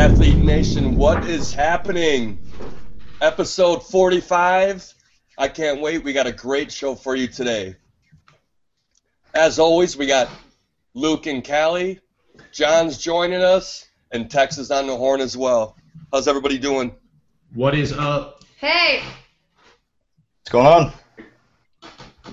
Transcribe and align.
Athlete 0.00 0.38
Nation, 0.38 0.96
what 0.96 1.26
is 1.28 1.52
happening? 1.52 2.38
Episode 3.20 3.80
45. 3.86 4.94
I 5.36 5.46
can't 5.46 5.82
wait. 5.82 6.02
We 6.02 6.14
got 6.14 6.26
a 6.26 6.32
great 6.32 6.72
show 6.72 6.94
for 6.94 7.14
you 7.16 7.26
today. 7.26 7.76
As 9.34 9.58
always, 9.58 9.98
we 9.98 10.06
got 10.06 10.30
Luke 10.94 11.26
and 11.26 11.46
Callie. 11.46 12.00
John's 12.50 12.96
joining 12.96 13.42
us, 13.42 13.90
and 14.10 14.30
Tex 14.30 14.56
is 14.56 14.70
on 14.70 14.86
the 14.86 14.96
horn 14.96 15.20
as 15.20 15.36
well. 15.36 15.76
How's 16.10 16.26
everybody 16.26 16.56
doing? 16.56 16.94
What 17.52 17.74
is 17.74 17.92
up? 17.92 18.42
Hey, 18.56 19.02
What's 20.38 20.50
going 20.50 20.66
on? 20.66 20.92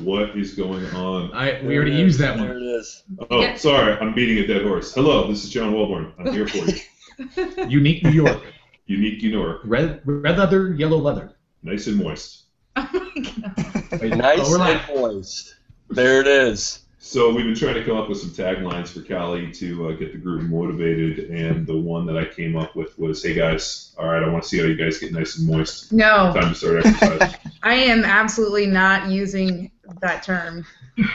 What 0.05 0.37
is 0.37 0.53
going 0.53 0.85
on? 0.91 1.33
I 1.33 1.61
we 1.65 1.75
already 1.75 1.95
used 1.97 2.17
that 2.19 2.37
There 2.37 2.47
one. 2.47 2.55
it 2.63 2.65
is. 2.65 3.03
Oh, 3.29 3.41
Yeah. 3.41 3.55
sorry, 3.57 3.91
I'm 3.99 4.13
beating 4.15 4.41
a 4.41 4.47
dead 4.47 4.65
horse. 4.65 4.93
Hello, 4.93 5.27
this 5.27 5.43
is 5.43 5.49
John 5.49 5.73
Welbourn. 5.73 6.13
I'm 6.17 6.31
here 6.31 6.47
for 6.47 6.59
you. 6.59 6.73
Unique 7.67 8.03
New 8.03 8.11
York. 8.11 8.41
Unique 8.85 9.21
New 9.21 9.29
York, 9.29 9.61
Red 9.65 10.01
red 10.05 10.37
leather, 10.37 10.73
yellow 10.73 10.97
leather. 10.97 11.33
nice 11.63 11.87
and 11.87 11.97
moist. 11.97 12.43
oh 12.75 12.87
my 12.93 13.21
god. 13.21 14.01
Wait, 14.01 14.15
Nice 14.15 14.39
oh, 14.43 14.61
and 14.61 14.81
moist. 15.01 15.55
There 15.89 16.21
it 16.21 16.27
is. 16.27 16.83
So 16.99 17.33
we've 17.33 17.45
been 17.45 17.55
trying 17.55 17.75
to 17.75 17.85
come 17.85 17.95
up 17.95 18.09
with 18.09 18.19
some 18.19 18.31
taglines 18.31 18.89
for 18.89 19.01
Cali 19.01 19.51
to 19.53 19.89
uh, 19.89 19.91
get 19.93 20.11
the 20.11 20.17
group 20.17 20.41
motivated, 20.43 21.29
and 21.31 21.65
the 21.65 21.77
one 21.77 22.05
that 22.07 22.17
I 22.17 22.25
came 22.25 22.57
up 22.57 22.75
with 22.75 22.97
was, 22.99 23.23
"Hey 23.23 23.33
guys, 23.33 23.95
all 23.97 24.07
right, 24.07 24.21
I 24.21 24.27
want 24.27 24.43
to 24.43 24.49
see 24.49 24.57
how 24.57 24.65
you 24.65 24.75
guys 24.75 24.97
get 24.97 25.13
nice 25.13 25.37
and 25.37 25.47
moist. 25.47 25.93
No, 25.93 26.33
Time 26.33 26.49
to 26.49 26.55
start 26.55 26.85
exercise." 26.85 27.35
I 27.63 27.75
am 27.75 28.03
absolutely 28.03 28.65
not 28.67 29.09
using 29.09 29.71
that 30.01 30.23
term. 30.23 30.65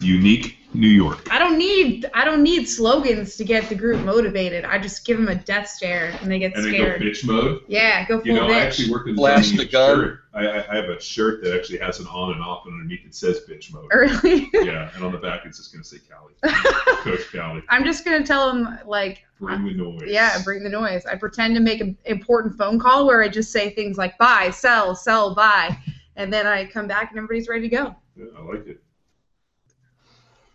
Unique 0.00 0.58
New 0.74 0.88
York. 0.88 1.28
I 1.30 1.38
don't 1.38 1.58
need 1.58 2.08
I 2.14 2.24
don't 2.24 2.42
need 2.42 2.66
slogans 2.66 3.36
to 3.36 3.44
get 3.44 3.68
the 3.68 3.74
group 3.74 4.04
motivated. 4.04 4.64
I 4.64 4.78
just 4.78 5.04
give 5.04 5.18
them 5.18 5.28
a 5.28 5.34
death 5.34 5.68
stare 5.68 6.16
and 6.22 6.30
they 6.30 6.38
get 6.38 6.54
And 6.54 6.64
then 6.64 6.72
go 6.72 6.78
scared. 6.78 7.02
bitch 7.02 7.26
mode. 7.26 7.62
Yeah, 7.68 8.06
go 8.06 8.18
full 8.18 8.26
You 8.26 8.34
know, 8.34 8.48
I 8.50 8.60
actually 8.60 8.90
work 8.90 9.04
with 9.06 9.16
Flash 9.16 9.50
Johnny 9.50 9.64
the 9.64 9.70
gun. 9.70 9.96
shirt. 9.98 10.18
I, 10.34 10.46
I 10.46 10.72
I 10.72 10.76
have 10.76 10.88
a 10.88 11.00
shirt 11.00 11.42
that 11.44 11.54
actually 11.54 11.78
has 11.80 12.00
an 12.00 12.06
on 12.06 12.32
and 12.32 12.42
off, 12.42 12.64
and 12.64 12.72
underneath 12.74 13.04
it 13.04 13.14
says 13.14 13.40
bitch 13.48 13.72
mode. 13.72 13.88
Early. 13.90 14.48
yeah, 14.54 14.90
and 14.94 15.04
on 15.04 15.12
the 15.12 15.18
back 15.18 15.42
it's 15.44 15.58
just 15.58 15.72
gonna 15.72 15.84
say 15.84 15.98
Cali. 16.08 16.32
Coach 17.02 17.30
Cali. 17.32 17.62
I'm 17.68 17.84
just 17.84 18.04
gonna 18.04 18.24
tell 18.24 18.52
them 18.52 18.78
like, 18.86 19.24
Bring 19.40 19.64
the 19.64 19.74
noise. 19.74 20.02
yeah, 20.06 20.40
bring 20.42 20.62
the 20.62 20.70
noise. 20.70 21.04
I 21.04 21.16
pretend 21.16 21.54
to 21.56 21.60
make 21.60 21.80
an 21.82 21.98
important 22.06 22.56
phone 22.56 22.78
call 22.78 23.06
where 23.06 23.22
I 23.22 23.28
just 23.28 23.52
say 23.52 23.70
things 23.74 23.98
like 23.98 24.16
buy, 24.16 24.50
sell, 24.50 24.94
sell, 24.94 25.34
buy, 25.34 25.76
and 26.16 26.32
then 26.32 26.46
I 26.46 26.64
come 26.64 26.86
back 26.86 27.10
and 27.10 27.18
everybody's 27.18 27.48
ready 27.48 27.68
to 27.68 27.76
go. 27.76 27.94
Yeah, 28.16 28.26
I 28.38 28.42
like 28.42 28.66
it. 28.66 28.82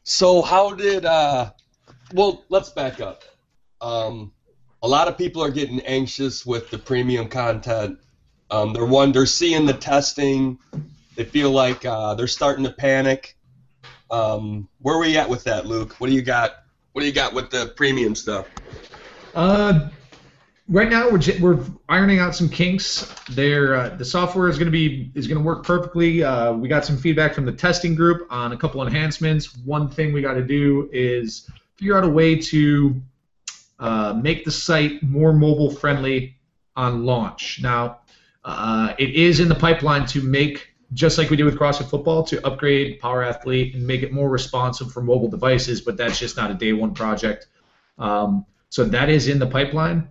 So 0.09 0.41
how 0.41 0.73
did 0.73 1.03
uh 1.03 1.51
well 2.13 2.45
let's 2.47 2.69
back 2.69 3.01
up. 3.01 3.23
Um 3.81 4.31
a 4.81 4.87
lot 4.87 5.09
of 5.09 5.17
people 5.17 5.43
are 5.43 5.51
getting 5.51 5.81
anxious 5.81 6.45
with 6.45 6.69
the 6.69 6.77
premium 6.77 7.27
content. 7.27 7.99
Um 8.49 8.71
they're 8.71 8.85
one 8.85 9.11
they're 9.11 9.25
seeing 9.25 9.65
the 9.65 9.73
testing. 9.73 10.59
They 11.17 11.25
feel 11.25 11.51
like 11.51 11.83
uh, 11.83 12.13
they're 12.13 12.27
starting 12.27 12.63
to 12.63 12.71
panic. 12.71 13.35
Um 14.09 14.69
where 14.79 14.95
are 14.95 15.01
we 15.01 15.17
at 15.17 15.27
with 15.27 15.43
that, 15.43 15.65
Luke? 15.65 15.99
What 15.99 16.07
do 16.07 16.13
you 16.13 16.21
got 16.21 16.63
what 16.93 17.01
do 17.01 17.05
you 17.05 17.13
got 17.13 17.33
with 17.33 17.49
the 17.49 17.73
premium 17.75 18.15
stuff? 18.15 18.47
Uh, 19.35 19.89
right 20.69 20.89
now 20.89 21.09
we're 21.09 21.21
we're 21.39 21.63
ironing 21.89 22.19
out 22.19 22.35
some 22.35 22.49
kinks. 22.49 23.13
There, 23.31 23.75
uh, 23.75 23.89
the 23.89 24.05
software 24.05 24.49
is 24.49 24.57
going 24.57 24.67
to 24.67 24.71
be 24.71 25.11
is 25.15 25.27
going 25.27 25.37
to 25.37 25.43
work 25.43 25.63
perfectly. 25.63 26.23
Uh, 26.23 26.53
we 26.53 26.67
got 26.67 26.85
some 26.85 26.97
feedback 26.97 27.33
from 27.33 27.45
the 27.45 27.51
testing 27.51 27.95
group 27.95 28.27
on 28.29 28.51
a 28.51 28.57
couple 28.57 28.85
enhancements. 28.85 29.55
One 29.57 29.89
thing 29.89 30.13
we 30.13 30.21
got 30.21 30.33
to 30.33 30.43
do 30.43 30.89
is 30.91 31.49
figure 31.75 31.97
out 31.97 32.03
a 32.03 32.09
way 32.09 32.35
to 32.35 33.01
uh, 33.79 34.19
make 34.21 34.45
the 34.45 34.51
site 34.51 35.01
more 35.03 35.33
mobile 35.33 35.71
friendly 35.71 36.35
on 36.75 37.05
launch. 37.05 37.59
Now, 37.61 37.99
uh, 38.43 38.93
it 38.97 39.11
is 39.11 39.39
in 39.39 39.49
the 39.49 39.55
pipeline 39.55 40.05
to 40.07 40.21
make 40.21 40.73
just 40.93 41.17
like 41.17 41.29
we 41.29 41.35
did 41.35 41.43
with 41.43 41.57
CrossFit 41.57 41.89
Football 41.89 42.23
to 42.23 42.45
upgrade 42.47 42.99
Power 43.01 43.21
Athlete 43.21 43.75
and 43.75 43.85
make 43.85 44.03
it 44.03 44.13
more 44.13 44.29
responsive 44.29 44.89
for 44.91 45.01
mobile 45.01 45.27
devices, 45.27 45.81
but 45.81 45.97
that's 45.97 46.17
just 46.17 46.37
not 46.37 46.49
a 46.49 46.53
day 46.53 46.71
one 46.71 46.93
project. 46.93 47.47
Um, 47.97 48.45
so 48.69 48.85
that 48.85 49.09
is 49.09 49.27
in 49.27 49.37
the 49.37 49.47
pipeline. 49.47 50.07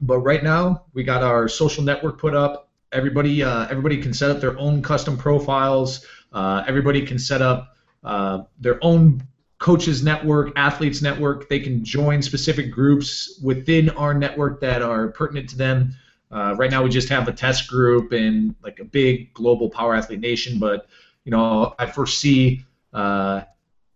But 0.00 0.18
right 0.18 0.42
now, 0.42 0.84
we 0.92 1.02
got 1.02 1.22
our 1.22 1.48
social 1.48 1.82
network 1.82 2.18
put 2.18 2.34
up. 2.34 2.68
Everybody, 2.92 3.42
uh, 3.42 3.66
everybody 3.68 4.00
can 4.00 4.14
set 4.14 4.30
up 4.30 4.40
their 4.40 4.58
own 4.58 4.82
custom 4.82 5.16
profiles. 5.16 6.06
Uh, 6.32 6.64
everybody 6.66 7.04
can 7.04 7.18
set 7.18 7.42
up 7.42 7.76
uh, 8.04 8.42
their 8.60 8.78
own 8.82 9.22
coaches 9.58 10.02
network, 10.02 10.52
athletes 10.56 11.02
network. 11.02 11.48
They 11.48 11.60
can 11.60 11.84
join 11.84 12.22
specific 12.22 12.70
groups 12.70 13.40
within 13.42 13.90
our 13.90 14.14
network 14.14 14.60
that 14.60 14.82
are 14.82 15.08
pertinent 15.08 15.48
to 15.50 15.56
them. 15.56 15.94
Uh, 16.30 16.54
right 16.58 16.70
now, 16.70 16.82
we 16.82 16.90
just 16.90 17.08
have 17.08 17.28
a 17.28 17.32
test 17.32 17.68
group 17.68 18.12
and 18.12 18.54
like 18.62 18.80
a 18.80 18.84
big 18.84 19.32
global 19.32 19.70
power 19.70 19.94
athlete 19.94 20.20
nation. 20.20 20.58
But 20.58 20.88
you 21.24 21.30
know, 21.30 21.74
I 21.78 21.86
foresee 21.86 22.64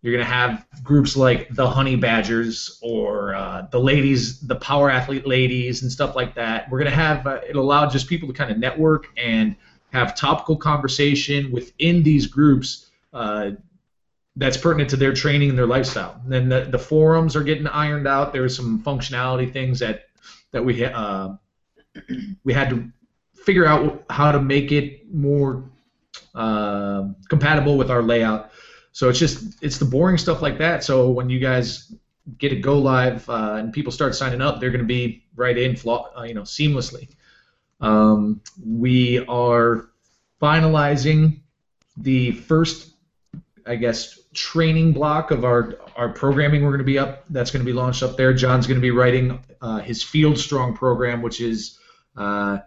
you're 0.02 0.12
gonna 0.12 0.24
have 0.24 0.66
groups 0.82 1.16
like 1.16 1.48
the 1.54 1.68
Honey 1.68 1.96
Badgers 1.96 2.78
or 2.82 3.34
uh, 3.34 3.66
the 3.70 3.78
ladies, 3.78 4.40
the 4.40 4.56
Power 4.56 4.90
Athlete 4.90 5.26
ladies, 5.26 5.82
and 5.82 5.92
stuff 5.92 6.16
like 6.16 6.34
that. 6.36 6.70
We're 6.70 6.78
gonna 6.78 6.90
have 6.90 7.26
uh, 7.26 7.40
it'll 7.48 7.64
allow 7.64 7.88
just 7.88 8.08
people 8.08 8.28
to 8.28 8.34
kind 8.34 8.50
of 8.50 8.58
network 8.58 9.08
and 9.16 9.56
have 9.92 10.14
topical 10.14 10.56
conversation 10.56 11.50
within 11.50 12.02
these 12.02 12.26
groups 12.26 12.90
uh, 13.12 13.50
that's 14.36 14.56
pertinent 14.56 14.88
to 14.90 14.96
their 14.96 15.12
training 15.12 15.50
and 15.50 15.58
their 15.58 15.66
lifestyle. 15.66 16.20
And 16.24 16.32
then 16.32 16.48
the, 16.48 16.68
the 16.70 16.78
forums 16.78 17.36
are 17.36 17.42
getting 17.42 17.66
ironed 17.66 18.06
out. 18.06 18.32
There's 18.32 18.56
some 18.56 18.82
functionality 18.82 19.52
things 19.52 19.80
that 19.80 20.06
that 20.52 20.64
we 20.64 20.84
uh, 20.84 21.34
we 22.44 22.52
had 22.52 22.70
to 22.70 22.90
figure 23.34 23.66
out 23.66 24.04
how 24.08 24.32
to 24.32 24.40
make 24.40 24.72
it 24.72 25.12
more 25.12 25.64
uh, 26.34 27.08
compatible 27.28 27.76
with 27.76 27.90
our 27.90 28.02
layout. 28.02 28.50
So 28.92 29.08
it's 29.08 29.18
just 29.18 29.62
it's 29.62 29.78
the 29.78 29.84
boring 29.84 30.18
stuff 30.18 30.42
like 30.42 30.58
that. 30.58 30.84
So 30.84 31.10
when 31.10 31.30
you 31.30 31.38
guys 31.38 31.94
get 32.38 32.52
a 32.52 32.56
go 32.56 32.78
live 32.78 33.28
uh, 33.28 33.56
and 33.58 33.72
people 33.72 33.92
start 33.92 34.14
signing 34.14 34.40
up, 34.40 34.60
they're 34.60 34.70
going 34.70 34.80
to 34.80 34.86
be 34.86 35.24
right 35.36 35.56
in, 35.56 35.76
flaw, 35.76 36.10
uh, 36.16 36.22
you 36.22 36.34
know, 36.34 36.42
seamlessly. 36.42 37.08
Um, 37.80 38.40
we 38.64 39.24
are 39.26 39.90
finalizing 40.40 41.40
the 41.96 42.32
first, 42.32 42.94
I 43.66 43.76
guess, 43.76 44.18
training 44.32 44.92
block 44.92 45.30
of 45.30 45.44
our 45.44 45.78
our 45.96 46.08
programming. 46.08 46.62
We're 46.62 46.70
going 46.70 46.78
to 46.78 46.84
be 46.84 46.98
up. 46.98 47.24
That's 47.30 47.50
going 47.50 47.64
to 47.64 47.70
be 47.70 47.72
launched 47.72 48.02
up 48.02 48.16
there. 48.16 48.32
John's 48.32 48.66
going 48.66 48.78
to 48.78 48.82
be 48.82 48.90
writing 48.90 49.42
uh, 49.60 49.78
his 49.78 50.02
Field 50.02 50.38
Strong 50.38 50.76
program, 50.76 51.22
which 51.22 51.40
is 51.40 51.78
uh, 52.16 52.58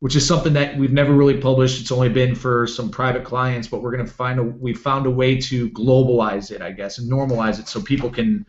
which 0.00 0.14
is 0.14 0.26
something 0.26 0.52
that 0.52 0.76
we've 0.76 0.92
never 0.92 1.12
really 1.12 1.40
published. 1.40 1.80
It's 1.80 1.92
only 1.92 2.08
been 2.08 2.34
for 2.34 2.66
some 2.66 2.90
private 2.90 3.24
clients, 3.24 3.68
but 3.68 3.82
we're 3.82 3.92
going 3.92 4.06
to 4.06 4.12
find 4.12 4.38
a 4.38 4.42
we 4.42 4.74
found 4.74 5.06
a 5.06 5.10
way 5.10 5.40
to 5.42 5.70
globalize 5.70 6.50
it, 6.50 6.62
I 6.62 6.72
guess, 6.72 6.98
and 6.98 7.10
normalize 7.10 7.58
it 7.58 7.68
so 7.68 7.80
people 7.80 8.10
can 8.10 8.46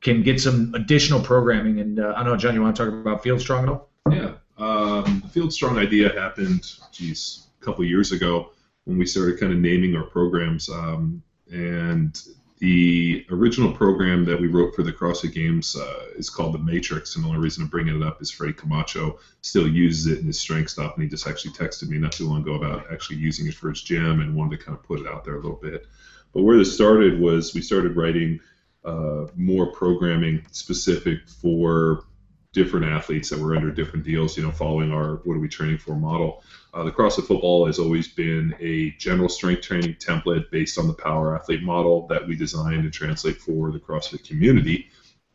can 0.00 0.22
get 0.22 0.40
some 0.40 0.74
additional 0.74 1.20
programming. 1.20 1.80
And 1.80 2.00
uh, 2.00 2.14
I 2.16 2.22
don't 2.22 2.32
know, 2.32 2.36
John, 2.36 2.54
you 2.54 2.62
want 2.62 2.76
to 2.76 2.84
talk 2.84 2.92
about 2.92 3.22
Field 3.22 3.40
Strong 3.40 3.64
at 3.64 3.68
all? 3.68 3.88
Yeah. 4.10 4.32
Um, 4.58 5.20
the 5.24 5.28
Field 5.28 5.52
Strong 5.52 5.78
idea 5.78 6.12
happened, 6.12 6.64
geez, 6.92 7.46
a 7.60 7.64
couple 7.64 7.84
years 7.84 8.12
ago 8.12 8.50
when 8.84 8.98
we 8.98 9.06
started 9.06 9.38
kind 9.38 9.52
of 9.52 9.58
naming 9.58 9.96
our 9.96 10.04
programs. 10.04 10.68
Um, 10.68 11.22
and 11.50 12.20
the 12.58 13.24
original 13.30 13.72
program 13.72 14.24
that 14.24 14.40
we 14.40 14.48
wrote 14.48 14.74
for 14.74 14.82
the 14.82 14.92
CrossFit 14.92 15.32
Games 15.32 15.76
uh, 15.76 16.06
is 16.16 16.28
called 16.28 16.54
the 16.54 16.58
Matrix. 16.58 17.14
And 17.14 17.24
the 17.24 17.28
only 17.28 17.40
reason 17.40 17.62
I'm 17.62 17.68
bringing 17.68 18.00
it 18.00 18.06
up 18.06 18.20
is 18.20 18.30
Freddie 18.30 18.52
Camacho 18.52 19.18
still 19.42 19.68
uses 19.68 20.06
it 20.06 20.18
in 20.18 20.26
his 20.26 20.40
strength 20.40 20.70
stuff. 20.70 20.94
And 20.94 21.02
he 21.04 21.08
just 21.08 21.28
actually 21.28 21.52
texted 21.52 21.88
me 21.88 21.98
not 21.98 22.12
too 22.12 22.28
long 22.28 22.42
ago 22.42 22.54
about 22.54 22.90
actually 22.92 23.18
using 23.18 23.46
it 23.46 23.54
for 23.54 23.68
his 23.68 23.82
gym 23.82 24.20
and 24.20 24.34
wanted 24.34 24.58
to 24.58 24.64
kind 24.64 24.76
of 24.76 24.82
put 24.82 25.00
it 25.00 25.06
out 25.06 25.24
there 25.24 25.34
a 25.34 25.40
little 25.40 25.60
bit. 25.62 25.86
But 26.32 26.42
where 26.42 26.58
this 26.58 26.74
started 26.74 27.20
was 27.20 27.54
we 27.54 27.62
started 27.62 27.96
writing 27.96 28.40
uh, 28.84 29.26
more 29.36 29.72
programming 29.72 30.44
specific 30.50 31.28
for 31.28 32.04
different 32.52 32.86
athletes 32.86 33.28
that 33.28 33.38
were 33.38 33.54
under 33.54 33.70
different 33.70 34.04
deals, 34.04 34.36
you 34.36 34.42
know, 34.42 34.50
following 34.50 34.90
our 34.90 35.16
what 35.24 35.34
are 35.34 35.40
we 35.40 35.48
training 35.48 35.78
for 35.78 35.94
model. 35.94 36.42
Uh, 36.72 36.82
the 36.82 36.90
CrossFit 36.90 37.26
football 37.26 37.66
has 37.66 37.78
always 37.78 38.08
been 38.08 38.54
a 38.60 38.90
general 38.92 39.28
strength 39.28 39.62
training 39.62 39.94
template 39.94 40.50
based 40.50 40.78
on 40.78 40.86
the 40.86 40.94
power 40.94 41.36
athlete 41.36 41.62
model 41.62 42.06
that 42.08 42.26
we 42.26 42.34
designed 42.34 42.84
and 42.84 42.92
translate 42.92 43.38
for 43.38 43.70
the 43.70 43.78
CrossFit 43.78 44.26
community. 44.26 44.88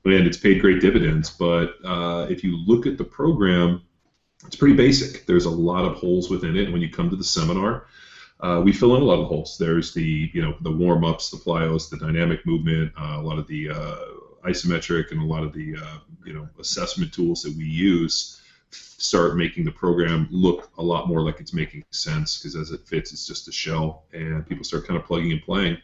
And 0.06 0.28
it's 0.28 0.38
paid 0.38 0.60
great 0.60 0.82
dividends. 0.82 1.30
But 1.30 1.76
uh, 1.86 2.28
if 2.30 2.44
you 2.44 2.58
look 2.58 2.86
at 2.86 2.98
the 2.98 3.04
program, 3.04 3.84
it's 4.46 4.56
pretty 4.56 4.76
basic. 4.76 5.26
There's 5.26 5.46
a 5.46 5.50
lot 5.50 5.86
of 5.86 5.96
holes 5.96 6.30
within 6.30 6.58
it. 6.58 6.66
And 6.66 6.74
when 6.74 6.82
you 6.82 6.90
come 6.90 7.10
to 7.10 7.16
the 7.16 7.24
seminar, 7.24 7.88
uh, 8.40 8.62
we 8.64 8.74
fill 8.74 8.96
in 8.96 9.02
a 9.02 9.06
lot 9.06 9.20
of 9.20 9.28
holes. 9.28 9.58
There's 9.58 9.94
the 9.94 10.30
you 10.34 10.42
know 10.42 10.56
the 10.62 10.72
warm 10.72 11.06
ups, 11.06 11.30
the 11.30 11.38
plyos, 11.38 11.90
the 11.90 11.98
dynamic 11.98 12.46
movement, 12.46 12.92
uh, 13.00 13.16
a 13.18 13.22
lot 13.22 13.40
of 13.40 13.48
the 13.48 13.70
uh, 13.70 13.96
isometric, 14.46 15.12
and 15.12 15.22
a 15.22 15.26
lot 15.26 15.44
of 15.44 15.54
the 15.54 15.76
uh, 15.76 15.98
you 16.26 16.34
know 16.34 16.48
assessment 16.60 17.14
tools 17.14 17.42
that 17.44 17.56
we 17.56 17.66
use 17.66 18.40
start 18.72 19.36
making 19.36 19.66
the 19.66 19.72
program 19.72 20.28
look 20.32 20.72
a 20.78 20.82
lot 20.82 21.08
more 21.08 21.22
like 21.22 21.40
it's 21.40 21.54
making 21.54 21.84
sense 21.92 22.38
because 22.38 22.56
as 22.56 22.72
it 22.72 22.88
fits, 22.88 23.12
it's 23.12 23.28
just 23.28 23.48
a 23.48 23.52
shell, 23.52 24.06
and 24.14 24.48
people 24.48 24.64
start 24.64 24.88
kind 24.88 25.00
of 25.00 25.06
plugging 25.06 25.32
and 25.32 25.42
playing. 25.42 25.78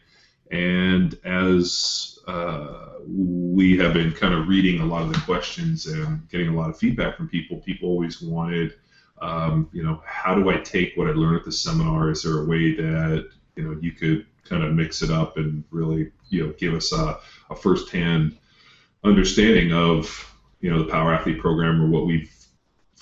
And 0.50 1.16
as 1.24 2.18
uh, 2.26 2.94
we 3.06 3.76
have 3.76 3.94
been 3.94 4.12
kind 4.12 4.34
of 4.34 4.48
reading 4.48 4.80
a 4.80 4.86
lot 4.86 5.02
of 5.02 5.12
the 5.12 5.20
questions 5.20 5.86
and 5.86 6.28
getting 6.28 6.48
a 6.48 6.56
lot 6.56 6.70
of 6.70 6.76
feedback 6.76 7.16
from 7.16 7.28
people, 7.28 7.58
people 7.58 7.88
always 7.88 8.20
wanted 8.20 8.74
um, 9.20 9.68
you 9.72 9.82
know, 9.82 10.02
how 10.04 10.34
do 10.34 10.50
I 10.50 10.56
take 10.56 10.96
what 10.96 11.08
I 11.08 11.12
learned 11.12 11.36
at 11.36 11.44
the 11.44 11.52
seminar? 11.52 12.10
Is 12.10 12.22
there 12.22 12.40
a 12.40 12.44
way 12.44 12.74
that 12.74 13.28
you 13.56 13.64
know 13.64 13.78
you 13.80 13.92
could 13.92 14.26
kind 14.44 14.64
of 14.64 14.72
mix 14.72 15.02
it 15.02 15.10
up 15.10 15.36
and 15.36 15.62
really 15.70 16.10
you 16.28 16.46
know 16.46 16.52
give 16.54 16.74
us 16.74 16.92
a, 16.92 17.18
a 17.50 17.56
firsthand 17.56 18.38
understanding 19.04 19.72
of 19.72 20.26
you 20.60 20.70
know 20.70 20.82
the 20.82 20.90
Power 20.90 21.12
Athlete 21.12 21.38
program 21.38 21.80
or 21.82 21.88
what 21.88 22.06
we've 22.06 22.30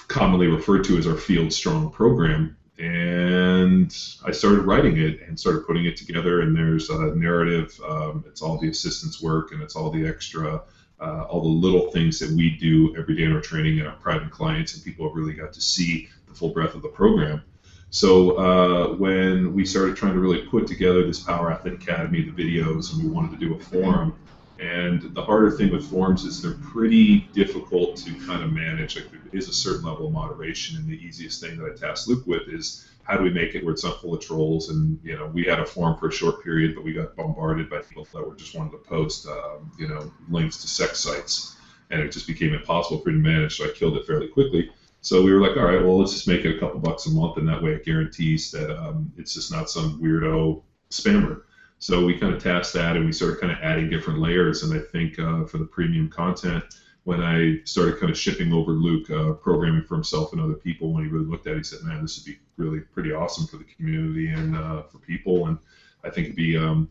commonly 0.08 0.46
referred 0.46 0.84
to 0.84 0.96
as 0.96 1.06
our 1.06 1.16
Field 1.16 1.52
Strong 1.52 1.90
program. 1.90 2.56
And 2.78 3.92
I 4.24 4.30
started 4.30 4.60
writing 4.60 4.98
it 4.98 5.20
and 5.22 5.38
started 5.38 5.66
putting 5.66 5.86
it 5.86 5.96
together. 5.96 6.42
And 6.42 6.56
there's 6.56 6.90
a 6.90 7.12
narrative. 7.16 7.78
Um, 7.86 8.24
it's 8.28 8.40
all 8.40 8.56
the 8.56 8.68
assistance 8.68 9.20
work 9.20 9.50
and 9.50 9.60
it's 9.60 9.74
all 9.74 9.90
the 9.90 10.06
extra 10.06 10.62
uh, 11.00 11.22
all 11.24 11.42
the 11.42 11.48
little 11.48 11.90
things 11.90 12.18
that 12.18 12.30
we 12.30 12.56
do 12.56 12.96
every 12.96 13.16
day 13.16 13.24
in 13.24 13.32
our 13.32 13.40
training 13.40 13.78
and 13.78 13.88
our 13.88 13.96
private 13.96 14.30
clients, 14.30 14.74
and 14.74 14.84
people 14.84 15.06
have 15.06 15.16
really 15.16 15.32
got 15.32 15.52
to 15.52 15.60
see 15.60 16.08
the 16.26 16.34
full 16.34 16.50
breadth 16.50 16.74
of 16.74 16.82
the 16.82 16.88
program. 16.88 17.42
So 17.90 18.36
uh, 18.36 18.94
when 18.96 19.54
we 19.54 19.64
started 19.64 19.96
trying 19.96 20.14
to 20.14 20.20
really 20.20 20.42
put 20.46 20.66
together 20.66 21.06
this 21.06 21.20
Power 21.20 21.50
Athlete 21.50 21.74
Academy, 21.74 22.22
the 22.22 22.32
videos, 22.32 22.92
and 22.92 23.02
we 23.02 23.08
wanted 23.08 23.38
to 23.38 23.46
do 23.46 23.54
a 23.54 23.58
forum, 23.58 24.18
and 24.58 25.14
the 25.14 25.22
harder 25.22 25.50
thing 25.52 25.70
with 25.70 25.88
forums 25.88 26.24
is 26.24 26.42
they're 26.42 26.52
pretty 26.54 27.20
difficult 27.32 27.96
to 27.98 28.12
kind 28.26 28.42
of 28.42 28.52
manage. 28.52 28.96
Like 28.96 29.10
there 29.10 29.20
is 29.32 29.48
a 29.48 29.52
certain 29.52 29.84
level 29.84 30.08
of 30.08 30.12
moderation, 30.12 30.76
and 30.76 30.88
the 30.88 30.98
easiest 30.98 31.40
thing 31.40 31.56
that 31.58 31.72
I 31.72 31.76
tasked 31.76 32.08
Luke 32.08 32.26
with 32.26 32.48
is 32.48 32.88
how 33.04 33.16
do 33.16 33.22
we 33.22 33.30
make 33.30 33.54
it 33.54 33.64
where 33.64 33.72
it's 33.72 33.84
not 33.84 34.00
full 34.00 34.14
of 34.14 34.20
trolls? 34.20 34.68
And 34.70 34.98
you 35.04 35.16
know, 35.16 35.26
we 35.26 35.44
had 35.44 35.60
a 35.60 35.64
forum 35.64 35.96
for 35.96 36.08
a 36.08 36.12
short 36.12 36.42
period, 36.42 36.74
but 36.74 36.84
we 36.84 36.92
got 36.92 37.14
bombarded 37.14 37.70
by 37.70 37.78
people 37.78 38.06
that 38.12 38.26
were 38.26 38.34
just 38.34 38.56
wanting 38.56 38.72
to 38.72 38.78
post, 38.78 39.26
um, 39.28 39.70
you 39.78 39.88
know, 39.88 40.10
links 40.28 40.60
to 40.62 40.68
sex 40.68 40.98
sites, 40.98 41.56
and 41.90 42.00
it 42.00 42.10
just 42.10 42.26
became 42.26 42.52
impossible 42.52 43.00
for 43.00 43.10
me 43.10 43.14
to 43.14 43.20
manage. 43.20 43.56
So 43.56 43.64
I 43.64 43.68
killed 43.68 43.96
it 43.96 44.06
fairly 44.06 44.28
quickly. 44.28 44.70
So 45.00 45.22
we 45.22 45.32
were 45.32 45.40
like, 45.40 45.56
all 45.56 45.64
right, 45.64 45.82
well, 45.82 45.98
let's 45.98 46.12
just 46.12 46.26
make 46.26 46.44
it 46.44 46.56
a 46.56 46.58
couple 46.58 46.80
bucks 46.80 47.06
a 47.06 47.10
month, 47.10 47.36
and 47.36 47.46
that 47.46 47.62
way 47.62 47.70
it 47.70 47.84
guarantees 47.84 48.50
that 48.50 48.76
um, 48.76 49.12
it's 49.16 49.34
just 49.34 49.52
not 49.52 49.70
some 49.70 50.02
weirdo 50.02 50.62
spammer. 50.90 51.42
So 51.78 52.04
we 52.04 52.18
kind 52.18 52.34
of 52.34 52.42
tasked 52.42 52.74
that, 52.74 52.96
and 52.96 53.06
we 53.06 53.12
started 53.12 53.40
kind 53.40 53.52
of 53.52 53.58
adding 53.62 53.88
different 53.88 54.18
layers. 54.18 54.62
And 54.64 54.78
I 54.78 54.82
think 54.90 55.18
uh, 55.18 55.44
for 55.44 55.58
the 55.58 55.64
premium 55.64 56.08
content 56.08 56.64
when 57.08 57.22
I 57.22 57.60
started 57.64 57.98
kind 57.98 58.10
of 58.10 58.18
shipping 58.18 58.52
over 58.52 58.72
Luke 58.72 59.10
uh, 59.10 59.32
programming 59.32 59.82
for 59.82 59.94
himself 59.94 60.32
and 60.32 60.42
other 60.42 60.52
people, 60.52 60.92
when 60.92 61.04
he 61.04 61.10
really 61.10 61.24
looked 61.24 61.46
at 61.46 61.54
it, 61.54 61.56
he 61.56 61.62
said, 61.64 61.82
"Man, 61.82 62.02
this 62.02 62.18
would 62.18 62.26
be 62.26 62.38
really 62.58 62.80
pretty 62.80 63.12
awesome 63.12 63.46
for 63.46 63.56
the 63.56 63.64
community 63.64 64.28
and 64.28 64.54
uh, 64.54 64.82
for 64.82 64.98
people." 64.98 65.46
And 65.46 65.56
I 66.04 66.10
think 66.10 66.26
it'd 66.26 66.36
be 66.36 66.58
um, 66.58 66.86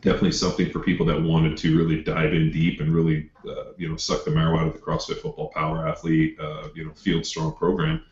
definitely 0.00 0.32
something 0.32 0.72
for 0.72 0.80
people 0.80 1.06
that 1.06 1.22
wanted 1.22 1.56
to 1.58 1.78
really 1.78 2.02
dive 2.02 2.34
in 2.34 2.50
deep 2.50 2.80
and 2.80 2.92
really, 2.92 3.30
uh, 3.48 3.74
you 3.76 3.88
know, 3.88 3.96
suck 3.96 4.24
the 4.24 4.32
marrow 4.32 4.58
out 4.58 4.66
of 4.66 4.72
the 4.72 4.80
CrossFit 4.80 5.20
Football 5.20 5.52
Power 5.54 5.86
Athlete, 5.86 6.36
uh, 6.40 6.70
you 6.74 6.84
know, 6.84 6.92
Field 6.94 7.24
Strong 7.24 7.54
program. 7.54 8.02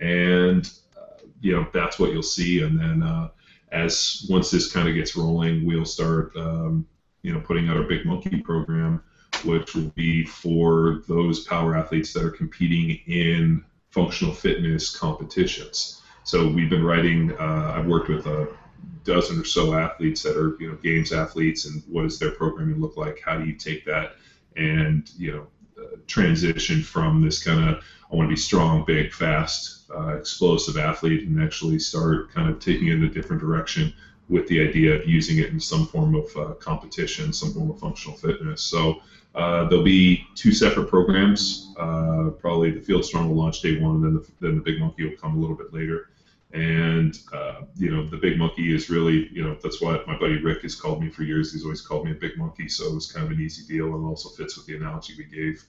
And 0.00 0.70
uh, 0.96 1.26
you 1.42 1.52
know, 1.52 1.66
that's 1.74 1.98
what 1.98 2.10
you'll 2.12 2.22
see. 2.22 2.62
And 2.62 2.80
then 2.80 3.02
as 3.72 4.26
once 4.28 4.50
this 4.50 4.72
kind 4.72 4.88
of 4.88 4.94
gets 4.94 5.16
rolling, 5.16 5.64
we'll 5.64 5.84
start, 5.84 6.34
um, 6.36 6.86
you 7.22 7.32
know, 7.32 7.40
putting 7.40 7.68
out 7.68 7.76
our 7.76 7.84
Big 7.84 8.06
Monkey 8.06 8.40
program 8.40 9.02
which 9.44 9.74
will 9.74 9.92
be 9.94 10.24
for 10.24 11.02
those 11.08 11.40
power 11.40 11.76
athletes 11.76 12.12
that 12.12 12.24
are 12.24 12.30
competing 12.30 12.98
in 13.06 13.64
functional 13.90 14.34
fitness 14.34 14.94
competitions. 14.94 16.02
So 16.24 16.48
we've 16.48 16.70
been 16.70 16.84
writing. 16.84 17.32
Uh, 17.32 17.74
I've 17.76 17.86
worked 17.86 18.08
with 18.08 18.26
a 18.26 18.48
dozen 19.04 19.40
or 19.40 19.44
so 19.44 19.74
athletes 19.74 20.22
that 20.22 20.36
are 20.36 20.56
you 20.60 20.68
know 20.68 20.76
games 20.76 21.12
athletes, 21.12 21.66
and 21.66 21.82
what 21.86 22.02
does 22.02 22.18
their 22.18 22.32
programming 22.32 22.80
look 22.80 22.96
like? 22.96 23.20
How 23.24 23.38
do 23.38 23.44
you 23.44 23.54
take 23.54 23.84
that 23.84 24.16
and 24.56 25.10
you 25.16 25.32
know 25.32 25.46
transition 26.06 26.82
from 26.82 27.22
this 27.22 27.42
kind 27.42 27.68
of 27.68 27.82
I 28.10 28.14
want 28.14 28.28
to 28.28 28.34
be 28.34 28.40
strong, 28.40 28.84
big, 28.84 29.12
fast, 29.12 29.90
uh, 29.90 30.16
explosive 30.16 30.76
athlete, 30.76 31.26
and 31.26 31.42
actually 31.42 31.78
start 31.78 32.32
kind 32.32 32.48
of 32.48 32.60
taking 32.60 32.88
it 32.88 32.94
in 32.94 33.04
a 33.04 33.10
different 33.10 33.42
direction 33.42 33.92
with 34.28 34.46
the 34.48 34.60
idea 34.60 34.94
of 34.94 35.06
using 35.06 35.38
it 35.38 35.50
in 35.50 35.60
some 35.60 35.86
form 35.86 36.14
of 36.14 36.36
uh, 36.36 36.54
competition, 36.54 37.32
some 37.32 37.52
form 37.52 37.70
of 37.70 37.78
functional 37.78 38.16
fitness. 38.16 38.62
So 38.62 39.00
uh, 39.34 39.68
there'll 39.68 39.84
be 39.84 40.24
two 40.34 40.52
separate 40.52 40.88
programs. 40.88 41.72
Uh, 41.78 42.30
probably 42.38 42.70
the 42.70 42.80
Field 42.80 43.04
Strong 43.04 43.28
will 43.28 43.36
launch 43.36 43.60
day 43.60 43.78
one, 43.78 43.96
and 43.96 44.04
then 44.04 44.14
the, 44.14 44.26
then 44.40 44.54
the 44.56 44.62
Big 44.62 44.80
Monkey 44.80 45.04
will 45.04 45.16
come 45.16 45.36
a 45.36 45.38
little 45.38 45.56
bit 45.56 45.72
later. 45.72 46.10
And 46.52 47.18
uh, 47.32 47.62
you 47.76 47.90
know, 47.90 48.08
the 48.08 48.16
Big 48.16 48.38
Monkey 48.38 48.74
is 48.74 48.88
really, 48.88 49.28
you 49.32 49.42
know, 49.42 49.56
that's 49.62 49.80
what 49.80 50.06
my 50.06 50.16
buddy 50.16 50.40
Rick 50.40 50.62
has 50.62 50.74
called 50.74 51.02
me 51.02 51.10
for 51.10 51.22
years. 51.22 51.52
He's 51.52 51.64
always 51.64 51.80
called 51.80 52.04
me 52.04 52.12
a 52.12 52.14
Big 52.14 52.36
Monkey, 52.36 52.68
so 52.68 52.86
it 52.86 52.94
was 52.94 53.10
kind 53.10 53.26
of 53.26 53.32
an 53.32 53.40
easy 53.40 53.66
deal, 53.66 53.94
and 53.94 54.04
also 54.06 54.28
fits 54.30 54.56
with 54.56 54.66
the 54.66 54.76
analogy 54.76 55.14
we 55.18 55.24
gave 55.24 55.64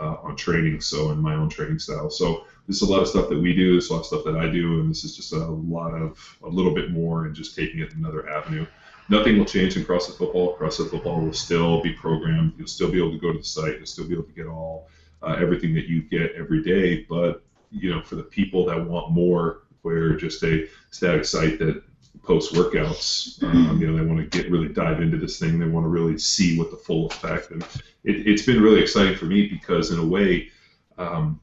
uh, 0.00 0.16
on 0.22 0.36
training. 0.36 0.80
So 0.80 1.10
in 1.10 1.18
my 1.20 1.34
own 1.34 1.48
training 1.48 1.78
style. 1.78 2.10
So 2.10 2.44
there's 2.66 2.82
a 2.82 2.90
lot 2.90 3.02
of 3.02 3.08
stuff 3.08 3.28
that 3.28 3.38
we 3.38 3.54
do. 3.54 3.72
There's 3.72 3.90
a 3.90 3.92
lot 3.92 4.00
of 4.00 4.06
stuff 4.06 4.24
that 4.24 4.36
I 4.36 4.48
do, 4.48 4.80
and 4.80 4.90
this 4.90 5.04
is 5.04 5.14
just 5.16 5.32
a 5.32 5.38
lot 5.38 5.92
of 5.92 6.38
a 6.42 6.48
little 6.48 6.74
bit 6.74 6.90
more 6.90 7.26
and 7.26 7.34
just 7.34 7.54
taking 7.54 7.80
it 7.80 7.94
another 7.94 8.28
avenue 8.28 8.66
nothing 9.10 9.38
will 9.38 9.44
change 9.44 9.76
in 9.76 9.84
CrossFit 9.84 10.16
football. 10.16 10.56
CrossFit 10.56 10.90
football 10.90 11.20
will 11.20 11.32
still 11.32 11.82
be 11.82 11.92
programmed. 11.92 12.54
You'll 12.56 12.68
still 12.68 12.90
be 12.90 12.98
able 12.98 13.10
to 13.10 13.18
go 13.18 13.32
to 13.32 13.38
the 13.38 13.44
site. 13.44 13.76
You'll 13.76 13.86
still 13.86 14.06
be 14.06 14.14
able 14.14 14.24
to 14.24 14.32
get 14.32 14.46
all 14.46 14.88
uh, 15.22 15.36
everything 15.38 15.74
that 15.74 15.86
you 15.86 16.02
get 16.02 16.32
every 16.32 16.62
day. 16.62 17.04
But 17.08 17.42
you 17.70 17.90
know, 17.90 18.02
for 18.02 18.14
the 18.14 18.22
people 18.22 18.64
that 18.66 18.86
want 18.88 19.12
more, 19.12 19.62
where 19.82 20.16
just 20.16 20.42
a 20.44 20.66
static 20.90 21.24
site 21.24 21.58
that 21.58 21.82
posts 22.22 22.54
workouts, 22.54 23.42
um, 23.42 23.80
you 23.80 23.86
know, 23.86 23.96
they 23.96 24.04
want 24.04 24.18
to 24.18 24.38
get 24.38 24.50
really 24.50 24.68
dive 24.68 25.00
into 25.00 25.16
this 25.16 25.38
thing. 25.38 25.58
They 25.58 25.66
want 25.66 25.84
to 25.84 25.88
really 25.88 26.18
see 26.18 26.58
what 26.58 26.70
the 26.70 26.76
full 26.76 27.06
effect. 27.06 27.50
And 27.50 27.64
it, 28.04 28.26
has 28.26 28.46
been 28.46 28.62
really 28.62 28.80
exciting 28.80 29.16
for 29.16 29.26
me 29.26 29.46
because 29.46 29.90
in 29.90 29.98
a 29.98 30.06
way. 30.06 30.50
Um, 30.98 31.40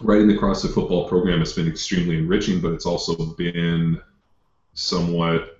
writing 0.00 0.28
the 0.28 0.34
CrossFit 0.34 0.74
football 0.74 1.08
program 1.08 1.38
has 1.38 1.52
been 1.52 1.68
extremely 1.68 2.18
enriching, 2.18 2.60
but 2.60 2.72
it's 2.72 2.86
also 2.86 3.14
been 3.34 4.00
somewhat 4.74 5.58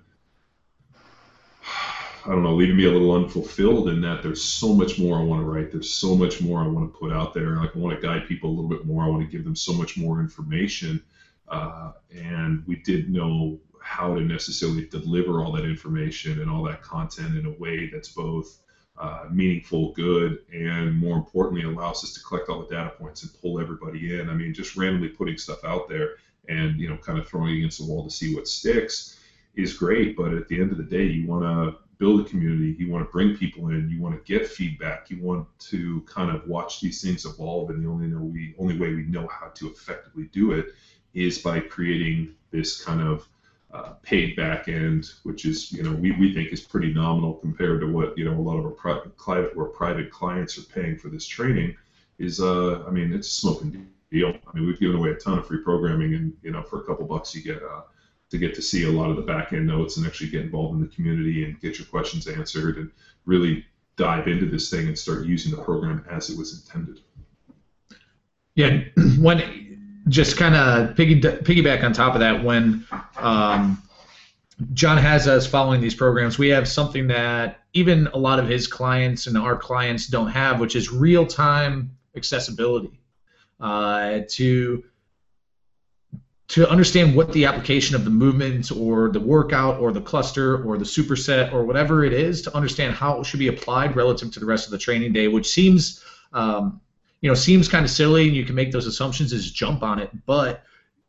I 2.25 2.33
don't 2.33 2.43
know, 2.43 2.53
leaving 2.53 2.75
me 2.75 2.85
a 2.85 2.91
little 2.91 3.15
unfulfilled 3.15 3.89
in 3.89 4.01
that 4.01 4.21
there's 4.21 4.43
so 4.43 4.73
much 4.73 4.99
more 4.99 5.17
I 5.17 5.23
want 5.23 5.41
to 5.41 5.45
write. 5.45 5.71
There's 5.71 5.91
so 5.91 6.15
much 6.15 6.41
more 6.41 6.61
I 6.61 6.67
want 6.67 6.93
to 6.93 6.99
put 6.99 7.11
out 7.11 7.33
there. 7.33 7.55
Like 7.55 7.75
I 7.75 7.79
want 7.79 7.99
to 7.99 8.05
guide 8.05 8.27
people 8.27 8.49
a 8.49 8.53
little 8.53 8.69
bit 8.69 8.85
more. 8.85 9.03
I 9.03 9.07
want 9.07 9.23
to 9.23 9.27
give 9.27 9.45
them 9.45 9.55
so 9.55 9.73
much 9.73 9.97
more 9.97 10.19
information. 10.19 11.01
Uh, 11.47 11.93
and 12.13 12.63
we 12.67 12.75
didn't 12.77 13.11
know 13.11 13.57
how 13.81 14.13
to 14.15 14.21
necessarily 14.21 14.85
deliver 14.87 15.43
all 15.43 15.51
that 15.53 15.65
information 15.65 16.41
and 16.41 16.49
all 16.49 16.63
that 16.63 16.81
content 16.81 17.37
in 17.37 17.45
a 17.45 17.51
way 17.51 17.89
that's 17.91 18.09
both 18.09 18.59
uh, 18.97 19.25
meaningful, 19.31 19.93
good, 19.93 20.39
and 20.53 20.93
more 20.93 21.17
importantly, 21.17 21.63
allows 21.63 22.03
us 22.03 22.11
to 22.13 22.21
collect 22.21 22.49
all 22.49 22.59
the 22.59 22.67
data 22.67 22.89
points 22.89 23.23
and 23.23 23.31
pull 23.41 23.59
everybody 23.59 24.19
in. 24.19 24.29
I 24.29 24.33
mean, 24.33 24.53
just 24.53 24.75
randomly 24.75 25.07
putting 25.07 25.37
stuff 25.37 25.63
out 25.63 25.87
there 25.87 26.15
and 26.49 26.79
you 26.79 26.89
know, 26.89 26.97
kind 26.97 27.17
of 27.17 27.27
throwing 27.27 27.53
it 27.53 27.57
against 27.59 27.79
the 27.79 27.85
wall 27.85 28.03
to 28.03 28.09
see 28.09 28.35
what 28.35 28.47
sticks 28.47 29.17
is 29.55 29.73
great. 29.73 30.15
But 30.17 30.33
at 30.33 30.47
the 30.47 30.59
end 30.59 30.71
of 30.71 30.77
the 30.77 30.83
day, 30.83 31.05
you 31.05 31.25
want 31.25 31.43
to 31.43 31.77
build 31.97 32.21
a 32.21 32.23
community, 32.23 32.75
you 32.77 32.89
want 32.89 33.05
to 33.05 33.11
bring 33.11 33.35
people 33.35 33.69
in, 33.69 33.89
you 33.89 33.99
want 33.99 34.15
to 34.15 34.21
get 34.31 34.47
feedback, 34.47 35.09
you 35.09 35.21
want 35.21 35.45
to 35.59 36.01
kind 36.01 36.31
of 36.31 36.45
watch 36.47 36.81
these 36.81 37.01
things 37.01 37.25
evolve, 37.25 37.69
and 37.69 37.83
the 37.83 37.87
only 37.87 38.07
we 38.07 38.55
only 38.57 38.77
way 38.77 38.93
we 38.93 39.03
know 39.03 39.27
how 39.27 39.47
to 39.53 39.67
effectively 39.67 40.29
do 40.31 40.51
it 40.51 40.67
is 41.13 41.39
by 41.39 41.59
creating 41.59 42.33
this 42.51 42.83
kind 42.83 43.01
of 43.01 43.27
uh, 43.71 43.93
paid 44.01 44.35
back 44.35 44.67
end, 44.67 45.11
which 45.23 45.45
is 45.45 45.71
you 45.71 45.83
know 45.83 45.93
we, 45.93 46.11
we 46.13 46.33
think 46.33 46.51
is 46.51 46.61
pretty 46.61 46.91
nominal 46.91 47.33
compared 47.33 47.81
to 47.81 47.87
what 47.87 48.17
you 48.17 48.25
know 48.25 48.33
a 48.33 48.41
lot 48.41 48.57
of 48.57 48.65
our 48.65 48.71
private 48.71 49.15
client 49.17 49.51
or 49.55 49.65
private 49.65 50.09
clients 50.09 50.57
are 50.57 50.63
paying 50.63 50.97
for 50.97 51.09
this 51.09 51.25
training. 51.25 51.75
Is 52.17 52.39
uh 52.39 52.83
I 52.87 52.91
mean 52.91 53.13
it's 53.13 53.27
a 53.27 53.31
smoking 53.31 53.87
deal. 54.11 54.29
I 54.47 54.57
mean 54.57 54.65
we've 54.65 54.79
given 54.79 54.95
away 54.95 55.11
a 55.11 55.15
ton 55.15 55.37
of 55.37 55.47
free 55.47 55.61
programming, 55.63 56.15
and 56.15 56.33
you 56.41 56.51
know 56.51 56.63
for 56.63 56.81
a 56.81 56.83
couple 56.83 57.05
bucks 57.05 57.35
you 57.35 57.41
get 57.43 57.61
uh, 57.61 57.81
to 58.29 58.37
get 58.37 58.55
to 58.55 58.61
see 58.61 58.85
a 58.85 58.91
lot 58.91 59.09
of 59.09 59.15
the 59.15 59.21
back 59.21 59.53
end 59.53 59.67
notes 59.67 59.97
and 59.97 60.05
actually 60.05 60.29
get 60.29 60.41
involved 60.41 60.75
in 60.75 60.81
the 60.81 60.87
community 60.87 61.45
and 61.45 61.59
get 61.59 61.77
your 61.77 61.87
questions 61.87 62.27
answered 62.27 62.77
and 62.77 62.91
really 63.25 63.65
dive 63.95 64.27
into 64.27 64.45
this 64.45 64.69
thing 64.69 64.87
and 64.87 64.97
start 64.97 65.25
using 65.25 65.51
the 65.51 65.61
program 65.61 66.03
as 66.09 66.29
it 66.29 66.37
was 66.37 66.59
intended. 66.59 67.01
Yeah, 68.55 68.81
when 69.19 69.68
just 70.09 70.37
kind 70.37 70.55
of 70.55 70.95
piggy, 70.95 71.21
piggyback 71.21 71.83
on 71.83 71.93
top 71.93 72.13
of 72.13 72.19
that, 72.19 72.43
when 72.43 72.85
um, 73.17 73.81
John 74.73 74.97
has 74.97 75.27
us 75.27 75.47
following 75.47 75.79
these 75.79 75.95
programs, 75.95 76.37
we 76.37 76.49
have 76.49 76.67
something 76.67 77.07
that 77.07 77.61
even 77.73 78.07
a 78.07 78.17
lot 78.17 78.39
of 78.39 78.47
his 78.47 78.67
clients 78.67 79.27
and 79.27 79.37
our 79.37 79.55
clients 79.55 80.07
don't 80.07 80.29
have, 80.29 80.59
which 80.59 80.75
is 80.75 80.91
real 80.91 81.25
time 81.25 81.91
accessibility 82.15 82.99
uh, 83.59 84.19
to 84.29 84.83
to 86.49 86.67
understand 86.67 87.15
what 87.15 87.31
the 87.31 87.45
application 87.45 87.95
of 87.95 88.03
the 88.03 88.09
movement 88.09 88.71
or 88.71 89.09
the 89.09 89.19
workout 89.19 89.79
or 89.79 89.91
the 89.91 90.01
cluster 90.01 90.63
or 90.63 90.79
the 90.79 90.85
superset 90.85 91.53
or 91.53 91.63
whatever 91.63 92.03
it 92.03 92.11
is 92.11 92.41
to 92.41 92.55
understand 92.57 92.95
how 92.95 93.19
it 93.19 93.23
should 93.23 93.39
be 93.39 93.49
applied 93.49 93.95
relative 93.95 94.31
to 94.31 94.39
the 94.39 94.45
rest 94.47 94.65
of 94.65 94.71
the 94.71 94.77
training 94.77 95.13
day, 95.13 95.27
which 95.27 95.47
seems 95.47 96.03
um, 96.33 96.81
you 97.21 97.29
know 97.29 97.35
seems 97.35 97.67
kind 97.67 97.85
of 97.85 97.91
silly 97.91 98.27
and 98.27 98.35
you 98.35 98.45
can 98.45 98.55
make 98.55 98.71
those 98.71 98.87
assumptions 98.87 99.33
is 99.33 99.51
jump 99.51 99.83
on 99.83 99.99
it, 99.99 100.09
but 100.25 100.63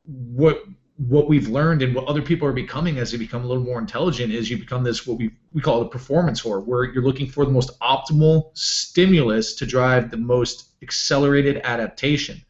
what 0.05 0.65
what 1.09 1.29
we've 1.29 1.49
learned 1.49 1.81
and 1.81 1.95
what 1.95 2.05
other 2.07 2.21
people 2.21 2.47
are 2.47 2.53
becoming 2.53 2.99
as 2.99 3.11
they 3.11 3.17
become 3.17 3.43
a 3.43 3.47
little 3.47 3.63
more 3.63 3.79
intelligent 3.79 4.31
is 4.33 4.51
you 4.51 4.59
become 4.59 4.85
this 4.85 5.07
what 5.07 5.17
we, 5.17 5.31
we 5.55 5.63
call 5.63 5.81
a 5.81 5.89
performance 5.89 6.43
whore 6.43 6.63
where 6.63 6.85
you're 6.85 7.03
looking 7.03 7.27
for 7.27 7.47
the 7.47 7.51
most 7.51 7.79
optimal 7.81 8.51
stimulus 8.53 9.55
to 9.55 9.65
drive 9.65 10.11
the 10.11 10.17
most 10.19 10.73
accelerated 10.83 11.59
adaptation. 11.65 12.43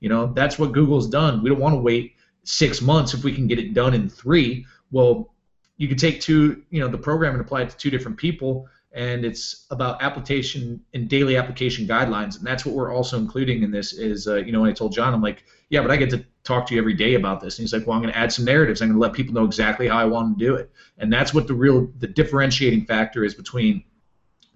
You 0.00 0.08
know 0.08 0.32
that's 0.32 0.58
what 0.58 0.72
google's 0.72 1.08
done. 1.08 1.42
We 1.42 1.50
don't 1.50 1.60
want 1.60 1.74
to 1.74 1.80
wait 1.80 2.14
six 2.44 2.80
months 2.80 3.12
if 3.12 3.24
we 3.24 3.32
can 3.32 3.46
get 3.46 3.58
it 3.58 3.74
done 3.74 3.94
in 3.94 4.08
three. 4.08 4.64
Well 4.90 5.34
you 5.76 5.88
can 5.88 5.98
take 5.98 6.20
two 6.20 6.62
you 6.70 6.80
know 6.80 6.88
the 6.88 6.98
program 6.98 7.32
and 7.32 7.40
apply 7.40 7.62
it 7.62 7.70
to 7.70 7.76
two 7.76 7.90
different 7.90 8.16
people 8.16 8.68
and 8.92 9.24
it's 9.24 9.66
about 9.70 10.02
application 10.02 10.80
and 10.94 11.08
daily 11.08 11.36
application 11.36 11.86
guidelines. 11.86 12.38
And 12.38 12.46
that's 12.46 12.64
what 12.64 12.74
we're 12.74 12.92
also 12.92 13.18
including 13.18 13.62
in 13.62 13.70
this 13.70 13.92
is 13.92 14.26
uh, 14.26 14.36
you 14.36 14.52
know 14.52 14.62
when 14.62 14.70
i 14.70 14.72
told 14.72 14.92
john 14.92 15.12
i'm 15.12 15.22
like 15.22 15.44
yeah 15.68 15.82
but 15.82 15.90
i 15.90 15.96
get 15.96 16.10
to 16.10 16.24
talk 16.44 16.66
to 16.66 16.74
you 16.74 16.80
every 16.80 16.94
day 16.94 17.14
about 17.14 17.40
this. 17.40 17.58
And 17.58 17.64
he's 17.64 17.72
like 17.72 17.86
well 17.86 17.96
i'm 17.96 18.02
going 18.02 18.12
to 18.12 18.18
add 18.18 18.32
some 18.32 18.44
narratives. 18.44 18.80
I'm 18.80 18.88
going 18.88 18.98
to 18.98 19.02
let 19.02 19.12
people 19.12 19.34
know 19.34 19.44
exactly 19.44 19.88
how 19.88 19.98
i 19.98 20.04
want 20.04 20.38
to 20.38 20.44
do 20.44 20.54
it. 20.54 20.70
And 20.96 21.12
that's 21.12 21.34
what 21.34 21.46
the 21.46 21.54
real 21.54 21.88
the 21.98 22.06
differentiating 22.06 22.86
factor 22.86 23.24
is 23.24 23.34
between 23.34 23.84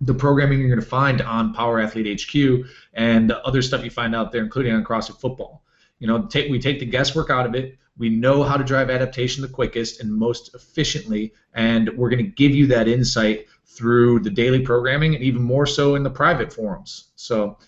the 0.01 0.15
programming 0.15 0.59
you're 0.59 0.69
going 0.69 0.81
to 0.81 0.87
find 0.87 1.21
on 1.23 1.55
power 1.55 1.79
athlete 1.79 2.21
hq 2.21 2.67
and 2.95 3.31
the 3.31 3.41
other 3.47 3.62
stuff 3.62 3.85
you 3.85 3.91
find 3.91 4.17
out 4.17 4.33
there 4.33 4.43
including 4.43 4.75
on 4.75 4.83
crossfit 4.85 5.21
football. 5.21 5.62
You 5.99 6.07
know 6.07 6.27
take, 6.27 6.51
we 6.51 6.59
take 6.59 6.81
the 6.81 6.87
guesswork 6.87 7.29
out 7.29 7.47
of 7.47 7.55
it. 7.55 7.77
We 7.99 8.09
know 8.09 8.43
how 8.43 8.57
to 8.57 8.65
drive 8.65 8.89
adaptation 8.89 9.43
the 9.43 9.49
quickest 9.49 10.01
and 10.01 10.11
most 10.11 10.55
efficiently 10.55 11.35
and 11.53 11.91
we're 11.99 12.09
going 12.09 12.25
to 12.25 12.31
give 12.31 12.53
you 12.53 12.67
that 12.69 12.89
insight 12.89 13.47
through 13.76 14.21
the 14.21 14.31
daily 14.31 14.61
programming 14.61 15.14
and 15.14 15.25
even 15.25 15.43
more 15.43 15.67
so 15.67 15.95
in 15.95 16.02
the 16.02 16.11
private 16.11 16.52
forums. 16.52 17.11
So 17.17 17.59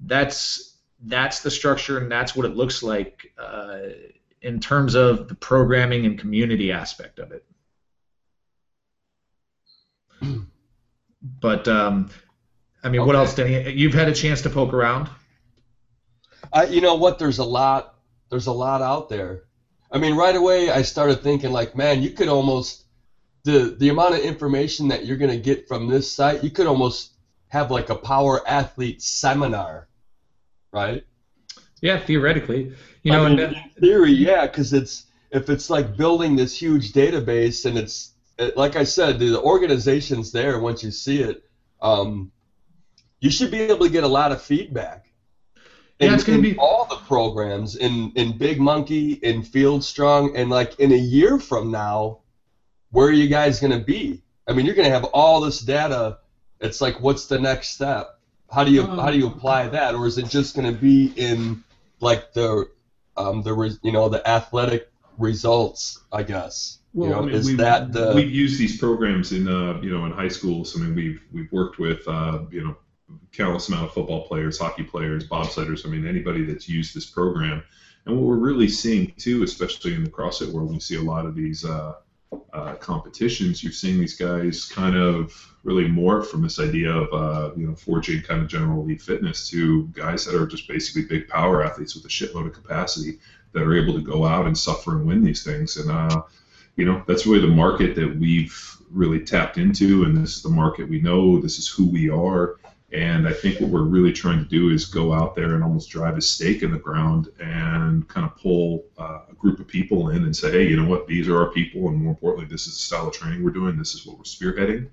that's 0.00 0.76
that's 1.06 1.40
the 1.40 1.50
structure 1.50 1.98
and 1.98 2.10
that's 2.10 2.34
what 2.34 2.46
it 2.46 2.56
looks 2.56 2.82
like 2.82 3.32
uh, 3.38 3.78
in 4.42 4.60
terms 4.60 4.94
of 4.94 5.28
the 5.28 5.34
programming 5.34 6.06
and 6.06 6.18
community 6.18 6.72
aspect 6.72 7.18
of 7.18 7.32
it. 7.32 7.44
But 11.40 11.68
um, 11.68 12.10
I 12.82 12.88
mean, 12.88 13.00
okay. 13.00 13.06
what 13.06 13.16
else, 13.16 13.34
Danny? 13.34 13.70
You've 13.72 13.94
had 13.94 14.08
a 14.08 14.14
chance 14.14 14.42
to 14.42 14.50
poke 14.50 14.72
around. 14.72 15.08
I, 16.52 16.66
you 16.66 16.80
know 16.80 16.94
what? 16.94 17.18
There's 17.18 17.38
a 17.38 17.44
lot. 17.44 17.94
There's 18.30 18.46
a 18.46 18.52
lot 18.52 18.82
out 18.82 19.08
there. 19.08 19.44
I 19.90 19.98
mean, 19.98 20.14
right 20.16 20.34
away 20.34 20.70
I 20.70 20.82
started 20.82 21.22
thinking 21.22 21.52
like, 21.52 21.76
man, 21.76 22.02
you 22.02 22.10
could 22.10 22.28
almost 22.28 22.83
the 23.44 23.76
the 23.78 23.90
amount 23.90 24.14
of 24.14 24.20
information 24.20 24.88
that 24.88 25.04
you're 25.04 25.16
going 25.16 25.30
to 25.30 25.36
get 25.36 25.68
from 25.68 25.86
this 25.86 26.10
site, 26.10 26.42
you 26.42 26.50
could 26.50 26.66
almost 26.66 27.12
have 27.48 27.70
like 27.70 27.90
a 27.90 27.94
power 27.94 28.46
athlete 28.48 29.00
seminar, 29.00 29.86
right? 30.72 31.04
Yeah, 31.80 31.98
theoretically, 31.98 32.72
you 33.02 33.12
know, 33.12 33.26
I 33.26 33.28
mean, 33.28 33.38
in 33.38 33.54
theory, 33.78 34.12
yeah, 34.12 34.46
because 34.46 34.72
it's 34.72 35.04
if 35.30 35.50
it's 35.50 35.68
like 35.68 35.96
building 35.96 36.36
this 36.36 36.56
huge 36.56 36.92
database 36.92 37.66
and 37.66 37.76
it's 37.76 38.14
it, 38.38 38.56
like 38.56 38.76
I 38.76 38.84
said, 38.84 39.18
the 39.18 39.40
organization's 39.40 40.32
there 40.32 40.58
once 40.58 40.82
you 40.82 40.90
see 40.90 41.20
it. 41.20 41.44
Um, 41.82 42.32
you 43.20 43.30
should 43.30 43.50
be 43.50 43.60
able 43.60 43.86
to 43.86 43.92
get 43.92 44.04
a 44.04 44.08
lot 44.08 44.32
of 44.32 44.40
feedback. 44.40 45.12
In, 46.00 46.08
yeah, 46.08 46.14
it's 46.14 46.24
going 46.24 46.42
to 46.42 46.50
be 46.50 46.56
all 46.58 46.86
the 46.86 46.96
programs 46.96 47.76
in 47.76 48.10
in 48.16 48.38
Big 48.38 48.58
Monkey, 48.58 49.12
in 49.12 49.42
Field 49.42 49.84
Strong, 49.84 50.34
and 50.34 50.48
like 50.48 50.80
in 50.80 50.92
a 50.92 50.96
year 50.96 51.38
from 51.38 51.70
now, 51.70 52.20
where 52.94 53.08
are 53.08 53.12
you 53.12 53.26
guys 53.26 53.58
going 53.58 53.72
to 53.72 53.84
be? 53.84 54.22
I 54.46 54.52
mean, 54.52 54.66
you're 54.66 54.76
going 54.76 54.86
to 54.86 54.94
have 54.94 55.04
all 55.04 55.40
this 55.40 55.58
data. 55.58 56.18
It's 56.60 56.80
like, 56.80 57.00
what's 57.00 57.26
the 57.26 57.40
next 57.40 57.70
step? 57.70 58.20
How 58.50 58.62
do 58.62 58.70
you 58.70 58.84
um, 58.84 58.98
how 58.98 59.10
do 59.10 59.18
you 59.18 59.26
apply 59.26 59.68
that, 59.68 59.96
or 59.96 60.06
is 60.06 60.16
it 60.16 60.28
just 60.28 60.54
going 60.54 60.72
to 60.72 60.80
be 60.80 61.12
in 61.16 61.64
like 61.98 62.32
the 62.34 62.68
um, 63.16 63.42
the 63.42 63.78
you 63.82 63.90
know 63.90 64.08
the 64.08 64.26
athletic 64.28 64.88
results? 65.18 66.00
I 66.12 66.22
guess. 66.22 66.78
Well, 66.92 67.08
you 67.08 67.14
know, 67.14 67.22
I 67.22 67.26
mean, 67.26 67.34
is 67.34 67.56
that 67.56 67.92
the 67.92 68.12
we've 68.14 68.30
used 68.30 68.60
these 68.60 68.78
programs 68.78 69.32
in 69.32 69.48
uh, 69.48 69.80
you 69.80 69.90
know 69.90 70.04
in 70.04 70.12
high 70.12 70.28
schools. 70.28 70.76
I 70.76 70.84
mean, 70.84 70.94
we've 70.94 71.20
we've 71.32 71.50
worked 71.50 71.80
with 71.80 72.06
uh, 72.06 72.42
you 72.52 72.62
know 72.62 72.76
countless 73.32 73.68
amount 73.68 73.86
of 73.86 73.92
football 73.92 74.28
players, 74.28 74.56
hockey 74.56 74.84
players, 74.84 75.28
bobsledders. 75.28 75.84
I 75.84 75.88
mean, 75.88 76.06
anybody 76.06 76.44
that's 76.44 76.68
used 76.68 76.94
this 76.94 77.06
program. 77.06 77.64
And 78.06 78.16
what 78.16 78.26
we're 78.26 78.36
really 78.36 78.68
seeing 78.68 79.14
too, 79.16 79.42
especially 79.42 79.94
in 79.94 80.04
the 80.04 80.10
CrossFit 80.10 80.52
world, 80.52 80.70
we 80.70 80.78
see 80.78 80.96
a 80.96 81.02
lot 81.02 81.26
of 81.26 81.34
these 81.34 81.64
uh, 81.64 81.94
uh, 82.52 82.74
competitions, 82.74 83.62
you're 83.62 83.72
seeing 83.72 83.98
these 83.98 84.16
guys 84.16 84.64
kind 84.66 84.96
of 84.96 85.32
really 85.62 85.84
morph 85.84 86.26
from 86.26 86.42
this 86.42 86.60
idea 86.60 86.90
of 86.92 87.12
uh, 87.12 87.54
you 87.56 87.66
know 87.66 87.74
forging 87.74 88.22
kind 88.22 88.42
of 88.42 88.48
general 88.48 88.82
elite 88.82 89.02
fitness 89.02 89.48
to 89.48 89.86
guys 89.88 90.24
that 90.24 90.34
are 90.34 90.46
just 90.46 90.68
basically 90.68 91.04
big 91.04 91.28
power 91.28 91.64
athletes 91.64 91.94
with 91.94 92.04
a 92.04 92.08
shitload 92.08 92.46
of 92.46 92.52
capacity 92.52 93.18
that 93.52 93.62
are 93.62 93.76
able 93.76 93.94
to 93.94 94.00
go 94.00 94.24
out 94.24 94.46
and 94.46 94.56
suffer 94.56 94.96
and 94.96 95.06
win 95.06 95.22
these 95.22 95.42
things. 95.42 95.76
And 95.76 95.90
uh, 95.90 96.22
you 96.76 96.84
know 96.84 97.02
that's 97.06 97.26
really 97.26 97.40
the 97.40 97.54
market 97.54 97.94
that 97.96 98.16
we've 98.16 98.76
really 98.90 99.20
tapped 99.20 99.58
into, 99.58 100.04
and 100.04 100.16
this 100.16 100.36
is 100.36 100.42
the 100.42 100.48
market 100.48 100.88
we 100.88 101.00
know. 101.00 101.40
This 101.40 101.58
is 101.58 101.68
who 101.68 101.86
we 101.86 102.10
are. 102.10 102.56
And 102.92 103.26
I 103.26 103.32
think 103.32 103.60
what 103.60 103.70
we're 103.70 103.82
really 103.82 104.12
trying 104.12 104.38
to 104.38 104.44
do 104.44 104.70
is 104.70 104.84
go 104.84 105.12
out 105.12 105.34
there 105.34 105.54
and 105.54 105.64
almost 105.64 105.90
drive 105.90 106.16
a 106.16 106.20
stake 106.20 106.62
in 106.62 106.70
the 106.70 106.78
ground 106.78 107.28
and 107.40 108.06
kind 108.08 108.24
of 108.24 108.36
pull 108.36 108.84
uh, 108.98 109.20
a 109.28 109.34
group 109.34 109.58
of 109.58 109.66
people 109.66 110.10
in 110.10 110.24
and 110.24 110.36
say, 110.36 110.52
hey, 110.52 110.68
you 110.68 110.76
know 110.76 110.88
what, 110.88 111.06
these 111.06 111.28
are 111.28 111.36
our 111.36 111.50
people, 111.50 111.88
and 111.88 111.96
more 111.96 112.10
importantly, 112.10 112.46
this 112.48 112.66
is 112.66 112.74
the 112.74 112.80
style 112.80 113.08
of 113.08 113.14
training 113.14 113.42
we're 113.42 113.50
doing, 113.50 113.76
this 113.76 113.94
is 113.94 114.06
what 114.06 114.16
we're 114.16 114.22
spearheading. 114.22 114.88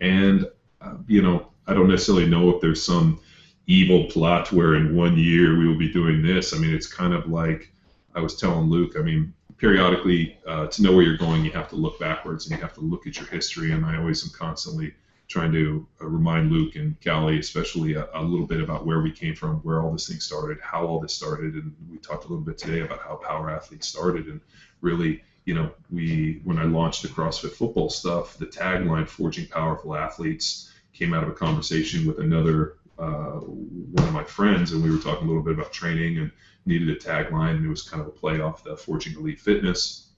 And, 0.00 0.46
uh, 0.80 0.94
you 1.08 1.22
know, 1.22 1.48
I 1.66 1.74
don't 1.74 1.88
necessarily 1.88 2.26
know 2.26 2.50
if 2.50 2.60
there's 2.60 2.82
some 2.82 3.20
evil 3.66 4.04
plot 4.04 4.52
where 4.52 4.74
in 4.74 4.94
one 4.94 5.16
year 5.16 5.58
we 5.58 5.66
will 5.66 5.78
be 5.78 5.92
doing 5.92 6.22
this. 6.22 6.54
I 6.54 6.58
mean, 6.58 6.74
it's 6.74 6.86
kind 6.86 7.14
of 7.14 7.28
like 7.28 7.72
I 8.14 8.20
was 8.20 8.36
telling 8.36 8.68
Luke, 8.68 8.94
I 8.98 9.02
mean, 9.02 9.32
periodically, 9.56 10.38
uh, 10.46 10.66
to 10.68 10.82
know 10.82 10.92
where 10.92 11.04
you're 11.04 11.16
going, 11.16 11.44
you 11.44 11.52
have 11.52 11.68
to 11.70 11.76
look 11.76 11.98
backwards 12.00 12.46
and 12.46 12.56
you 12.56 12.62
have 12.62 12.74
to 12.74 12.80
look 12.80 13.06
at 13.06 13.18
your 13.18 13.28
history. 13.28 13.72
And 13.72 13.84
I 13.84 13.98
always 13.98 14.24
am 14.24 14.30
constantly 14.30 14.94
trying 15.30 15.52
to 15.52 15.86
uh, 16.02 16.06
remind 16.06 16.50
Luke 16.50 16.74
and 16.74 16.96
Callie, 17.02 17.38
especially 17.38 17.94
a, 17.94 18.08
a, 18.14 18.22
little 18.22 18.46
bit 18.46 18.60
about 18.60 18.84
where 18.84 19.00
we 19.00 19.12
came 19.12 19.36
from, 19.36 19.58
where 19.58 19.80
all 19.80 19.92
this 19.92 20.08
thing 20.08 20.18
started, 20.18 20.58
how 20.60 20.84
all 20.84 20.98
this 20.98 21.14
started, 21.14 21.54
and 21.54 21.72
we 21.88 21.98
talked 21.98 22.24
a 22.24 22.28
little 22.28 22.44
bit 22.44 22.58
today 22.58 22.80
about 22.80 22.98
how 22.98 23.14
Power 23.14 23.48
Athletes 23.48 23.86
started, 23.86 24.26
and 24.26 24.40
really, 24.80 25.22
you 25.44 25.54
know, 25.54 25.70
we 25.88 26.40
when 26.44 26.58
I 26.58 26.64
launched 26.64 27.02
the 27.02 27.08
CrossFit 27.08 27.52
football 27.52 27.88
stuff, 27.88 28.36
the 28.38 28.46
tagline 28.46 29.08
"Forging 29.08 29.46
Powerful 29.46 29.94
Athletes" 29.94 30.72
came 30.92 31.14
out 31.14 31.22
of 31.22 31.28
a 31.28 31.34
conversation 31.34 32.06
with 32.06 32.18
another 32.18 32.74
uh, 32.98 33.38
one 33.38 34.08
of 34.08 34.12
my 34.12 34.24
friends, 34.24 34.72
and 34.72 34.82
we 34.82 34.90
were 34.90 34.98
talking 34.98 35.24
a 35.24 35.28
little 35.28 35.44
bit 35.44 35.54
about 35.54 35.72
training 35.72 36.18
and 36.18 36.32
needed 36.66 36.90
a 36.90 36.96
tagline, 36.96 37.54
and 37.54 37.64
it 37.64 37.68
was 37.68 37.88
kind 37.88 38.00
of 38.00 38.08
a 38.08 38.10
play 38.10 38.40
off 38.40 38.64
the 38.64 38.76
Forging 38.76 39.14
Elite 39.14 39.40
Fitness 39.40 40.09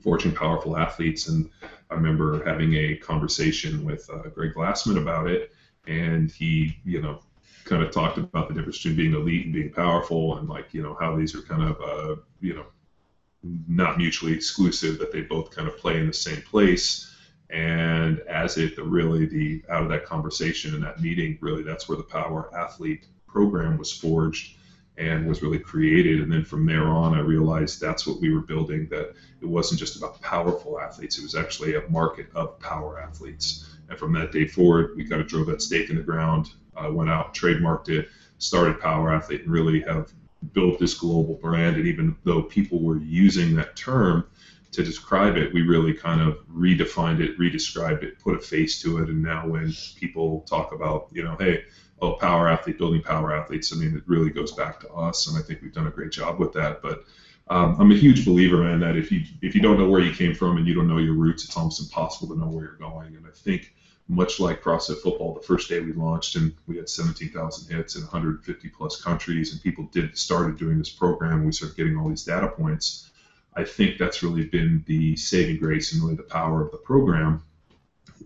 forging 0.00 0.32
powerful 0.32 0.76
athletes. 0.76 1.28
And 1.28 1.50
I 1.90 1.94
remember 1.94 2.44
having 2.44 2.74
a 2.74 2.96
conversation 2.96 3.84
with 3.84 4.08
uh, 4.10 4.28
Greg 4.28 4.54
Glassman 4.54 5.00
about 5.00 5.28
it, 5.28 5.52
and 5.86 6.30
he, 6.30 6.78
you 6.84 7.02
know, 7.02 7.20
kind 7.64 7.82
of 7.82 7.92
talked 7.92 8.18
about 8.18 8.48
the 8.48 8.54
difference 8.54 8.78
between 8.78 8.96
being 8.96 9.14
elite 9.14 9.44
and 9.44 9.54
being 9.54 9.72
powerful, 9.72 10.38
and 10.38 10.48
like, 10.48 10.72
you 10.72 10.82
know, 10.82 10.96
how 10.98 11.16
these 11.16 11.34
are 11.34 11.42
kind 11.42 11.62
of, 11.62 11.80
uh, 11.80 12.20
you 12.40 12.54
know, 12.54 12.66
not 13.68 13.98
mutually 13.98 14.32
exclusive, 14.32 14.98
that 14.98 15.12
they 15.12 15.20
both 15.20 15.50
kind 15.50 15.68
of 15.68 15.76
play 15.76 15.98
in 15.98 16.06
the 16.06 16.12
same 16.12 16.42
place. 16.42 17.14
And 17.50 18.20
as 18.20 18.56
it 18.56 18.76
the 18.76 18.82
really 18.82 19.26
the 19.26 19.62
out 19.68 19.82
of 19.82 19.88
that 19.90 20.06
conversation 20.06 20.74
and 20.74 20.82
that 20.84 21.00
meeting, 21.00 21.38
really 21.40 21.62
that's 21.62 21.88
where 21.88 21.98
the 21.98 22.04
power 22.04 22.50
athlete 22.56 23.06
program 23.26 23.76
was 23.76 23.92
forged 23.92 24.56
and 25.02 25.26
was 25.26 25.42
really 25.42 25.58
created. 25.58 26.20
And 26.20 26.32
then 26.32 26.44
from 26.44 26.64
there 26.64 26.86
on, 26.86 27.14
I 27.14 27.20
realized 27.20 27.80
that's 27.80 28.06
what 28.06 28.20
we 28.20 28.32
were 28.32 28.40
building, 28.40 28.88
that 28.90 29.14
it 29.40 29.46
wasn't 29.46 29.80
just 29.80 29.96
about 29.96 30.20
powerful 30.20 30.80
athletes, 30.80 31.18
it 31.18 31.22
was 31.22 31.34
actually 31.34 31.74
a 31.74 31.88
market 31.88 32.28
of 32.34 32.58
power 32.60 33.00
athletes. 33.00 33.68
And 33.88 33.98
from 33.98 34.12
that 34.14 34.32
day 34.32 34.46
forward, 34.46 34.96
we 34.96 35.04
kind 35.04 35.20
of 35.20 35.28
drove 35.28 35.46
that 35.46 35.60
stake 35.60 35.90
in 35.90 35.96
the 35.96 36.02
ground, 36.02 36.50
uh, 36.76 36.90
went 36.90 37.10
out, 37.10 37.34
trademarked 37.34 37.88
it, 37.88 38.08
started 38.38 38.80
Power 38.80 39.12
Athlete, 39.12 39.42
and 39.42 39.52
really 39.52 39.80
have 39.80 40.12
built 40.52 40.78
this 40.78 40.94
global 40.94 41.34
brand. 41.34 41.76
And 41.76 41.86
even 41.86 42.16
though 42.24 42.42
people 42.42 42.82
were 42.82 42.98
using 42.98 43.54
that 43.56 43.76
term, 43.76 44.24
to 44.72 44.82
describe 44.82 45.36
it, 45.36 45.52
we 45.52 45.60
really 45.60 45.92
kind 45.92 46.22
of 46.22 46.38
redefined 46.48 47.20
it, 47.20 47.38
redescribed 47.38 48.02
it, 48.02 48.18
put 48.18 48.34
a 48.34 48.40
face 48.40 48.80
to 48.80 49.02
it, 49.02 49.10
and 49.10 49.22
now 49.22 49.46
when 49.46 49.70
people 49.96 50.40
talk 50.48 50.72
about, 50.72 51.08
you 51.12 51.22
know, 51.22 51.36
hey, 51.38 51.64
oh, 52.02 52.12
power 52.14 52.48
athlete, 52.48 52.78
building 52.78 53.02
power 53.02 53.34
athletes, 53.34 53.72
I 53.72 53.76
mean, 53.76 53.96
it 53.96 54.02
really 54.06 54.30
goes 54.30 54.52
back 54.52 54.80
to 54.80 54.90
us, 54.90 55.28
and 55.28 55.38
I 55.38 55.42
think 55.42 55.62
we've 55.62 55.72
done 55.72 55.86
a 55.86 55.90
great 55.90 56.12
job 56.12 56.38
with 56.38 56.52
that. 56.52 56.82
But 56.82 57.04
um, 57.48 57.76
I'm 57.78 57.92
a 57.92 57.96
huge 57.96 58.24
believer, 58.24 58.58
man, 58.58 58.80
that 58.80 58.96
if 58.96 59.10
you 59.10 59.22
if 59.40 59.54
you 59.54 59.62
don't 59.62 59.78
know 59.78 59.88
where 59.88 60.00
you 60.00 60.12
came 60.12 60.34
from 60.34 60.56
and 60.56 60.66
you 60.66 60.74
don't 60.74 60.88
know 60.88 60.98
your 60.98 61.14
roots, 61.14 61.44
it's 61.44 61.56
almost 61.56 61.80
impossible 61.80 62.34
to 62.34 62.40
know 62.40 62.48
where 62.48 62.64
you're 62.64 62.74
going. 62.74 63.16
And 63.16 63.26
I 63.26 63.30
think 63.30 63.72
much 64.08 64.40
like 64.40 64.62
CrossFit 64.62 64.98
football, 64.98 65.32
the 65.32 65.46
first 65.46 65.68
day 65.68 65.80
we 65.80 65.92
launched 65.92 66.36
and 66.36 66.52
we 66.66 66.76
had 66.76 66.88
17,000 66.88 67.74
hits 67.74 67.94
in 67.94 68.02
150 68.02 68.68
plus 68.68 69.00
countries, 69.00 69.52
and 69.52 69.62
people 69.62 69.88
did 69.92 70.18
started 70.18 70.58
doing 70.58 70.78
this 70.78 70.90
program. 70.90 71.44
We 71.44 71.52
started 71.52 71.76
getting 71.76 71.96
all 71.96 72.08
these 72.08 72.24
data 72.24 72.48
points. 72.48 73.10
I 73.54 73.64
think 73.64 73.98
that's 73.98 74.22
really 74.22 74.46
been 74.46 74.82
the 74.86 75.14
saving 75.14 75.58
grace 75.58 75.92
and 75.92 76.02
really 76.02 76.16
the 76.16 76.22
power 76.22 76.64
of 76.64 76.72
the 76.72 76.78
program 76.78 77.42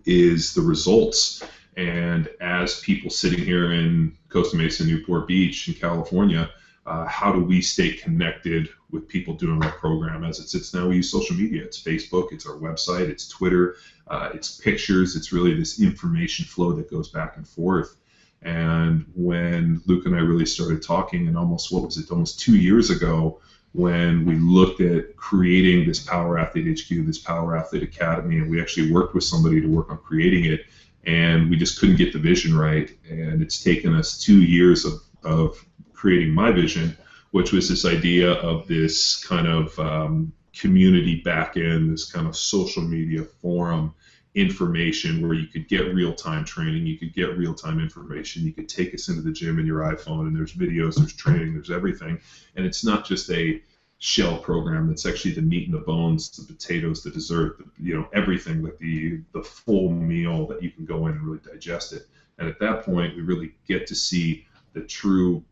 is 0.05 0.53
the 0.53 0.61
results. 0.61 1.43
And 1.77 2.27
as 2.41 2.79
people 2.79 3.11
sitting 3.11 3.39
here 3.39 3.71
in 3.71 4.17
Costa 4.29 4.57
Mesa, 4.57 4.83
Newport 4.83 5.27
Beach, 5.27 5.67
in 5.67 5.75
California, 5.75 6.49
uh, 6.87 7.05
how 7.05 7.31
do 7.31 7.43
we 7.43 7.61
stay 7.61 7.93
connected 7.93 8.69
with 8.89 9.07
people 9.07 9.35
doing 9.35 9.63
our 9.63 9.71
program 9.73 10.23
as 10.23 10.39
it 10.39 10.49
sits 10.49 10.73
now? 10.73 10.87
We 10.87 10.97
use 10.97 11.11
social 11.11 11.35
media. 11.35 11.63
It's 11.63 11.81
Facebook, 11.81 12.31
it's 12.31 12.47
our 12.47 12.55
website, 12.55 13.09
it's 13.09 13.27
Twitter, 13.27 13.75
uh, 14.07 14.31
it's 14.33 14.57
pictures. 14.57 15.15
It's 15.15 15.31
really 15.31 15.53
this 15.53 15.79
information 15.79 16.45
flow 16.45 16.71
that 16.73 16.89
goes 16.89 17.09
back 17.09 17.37
and 17.37 17.47
forth. 17.47 17.97
And 18.41 19.05
when 19.15 19.81
Luke 19.85 20.05
and 20.07 20.15
I 20.15 20.19
really 20.19 20.45
started 20.45 20.81
talking, 20.81 21.27
and 21.27 21.37
almost 21.37 21.71
what 21.71 21.83
was 21.83 21.97
it, 21.97 22.09
almost 22.09 22.39
two 22.39 22.55
years 22.55 22.89
ago, 22.89 23.39
when 23.73 24.25
we 24.25 24.35
looked 24.35 24.81
at 24.81 25.15
creating 25.15 25.85
this 25.85 25.99
Power 25.99 26.39
Athlete 26.39 26.79
HQ, 26.79 27.05
this 27.05 27.19
Power 27.19 27.55
Athlete 27.55 27.83
Academy, 27.83 28.37
and 28.37 28.49
we 28.49 28.59
actually 28.59 28.91
worked 28.91 29.13
with 29.13 29.23
somebody 29.23 29.61
to 29.61 29.67
work 29.67 29.91
on 29.91 29.97
creating 29.97 30.45
it, 30.45 30.65
and 31.07 31.49
we 31.49 31.55
just 31.55 31.79
couldn't 31.79 31.95
get 31.95 32.13
the 32.13 32.19
vision 32.19 32.55
right. 32.55 32.91
And 33.09 33.41
it's 33.41 33.63
taken 33.63 33.95
us 33.95 34.19
two 34.19 34.43
years 34.43 34.85
of, 34.85 35.01
of 35.23 35.65
creating 35.93 36.33
my 36.33 36.51
vision, 36.51 36.95
which 37.31 37.53
was 37.53 37.69
this 37.69 37.85
idea 37.85 38.33
of 38.33 38.67
this 38.67 39.23
kind 39.25 39.47
of 39.47 39.79
um, 39.79 40.33
community 40.53 41.21
back 41.21 41.55
end, 41.55 41.91
this 41.91 42.11
kind 42.11 42.27
of 42.27 42.35
social 42.35 42.83
media 42.83 43.23
forum 43.41 43.93
information 44.35 45.25
where 45.25 45.33
you 45.33 45.47
could 45.47 45.67
get 45.67 45.95
real 45.95 46.13
time 46.13 46.45
training, 46.45 46.85
you 46.85 46.97
could 46.99 47.13
get 47.13 47.37
real 47.37 47.55
time 47.55 47.79
information, 47.79 48.43
you 48.43 48.53
could 48.53 48.69
take 48.69 48.93
us 48.93 49.09
into 49.09 49.21
the 49.21 49.31
gym 49.31 49.57
in 49.57 49.65
your 49.65 49.79
iPhone, 49.79 50.27
and 50.27 50.35
there's 50.35 50.53
videos, 50.53 50.95
there's 50.95 51.15
training, 51.15 51.53
there's 51.53 51.71
everything. 51.71 52.19
And 52.55 52.65
it's 52.65 52.85
not 52.85 53.03
just 53.03 53.31
a 53.31 53.59
shell 53.99 54.37
program 54.37 54.87
that's 54.87 55.05
actually 55.05 55.33
the 55.33 55.41
meat 55.41 55.67
and 55.67 55.73
the 55.73 55.81
bones, 55.81 56.29
the 56.29 56.53
potatoes, 56.53 57.03
the 57.03 57.09
dessert, 57.09 57.57
the, 57.57 57.65
you 57.79 57.95
know, 57.95 58.07
everything 58.13 58.61
like 58.61 58.77
the 58.77 59.21
the 59.33 59.41
full 59.41 59.89
meal 59.89 60.45
that 60.47 60.61
you 60.61 60.69
can 60.69 60.85
go 60.85 61.07
in 61.07 61.13
and 61.13 61.23
really 61.23 61.39
digest 61.39 61.93
it. 61.93 62.07
And 62.37 62.47
at 62.47 62.59
that 62.59 62.83
point, 62.83 63.15
we 63.15 63.23
really 63.23 63.55
get 63.67 63.87
to 63.87 63.95
see 63.95 64.45
the 64.73 64.81
true, 64.81 65.43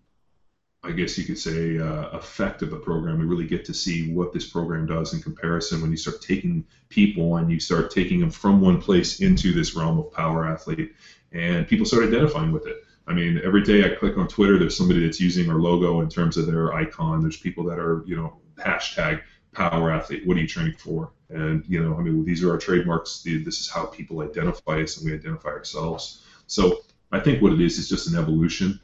I 0.84 0.92
guess 0.92 1.18
you 1.18 1.24
could 1.24 1.40
say, 1.40 1.80
uh, 1.80 2.10
effect 2.10 2.62
of 2.62 2.70
the 2.70 2.78
program. 2.78 3.18
We 3.18 3.25
really 3.25 3.48
get 3.48 3.66
to 3.66 3.74
see 3.74 4.14
what 4.14 4.32
this 4.32 4.48
program 4.48 4.86
does 4.86 5.14
in 5.14 5.22
comparison 5.22 5.82
when 5.82 5.90
you 5.90 5.98
start 5.98 6.22
taking 6.22 6.64
people 6.90 7.38
and 7.38 7.52
you 7.52 7.60
start 7.60 7.90
taking 7.90 8.20
them 8.20 8.30
from 8.30 8.62
one 8.62 8.80
place 8.80 9.22
into 9.22 9.52
this 9.54 9.75
realm 9.75 9.98
of 9.98 10.12
power 10.12 10.48
athlete, 10.48 10.94
and 11.32 11.68
people 11.68 11.88
start 11.88 12.04
identifying 12.04 12.52
with 12.52 12.68
it. 12.68 12.85
I 13.07 13.13
mean, 13.13 13.39
every 13.43 13.63
day 13.63 13.85
I 13.85 13.95
click 13.95 14.17
on 14.17 14.27
Twitter, 14.27 14.57
there's 14.57 14.75
somebody 14.75 15.05
that's 15.05 15.19
using 15.19 15.50
our 15.50 15.59
logo 15.59 16.01
in 16.01 16.09
terms 16.09 16.38
of 16.38 16.47
their 16.47 16.74
icon. 16.74 17.21
There's 17.21 17.38
people 17.38 17.63
that 17.65 17.77
are, 17.77 18.03
you 18.07 18.15
know, 18.15 18.39
hashtag 18.57 19.21
power 19.51 19.91
athlete. 19.91 20.25
What 20.25 20.38
are 20.38 20.41
you 20.41 20.47
training 20.47 20.75
for? 20.77 21.12
And 21.29 21.63
you 21.67 21.83
know, 21.83 21.97
I 21.97 22.01
mean, 22.01 22.25
these 22.25 22.43
are 22.43 22.51
our 22.51 22.57
trademarks. 22.57 23.24
This 23.24 23.59
is 23.59 23.69
how 23.69 23.85
people 23.85 24.21
identify 24.21 24.81
us, 24.81 24.97
and 24.97 25.09
we 25.09 25.15
identify 25.15 25.50
ourselves. 25.50 26.24
So 26.47 26.81
I 27.12 27.19
think 27.19 27.41
what 27.41 27.53
it 27.53 27.62
is 27.62 27.77
is 27.77 27.89
just 27.89 28.07
an 28.07 28.17
evolution. 28.17 28.79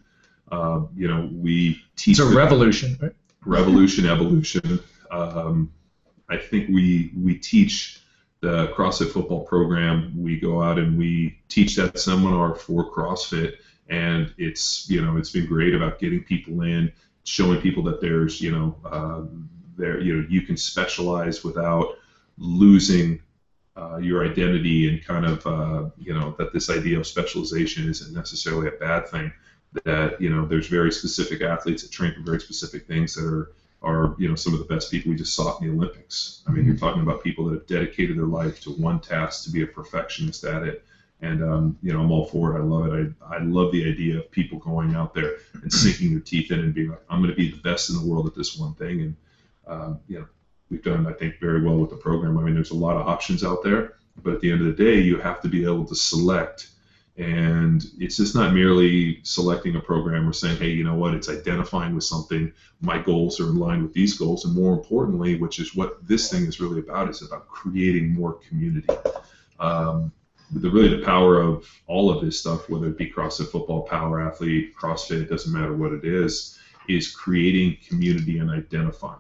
Uh, 0.52 0.82
you 0.96 1.08
know, 1.08 1.30
we 1.32 1.82
teach. 1.96 2.20
It's 2.20 2.28
a 2.28 2.36
revolution, 2.36 2.98
right? 3.02 3.14
Revolution, 3.46 4.06
evolution. 4.06 4.80
Um, 5.12 5.72
I 6.30 6.38
think 6.38 6.70
we 6.70 7.12
we 7.16 7.36
teach 7.36 8.02
the 8.40 8.68
CrossFit 8.70 9.12
football 9.12 9.46
program. 9.46 10.14
We 10.16 10.40
go 10.40 10.62
out 10.64 10.80
and 10.80 10.98
we 10.98 11.40
teach 11.48 11.76
that 11.76 12.00
seminar 12.00 12.56
for 12.56 12.92
CrossFit 12.92 13.58
and 13.92 14.34
it's 14.38 14.90
you 14.90 15.02
know 15.02 15.18
it's 15.18 15.30
been 15.30 15.46
great 15.46 15.76
about 15.76 16.00
getting 16.00 16.24
people 16.24 16.62
in, 16.62 16.92
showing 17.26 17.62
people 17.62 17.84
that 17.84 18.02
there's 18.02 18.42
you 18.42 18.52
know 18.52 18.76
uh, 18.86 19.22
there 19.78 20.00
you 20.00 20.16
know 20.16 20.28
you 20.30 20.42
can 20.42 20.58
specialize 20.58 21.44
without 21.44 21.98
losing 22.38 23.22
uh, 23.76 23.98
your 23.98 24.26
identity 24.26 24.90
and 24.90 25.06
kind 25.06 25.26
of 25.26 25.46
uh, 25.46 25.90
you 26.00 26.14
know 26.14 26.34
that 26.40 26.54
this 26.54 26.70
idea 26.70 26.98
of 26.98 27.06
specialization 27.06 27.88
isn't 27.88 28.14
necessarily 28.14 28.68
a 28.68 28.80
bad 28.80 29.08
thing. 29.08 29.32
That 29.84 30.20
you 30.20 30.30
know 30.30 30.46
there's 30.46 30.68
very 30.68 30.92
specific 30.92 31.42
athletes 31.42 31.84
that 31.84 31.92
train 31.92 32.14
for 32.14 32.22
very 32.22 32.40
specific 32.40 32.88
things 32.88 33.14
that 33.16 33.26
are 33.26 33.52
are 33.82 34.16
you 34.18 34.30
know 34.30 34.36
some 34.36 34.54
of 34.54 34.60
the 34.60 34.66
best 34.66 34.90
people 34.90 35.12
we 35.12 35.18
just 35.18 35.36
saw 35.36 35.58
in 35.58 35.68
the 35.68 35.74
Olympics. 35.74 36.44
I 36.48 36.52
mean, 36.52 36.66
you're 36.66 36.78
talking 36.78 37.02
about 37.02 37.24
people 37.24 37.46
that 37.46 37.54
have 37.54 37.68
dedicated 37.68 38.18
their 38.18 38.26
life 38.26 38.62
to 38.62 38.72
one 38.72 39.02
task 39.02 39.44
to 39.46 39.52
be 39.52 39.64
a 39.64 39.68
perfectionist 39.68 40.46
at 40.46 40.64
it 40.64 40.86
and 41.22 41.44
um, 41.44 41.78
you 41.82 41.94
know 41.94 42.02
I'm 42.02 42.12
all 42.12 42.26
for 42.26 42.56
it. 42.56 42.60
I 42.60 42.64
love 42.64 42.94
it. 42.94 43.14
I, 43.26 43.36
I 43.36 43.40
love 43.40 43.72
the 43.72 43.88
idea 43.88 44.18
of 44.18 44.32
people 44.32 44.60
going 44.60 44.96
out 44.96 45.14
there 45.14 45.38
and 45.62 45.72
sinking 45.72 46.12
their 46.12 46.20
teeth 46.20 46.52
in 46.52 46.60
and 46.60 46.74
being 46.74 46.90
like, 46.90 47.04
I'm 47.10 47.20
going 47.20 47.30
to 47.32 47.36
be 47.36 47.52
the 47.52 47.62
best 47.62 47.90
in 47.90 47.96
the 47.96 48.06
world 48.06 48.28
at 48.28 48.36
this 48.36 48.58
one 48.58 48.74
thing. 48.76 49.02
And 49.02 49.16
um, 49.68 50.00
you 50.08 50.20
know 50.20 50.28
we've 50.70 50.84
done 50.84 51.08
I 51.08 51.14
think 51.14 51.40
very 51.40 51.62
well 51.64 51.78
with 51.78 51.90
the 51.90 51.98
program. 51.98 52.38
I 52.38 52.42
mean 52.42 52.56
there's 52.56 52.72
a 52.72 52.76
lot 52.76 52.98
of 52.98 53.08
options 53.08 53.44
out 53.44 53.64
there, 53.64 53.96
but 54.24 54.34
at 54.34 54.42
the 54.42 54.52
end 54.52 54.62
of 54.62 54.68
the 54.68 54.84
day 54.84 55.00
you 55.00 55.18
have 55.20 55.42
to 55.42 55.48
be 55.48 55.64
able 55.64 55.86
to 55.86 55.96
select. 55.96 56.68
And 57.18 57.86
it's 58.00 58.18
just 58.18 58.34
not 58.34 58.54
merely 58.54 59.20
selecting 59.24 59.76
a 59.76 59.80
program 59.80 60.28
or 60.28 60.34
saying, 60.34 60.58
hey, 60.58 60.70
you 60.70 60.84
know 60.84 60.96
what, 60.96 61.14
it's 61.14 61.30
identifying 61.30 61.94
with 61.94 62.06
something. 62.06 62.52
My 62.80 62.98
goals 62.98 63.40
are 63.40 63.50
in 63.50 63.58
line 63.58 63.84
with 63.84 63.94
these 63.94 64.18
goals. 64.18 64.46
And 64.46 64.56
more 64.56 64.74
importantly, 64.74 65.36
which 65.36 65.60
is 65.60 65.76
what 65.76 66.08
this 66.08 66.32
thing 66.32 66.46
is 66.46 66.62
really 66.62 66.80
about, 66.80 67.10
is 67.10 67.22
about 67.22 67.48
creating 67.48 68.14
more 68.14 68.40
community. 68.48 68.88
Um, 69.60 70.12
the 70.54 70.70
really 70.70 70.96
the 70.96 71.06
power 71.06 71.42
of 71.42 71.68
all 71.88 72.10
of 72.10 72.24
this 72.24 72.40
stuff, 72.40 72.70
whether 72.70 72.88
it 72.88 72.98
be 72.98 73.10
CrossFit 73.10 73.50
football, 73.50 73.84
power 73.84 74.22
athlete, 74.22 74.76
CrossFit, 74.76 75.22
it 75.22 75.30
doesn't 75.30 75.54
matter 75.54 75.74
what 75.74 75.94
it 75.94 76.04
is, 76.04 76.60
is 76.90 77.12
creating 77.12 77.78
community 77.88 78.40
and 78.40 78.50
identifying. 78.50 79.20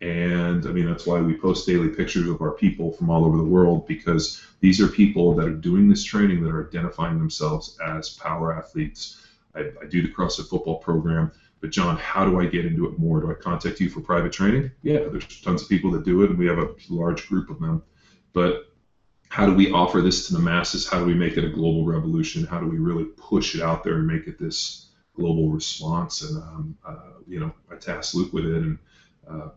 And 0.00 0.66
I 0.66 0.70
mean 0.70 0.86
that's 0.86 1.06
why 1.06 1.20
we 1.20 1.36
post 1.36 1.66
daily 1.66 1.88
pictures 1.88 2.28
of 2.28 2.40
our 2.40 2.52
people 2.52 2.92
from 2.92 3.10
all 3.10 3.26
over 3.26 3.36
the 3.36 3.44
world 3.44 3.86
because 3.86 4.42
these 4.60 4.80
are 4.80 4.88
people 4.88 5.34
that 5.34 5.46
are 5.46 5.54
doing 5.54 5.88
this 5.88 6.02
training 6.02 6.42
that 6.42 6.50
are 6.50 6.66
identifying 6.66 7.18
themselves 7.18 7.76
as 7.86 8.10
power 8.10 8.56
athletes. 8.56 9.26
I, 9.54 9.70
I 9.82 9.86
do 9.86 10.00
the 10.00 10.08
CrossFit 10.08 10.48
football 10.48 10.78
program, 10.78 11.32
but 11.60 11.70
John, 11.70 11.98
how 11.98 12.24
do 12.24 12.40
I 12.40 12.46
get 12.46 12.64
into 12.64 12.86
it 12.86 12.98
more? 12.98 13.20
Do 13.20 13.30
I 13.30 13.34
contact 13.34 13.80
you 13.80 13.90
for 13.90 14.00
private 14.00 14.32
training? 14.32 14.70
Yeah, 14.82 15.00
there's 15.10 15.42
tons 15.42 15.62
of 15.62 15.68
people 15.68 15.90
that 15.90 16.04
do 16.04 16.22
it, 16.22 16.30
and 16.30 16.38
we 16.38 16.46
have 16.46 16.58
a 16.58 16.74
large 16.88 17.28
group 17.28 17.50
of 17.50 17.60
them. 17.60 17.82
But 18.32 18.69
how 19.30 19.46
do 19.46 19.54
we 19.54 19.70
offer 19.70 20.00
this 20.00 20.26
to 20.26 20.32
the 20.32 20.40
masses? 20.40 20.88
How 20.88 20.98
do 20.98 21.04
we 21.04 21.14
make 21.14 21.36
it 21.36 21.44
a 21.44 21.48
global 21.48 21.84
revolution? 21.84 22.44
How 22.44 22.58
do 22.58 22.66
we 22.66 22.78
really 22.78 23.04
push 23.16 23.54
it 23.54 23.62
out 23.62 23.84
there 23.84 23.94
and 23.94 24.06
make 24.06 24.26
it 24.26 24.40
this 24.40 24.88
global 25.14 25.50
response? 25.50 26.22
And 26.22 26.42
um, 26.42 26.76
uh, 26.84 27.12
you 27.28 27.38
know, 27.38 27.52
I 27.70 27.76
tasked 27.76 28.16
Luke 28.16 28.32
with 28.32 28.46
it, 28.46 28.56
and 28.56 28.78
uh, 29.30 29.50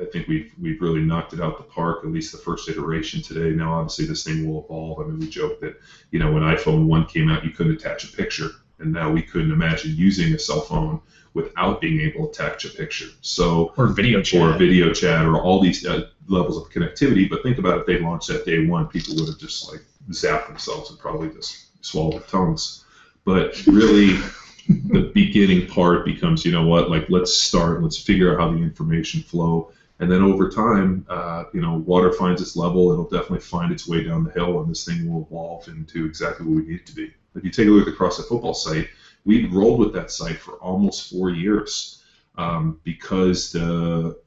I 0.00 0.04
think 0.12 0.28
we've 0.28 0.54
we've 0.60 0.80
really 0.80 1.00
knocked 1.00 1.32
it 1.32 1.40
out 1.40 1.58
the 1.58 1.64
park. 1.64 2.04
At 2.04 2.12
least 2.12 2.30
the 2.30 2.38
first 2.38 2.68
iteration 2.68 3.20
today. 3.20 3.50
Now, 3.50 3.72
obviously, 3.72 4.06
this 4.06 4.22
thing 4.22 4.48
will 4.48 4.64
evolve. 4.64 5.00
I 5.00 5.08
mean, 5.08 5.18
we 5.18 5.28
joke 5.28 5.60
that 5.60 5.80
you 6.12 6.20
know 6.20 6.30
when 6.30 6.44
iPhone 6.44 6.86
one 6.86 7.04
came 7.04 7.28
out, 7.28 7.44
you 7.44 7.50
couldn't 7.50 7.74
attach 7.74 8.04
a 8.04 8.16
picture, 8.16 8.50
and 8.78 8.92
now 8.92 9.10
we 9.10 9.22
couldn't 9.22 9.52
imagine 9.52 9.94
using 9.96 10.34
a 10.34 10.38
cell 10.38 10.60
phone 10.60 11.00
without 11.34 11.80
being 11.80 12.00
able 12.00 12.26
to 12.26 12.30
attach 12.30 12.64
a 12.64 12.70
picture. 12.70 13.08
So 13.20 13.72
or 13.76 13.88
video 13.88 14.22
chat, 14.22 14.40
or 14.40 14.58
video 14.58 14.92
chat, 14.92 15.24
or 15.26 15.40
all 15.40 15.60
these 15.60 15.84
uh, 15.84 16.08
levels 16.28 16.56
of 16.56 16.70
connectivity. 16.70 17.28
But 17.28 17.42
think 17.42 17.58
about 17.58 17.80
if 17.80 17.86
they 17.86 17.98
launched 17.98 18.28
that 18.28 18.46
day 18.46 18.66
one, 18.66 18.86
people 18.86 19.14
would 19.16 19.28
have 19.28 19.38
just 19.38 19.70
like 19.70 19.82
zapped 20.10 20.48
themselves 20.48 20.90
and 20.90 20.98
probably 20.98 21.28
just 21.30 21.84
swallowed 21.84 22.14
their 22.14 22.20
tongues. 22.20 22.84
But 23.24 23.64
really, 23.66 24.18
the 24.68 25.10
beginning 25.14 25.66
part 25.66 26.04
becomes, 26.04 26.44
you 26.44 26.52
know 26.52 26.66
what, 26.66 26.90
like 26.90 27.08
let's 27.10 27.36
start, 27.36 27.82
let's 27.82 27.98
figure 27.98 28.32
out 28.32 28.40
how 28.40 28.50
the 28.50 28.62
information 28.62 29.20
flow. 29.20 29.70
And 29.98 30.10
then 30.10 30.22
over 30.22 30.50
time, 30.50 31.06
uh, 31.08 31.44
you 31.54 31.60
know, 31.60 31.74
water 31.74 32.12
finds 32.12 32.42
its 32.42 32.54
level. 32.54 32.92
It'll 32.92 33.08
definitely 33.08 33.40
find 33.40 33.72
its 33.72 33.88
way 33.88 34.04
down 34.04 34.24
the 34.24 34.30
hill, 34.30 34.60
and 34.60 34.70
this 34.70 34.84
thing 34.84 35.10
will 35.10 35.22
evolve 35.22 35.68
into 35.68 36.04
exactly 36.04 36.46
what 36.46 36.56
we 36.56 36.70
need 36.70 36.80
it 36.80 36.86
to 36.86 36.94
be. 36.94 37.14
If 37.36 37.44
you 37.44 37.50
take 37.50 37.66
a 37.66 37.70
look 37.70 37.86
at 37.86 37.92
the 37.92 37.98
CrossFit 37.98 38.28
football 38.28 38.54
site, 38.54 38.88
we 39.24 39.46
rolled 39.46 39.80
with 39.80 39.92
that 39.94 40.10
site 40.10 40.38
for 40.38 40.54
almost 40.54 41.10
four 41.10 41.30
years 41.30 42.02
um, 42.36 42.80
because 42.84 43.52
the 43.52 44.18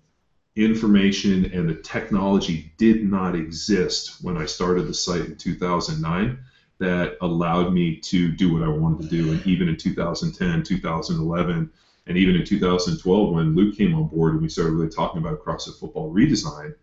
information 0.56 1.46
and 1.46 1.70
the 1.70 1.76
technology 1.76 2.72
did 2.78 3.04
not 3.04 3.36
exist 3.36 4.18
when 4.22 4.38
I 4.38 4.46
started 4.46 4.88
the 4.88 4.94
site 4.94 5.26
in 5.26 5.36
2009 5.36 6.38
that 6.80 7.18
allowed 7.22 7.74
me 7.74 7.98
to 7.98 8.32
do 8.32 8.54
what 8.54 8.64
I 8.64 8.68
wanted 8.68 9.04
to 9.04 9.10
do. 9.10 9.32
And 9.32 9.46
even 9.46 9.68
in 9.68 9.78
2010, 9.78 10.64
2011, 10.64 11.70
and 12.08 12.18
even 12.18 12.36
in 12.36 12.46
2012, 12.46 13.34
when 13.34 13.56
Luke 13.56 13.76
came 13.76 13.94
on 13.94 14.08
board 14.08 14.34
and 14.34 14.42
we 14.42 14.50
started 14.50 14.72
really 14.72 14.90
talking 14.90 15.20
about 15.22 15.44
CrossFit 15.44 15.78
football 15.80 16.14
redesign, 16.14 16.74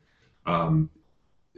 um, 0.45 0.89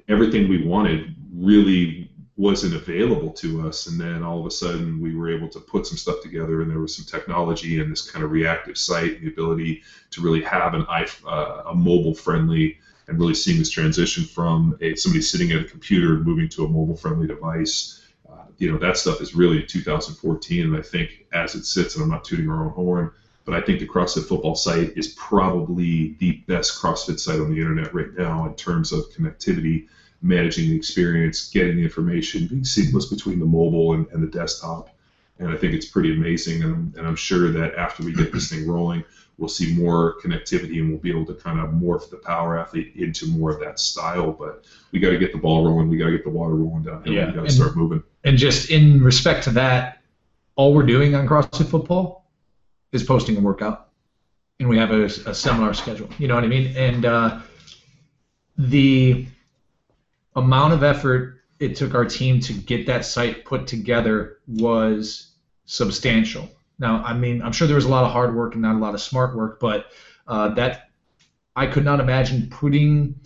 everything 0.08 0.48
we 0.48 0.64
wanted 0.64 1.14
really 1.32 2.07
wasn't 2.38 2.72
available 2.72 3.32
to 3.32 3.66
us. 3.66 3.88
And 3.88 4.00
then 4.00 4.22
all 4.22 4.38
of 4.38 4.46
a 4.46 4.50
sudden, 4.50 5.00
we 5.00 5.14
were 5.14 5.28
able 5.28 5.48
to 5.48 5.58
put 5.58 5.86
some 5.86 5.98
stuff 5.98 6.22
together, 6.22 6.62
and 6.62 6.70
there 6.70 6.78
was 6.78 6.96
some 6.96 7.04
technology 7.04 7.80
and 7.80 7.90
this 7.90 8.08
kind 8.08 8.24
of 8.24 8.30
reactive 8.30 8.78
site, 8.78 9.16
and 9.16 9.26
the 9.26 9.28
ability 9.28 9.82
to 10.12 10.22
really 10.22 10.42
have 10.42 10.72
an 10.72 10.86
uh, 10.88 11.62
a 11.66 11.74
mobile 11.74 12.14
friendly, 12.14 12.78
and 13.08 13.18
really 13.18 13.34
seeing 13.34 13.58
this 13.58 13.70
transition 13.70 14.24
from 14.24 14.78
a 14.80 14.94
somebody 14.94 15.20
sitting 15.20 15.50
at 15.50 15.62
a 15.62 15.64
computer 15.64 16.18
moving 16.18 16.48
to 16.50 16.64
a 16.64 16.68
mobile 16.68 16.96
friendly 16.96 17.26
device. 17.26 18.06
Uh, 18.30 18.44
you 18.58 18.70
know, 18.70 18.78
that 18.78 18.96
stuff 18.96 19.20
is 19.20 19.34
really 19.34 19.64
2014, 19.64 20.64
and 20.64 20.76
I 20.76 20.82
think 20.82 21.26
as 21.32 21.56
it 21.56 21.64
sits, 21.64 21.96
and 21.96 22.04
I'm 22.04 22.10
not 22.10 22.24
tooting 22.24 22.48
our 22.48 22.64
own 22.64 22.70
horn, 22.70 23.10
but 23.46 23.54
I 23.54 23.60
think 23.62 23.80
the 23.80 23.88
CrossFit 23.88 24.28
football 24.28 24.54
site 24.54 24.96
is 24.96 25.08
probably 25.08 26.14
the 26.20 26.44
best 26.46 26.80
CrossFit 26.80 27.18
site 27.18 27.40
on 27.40 27.50
the 27.50 27.58
internet 27.58 27.92
right 27.92 28.16
now 28.16 28.46
in 28.46 28.54
terms 28.54 28.92
of 28.92 29.10
connectivity 29.10 29.88
managing 30.22 30.70
the 30.70 30.76
experience, 30.76 31.48
getting 31.50 31.76
the 31.76 31.82
information, 31.82 32.46
being 32.46 32.64
seamless 32.64 33.06
between 33.06 33.38
the 33.38 33.46
mobile 33.46 33.92
and, 33.94 34.06
and 34.08 34.22
the 34.22 34.26
desktop. 34.26 34.90
And 35.38 35.50
I 35.50 35.56
think 35.56 35.74
it's 35.74 35.86
pretty 35.86 36.12
amazing. 36.12 36.64
And, 36.64 36.94
and 36.96 37.06
I'm 37.06 37.16
sure 37.16 37.50
that 37.52 37.76
after 37.76 38.02
we 38.02 38.12
get 38.12 38.32
this 38.32 38.50
thing 38.50 38.66
rolling, 38.66 39.04
we'll 39.36 39.48
see 39.48 39.72
more 39.74 40.16
connectivity 40.20 40.80
and 40.80 40.90
we'll 40.90 40.98
be 40.98 41.10
able 41.10 41.24
to 41.26 41.34
kind 41.34 41.60
of 41.60 41.70
morph 41.70 42.10
the 42.10 42.16
power 42.16 42.58
athlete 42.58 42.92
into 42.96 43.26
more 43.28 43.52
of 43.52 43.60
that 43.60 43.78
style. 43.78 44.32
But 44.32 44.64
we 44.90 44.98
got 44.98 45.10
to 45.10 45.18
get 45.18 45.32
the 45.32 45.38
ball 45.38 45.64
rolling. 45.64 45.88
We 45.88 45.96
got 45.96 46.06
to 46.06 46.12
get 46.12 46.24
the 46.24 46.30
water 46.30 46.54
rolling 46.54 46.82
downhill. 46.82 47.12
Yeah, 47.12 47.26
we 47.28 47.32
got 47.34 47.46
to 47.46 47.52
start 47.52 47.76
moving. 47.76 48.02
And 48.24 48.36
just 48.36 48.70
in 48.70 49.00
respect 49.02 49.44
to 49.44 49.50
that, 49.50 50.02
all 50.56 50.74
we're 50.74 50.86
doing 50.86 51.14
on 51.14 51.28
CrossFit 51.28 51.68
football 51.68 52.26
is 52.90 53.04
posting 53.04 53.36
a 53.36 53.40
workout, 53.40 53.90
and 54.58 54.68
we 54.68 54.76
have 54.76 54.90
a, 54.90 55.04
a 55.04 55.34
seminar 55.34 55.72
schedule. 55.72 56.08
You 56.18 56.26
know 56.26 56.34
what 56.34 56.42
I 56.42 56.48
mean? 56.48 56.76
And 56.76 57.04
uh, 57.04 57.38
the 58.56 59.26
amount 60.38 60.72
of 60.72 60.82
effort 60.82 61.40
it 61.58 61.76
took 61.76 61.94
our 61.94 62.04
team 62.04 62.40
to 62.40 62.52
get 62.52 62.86
that 62.86 63.04
site 63.04 63.44
put 63.44 63.66
together 63.66 64.38
was 64.46 65.32
substantial. 65.66 66.48
Now, 66.78 67.02
I 67.04 67.14
mean, 67.14 67.42
I'm 67.42 67.52
sure 67.52 67.66
there 67.66 67.76
was 67.76 67.84
a 67.84 67.90
lot 67.90 68.04
of 68.04 68.12
hard 68.12 68.34
work 68.34 68.54
and 68.54 68.62
not 68.62 68.76
a 68.76 68.78
lot 68.78 68.94
of 68.94 69.00
smart 69.00 69.36
work, 69.36 69.58
but 69.58 69.86
uh, 70.28 70.50
that 70.54 70.90
I 71.56 71.66
could 71.66 71.84
not 71.84 71.98
imagine 71.98 72.48
putting 72.50 73.18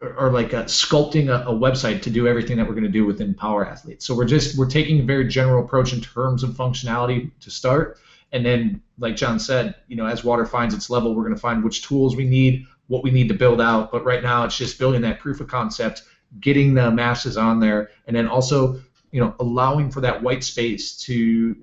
or, 0.00 0.14
or 0.14 0.30
like 0.30 0.54
uh, 0.54 0.64
sculpting 0.64 1.28
a, 1.28 1.48
a, 1.48 1.52
website 1.52 2.02
to 2.02 2.10
do 2.10 2.28
everything 2.28 2.56
that 2.56 2.66
we're 2.66 2.74
going 2.74 2.84
to 2.84 2.90
do 2.90 3.04
within 3.04 3.34
Power 3.34 3.66
Athlete. 3.66 4.02
So 4.02 4.14
we're 4.14 4.24
just 4.24 4.56
we're 4.56 4.68
taking 4.68 5.00
a 5.00 5.02
very 5.02 5.26
general 5.26 5.64
approach 5.64 5.92
in 5.92 6.00
terms 6.00 6.42
of 6.42 6.50
functionality 6.50 7.30
to 7.40 7.50
start, 7.50 7.98
and 8.32 8.44
then, 8.44 8.82
like 8.98 9.16
John 9.16 9.38
said, 9.38 9.74
you 9.88 9.96
know, 9.96 10.06
as 10.06 10.24
water 10.24 10.46
finds 10.46 10.74
its 10.74 10.90
level, 10.90 11.14
we're 11.14 11.24
going 11.24 11.34
to 11.34 11.40
find 11.40 11.62
which 11.62 11.82
tools 11.82 12.16
we 12.16 12.24
need, 12.24 12.66
what 12.86 13.02
we 13.02 13.10
need 13.10 13.28
to 13.28 13.34
build 13.34 13.60
out. 13.60 13.92
But 13.92 14.04
right 14.04 14.22
now, 14.22 14.44
it's 14.44 14.56
just 14.56 14.78
building 14.78 15.02
that 15.02 15.20
proof 15.20 15.40
of 15.40 15.48
concept 15.48 16.02
getting 16.40 16.74
the 16.74 16.90
masses 16.90 17.36
on 17.36 17.60
there, 17.60 17.90
and 18.06 18.16
then 18.16 18.26
also 18.26 18.80
you 19.10 19.20
know 19.20 19.34
allowing 19.40 19.90
for 19.90 20.00
that 20.00 20.22
white 20.22 20.42
space 20.44 20.96
to 21.02 21.56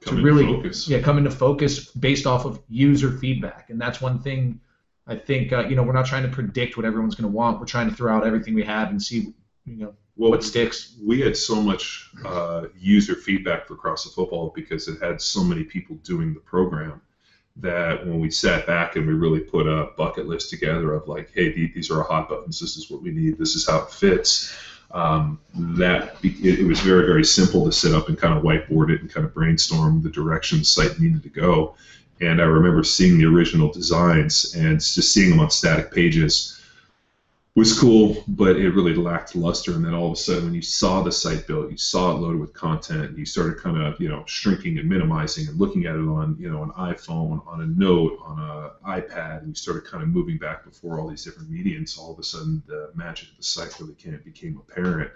come 0.00 0.16
to 0.16 0.22
really 0.22 0.44
focus. 0.44 0.88
yeah 0.88 1.00
come 1.00 1.18
into 1.18 1.30
focus 1.30 1.90
based 1.92 2.26
off 2.26 2.44
of 2.44 2.60
user 2.68 3.10
feedback, 3.18 3.70
and 3.70 3.80
that's 3.80 4.00
one 4.00 4.20
thing. 4.20 4.60
I 5.06 5.16
think 5.16 5.52
uh, 5.52 5.66
you 5.66 5.76
know 5.76 5.82
we're 5.82 5.92
not 5.92 6.06
trying 6.06 6.22
to 6.22 6.28
predict 6.28 6.76
what 6.76 6.86
everyone's 6.86 7.14
going 7.14 7.30
to 7.30 7.36
want. 7.36 7.60
We're 7.60 7.66
trying 7.66 7.90
to 7.90 7.94
throw 7.94 8.14
out 8.16 8.26
everything 8.26 8.54
we 8.54 8.64
have 8.64 8.90
and 8.90 9.02
see 9.02 9.34
you 9.64 9.76
know 9.76 9.94
well, 10.16 10.30
what 10.30 10.44
sticks. 10.44 10.96
We 11.02 11.20
had 11.20 11.36
so 11.36 11.56
much 11.60 12.10
uh, 12.24 12.66
user 12.78 13.14
feedback 13.14 13.66
for 13.66 13.74
CrossFit 13.74 14.14
Football 14.14 14.52
because 14.54 14.86
it 14.86 15.02
had 15.02 15.20
so 15.20 15.42
many 15.42 15.64
people 15.64 15.96
doing 15.96 16.34
the 16.34 16.40
program 16.40 17.00
that 17.56 18.04
when 18.04 18.20
we 18.20 18.30
sat 18.30 18.66
back 18.66 18.96
and 18.96 19.06
we 19.06 19.12
really 19.12 19.40
put 19.40 19.66
a 19.66 19.90
bucket 19.96 20.26
list 20.26 20.50
together 20.50 20.92
of 20.92 21.06
like, 21.06 21.30
hey, 21.34 21.52
these 21.52 21.90
are 21.90 21.98
our 21.98 22.08
hot 22.08 22.28
buttons. 22.28 22.58
This 22.58 22.76
is 22.76 22.90
what 22.90 23.02
we 23.02 23.10
need. 23.10 23.38
This 23.38 23.54
is 23.54 23.66
how 23.66 23.82
it 23.82 23.90
fits. 23.90 24.54
Um, 24.90 25.40
that 25.54 26.16
it, 26.22 26.60
it, 26.60 26.64
was 26.64 26.78
very 26.78 27.04
very 27.04 27.24
simple 27.24 27.64
to 27.64 27.72
sit 27.72 27.92
up 27.92 28.08
and 28.08 28.16
kind 28.16 28.36
of 28.36 28.44
whiteboard 28.44 28.90
it 28.90 29.00
and 29.00 29.12
kind 29.12 29.26
of 29.26 29.34
brainstorm 29.34 30.02
the 30.02 30.10
direction 30.10 30.60
the 30.60 30.64
site 30.64 31.00
needed 31.00 31.22
to 31.24 31.28
go. 31.30 31.74
And 32.20 32.40
I 32.40 32.44
remember 32.44 32.84
seeing 32.84 33.18
the 33.18 33.24
original 33.24 33.72
designs 33.72 34.54
and 34.54 34.78
just 34.78 35.12
seeing 35.12 35.30
them 35.30 35.40
on 35.40 35.50
static 35.50 35.90
pages 35.90 36.60
was 37.56 37.78
cool, 37.78 38.24
but 38.26 38.56
it 38.56 38.70
really 38.70 38.94
lacked 38.94 39.36
luster. 39.36 39.74
And 39.74 39.84
then 39.84 39.94
all 39.94 40.06
of 40.06 40.14
a 40.14 40.16
sudden, 40.16 40.44
when 40.44 40.54
you 40.54 40.62
saw 40.62 41.02
the 41.02 41.12
site 41.12 41.46
built, 41.46 41.70
you 41.70 41.76
saw 41.76 42.10
it 42.10 42.20
loaded 42.20 42.40
with 42.40 42.52
content, 42.52 43.16
you 43.16 43.24
started 43.24 43.58
kind 43.58 43.80
of 43.80 44.00
you 44.00 44.08
know 44.08 44.24
shrinking 44.26 44.78
and 44.78 44.88
minimizing 44.88 45.46
and 45.46 45.58
looking 45.58 45.86
at 45.86 45.94
it 45.94 46.00
on 46.00 46.36
you 46.38 46.50
know 46.50 46.64
an 46.64 46.70
iPhone, 46.70 47.46
on 47.46 47.60
a 47.60 47.66
note, 47.66 48.18
on 48.24 48.40
an 48.40 48.70
iPad, 48.84 49.38
and 49.38 49.48
you 49.48 49.54
started 49.54 49.84
kind 49.84 50.02
of 50.02 50.08
moving 50.08 50.36
back 50.36 50.64
before 50.64 50.98
all 50.98 51.08
these 51.08 51.24
different 51.24 51.48
mediums. 51.48 51.96
All 51.96 52.12
of 52.12 52.18
a 52.18 52.24
sudden, 52.24 52.60
the 52.66 52.90
magic 52.94 53.30
of 53.30 53.36
the 53.36 53.44
site 53.44 53.78
really 53.78 53.94
came, 53.94 54.20
became 54.24 54.56
apparent. 54.56 55.12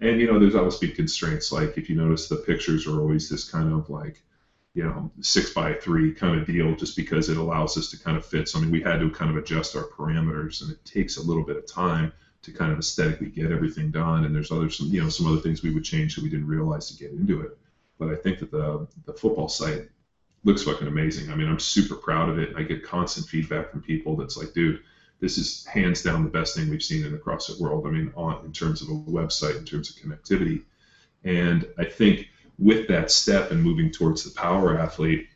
And 0.00 0.20
you 0.20 0.30
know, 0.30 0.38
there's 0.38 0.54
always 0.54 0.76
been 0.76 0.92
constraints. 0.92 1.50
Like 1.52 1.78
if 1.78 1.88
you 1.88 1.96
notice, 1.96 2.28
the 2.28 2.36
pictures 2.36 2.86
are 2.86 3.00
always 3.00 3.30
this 3.30 3.48
kind 3.48 3.72
of 3.72 3.88
like 3.88 4.22
you 4.78 4.84
know 4.84 5.10
six 5.20 5.52
by 5.52 5.74
three 5.74 6.14
kind 6.14 6.40
of 6.40 6.46
deal 6.46 6.72
just 6.76 6.96
because 6.96 7.28
it 7.28 7.36
allows 7.36 7.76
us 7.76 7.90
to 7.90 7.98
kind 7.98 8.16
of 8.16 8.24
fit. 8.24 8.48
So 8.48 8.58
i 8.58 8.62
mean 8.62 8.70
we 8.70 8.80
had 8.80 9.00
to 9.00 9.10
kind 9.10 9.28
of 9.28 9.36
adjust 9.36 9.74
our 9.74 9.88
parameters 9.88 10.62
and 10.62 10.70
it 10.70 10.84
takes 10.84 11.16
a 11.16 11.22
little 11.22 11.42
bit 11.42 11.56
of 11.56 11.66
time 11.66 12.12
to 12.42 12.52
kind 12.52 12.70
of 12.70 12.78
aesthetically 12.78 13.26
get 13.26 13.50
everything 13.50 13.90
done. 13.90 14.24
And 14.24 14.32
there's 14.32 14.52
other 14.52 14.70
some 14.70 14.86
you 14.86 15.02
know 15.02 15.08
some 15.08 15.26
other 15.26 15.40
things 15.40 15.64
we 15.64 15.74
would 15.74 15.82
change 15.82 16.14
that 16.14 16.22
we 16.22 16.30
didn't 16.30 16.46
realize 16.46 16.88
to 16.90 16.96
get 16.96 17.10
into 17.10 17.40
it. 17.40 17.58
But 17.98 18.10
i 18.10 18.14
think 18.14 18.38
that 18.38 18.52
the 18.52 18.86
the 19.04 19.12
football 19.12 19.48
site 19.48 19.88
looks 20.44 20.62
fucking 20.62 20.86
amazing. 20.86 21.32
I 21.32 21.34
mean 21.34 21.48
i'm 21.48 21.58
super 21.58 21.96
proud 21.96 22.28
of 22.28 22.38
it. 22.38 22.54
I 22.56 22.62
get 22.62 22.84
constant 22.84 23.26
feedback 23.26 23.72
from 23.72 23.82
people 23.82 24.14
that's 24.14 24.36
like 24.36 24.52
dude 24.52 24.80
this 25.20 25.38
is 25.38 25.66
hands 25.66 26.02
down 26.02 26.22
the 26.22 26.30
best 26.30 26.54
thing 26.54 26.70
we've 26.70 26.80
seen 26.80 27.04
in 27.04 27.10
the 27.10 27.18
CrossFit 27.18 27.60
world. 27.60 27.84
I 27.84 27.90
mean, 27.90 28.12
on 28.14 28.44
in 28.44 28.52
terms 28.52 28.82
of 28.82 28.88
a 28.88 28.92
website, 28.92 29.56
in 29.58 29.64
terms 29.64 29.90
of 29.90 29.96
connectivity, 29.96 30.62
and 31.24 31.66
I 31.76 31.84
think 31.84 32.28
with 32.58 32.88
that 32.88 33.10
step 33.10 33.50
and 33.50 33.62
moving 33.62 33.90
towards 33.90 34.24
the 34.24 34.30
power 34.30 34.78
athlete, 34.78 35.28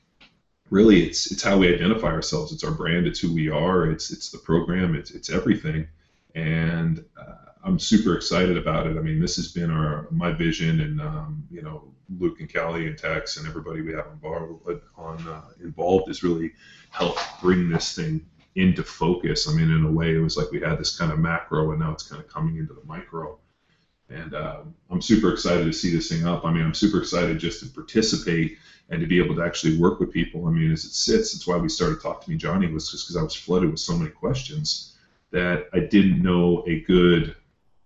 really 0.71 1.05
it's 1.05 1.31
it's 1.31 1.43
how 1.43 1.59
we 1.59 1.73
identify 1.73 2.09
ourselves. 2.09 2.53
It's 2.53 2.65
our 2.65 2.73
brand. 2.73 3.07
It's 3.07 3.21
who 3.21 3.33
we 3.33 3.49
are. 3.49 3.91
It's 3.91 4.11
it's 4.11 4.31
the 4.31 4.39
program. 4.39 4.95
It's 4.95 5.11
it's 5.13 5.31
everything. 5.31 5.87
And 6.35 7.05
uh, 7.21 7.53
I'm 7.63 7.79
super 7.79 8.17
excited 8.17 8.57
about 8.57 8.87
it. 8.87 8.97
I 8.97 9.03
mean, 9.03 9.21
this 9.21 9.37
has 9.37 9.49
been 9.49 9.71
our 9.71 10.09
my 10.11 10.33
vision, 10.33 10.81
and 10.81 11.01
um, 11.01 11.45
you 11.51 11.63
know, 11.63 11.93
Luke 12.19 12.41
and 12.41 12.53
Callie 12.53 12.89
and 12.89 12.99
Tex 12.99 13.37
and 13.37 13.47
everybody 13.47 13.83
we 13.83 13.93
have 13.93 14.07
involved 14.13 14.67
on 14.97 15.29
uh, 15.29 15.43
involved 15.63 16.11
is 16.11 16.23
really 16.23 16.53
helped 16.91 17.21
bring 17.41 17.69
this 17.69 17.95
thing 17.95 18.25
into 18.55 18.83
focus. 18.83 19.49
I 19.49 19.53
mean, 19.55 19.71
in 19.71 19.85
a 19.85 19.91
way, 19.91 20.15
it 20.15 20.19
was 20.19 20.37
like 20.37 20.51
we 20.51 20.61
had 20.61 20.79
this 20.79 20.97
kind 20.97 21.13
of 21.13 21.19
macro, 21.19 21.71
and 21.71 21.81
now 21.81 21.93
it's 21.93 22.09
kind 22.09 22.21
of 22.21 22.29
coming 22.29 22.57
into 22.57 22.75
the 22.75 22.85
micro 22.85 23.39
and 24.11 24.35
uh, 24.35 24.61
I'm 24.91 25.03
super 25.03 25.33
excited 25.33 25.65
to 25.65 25.73
see 25.73 25.95
this 25.95 26.09
thing 26.09 26.27
up. 26.27 26.45
I 26.45 26.53
mean, 26.53 26.65
I'm 26.65 26.75
super 26.75 26.99
excited 26.99 27.39
just 27.39 27.61
to 27.61 27.67
participate 27.67 28.59
and 28.91 29.01
to 29.01 29.07
be 29.07 29.19
able 29.19 29.35
to 29.37 29.43
actually 29.43 29.79
work 29.79 30.01
with 30.01 30.13
people. 30.13 30.47
I 30.47 30.51
mean, 30.51 30.71
as 30.71 30.85
it 30.85 30.93
sits, 30.93 31.33
that's 31.33 31.47
why 31.47 31.57
we 31.57 31.69
started 31.69 32.01
Talk 32.01 32.23
to 32.25 32.31
Me 32.31 32.37
Johnny 32.37 32.71
was 32.71 32.91
just 32.91 33.07
because 33.07 33.17
I 33.17 33.23
was 33.23 33.35
flooded 33.35 33.71
with 33.71 33.81
so 33.81 33.97
many 33.97 34.11
questions 34.11 34.97
that 35.31 35.67
I 35.73 35.81
didn't 35.81 36.23
know 36.23 36.63
a 36.67 36.81
good 36.81 37.35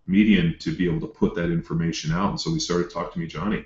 medium 0.06 0.56
to 0.58 0.76
be 0.76 0.88
able 0.88 1.00
to 1.00 1.06
put 1.06 1.34
that 1.34 1.50
information 1.50 2.12
out. 2.12 2.30
And 2.30 2.40
so 2.40 2.52
we 2.52 2.58
started 2.58 2.90
Talk 2.90 3.12
to 3.12 3.18
Me 3.18 3.26
Johnny. 3.26 3.64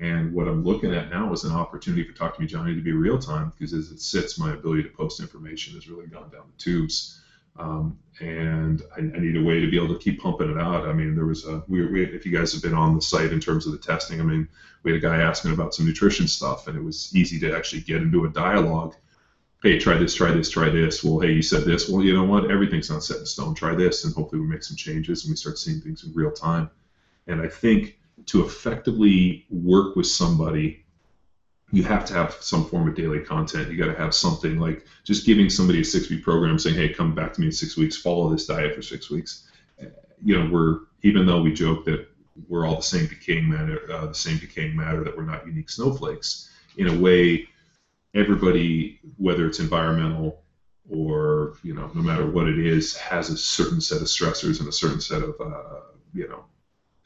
And 0.00 0.32
what 0.32 0.46
I'm 0.46 0.64
looking 0.64 0.94
at 0.94 1.10
now 1.10 1.32
is 1.32 1.44
an 1.44 1.52
opportunity 1.52 2.04
for 2.04 2.12
Talk 2.12 2.36
to 2.36 2.40
Me 2.40 2.46
Johnny 2.46 2.74
to 2.74 2.80
be 2.80 2.92
real 2.92 3.18
time 3.18 3.52
because 3.56 3.74
as 3.74 3.90
it 3.90 4.00
sits, 4.00 4.38
my 4.38 4.52
ability 4.52 4.84
to 4.84 4.88
post 4.90 5.20
information 5.20 5.74
has 5.74 5.88
really 5.88 6.06
gone 6.06 6.30
down 6.30 6.44
the 6.46 6.62
tubes. 6.62 7.20
Um, 7.58 7.98
and 8.20 8.82
I, 8.96 9.00
I, 9.00 9.20
need 9.20 9.36
a 9.36 9.42
way 9.42 9.60
to 9.60 9.68
be 9.68 9.76
able 9.76 9.92
to 9.94 9.98
keep 9.98 10.20
pumping 10.20 10.50
it 10.50 10.58
out. 10.58 10.86
I 10.86 10.92
mean, 10.92 11.16
there 11.16 11.26
was 11.26 11.44
a 11.44 11.62
we, 11.66 11.84
we, 11.86 12.04
if 12.04 12.24
you 12.24 12.36
guys 12.36 12.52
have 12.52 12.62
been 12.62 12.74
on 12.74 12.94
the 12.94 13.02
site 13.02 13.32
in 13.32 13.40
terms 13.40 13.66
of 13.66 13.72
the 13.72 13.78
testing, 13.78 14.20
I 14.20 14.24
mean, 14.24 14.48
we 14.82 14.92
had 14.92 14.98
a 14.98 15.06
guy 15.06 15.16
asking 15.16 15.52
about 15.52 15.74
some 15.74 15.86
nutrition 15.86 16.28
stuff, 16.28 16.68
and 16.68 16.76
it 16.76 16.82
was 16.82 17.14
easy 17.14 17.38
to 17.40 17.56
actually 17.56 17.82
get 17.82 18.02
into 18.02 18.24
a 18.24 18.28
dialogue. 18.28 18.94
Hey, 19.62 19.78
try 19.78 19.96
this, 19.96 20.14
try 20.14 20.30
this, 20.30 20.50
try 20.50 20.68
this. 20.68 21.02
Well, 21.02 21.18
hey, 21.18 21.32
you 21.32 21.42
said 21.42 21.64
this. 21.64 21.88
Well, 21.88 22.04
you 22.04 22.14
know 22.14 22.24
what? 22.24 22.48
Everything's 22.48 22.90
not 22.90 23.02
set 23.02 23.18
in 23.18 23.26
stone. 23.26 23.54
Try 23.54 23.74
this, 23.74 24.04
and 24.04 24.14
hopefully 24.14 24.40
we 24.40 24.46
make 24.46 24.62
some 24.62 24.76
changes 24.76 25.24
and 25.24 25.32
we 25.32 25.36
start 25.36 25.58
seeing 25.58 25.80
things 25.80 26.04
in 26.04 26.14
real 26.14 26.30
time. 26.30 26.70
And 27.26 27.40
I 27.40 27.48
think 27.48 27.98
to 28.26 28.44
effectively 28.44 29.46
work 29.50 29.96
with 29.96 30.06
somebody 30.06 30.84
you 31.70 31.82
have 31.82 32.04
to 32.06 32.14
have 32.14 32.34
some 32.40 32.64
form 32.64 32.88
of 32.88 32.94
daily 32.94 33.20
content. 33.20 33.70
You 33.70 33.76
got 33.76 33.92
to 33.92 33.98
have 33.98 34.14
something 34.14 34.58
like 34.58 34.86
just 35.04 35.26
giving 35.26 35.50
somebody 35.50 35.80
a 35.80 35.84
six 35.84 36.08
week 36.08 36.22
program 36.22 36.58
saying, 36.58 36.76
hey, 36.76 36.88
come 36.88 37.14
back 37.14 37.34
to 37.34 37.40
me 37.40 37.48
in 37.48 37.52
six 37.52 37.76
weeks, 37.76 37.96
follow 37.96 38.30
this 38.30 38.46
diet 38.46 38.74
for 38.74 38.82
six 38.82 39.10
weeks. 39.10 39.48
You 40.22 40.38
know, 40.38 40.50
we're, 40.50 40.80
even 41.02 41.26
though 41.26 41.42
we 41.42 41.52
joke 41.52 41.84
that 41.84 42.08
we're 42.48 42.66
all 42.66 42.76
the 42.76 42.82
same 42.82 43.06
decaying 43.06 43.48
matter, 43.48 43.80
uh, 43.92 44.06
the 44.06 44.14
same 44.14 44.38
decaying 44.38 44.76
matter, 44.76 45.04
that 45.04 45.16
we're 45.16 45.24
not 45.24 45.46
unique 45.46 45.70
snowflakes, 45.70 46.50
in 46.76 46.88
a 46.88 46.98
way, 46.98 47.48
everybody, 48.14 49.00
whether 49.16 49.46
it's 49.46 49.60
environmental 49.60 50.42
or, 50.88 51.54
you 51.62 51.74
know, 51.74 51.90
no 51.94 52.00
matter 52.00 52.30
what 52.30 52.48
it 52.48 52.58
is, 52.58 52.96
has 52.96 53.28
a 53.28 53.36
certain 53.36 53.80
set 53.80 54.00
of 54.00 54.06
stressors 54.06 54.60
and 54.60 54.68
a 54.68 54.72
certain 54.72 55.00
set 55.00 55.22
of, 55.22 55.34
uh, 55.40 55.80
you 56.14 56.26
know, 56.28 56.44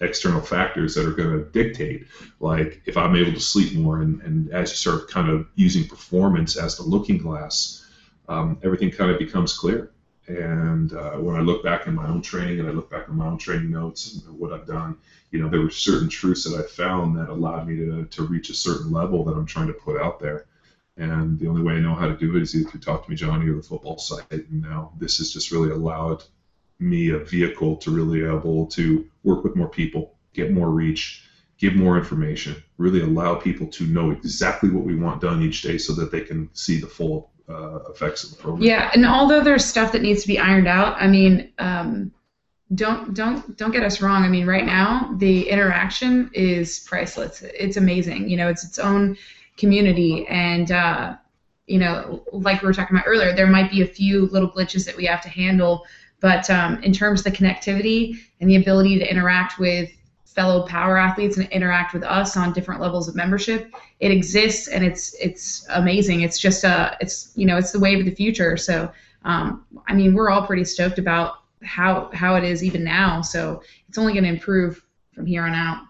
external 0.02 0.40
factors 0.40 0.94
that 0.94 1.06
are 1.06 1.12
going 1.12 1.30
to 1.30 1.44
dictate 1.52 2.06
like 2.40 2.82
if 2.86 2.96
i'm 2.96 3.16
able 3.16 3.32
to 3.32 3.40
sleep 3.40 3.74
more 3.74 4.00
and, 4.02 4.20
and 4.22 4.50
as 4.52 4.70
you 4.70 4.76
start 4.76 5.08
kind 5.08 5.28
of 5.28 5.46
using 5.56 5.86
performance 5.86 6.56
as 6.56 6.76
the 6.76 6.82
looking 6.82 7.18
glass 7.18 7.86
um, 8.28 8.58
everything 8.62 8.90
kind 8.90 9.10
of 9.10 9.18
becomes 9.18 9.54
clear 9.54 9.92
And 10.28 10.92
uh, 10.92 11.16
when 11.18 11.36
I 11.36 11.40
look 11.40 11.62
back 11.64 11.86
in 11.86 11.94
my 11.94 12.06
own 12.06 12.22
training 12.22 12.60
and 12.60 12.68
I 12.68 12.72
look 12.72 12.90
back 12.90 13.08
on 13.08 13.16
my 13.16 13.26
own 13.26 13.38
training 13.38 13.70
notes 13.70 14.14
and 14.14 14.38
what 14.38 14.52
I've 14.52 14.66
done, 14.66 14.96
you 15.32 15.40
know, 15.40 15.48
there 15.48 15.60
were 15.60 15.70
certain 15.70 16.08
truths 16.08 16.44
that 16.44 16.58
I 16.58 16.62
found 16.62 17.16
that 17.16 17.28
allowed 17.28 17.66
me 17.66 17.76
to, 17.76 18.04
to 18.06 18.22
reach 18.22 18.48
a 18.50 18.54
certain 18.54 18.92
level 18.92 19.24
that 19.24 19.34
I'm 19.36 19.46
trying 19.46 19.66
to 19.68 19.72
put 19.72 20.00
out 20.00 20.20
there. 20.20 20.46
And 20.96 21.38
the 21.38 21.48
only 21.48 21.62
way 21.62 21.74
I 21.74 21.80
know 21.80 21.94
how 21.94 22.06
to 22.06 22.16
do 22.16 22.36
it 22.36 22.42
is 22.42 22.54
either 22.54 22.70
to 22.70 22.78
talk 22.78 23.04
to 23.04 23.10
me, 23.10 23.16
Johnny, 23.16 23.48
or 23.48 23.54
the 23.56 23.62
football 23.62 23.98
site. 23.98 24.24
And 24.30 24.62
now 24.62 24.92
this 24.98 25.18
has 25.18 25.32
just 25.32 25.50
really 25.50 25.70
allowed 25.70 26.24
me 26.82 27.10
a 27.10 27.18
vehicle 27.18 27.76
to 27.76 27.90
really 27.90 28.24
able 28.24 28.66
to 28.66 29.06
work 29.24 29.44
with 29.44 29.56
more 29.56 29.68
people, 29.68 30.14
get 30.32 30.52
more 30.52 30.70
reach, 30.70 31.24
give 31.58 31.74
more 31.74 31.96
information, 31.96 32.62
really 32.78 33.02
allow 33.02 33.34
people 33.34 33.66
to 33.68 33.84
know 33.84 34.10
exactly 34.10 34.70
what 34.70 34.84
we 34.84 34.96
want 34.96 35.20
done 35.20 35.42
each 35.42 35.62
day 35.62 35.78
so 35.78 35.94
that 35.94 36.10
they 36.10 36.20
can 36.20 36.50
see 36.54 36.80
the 36.80 36.86
full 36.86 37.30
uh, 37.48 37.78
effects 37.90 38.24
of 38.24 38.30
the 38.30 38.36
program. 38.36 38.62
Yeah, 38.62 38.90
and 38.94 39.06
although 39.06 39.42
there's 39.42 39.64
stuff 39.64 39.92
that 39.92 40.02
needs 40.02 40.22
to 40.22 40.28
be 40.28 40.38
ironed 40.38 40.68
out, 40.68 40.96
I 41.00 41.06
mean, 41.06 41.52
um, 41.58 42.12
don't 42.74 43.14
don't 43.14 43.56
don't 43.56 43.70
get 43.70 43.82
us 43.82 44.00
wrong. 44.00 44.22
I 44.22 44.28
mean, 44.28 44.46
right 44.46 44.64
now 44.64 45.14
the 45.18 45.48
interaction 45.48 46.30
is 46.32 46.80
priceless. 46.80 47.42
It's 47.42 47.76
amazing. 47.76 48.28
You 48.28 48.36
know, 48.38 48.48
it's 48.48 48.64
its 48.64 48.78
own 48.78 49.16
community, 49.56 50.26
and 50.28 50.72
uh, 50.72 51.16
you 51.66 51.78
know, 51.78 52.24
like 52.32 52.62
we 52.62 52.66
were 52.66 52.72
talking 52.72 52.96
about 52.96 53.06
earlier, 53.06 53.34
there 53.34 53.46
might 53.46 53.70
be 53.70 53.82
a 53.82 53.86
few 53.86 54.26
little 54.26 54.50
glitches 54.50 54.84
that 54.86 54.96
we 54.96 55.04
have 55.06 55.20
to 55.22 55.28
handle, 55.28 55.84
but 56.22 56.48
um, 56.48 56.82
in 56.82 56.92
terms 56.92 57.20
of 57.20 57.24
the 57.24 57.38
connectivity 57.38 58.16
and 58.40 58.48
the 58.48 58.56
ability 58.56 58.98
to 59.00 59.11
interact 59.11 59.58
with 59.58 59.90
fellow 60.24 60.66
power 60.66 60.96
athletes 60.96 61.37
and 61.37 61.46
interact 61.50 61.92
with 61.92 62.02
us 62.02 62.37
on 62.37 62.52
different 62.52 62.80
levels 62.80 63.08
of 63.08 63.14
membership. 63.14 63.70
It 64.00 64.11
exists 64.11 64.68
and 64.68 64.85
it's 64.85 65.14
it's 65.20 65.66
amazing. 65.70 66.22
It's 66.22 66.38
just 66.38 66.64
a 66.64 66.68
uh, 66.68 66.96
it's 67.00 67.32
you 67.35 67.46
know 67.46 67.58
it's 67.58 67.72
the 67.72 67.80
wave 67.80 67.98
of 67.98 68.06
the 68.06 68.14
future. 68.14 68.56
So 68.56 68.90
um, 69.24 69.66
I 69.87 69.94
mean 69.94 70.14
we're 70.14 70.30
all 70.30 70.46
pretty 70.46 70.64
stoked 70.64 70.98
about 70.98 71.40
how 71.62 72.11
how 72.14 72.37
it 72.37 72.44
is 72.44 72.64
even 72.64 72.82
now. 72.82 73.20
So 73.20 73.62
it's 73.88 73.98
only 73.98 74.14
going 74.14 74.24
to 74.24 74.30
improve 74.30 74.82
from 75.14 75.26
here 75.26 75.42
on 75.42 75.54
out. 75.54 75.85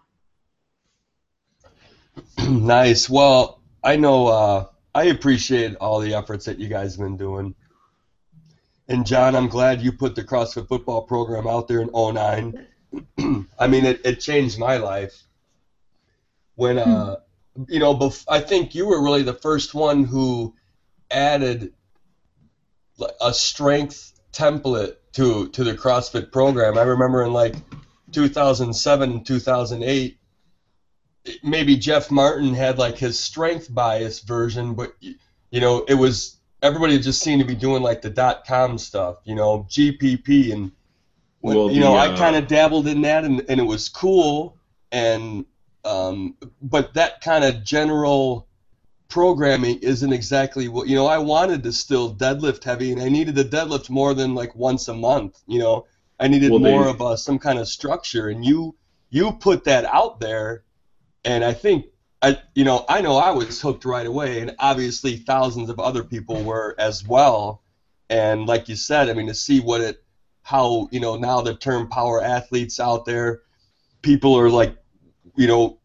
nice. 2.48 3.08
Well, 3.08 3.60
I 3.84 3.96
know 3.96 4.26
uh, 4.26 4.66
I 4.94 5.04
appreciate 5.04 5.76
all 5.76 6.00
the 6.00 6.14
efforts 6.14 6.44
that 6.46 6.58
you 6.58 6.68
guys 6.68 6.96
have 6.96 7.04
been 7.04 7.16
doing. 7.16 7.54
And 8.92 9.06
John, 9.06 9.34
I'm 9.34 9.48
glad 9.48 9.80
you 9.80 9.90
put 9.90 10.14
the 10.14 10.22
CrossFit 10.22 10.68
football 10.68 11.00
program 11.00 11.46
out 11.46 11.66
there 11.66 11.80
in 11.80 11.90
09 11.94 12.66
I 13.58 13.66
mean, 13.66 13.86
it, 13.86 14.02
it 14.04 14.20
changed 14.20 14.58
my 14.58 14.76
life 14.76 15.22
when, 16.56 16.78
uh, 16.78 17.16
you 17.68 17.78
know, 17.78 17.94
bef- 17.94 18.26
I 18.28 18.40
think 18.40 18.74
you 18.74 18.86
were 18.86 19.02
really 19.02 19.22
the 19.22 19.32
first 19.32 19.74
one 19.74 20.04
who 20.04 20.54
added 21.10 21.72
a 23.20 23.32
strength 23.32 24.12
template 24.32 24.96
to 25.14 25.48
to 25.48 25.64
the 25.64 25.74
CrossFit 25.74 26.30
program. 26.30 26.76
I 26.76 26.82
remember 26.82 27.22
in 27.24 27.32
like 27.32 27.54
2007 28.12 29.10
and 29.10 29.26
2008, 29.26 30.18
maybe 31.42 31.76
Jeff 31.76 32.10
Martin 32.10 32.52
had 32.52 32.78
like 32.78 32.98
his 32.98 33.18
strength 33.18 33.72
bias 33.72 34.20
version, 34.20 34.74
but 34.74 34.92
you 35.00 35.60
know, 35.60 35.84
it 35.88 35.94
was 35.94 36.36
everybody 36.62 36.98
just 36.98 37.20
seemed 37.20 37.40
to 37.40 37.46
be 37.46 37.54
doing 37.54 37.82
like 37.82 38.02
the 38.02 38.10
dot 38.10 38.46
com 38.46 38.78
stuff, 38.78 39.16
you 39.24 39.34
know, 39.34 39.66
GPP 39.68 40.52
and 40.52 40.72
when, 41.40 41.56
well, 41.56 41.70
you 41.70 41.80
know, 41.80 41.96
uh, 41.96 42.12
I 42.12 42.16
kind 42.16 42.36
of 42.36 42.46
dabbled 42.46 42.86
in 42.86 43.02
that, 43.02 43.24
and, 43.24 43.44
and 43.48 43.60
it 43.60 43.64
was 43.64 43.88
cool. 43.88 44.56
And 44.92 45.44
um, 45.84 46.36
but 46.62 46.94
that 46.94 47.20
kind 47.20 47.44
of 47.44 47.64
general 47.64 48.46
programming 49.08 49.78
isn't 49.80 50.12
exactly 50.12 50.68
what 50.68 50.86
you 50.86 50.94
know. 50.94 51.06
I 51.06 51.18
wanted 51.18 51.64
to 51.64 51.72
still 51.72 52.14
deadlift 52.14 52.62
heavy, 52.62 52.92
and 52.92 53.02
I 53.02 53.08
needed 53.08 53.34
to 53.36 53.44
deadlift 53.44 53.90
more 53.90 54.14
than 54.14 54.34
like 54.36 54.54
once 54.54 54.86
a 54.86 54.94
month. 54.94 55.42
You 55.48 55.58
know, 55.58 55.86
I 56.20 56.28
needed 56.28 56.52
well, 56.52 56.60
more 56.60 56.84
they, 56.84 56.90
of 56.90 57.00
a 57.00 57.18
some 57.18 57.40
kind 57.40 57.58
of 57.58 57.66
structure, 57.66 58.28
and 58.28 58.44
you 58.44 58.76
you 59.10 59.32
put 59.32 59.64
that 59.64 59.84
out 59.84 60.20
there, 60.20 60.62
and 61.24 61.44
I 61.44 61.54
think 61.54 61.86
I 62.22 62.38
you 62.54 62.64
know 62.64 62.84
I 62.88 63.00
know 63.00 63.16
I 63.16 63.30
was 63.30 63.60
hooked 63.60 63.84
right 63.84 64.06
away, 64.06 64.40
and 64.40 64.54
obviously 64.58 65.16
thousands 65.16 65.68
of 65.68 65.80
other 65.80 66.04
people 66.04 66.42
were 66.42 66.74
as 66.78 67.06
well. 67.06 67.62
And 68.08 68.46
like 68.46 68.68
you 68.68 68.76
said, 68.76 69.08
I 69.08 69.14
mean, 69.14 69.26
to 69.26 69.34
see 69.34 69.60
what 69.60 69.80
it 69.80 70.02
how 70.42 70.88
you 70.92 71.00
know 71.00 71.16
now 71.16 71.40
the 71.40 71.54
term 71.54 71.88
power 71.88 72.22
athletes 72.22 72.78
out 72.78 73.04
there, 73.04 73.40
people 74.02 74.38
are 74.38 74.50
like, 74.50 74.76
you 75.36 75.46
know, 75.48 75.80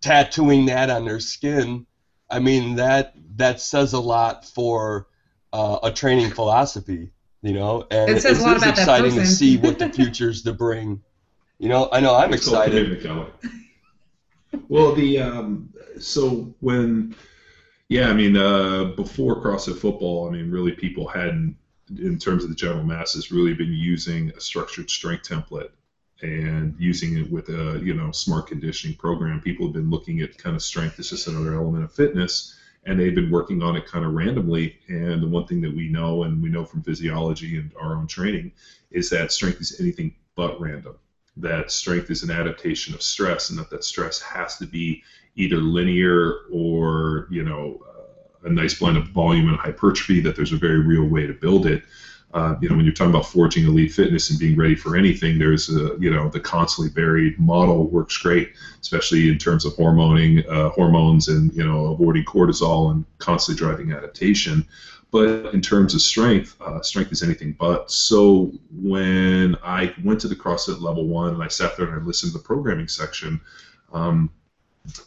tattooing 0.00 0.66
that 0.66 0.90
on 0.90 1.04
their 1.04 1.20
skin. 1.20 1.86
I 2.28 2.40
mean 2.40 2.76
that 2.76 3.14
that 3.36 3.60
says 3.60 3.92
a 3.92 4.00
lot 4.00 4.44
for 4.44 5.06
uh, 5.52 5.78
a 5.84 5.92
training 5.92 6.30
philosophy, 6.30 7.12
you 7.42 7.52
know, 7.52 7.86
and 7.90 8.10
it 8.10 8.22
says 8.22 8.38
it's, 8.38 8.40
a 8.40 8.42
lot 8.44 8.56
it's 8.56 8.64
about 8.64 8.78
exciting 8.78 9.14
that 9.16 9.22
to 9.22 9.26
see 9.26 9.56
what 9.56 9.78
the 9.78 9.88
future's 9.92 10.42
to 10.42 10.52
bring. 10.52 11.02
You 11.58 11.68
know, 11.68 11.88
I 11.92 12.00
know 12.00 12.14
I'm 12.16 12.32
excited. 12.32 13.02
Well, 14.68 14.94
the 14.94 15.20
um, 15.20 15.72
so 15.98 16.54
when 16.60 17.14
yeah, 17.88 18.08
I 18.08 18.12
mean, 18.12 18.36
uh, 18.36 18.84
before 18.96 19.42
CrossFit 19.42 19.78
football, 19.78 20.28
I 20.28 20.30
mean, 20.30 20.50
really 20.50 20.72
people 20.72 21.08
hadn't 21.08 21.56
in 21.98 22.18
terms 22.18 22.44
of 22.44 22.50
the 22.50 22.54
general 22.54 22.84
masses, 22.84 23.32
really 23.32 23.52
been 23.52 23.72
using 23.72 24.30
a 24.30 24.40
structured 24.40 24.88
strength 24.88 25.28
template 25.28 25.70
and 26.22 26.74
using 26.78 27.18
it 27.18 27.30
with 27.30 27.48
a 27.48 27.80
you 27.82 27.94
know 27.94 28.12
smart 28.12 28.46
conditioning 28.46 28.96
program. 28.96 29.40
People 29.40 29.66
have 29.66 29.72
been 29.72 29.90
looking 29.90 30.20
at 30.20 30.38
kind 30.38 30.54
of 30.54 30.62
strength 30.62 30.98
as 31.00 31.10
just 31.10 31.26
another 31.26 31.54
element 31.54 31.82
of 31.82 31.92
fitness, 31.92 32.56
and 32.84 32.98
they've 32.98 33.14
been 33.14 33.30
working 33.30 33.62
on 33.62 33.76
it 33.76 33.86
kind 33.86 34.04
of 34.04 34.12
randomly. 34.12 34.78
And 34.88 35.22
the 35.22 35.28
one 35.28 35.46
thing 35.46 35.60
that 35.62 35.74
we 35.74 35.88
know, 35.88 36.22
and 36.24 36.42
we 36.42 36.48
know 36.48 36.64
from 36.64 36.82
physiology 36.82 37.56
and 37.56 37.72
our 37.80 37.96
own 37.96 38.06
training, 38.06 38.52
is 38.90 39.10
that 39.10 39.32
strength 39.32 39.60
is 39.60 39.80
anything 39.80 40.14
but 40.36 40.60
random. 40.60 40.94
That 41.36 41.70
strength 41.70 42.10
is 42.10 42.22
an 42.22 42.30
adaptation 42.30 42.94
of 42.94 43.02
stress, 43.02 43.50
and 43.50 43.58
that 43.58 43.70
that 43.70 43.84
stress 43.84 44.20
has 44.20 44.56
to 44.58 44.66
be 44.66 45.02
either 45.36 45.56
linear 45.56 46.40
or 46.50 47.28
you 47.30 47.44
know 47.44 47.82
a 48.44 48.50
nice 48.50 48.78
blend 48.78 48.96
of 48.96 49.08
volume 49.08 49.48
and 49.48 49.58
hypertrophy, 49.58 50.20
that 50.20 50.36
there's 50.36 50.52
a 50.52 50.56
very 50.56 50.80
real 50.80 51.04
way 51.04 51.26
to 51.26 51.32
build 51.34 51.66
it. 51.66 51.82
Uh, 52.32 52.54
you 52.60 52.68
know, 52.68 52.76
when 52.76 52.84
you're 52.84 52.94
talking 52.94 53.10
about 53.10 53.26
forging 53.26 53.66
elite 53.66 53.92
fitness 53.92 54.30
and 54.30 54.38
being 54.38 54.56
ready 54.56 54.76
for 54.76 54.96
anything, 54.96 55.38
there's 55.38 55.68
a, 55.68 55.96
you 55.98 56.10
know, 56.10 56.28
the 56.28 56.38
constantly 56.38 56.92
varied 56.92 57.38
model 57.40 57.88
works 57.88 58.16
great, 58.16 58.52
especially 58.80 59.28
in 59.28 59.36
terms 59.36 59.64
of 59.64 59.74
hormoning, 59.74 60.48
uh, 60.48 60.68
hormones 60.70 61.26
and, 61.26 61.52
you 61.54 61.66
know, 61.66 61.86
avoiding 61.86 62.24
cortisol 62.24 62.92
and 62.92 63.04
constantly 63.18 63.58
driving 63.58 63.92
adaptation. 63.92 64.64
But 65.10 65.52
in 65.54 65.60
terms 65.60 65.94
of 65.94 66.02
strength, 66.02 66.56
uh, 66.60 66.80
strength 66.82 67.10
is 67.10 67.22
anything 67.22 67.56
but. 67.58 67.90
So 67.90 68.52
when 68.70 69.56
I 69.64 69.92
went 70.04 70.20
to 70.20 70.28
the 70.28 70.36
CrossFit 70.36 70.80
level 70.80 71.06
one 71.06 71.34
and 71.34 71.42
I 71.42 71.48
sat 71.48 71.76
there 71.76 71.86
and 71.86 72.00
I 72.00 72.04
listened 72.04 72.32
to 72.32 72.38
the 72.38 72.44
programming 72.44 72.86
section, 72.86 73.40
um, 73.92 74.30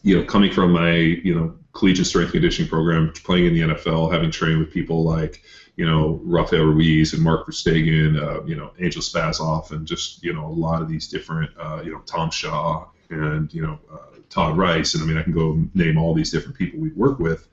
you 0.02 0.18
know, 0.18 0.26
coming 0.26 0.52
from 0.52 0.72
my, 0.72 0.96
you 0.96 1.34
know, 1.34 1.56
collegiate 1.74 2.08
strength 2.08 2.32
conditioning 2.32 2.70
program, 2.70 3.12
playing 3.24 3.48
in 3.48 3.54
the 3.54 3.62
NFL, 3.74 4.12
having 4.12 4.30
trained 4.30 4.60
with 4.60 4.72
people 4.72 5.04
like, 5.04 5.42
you 5.76 5.86
know, 5.86 6.20
Rafael 6.24 6.66
Ruiz 6.66 7.14
and 7.14 7.24
Mark 7.24 7.48
Verstegen, 7.48 8.22
uh, 8.22 8.44
you 8.44 8.56
know, 8.56 8.72
Angel 8.80 9.02
Spassov, 9.02 9.72
and 9.72 9.88
just, 9.88 10.24
you 10.24 10.34
know, 10.34 10.46
a 10.46 10.48
lot 10.48 10.82
of 10.82 10.88
these 10.88 11.08
different, 11.08 11.50
uh, 11.60 11.82
you 11.84 11.92
know, 11.92 12.00
Tom 12.00 12.30
Shaw 12.30 12.88
and, 13.10 13.52
you 13.54 13.64
know, 13.64 13.80
uh, 13.92 14.18
Todd 14.30 14.58
Rice. 14.58 14.94
And 14.94 15.04
I 15.04 15.08
mean, 15.08 15.18
I 15.18 15.24
can 15.24 15.34
go 15.34 15.64
name 15.74 15.98
all 15.98 16.14
these 16.14 16.32
different 16.32 16.58
people 16.58 16.80
we 16.80 16.90
work 16.90 17.20
with. 17.20 17.48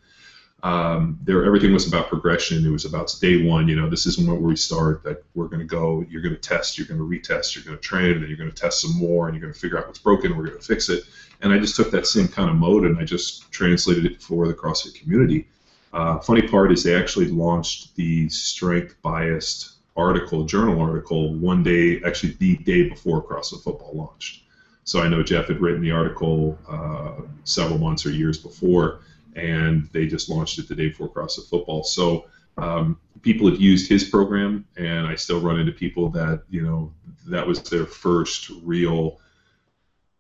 Um, 0.63 1.19
there, 1.23 1.45
everything 1.45 1.73
was 1.73 1.89
about 1.89 2.09
progression. 2.09 2.67
It 2.67 2.71
was 2.71 2.85
about 2.85 3.15
day 3.21 3.47
one. 3.47 3.67
You 3.67 3.77
know, 3.77 3.89
this 3.89 4.07
isn't 4.07 4.27
where 4.27 4.37
we 4.37 4.57
start. 4.57 5.03
That 5.05 5.25
we're 5.35 5.49
going 5.49 5.61
to 5.61 5.67
go. 5.67 6.05
You're 6.09 6.23
going 6.23 6.35
to 6.35 6.41
test. 6.41 6.77
You're 6.77 6.87
going 6.87 7.01
to 7.01 7.07
retest. 7.07 7.55
You're 7.55 7.65
going 7.65 7.77
to 7.77 7.83
train, 7.83 8.13
and 8.13 8.23
then 8.23 8.29
you're 8.29 8.39
going 8.39 8.51
to 8.51 8.57
test 8.57 8.81
some 8.83 8.97
more, 8.97 9.29
and 9.29 9.35
you're 9.35 9.43
going 9.43 9.55
to 9.55 9.59
figure 9.59 9.79
out 9.79 9.87
what's 9.87 9.99
broken. 9.99 10.37
We're 10.37 10.47
going 10.47 10.59
to 10.59 10.65
fix 10.65 10.89
it 10.89 11.05
and 11.43 11.53
I 11.53 11.59
just 11.59 11.77
took 11.77 11.91
that 11.91 12.07
same 12.07 12.29
kind 12.29 12.51
of 12.51 12.57
mode 12.57 12.85
and 12.85 12.99
I 12.99 13.05
just 13.05 13.51
translated 13.51 14.05
it 14.05 14.23
for 14.23 14.47
the 14.47 14.55
CrossFit 14.55 14.95
community. 14.95 15.47
Uh, 15.93 16.19
funny 16.19 16.43
part 16.43 16.71
is 16.71 16.83
they 16.83 16.95
actually 16.95 17.27
launched 17.27 17.95
the 17.97 18.29
strength 18.29 18.95
biased 19.03 19.77
article, 19.97 20.45
journal 20.45 20.81
article, 20.81 21.35
one 21.35 21.63
day, 21.63 22.01
actually 22.05 22.35
the 22.35 22.57
day 22.59 22.89
before 22.89 23.23
CrossFit 23.23 23.63
football 23.63 23.93
launched. 23.95 24.45
So 24.85 25.01
I 25.01 25.09
know 25.09 25.23
Jeff 25.23 25.49
had 25.49 25.61
written 25.61 25.81
the 25.81 25.91
article 25.91 26.59
uh, 26.69 27.23
several 27.45 27.79
months 27.79 28.07
or 28.07 28.11
years 28.11 28.39
before, 28.39 29.01
and 29.37 29.89
they 29.93 30.07
just 30.07 30.29
launched 30.29 30.59
it 30.59 30.69
the 30.69 30.75
day 30.75 30.89
before 30.89 31.09
CrossFit 31.09 31.49
football. 31.49 31.83
So 31.85 32.27
um, 32.59 32.97
people 33.23 33.49
have 33.51 33.61
used 33.61 33.89
his 33.89 34.05
program, 34.05 34.65
and 34.77 35.07
I 35.07 35.15
still 35.15 35.41
run 35.41 35.59
into 35.59 35.73
people 35.73 36.11
that 36.11 36.43
you 36.49 36.63
know 36.63 36.93
that 37.29 37.47
was 37.47 37.63
their 37.63 37.87
first 37.87 38.51
real 38.63 39.19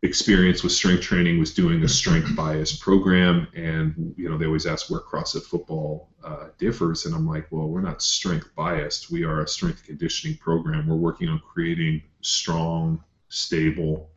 experience 0.02 0.62
with 0.62 0.72
strength 0.72 1.02
training 1.02 1.38
was 1.38 1.52
doing 1.52 1.82
a 1.82 1.88
strength 1.88 2.34
bias 2.34 2.74
program. 2.76 3.46
And 3.54 4.14
you 4.16 4.28
know 4.28 4.38
they 4.38 4.46
always 4.46 4.66
ask 4.66 4.88
where 4.90 5.00
crossfit 5.00 5.42
football 5.42 6.08
uh, 6.24 6.48
differs 6.58 7.06
and 7.06 7.14
i'm 7.14 7.26
like 7.26 7.46
well 7.50 7.68
we're 7.68 7.80
not 7.80 8.02
strength 8.02 8.48
biased. 8.54 9.10
We 9.10 9.24
are 9.24 9.42
a 9.42 9.48
strength 9.48 9.84
conditioning 9.84 10.36
program. 10.38 10.86
We're 10.86 10.96
working 10.96 11.28
on 11.28 11.40
creating 11.40 12.02
strong 12.22 13.02
stable 13.28 14.10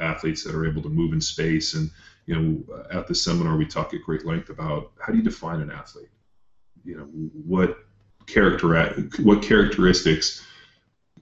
athletes 0.00 0.44
that 0.44 0.54
are 0.54 0.66
able 0.66 0.82
to 0.82 0.88
move 0.88 1.12
in 1.12 1.20
space 1.20 1.74
and 1.74 1.90
you 2.28 2.34
know 2.34 2.80
at 2.92 3.06
the 3.08 3.14
seminar 3.14 3.56
we 3.56 3.66
talk 3.66 3.92
at 3.94 4.02
great 4.02 4.24
length 4.24 4.50
about 4.50 4.92
how 5.00 5.12
do 5.12 5.18
you 5.18 5.24
define 5.24 5.60
an 5.60 5.70
athlete 5.70 6.10
you 6.84 6.96
know 6.96 7.04
what 7.32 7.78
character 8.26 8.68
what 9.22 9.42
characteristics 9.42 10.44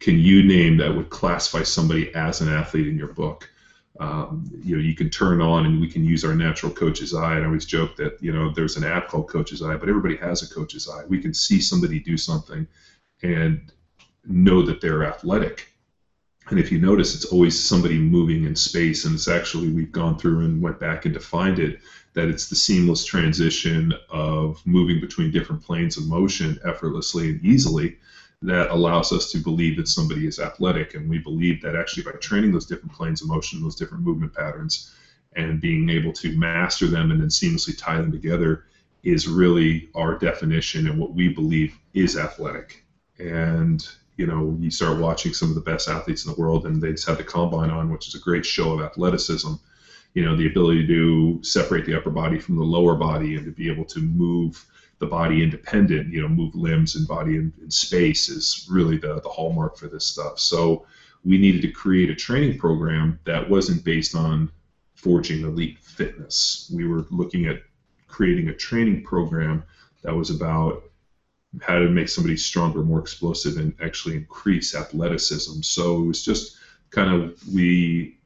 can 0.00 0.18
you 0.18 0.42
name 0.42 0.76
that 0.76 0.94
would 0.94 1.10
classify 1.10 1.62
somebody 1.62 2.14
as 2.14 2.40
an 2.40 2.48
athlete 2.48 2.86
in 2.86 2.98
your 2.98 3.08
book? 3.08 3.50
Um, 3.98 4.44
you 4.62 4.76
know, 4.76 4.82
you 4.82 4.94
can 4.94 5.08
turn 5.08 5.40
on 5.40 5.64
and 5.64 5.80
we 5.80 5.88
can 5.88 6.04
use 6.04 6.24
our 6.24 6.34
natural 6.34 6.70
coach's 6.70 7.14
eye. 7.14 7.36
And 7.36 7.44
I 7.44 7.46
always 7.46 7.64
joke 7.64 7.96
that 7.96 8.22
you 8.22 8.32
know 8.32 8.52
there's 8.52 8.76
an 8.76 8.84
app 8.84 9.08
called 9.08 9.28
Coach's 9.28 9.62
Eye, 9.62 9.76
but 9.76 9.88
everybody 9.88 10.16
has 10.16 10.42
a 10.42 10.54
coach's 10.54 10.88
eye. 10.88 11.04
We 11.08 11.18
can 11.18 11.32
see 11.32 11.60
somebody 11.60 11.98
do 11.98 12.16
something 12.18 12.66
and 13.22 13.72
know 14.26 14.60
that 14.62 14.80
they're 14.82 15.04
athletic. 15.04 15.72
And 16.48 16.60
if 16.60 16.70
you 16.70 16.78
notice, 16.78 17.14
it's 17.14 17.24
always 17.24 17.62
somebody 17.62 17.98
moving 17.98 18.44
in 18.44 18.54
space, 18.54 19.04
and 19.04 19.16
it's 19.16 19.26
actually 19.26 19.68
we've 19.68 19.90
gone 19.90 20.16
through 20.16 20.44
and 20.44 20.62
went 20.62 20.78
back 20.78 21.04
and 21.04 21.12
defined 21.12 21.58
it 21.58 21.80
that 22.12 22.28
it's 22.28 22.48
the 22.48 22.54
seamless 22.54 23.04
transition 23.04 23.92
of 24.10 24.64
moving 24.64 25.00
between 25.00 25.32
different 25.32 25.62
planes 25.62 25.96
of 25.96 26.06
motion 26.06 26.58
effortlessly 26.64 27.30
and 27.30 27.44
easily 27.44 27.98
that 28.42 28.70
allows 28.70 29.12
us 29.12 29.30
to 29.32 29.38
believe 29.38 29.76
that 29.76 29.88
somebody 29.88 30.26
is 30.26 30.38
athletic. 30.38 30.94
And 30.94 31.10
we 31.10 31.18
believe 31.18 31.60
that 31.62 31.74
actually 31.74 32.04
by 32.04 32.12
training 32.12 32.52
those 32.52 32.66
different 32.66 32.92
planes 32.92 33.22
of 33.22 33.28
motion, 33.28 33.62
those 33.62 33.76
different 33.76 34.04
movement 34.04 34.32
patterns, 34.32 34.94
and 35.34 35.60
being 35.60 35.90
able 35.90 36.12
to 36.12 36.36
master 36.36 36.86
them 36.86 37.10
and 37.10 37.20
then 37.20 37.28
seamlessly 37.28 37.76
tie 37.76 37.96
them 37.96 38.12
together 38.12 38.66
is 39.02 39.28
really 39.28 39.88
our 39.94 40.16
definition 40.18 40.86
and 40.86 40.98
what 40.98 41.12
we 41.12 41.28
believe 41.28 41.78
is 41.92 42.16
athletic. 42.16 42.84
And 43.18 43.86
you 44.16 44.26
know, 44.26 44.56
you 44.60 44.70
start 44.70 44.98
watching 44.98 45.32
some 45.32 45.48
of 45.48 45.54
the 45.54 45.60
best 45.60 45.88
athletes 45.88 46.24
in 46.24 46.32
the 46.32 46.40
world, 46.40 46.66
and 46.66 46.80
they 46.80 46.92
just 46.92 47.06
had 47.06 47.18
the 47.18 47.24
combine 47.24 47.70
on, 47.70 47.90
which 47.90 48.08
is 48.08 48.14
a 48.14 48.20
great 48.20 48.46
show 48.46 48.72
of 48.72 48.80
athleticism. 48.80 49.52
You 50.14 50.24
know, 50.24 50.34
the 50.34 50.46
ability 50.46 50.86
to 50.86 51.42
separate 51.42 51.84
the 51.84 51.96
upper 51.96 52.10
body 52.10 52.38
from 52.38 52.56
the 52.56 52.64
lower 52.64 52.94
body 52.94 53.36
and 53.36 53.44
to 53.44 53.52
be 53.52 53.70
able 53.70 53.84
to 53.86 54.00
move 54.00 54.64
the 54.98 55.06
body 55.06 55.42
independent, 55.42 56.12
you 56.12 56.22
know, 56.22 56.28
move 56.28 56.54
limbs 56.54 56.96
and 56.96 57.06
body 57.06 57.36
in, 57.36 57.52
in 57.60 57.70
space 57.70 58.30
is 58.30 58.66
really 58.70 58.96
the, 58.96 59.20
the 59.20 59.28
hallmark 59.28 59.76
for 59.76 59.88
this 59.88 60.06
stuff. 60.06 60.38
So 60.38 60.86
we 61.22 61.36
needed 61.36 61.60
to 61.62 61.68
create 61.68 62.08
a 62.08 62.14
training 62.14 62.56
program 62.56 63.18
that 63.24 63.50
wasn't 63.50 63.84
based 63.84 64.14
on 64.14 64.50
forging 64.94 65.42
elite 65.42 65.78
fitness. 65.80 66.70
We 66.74 66.86
were 66.86 67.04
looking 67.10 67.44
at 67.44 67.62
creating 68.08 68.48
a 68.48 68.54
training 68.54 69.02
program 69.02 69.64
that 70.02 70.14
was 70.14 70.30
about 70.30 70.84
how 71.62 71.78
to 71.78 71.88
make 71.88 72.08
somebody 72.08 72.36
stronger, 72.36 72.82
more 72.82 73.00
explosive, 73.00 73.56
and 73.56 73.74
actually 73.82 74.16
increase 74.16 74.74
athleticism. 74.74 75.62
So 75.62 76.02
it 76.02 76.06
was 76.06 76.24
just 76.24 76.56
kind 76.90 77.10
of 77.10 77.38
we 77.52 78.18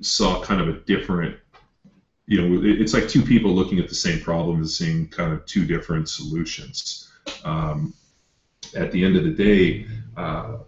saw 0.00 0.42
kind 0.42 0.60
of 0.60 0.68
a 0.68 0.80
different 0.80 1.36
you 2.26 2.40
know, 2.42 2.60
it's 2.64 2.92
like 2.92 3.08
two 3.08 3.22
people 3.22 3.52
looking 3.52 3.78
at 3.78 3.88
the 3.88 3.94
same 3.94 4.20
problem 4.20 4.56
and 4.56 4.68
seeing 4.68 5.06
kind 5.08 5.32
of 5.32 5.46
two 5.46 5.64
different 5.64 6.08
solutions. 6.08 7.08
Um, 7.44 7.94
at 8.74 8.90
the 8.90 9.04
end 9.04 9.16
of 9.16 9.22
the 9.22 9.30
day, 9.30 9.86
uh, 10.16 10.58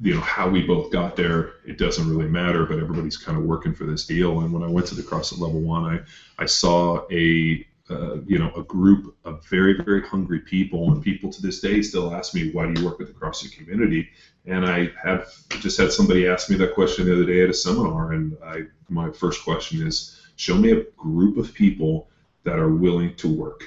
you 0.00 0.14
know, 0.14 0.20
how 0.20 0.48
we 0.48 0.62
both 0.62 0.90
got 0.90 1.14
there, 1.14 1.52
it 1.66 1.76
doesn't 1.76 2.08
really 2.08 2.28
matter, 2.28 2.64
but 2.64 2.78
everybody's 2.78 3.18
kind 3.18 3.36
of 3.36 3.44
working 3.44 3.74
for 3.74 3.84
this 3.84 4.06
deal. 4.06 4.40
And 4.40 4.52
when 4.52 4.62
I 4.62 4.66
went 4.66 4.86
to 4.88 4.94
the 4.94 5.02
CrossFit 5.02 5.40
Level 5.40 5.60
One, 5.60 5.84
I, 5.84 6.00
I 6.42 6.46
saw 6.46 7.06
a 7.10 7.66
uh, 7.90 8.20
you 8.26 8.38
know, 8.38 8.52
a 8.56 8.62
group 8.62 9.16
of 9.24 9.44
very, 9.46 9.74
very 9.84 10.02
hungry 10.02 10.40
people, 10.40 10.92
and 10.92 11.02
people 11.02 11.30
to 11.32 11.42
this 11.42 11.60
day 11.60 11.82
still 11.82 12.14
ask 12.14 12.34
me, 12.34 12.50
"Why 12.50 12.66
do 12.66 12.80
you 12.80 12.86
work 12.86 12.98
with 12.98 13.08
the 13.08 13.14
CrossFit 13.14 13.52
community?" 13.52 14.08
And 14.46 14.66
I 14.66 14.90
have 15.02 15.28
just 15.60 15.78
had 15.78 15.92
somebody 15.92 16.26
ask 16.26 16.50
me 16.50 16.56
that 16.56 16.74
question 16.74 17.06
the 17.06 17.14
other 17.14 17.24
day 17.24 17.42
at 17.42 17.50
a 17.50 17.54
seminar, 17.54 18.12
and 18.12 18.36
I, 18.44 18.62
my 18.88 19.10
first 19.10 19.44
question 19.44 19.86
is, 19.86 20.20
"Show 20.36 20.56
me 20.56 20.72
a 20.72 20.84
group 20.96 21.36
of 21.36 21.54
people 21.54 22.08
that 22.44 22.58
are 22.58 22.74
willing 22.74 23.14
to 23.16 23.28
work, 23.28 23.64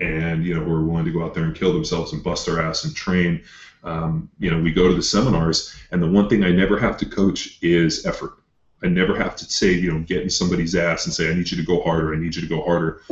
and 0.00 0.44
you 0.44 0.54
know, 0.54 0.64
who 0.64 0.72
are 0.72 0.84
willing 0.84 1.04
to 1.04 1.12
go 1.12 1.24
out 1.24 1.34
there 1.34 1.44
and 1.44 1.54
kill 1.54 1.72
themselves 1.72 2.12
and 2.12 2.22
bust 2.22 2.46
their 2.46 2.60
ass 2.60 2.84
and 2.84 2.94
train." 2.94 3.42
Um, 3.84 4.28
you 4.38 4.50
know, 4.50 4.60
we 4.60 4.72
go 4.72 4.88
to 4.88 4.94
the 4.94 5.02
seminars, 5.02 5.74
and 5.92 6.02
the 6.02 6.10
one 6.10 6.28
thing 6.28 6.42
I 6.42 6.50
never 6.50 6.78
have 6.78 6.96
to 6.98 7.06
coach 7.06 7.58
is 7.62 8.04
effort 8.04 8.37
I 8.82 8.88
never 8.88 9.16
have 9.16 9.36
to 9.36 9.44
say, 9.44 9.72
you 9.72 9.92
know, 9.92 10.00
get 10.00 10.22
in 10.22 10.30
somebody's 10.30 10.74
ass 10.74 11.06
and 11.06 11.14
say, 11.14 11.30
I 11.30 11.34
need 11.34 11.50
you 11.50 11.56
to 11.56 11.64
go 11.64 11.82
harder, 11.82 12.14
I 12.14 12.18
need 12.18 12.34
you 12.34 12.42
to 12.42 12.48
go 12.48 12.62
harder. 12.62 13.02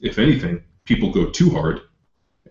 If 0.00 0.18
anything, 0.18 0.62
people 0.84 1.10
go 1.12 1.30
too 1.30 1.50
hard 1.50 1.82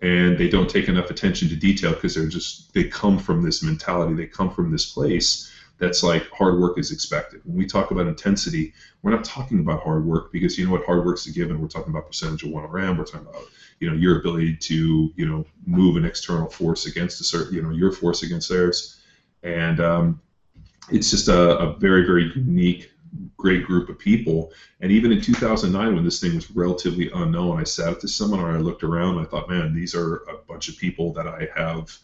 and 0.02 0.38
they 0.38 0.48
don't 0.48 0.70
take 0.70 0.88
enough 0.88 1.10
attention 1.10 1.48
to 1.48 1.56
detail 1.56 1.92
because 1.92 2.14
they're 2.14 2.28
just, 2.28 2.72
they 2.72 2.84
come 2.84 3.18
from 3.18 3.42
this 3.42 3.62
mentality, 3.62 4.14
they 4.14 4.26
come 4.26 4.50
from 4.50 4.70
this 4.70 4.86
place 4.86 5.50
that's 5.80 6.02
like 6.02 6.30
hard 6.30 6.60
work 6.60 6.78
is 6.78 6.92
expected. 6.92 7.40
When 7.44 7.56
we 7.56 7.66
talk 7.66 7.90
about 7.90 8.06
intensity, 8.06 8.72
we're 9.02 9.10
not 9.10 9.24
talking 9.24 9.58
about 9.60 9.82
hard 9.82 10.04
work 10.04 10.30
because 10.30 10.56
you 10.58 10.66
know 10.66 10.72
what 10.72 10.84
hard 10.84 11.04
work's 11.04 11.26
a 11.26 11.32
given. 11.32 11.60
We're 11.60 11.68
talking 11.68 11.90
about 11.90 12.06
percentage 12.06 12.44
of 12.44 12.50
one 12.50 12.70
RM. 12.70 12.98
We're 12.98 13.04
talking 13.04 13.26
about 13.26 13.46
you 13.80 13.88
know 13.88 13.96
your 13.96 14.20
ability 14.20 14.56
to 14.56 15.10
you 15.16 15.26
know 15.26 15.44
move 15.66 15.96
an 15.96 16.04
external 16.04 16.48
force 16.50 16.86
against 16.86 17.20
a 17.20 17.24
certain 17.24 17.54
you 17.54 17.62
know 17.62 17.70
your 17.70 17.92
force 17.92 18.22
against 18.22 18.50
theirs, 18.50 19.00
and 19.42 19.80
um, 19.80 20.20
it's 20.90 21.10
just 21.10 21.28
a, 21.28 21.58
a 21.58 21.76
very, 21.76 22.04
very 22.04 22.32
unique, 22.34 22.92
great 23.36 23.64
group 23.64 23.88
of 23.88 23.98
people. 23.98 24.52
And 24.80 24.92
even 24.92 25.12
in 25.12 25.20
2009, 25.20 25.94
when 25.94 26.04
this 26.04 26.20
thing 26.20 26.34
was 26.34 26.50
relatively 26.50 27.10
unknown, 27.14 27.58
I 27.58 27.64
sat 27.64 27.88
at 27.88 28.00
the 28.00 28.08
seminar, 28.08 28.52
I 28.52 28.58
looked 28.58 28.82
around, 28.82 29.18
I 29.18 29.24
thought, 29.24 29.48
man, 29.48 29.74
these 29.74 29.94
are 29.94 30.16
a 30.28 30.38
bunch 30.48 30.68
of 30.68 30.76
people 30.76 31.12
that 31.14 31.26
I 31.26 31.48
have 31.56 31.96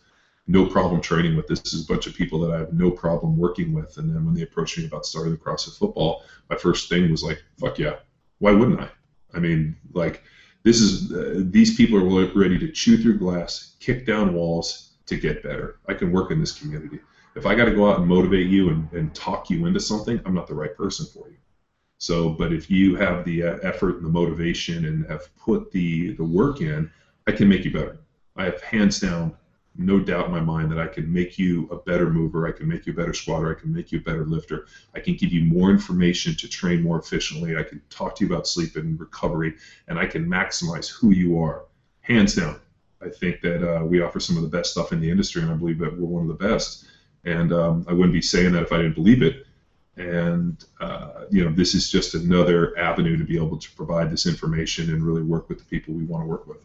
no 0.46 0.66
problem 0.66 1.00
training 1.00 1.36
with. 1.36 1.48
This 1.48 1.74
is 1.74 1.84
a 1.84 1.92
bunch 1.92 2.06
of 2.06 2.14
people 2.14 2.38
that 2.40 2.52
I 2.52 2.58
have 2.58 2.72
no 2.72 2.90
problem 2.90 3.36
working 3.36 3.72
with. 3.72 3.98
And 3.98 4.14
then 4.14 4.24
when 4.24 4.34
they 4.34 4.42
approached 4.42 4.78
me 4.78 4.86
about 4.86 5.06
starting 5.06 5.32
the 5.32 5.38
CrossFit 5.38 5.76
football, 5.76 6.22
my 6.48 6.56
first 6.56 6.88
thing 6.88 7.10
was 7.10 7.22
like, 7.22 7.42
fuck 7.58 7.78
yeah, 7.78 7.96
why 8.38 8.52
wouldn't 8.52 8.80
I? 8.80 8.88
I 9.34 9.40
mean, 9.40 9.76
like, 9.92 10.22
this 10.62 10.80
is 10.80 11.12
uh, 11.12 11.42
these 11.44 11.76
people 11.76 11.96
are 11.98 12.32
ready 12.34 12.58
to 12.58 12.72
chew 12.72 12.96
through 12.96 13.18
glass, 13.18 13.76
kick 13.78 14.06
down 14.06 14.34
walls 14.34 14.94
to 15.06 15.16
get 15.16 15.42
better. 15.42 15.78
I 15.88 15.94
can 15.94 16.10
work 16.10 16.32
in 16.32 16.40
this 16.40 16.58
community 16.58 16.98
if 17.36 17.44
I 17.44 17.54
got 17.54 17.66
to 17.66 17.74
go 17.74 17.88
out 17.88 17.98
and 17.98 18.08
motivate 18.08 18.46
you 18.46 18.70
and, 18.70 18.90
and 18.92 19.14
talk 19.14 19.50
you 19.50 19.66
into 19.66 19.78
something, 19.78 20.20
I'm 20.24 20.34
not 20.34 20.46
the 20.46 20.54
right 20.54 20.74
person 20.74 21.06
for 21.06 21.28
you. 21.28 21.36
So, 21.98 22.30
but 22.30 22.52
if 22.52 22.70
you 22.70 22.96
have 22.96 23.24
the 23.24 23.42
uh, 23.42 23.56
effort 23.62 23.96
and 23.96 24.04
the 24.04 24.10
motivation 24.10 24.86
and 24.86 25.06
have 25.06 25.34
put 25.36 25.70
the 25.70 26.14
the 26.14 26.24
work 26.24 26.60
in, 26.60 26.90
I 27.26 27.32
can 27.32 27.48
make 27.48 27.64
you 27.64 27.72
better. 27.72 27.98
I 28.36 28.44
have 28.44 28.60
hands 28.62 29.00
down, 29.00 29.34
no 29.76 30.00
doubt 30.00 30.26
in 30.26 30.32
my 30.32 30.40
mind 30.40 30.70
that 30.72 30.78
I 30.78 30.86
can 30.86 31.10
make 31.10 31.38
you 31.38 31.68
a 31.70 31.76
better 31.76 32.10
mover. 32.10 32.46
I 32.46 32.52
can 32.52 32.68
make 32.68 32.86
you 32.86 32.92
a 32.92 32.96
better 32.96 33.14
squatter. 33.14 33.50
I 33.50 33.60
can 33.60 33.72
make 33.72 33.92
you 33.92 33.98
a 33.98 34.02
better 34.02 34.24
lifter. 34.24 34.66
I 34.94 35.00
can 35.00 35.14
give 35.14 35.32
you 35.32 35.44
more 35.44 35.70
information 35.70 36.34
to 36.36 36.48
train 36.48 36.82
more 36.82 36.98
efficiently. 36.98 37.56
I 37.56 37.62
can 37.62 37.80
talk 37.90 38.16
to 38.16 38.24
you 38.24 38.32
about 38.32 38.46
sleep 38.46 38.76
and 38.76 38.98
recovery, 38.98 39.54
and 39.88 39.98
I 39.98 40.06
can 40.06 40.26
maximize 40.26 40.90
who 40.90 41.10
you 41.12 41.38
are. 41.38 41.64
Hands 42.00 42.34
down, 42.34 42.60
I 43.02 43.08
think 43.08 43.40
that 43.40 43.62
uh, 43.62 43.84
we 43.84 44.00
offer 44.00 44.20
some 44.20 44.36
of 44.36 44.42
the 44.42 44.48
best 44.48 44.72
stuff 44.72 44.92
in 44.92 45.00
the 45.00 45.10
industry, 45.10 45.42
and 45.42 45.50
I 45.50 45.54
believe 45.54 45.78
that 45.78 45.98
we're 45.98 46.06
one 46.06 46.22
of 46.22 46.28
the 46.28 46.44
best 46.48 46.86
and 47.26 47.52
um, 47.52 47.84
I 47.88 47.92
wouldn't 47.92 48.12
be 48.12 48.22
saying 48.22 48.52
that 48.52 48.62
if 48.62 48.72
I 48.72 48.78
didn't 48.78 48.94
believe 48.94 49.22
it. 49.22 49.46
And 49.96 50.64
uh, 50.80 51.24
you 51.30 51.44
know, 51.44 51.50
this 51.50 51.74
is 51.74 51.90
just 51.90 52.14
another 52.14 52.78
avenue 52.78 53.16
to 53.18 53.24
be 53.24 53.36
able 53.36 53.58
to 53.58 53.70
provide 53.72 54.10
this 54.10 54.26
information 54.26 54.90
and 54.90 55.02
really 55.02 55.22
work 55.22 55.48
with 55.48 55.58
the 55.58 55.64
people 55.64 55.94
we 55.94 56.04
want 56.04 56.22
to 56.22 56.28
work 56.28 56.46
with. 56.46 56.58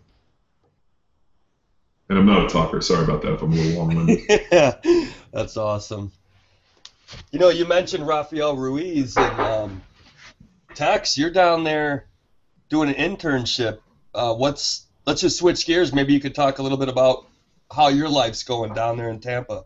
And 2.10 2.20
I'm 2.20 2.26
not 2.26 2.46
a 2.46 2.50
talker. 2.50 2.82
Sorry 2.82 3.04
about 3.04 3.22
that 3.22 3.34
if 3.34 3.42
I'm 3.42 3.54
a 3.54 3.56
little 3.56 3.80
long-winded. 3.80 4.20
yeah, 4.52 4.76
that's 5.32 5.56
awesome. 5.58 6.12
You 7.32 7.40
know, 7.40 7.50
you 7.50 7.66
mentioned 7.66 8.06
Rafael 8.06 8.56
Ruiz 8.56 9.18
and 9.18 9.40
um, 9.40 9.82
Tex. 10.76 11.18
You're 11.18 11.32
down 11.32 11.64
there 11.64 12.08
doing 12.70 12.94
an 12.94 12.96
internship. 12.96 13.80
Uh, 14.14 14.34
what's 14.36 14.86
let's 15.06 15.22
just 15.22 15.38
switch 15.38 15.66
gears. 15.66 15.94
Maybe 15.94 16.14
you 16.14 16.20
could 16.20 16.36
talk 16.36 16.60
a 16.60 16.64
little 16.64 16.78
bit 16.78 16.90
about 16.90 17.28
how 17.72 17.88
your 17.88 18.10
life's 18.10 18.44
going 18.44 18.74
down 18.74 18.98
there 18.98 19.10
in 19.10 19.22
Tampa. 19.22 19.64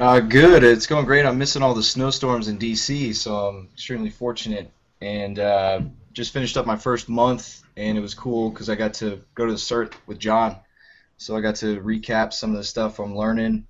Uh, 0.00 0.18
good. 0.18 0.64
It's 0.64 0.86
going 0.86 1.04
great. 1.04 1.26
I'm 1.26 1.36
missing 1.36 1.62
all 1.62 1.74
the 1.74 1.82
snowstorms 1.82 2.48
in 2.48 2.58
DC, 2.58 3.14
so 3.14 3.48
I'm 3.48 3.68
extremely 3.74 4.08
fortunate. 4.08 4.70
And 5.02 5.38
uh, 5.38 5.82
just 6.14 6.32
finished 6.32 6.56
up 6.56 6.64
my 6.64 6.76
first 6.76 7.10
month, 7.10 7.62
and 7.76 7.98
it 7.98 8.00
was 8.00 8.14
cool 8.14 8.48
because 8.48 8.70
I 8.70 8.76
got 8.76 8.94
to 8.94 9.20
go 9.34 9.44
to 9.44 9.52
the 9.52 9.58
CERT 9.58 9.92
with 10.06 10.18
John. 10.18 10.56
So 11.18 11.36
I 11.36 11.42
got 11.42 11.56
to 11.56 11.82
recap 11.82 12.32
some 12.32 12.50
of 12.50 12.56
the 12.56 12.64
stuff 12.64 12.98
I'm 12.98 13.14
learning 13.14 13.66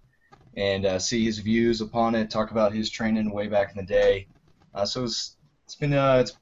and 0.56 0.86
uh, 0.86 1.00
see 1.00 1.24
his 1.24 1.40
views 1.40 1.80
upon 1.80 2.14
it, 2.14 2.30
talk 2.30 2.52
about 2.52 2.72
his 2.72 2.90
training 2.90 3.32
way 3.32 3.48
back 3.48 3.72
in 3.72 3.84
the 3.84 3.92
day. 3.92 4.28
Uh, 4.72 4.84
so 4.84 5.02
it's, 5.02 5.34
it's 5.64 5.74
been 5.74 5.92
uh, 5.92 6.18
it's 6.20 6.36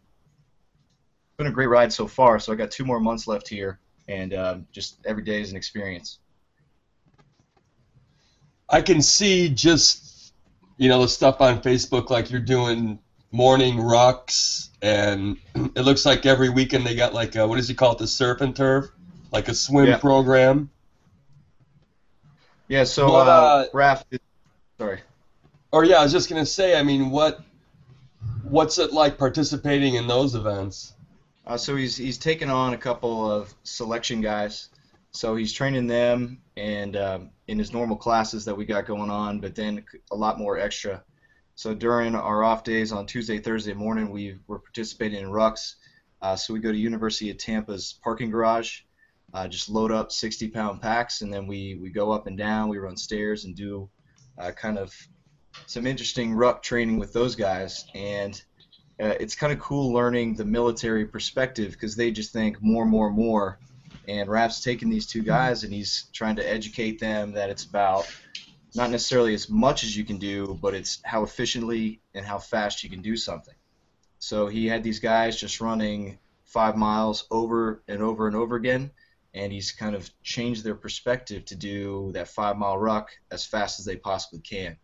been 1.38 1.46
a 1.46 1.50
great 1.50 1.68
ride 1.68 1.94
so 1.94 2.06
far. 2.06 2.38
So 2.40 2.52
I 2.52 2.56
got 2.56 2.70
two 2.70 2.84
more 2.84 3.00
months 3.00 3.26
left 3.26 3.48
here, 3.48 3.80
and 4.06 4.34
um, 4.34 4.66
just 4.70 4.98
every 5.06 5.22
day 5.22 5.40
is 5.40 5.50
an 5.50 5.56
experience. 5.56 6.18
I 8.68 8.82
can 8.82 9.02
see 9.02 9.48
just 9.48 10.32
you 10.76 10.88
know 10.88 11.02
the 11.02 11.08
stuff 11.08 11.40
on 11.40 11.62
Facebook 11.62 12.10
like 12.10 12.30
you're 12.30 12.40
doing 12.40 12.98
morning 13.30 13.76
rucks, 13.78 14.68
and 14.82 15.36
it 15.54 15.82
looks 15.82 16.04
like 16.06 16.26
every 16.26 16.48
weekend 16.48 16.86
they 16.86 16.94
got 16.94 17.14
like 17.14 17.34
a, 17.36 17.46
what 17.46 17.56
does 17.56 17.68
he 17.68 17.74
call 17.74 17.92
it 17.92 17.98
the 17.98 18.06
surf 18.06 18.40
and 18.40 18.54
turf 18.54 18.86
like 19.32 19.48
a 19.48 19.54
swim 19.54 19.86
yeah. 19.86 19.98
program. 19.98 20.70
Yeah, 22.68 22.84
so 22.84 23.08
but, 23.08 23.28
uh, 23.74 23.78
uh, 23.78 23.94
sorry. 24.78 25.00
Or 25.72 25.84
yeah, 25.84 25.96
I 25.96 26.02
was 26.02 26.12
just 26.12 26.28
gonna 26.28 26.46
say. 26.46 26.78
I 26.78 26.82
mean, 26.82 27.10
what 27.10 27.40
what's 28.42 28.78
it 28.78 28.92
like 28.92 29.18
participating 29.18 29.94
in 29.94 30.06
those 30.06 30.34
events? 30.34 30.94
Uh, 31.46 31.56
so 31.56 31.76
he's 31.76 31.96
he's 31.96 32.18
taken 32.18 32.50
on 32.50 32.74
a 32.74 32.78
couple 32.78 33.30
of 33.30 33.54
selection 33.64 34.20
guys 34.20 34.68
so 35.10 35.36
he's 35.36 35.52
training 35.52 35.86
them 35.86 36.40
and 36.56 36.96
um, 36.96 37.30
in 37.46 37.58
his 37.58 37.72
normal 37.72 37.96
classes 37.96 38.44
that 38.44 38.56
we 38.56 38.64
got 38.64 38.86
going 38.86 39.10
on, 39.10 39.40
but 39.40 39.54
then 39.54 39.84
a 40.10 40.16
lot 40.16 40.38
more 40.38 40.58
extra. 40.58 41.02
So 41.54 41.74
during 41.74 42.14
our 42.14 42.44
off 42.44 42.62
days 42.62 42.92
on 42.92 43.06
Tuesday, 43.06 43.38
Thursday 43.38 43.74
morning, 43.74 44.10
we 44.10 44.38
were 44.46 44.60
participating 44.60 45.20
in 45.20 45.26
rucks. 45.26 45.74
Uh, 46.20 46.36
so 46.36 46.52
we 46.52 46.60
go 46.60 46.70
to 46.70 46.78
University 46.78 47.30
of 47.30 47.38
Tampa's 47.38 47.98
parking 48.02 48.30
garage, 48.30 48.80
uh, 49.34 49.48
just 49.48 49.68
load 49.68 49.90
up 49.90 50.12
60 50.12 50.48
pound 50.48 50.80
packs, 50.80 51.20
and 51.22 51.32
then 51.32 51.46
we, 51.46 51.78
we 51.80 51.90
go 51.90 52.12
up 52.12 52.26
and 52.26 52.36
down, 52.36 52.68
we 52.68 52.78
run 52.78 52.96
stairs 52.96 53.44
and 53.44 53.56
do 53.56 53.88
uh, 54.38 54.52
kind 54.52 54.78
of 54.78 54.94
some 55.66 55.86
interesting 55.86 56.32
ruck 56.34 56.62
training 56.62 56.98
with 56.98 57.12
those 57.12 57.34
guys. 57.34 57.86
And 57.94 58.40
uh, 59.00 59.14
it's 59.20 59.34
kind 59.34 59.52
of 59.52 59.58
cool 59.58 59.92
learning 59.92 60.34
the 60.34 60.44
military 60.44 61.06
perspective 61.06 61.72
because 61.72 61.96
they 61.96 62.10
just 62.10 62.32
think 62.32 62.58
more, 62.60 62.84
more, 62.84 63.10
more. 63.10 63.58
And 64.08 64.28
Raph's 64.28 64.62
taking 64.62 64.88
these 64.88 65.06
two 65.06 65.22
guys 65.22 65.64
and 65.64 65.72
he's 65.72 66.06
trying 66.14 66.36
to 66.36 66.50
educate 66.50 66.98
them 66.98 67.32
that 67.32 67.50
it's 67.50 67.64
about 67.64 68.10
not 68.74 68.90
necessarily 68.90 69.34
as 69.34 69.50
much 69.50 69.84
as 69.84 69.94
you 69.94 70.04
can 70.04 70.16
do, 70.16 70.58
but 70.62 70.74
it's 70.74 71.00
how 71.04 71.22
efficiently 71.22 72.00
and 72.14 72.24
how 72.24 72.38
fast 72.38 72.82
you 72.82 72.88
can 72.88 73.02
do 73.02 73.16
something. 73.16 73.54
So 74.18 74.46
he 74.46 74.66
had 74.66 74.82
these 74.82 74.98
guys 74.98 75.38
just 75.38 75.60
running 75.60 76.18
five 76.44 76.74
miles 76.74 77.26
over 77.30 77.82
and 77.86 78.02
over 78.02 78.26
and 78.26 78.34
over 78.34 78.56
again, 78.56 78.90
and 79.34 79.52
he's 79.52 79.72
kind 79.72 79.94
of 79.94 80.10
changed 80.22 80.64
their 80.64 80.74
perspective 80.74 81.44
to 81.44 81.54
do 81.54 82.10
that 82.14 82.28
five 82.28 82.56
mile 82.56 82.78
ruck 82.78 83.10
as 83.30 83.44
fast 83.44 83.78
as 83.78 83.84
they 83.84 83.96
possibly 83.96 84.40
can. 84.40 84.76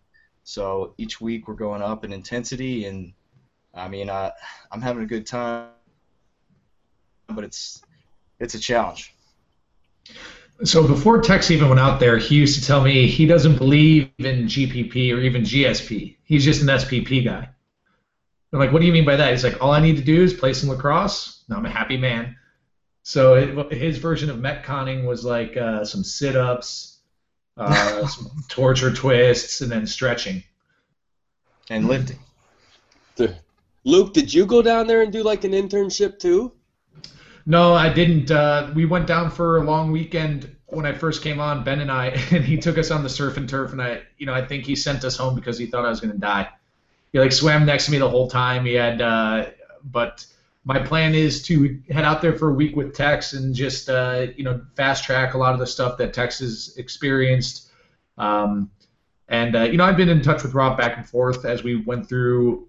So 0.45 0.95
each 0.99 1.21
week 1.21 1.49
we're 1.49 1.55
going 1.55 1.81
up 1.81 2.05
in 2.05 2.13
intensity, 2.13 2.85
and 2.85 3.15
I 3.73 3.89
mean, 3.89 4.11
uh, 4.11 4.33
I'm 4.71 4.83
having 4.83 5.03
a 5.03 5.07
good 5.07 5.27
time, 5.27 5.71
but 7.29 7.45
it's 7.45 7.83
it's 8.39 8.55
a 8.55 8.59
challenge. 8.59 9.14
So 10.63 10.87
before 10.87 11.21
Tex 11.21 11.51
even 11.51 11.69
went 11.69 11.81
out 11.81 11.99
there, 11.99 12.17
he 12.17 12.37
used 12.37 12.59
to 12.61 12.67
tell 12.67 12.83
me 12.83 13.07
he 13.07 13.27
doesn't 13.27 13.57
believe 13.57 14.11
in 14.19 14.45
GPP 14.45 15.15
or 15.15 15.19
even 15.19 15.43
GSP. 15.43 16.17
He's 16.25 16.45
just 16.45 16.63
an 16.63 16.69
SPP 16.69 17.25
guy. 17.25 17.49
I'm 18.53 18.61
like, 18.61 18.73
what 18.73 18.81
do 18.81 18.87
you 18.87 18.93
mean 18.93 19.05
by 19.05 19.17
that? 19.17 19.33
He's 19.33 19.43
like, 19.43 19.61
all 19.61 19.73
I 19.73 19.81
need 19.81 19.97
to 19.97 20.03
do 20.03 20.23
is 20.23 20.33
play 20.33 20.53
some 20.53 20.69
lacrosse. 20.69 21.45
Now 21.49 21.57
I'm 21.57 21.67
a 21.67 21.71
happy 21.71 21.97
man. 21.97 22.37
So 23.03 23.35
it, 23.35 23.73
his 23.73 23.99
version 23.99 24.31
of 24.31 24.39
metconning 24.39 25.05
was 25.05 25.25
like 25.25 25.57
uh, 25.57 25.85
some 25.85 26.05
sit-ups, 26.05 27.01
uh, 27.57 28.07
some 28.07 28.31
torture 28.49 28.93
twists, 28.93 29.61
and 29.61 29.71
then 29.71 29.87
stretching 29.87 30.45
and 31.69 31.89
lifting. 31.89 32.19
Luke, 33.85 34.15
did 34.15 34.33
you 34.33 34.47
go 34.47 34.63
down 34.63 34.87
there 34.87 35.03
and 35.03 35.13
do 35.13 35.23
like 35.23 35.45
an 35.45 35.53
internship 35.53 36.19
too? 36.19 36.53
No, 37.47 37.75
I 37.75 37.93
didn't. 37.93 38.31
Uh, 38.31 38.71
we 38.75 38.85
went 38.87 39.07
down 39.07 39.31
for 39.31 39.59
a 39.59 39.65
long 39.65 39.93
weekend 39.93 40.55
when 40.67 40.87
I 40.87 40.93
first 40.93 41.23
came 41.23 41.41
on, 41.41 41.65
Ben 41.65 41.81
and 41.81 41.91
I, 41.91 42.07
and 42.31 42.45
he 42.45 42.57
took 42.57 42.79
us 42.79 42.91
on 42.91 43.03
the 43.03 43.09
surf 43.09 43.37
and 43.37 43.49
turf, 43.49 43.73
and 43.73 43.83
I, 43.83 44.03
you 44.19 44.27
know, 44.27 44.35
I 44.35 44.45
think 44.45 44.65
he 44.65 44.77
sent 44.77 45.05
us 45.05 45.17
home 45.17 45.35
because 45.35 45.59
he 45.59 45.67
thought 45.67 45.85
I 45.85 45.91
was 45.91 46.01
going 46.01 46.13
to 46.13 46.19
die. 46.19 46.49
He 47.13 47.21
like 47.21 47.33
swam 47.33 47.65
next 47.65 47.87
to 47.87 47.93
me 47.93 47.99
the 47.99 48.09
whole 48.09 48.29
time. 48.29 48.65
He 48.65 48.75
had, 48.75 49.01
uh, 49.01 49.47
but 49.85 50.27
my 50.65 50.81
plan 50.81 51.15
is 51.15 51.43
to 51.45 51.81
head 51.91 52.05
out 52.05 52.23
there 52.23 52.37
for 52.37 52.51
a 52.51 52.55
week 52.55 52.75
with 52.75 52.95
Tex 52.95 53.35
and 53.35 53.55
just, 53.55 53.89
uh, 53.89 54.27
you 54.37 54.43
know, 54.43 54.63
fast 54.75 55.05
track 55.05 55.35
a 55.35 55.39
lot 55.39 55.53
of 55.53 55.61
the 55.61 55.67
stuff 55.67 55.97
that 55.99 56.13
Tex 56.13 56.41
has 56.41 56.75
experienced. 56.77 57.71
Um, 58.19 58.71
and 59.29 59.55
uh, 59.55 59.63
you 59.63 59.77
know, 59.77 59.85
I've 59.85 59.97
been 59.97 60.09
in 60.09 60.23
touch 60.23 60.43
with 60.43 60.55
Rob 60.55 60.77
back 60.77 60.97
and 60.97 61.09
forth 61.09 61.45
as 61.45 61.63
we 61.63 61.77
went 61.77 62.09
through 62.09 62.67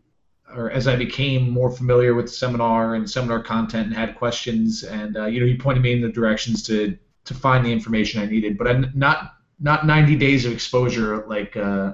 or 0.55 0.71
as 0.71 0.87
I 0.87 0.95
became 0.95 1.49
more 1.49 1.69
familiar 1.69 2.15
with 2.15 2.33
seminar 2.33 2.95
and 2.95 3.09
seminar 3.09 3.43
content 3.43 3.87
and 3.87 3.95
had 3.95 4.15
questions, 4.15 4.83
and 4.83 5.17
uh, 5.17 5.25
you 5.25 5.39
know, 5.39 5.45
he 5.45 5.57
pointed 5.57 5.83
me 5.83 5.93
in 5.93 6.01
the 6.01 6.09
directions 6.09 6.63
to 6.63 6.97
to 7.25 7.33
find 7.33 7.65
the 7.65 7.71
information 7.71 8.21
I 8.21 8.25
needed. 8.25 8.57
But 8.57 8.67
I'm 8.67 8.91
not 8.93 9.35
not 9.59 9.85
90 9.85 10.15
days 10.15 10.45
of 10.45 10.53
exposure 10.53 11.25
like 11.27 11.55
uh, 11.57 11.93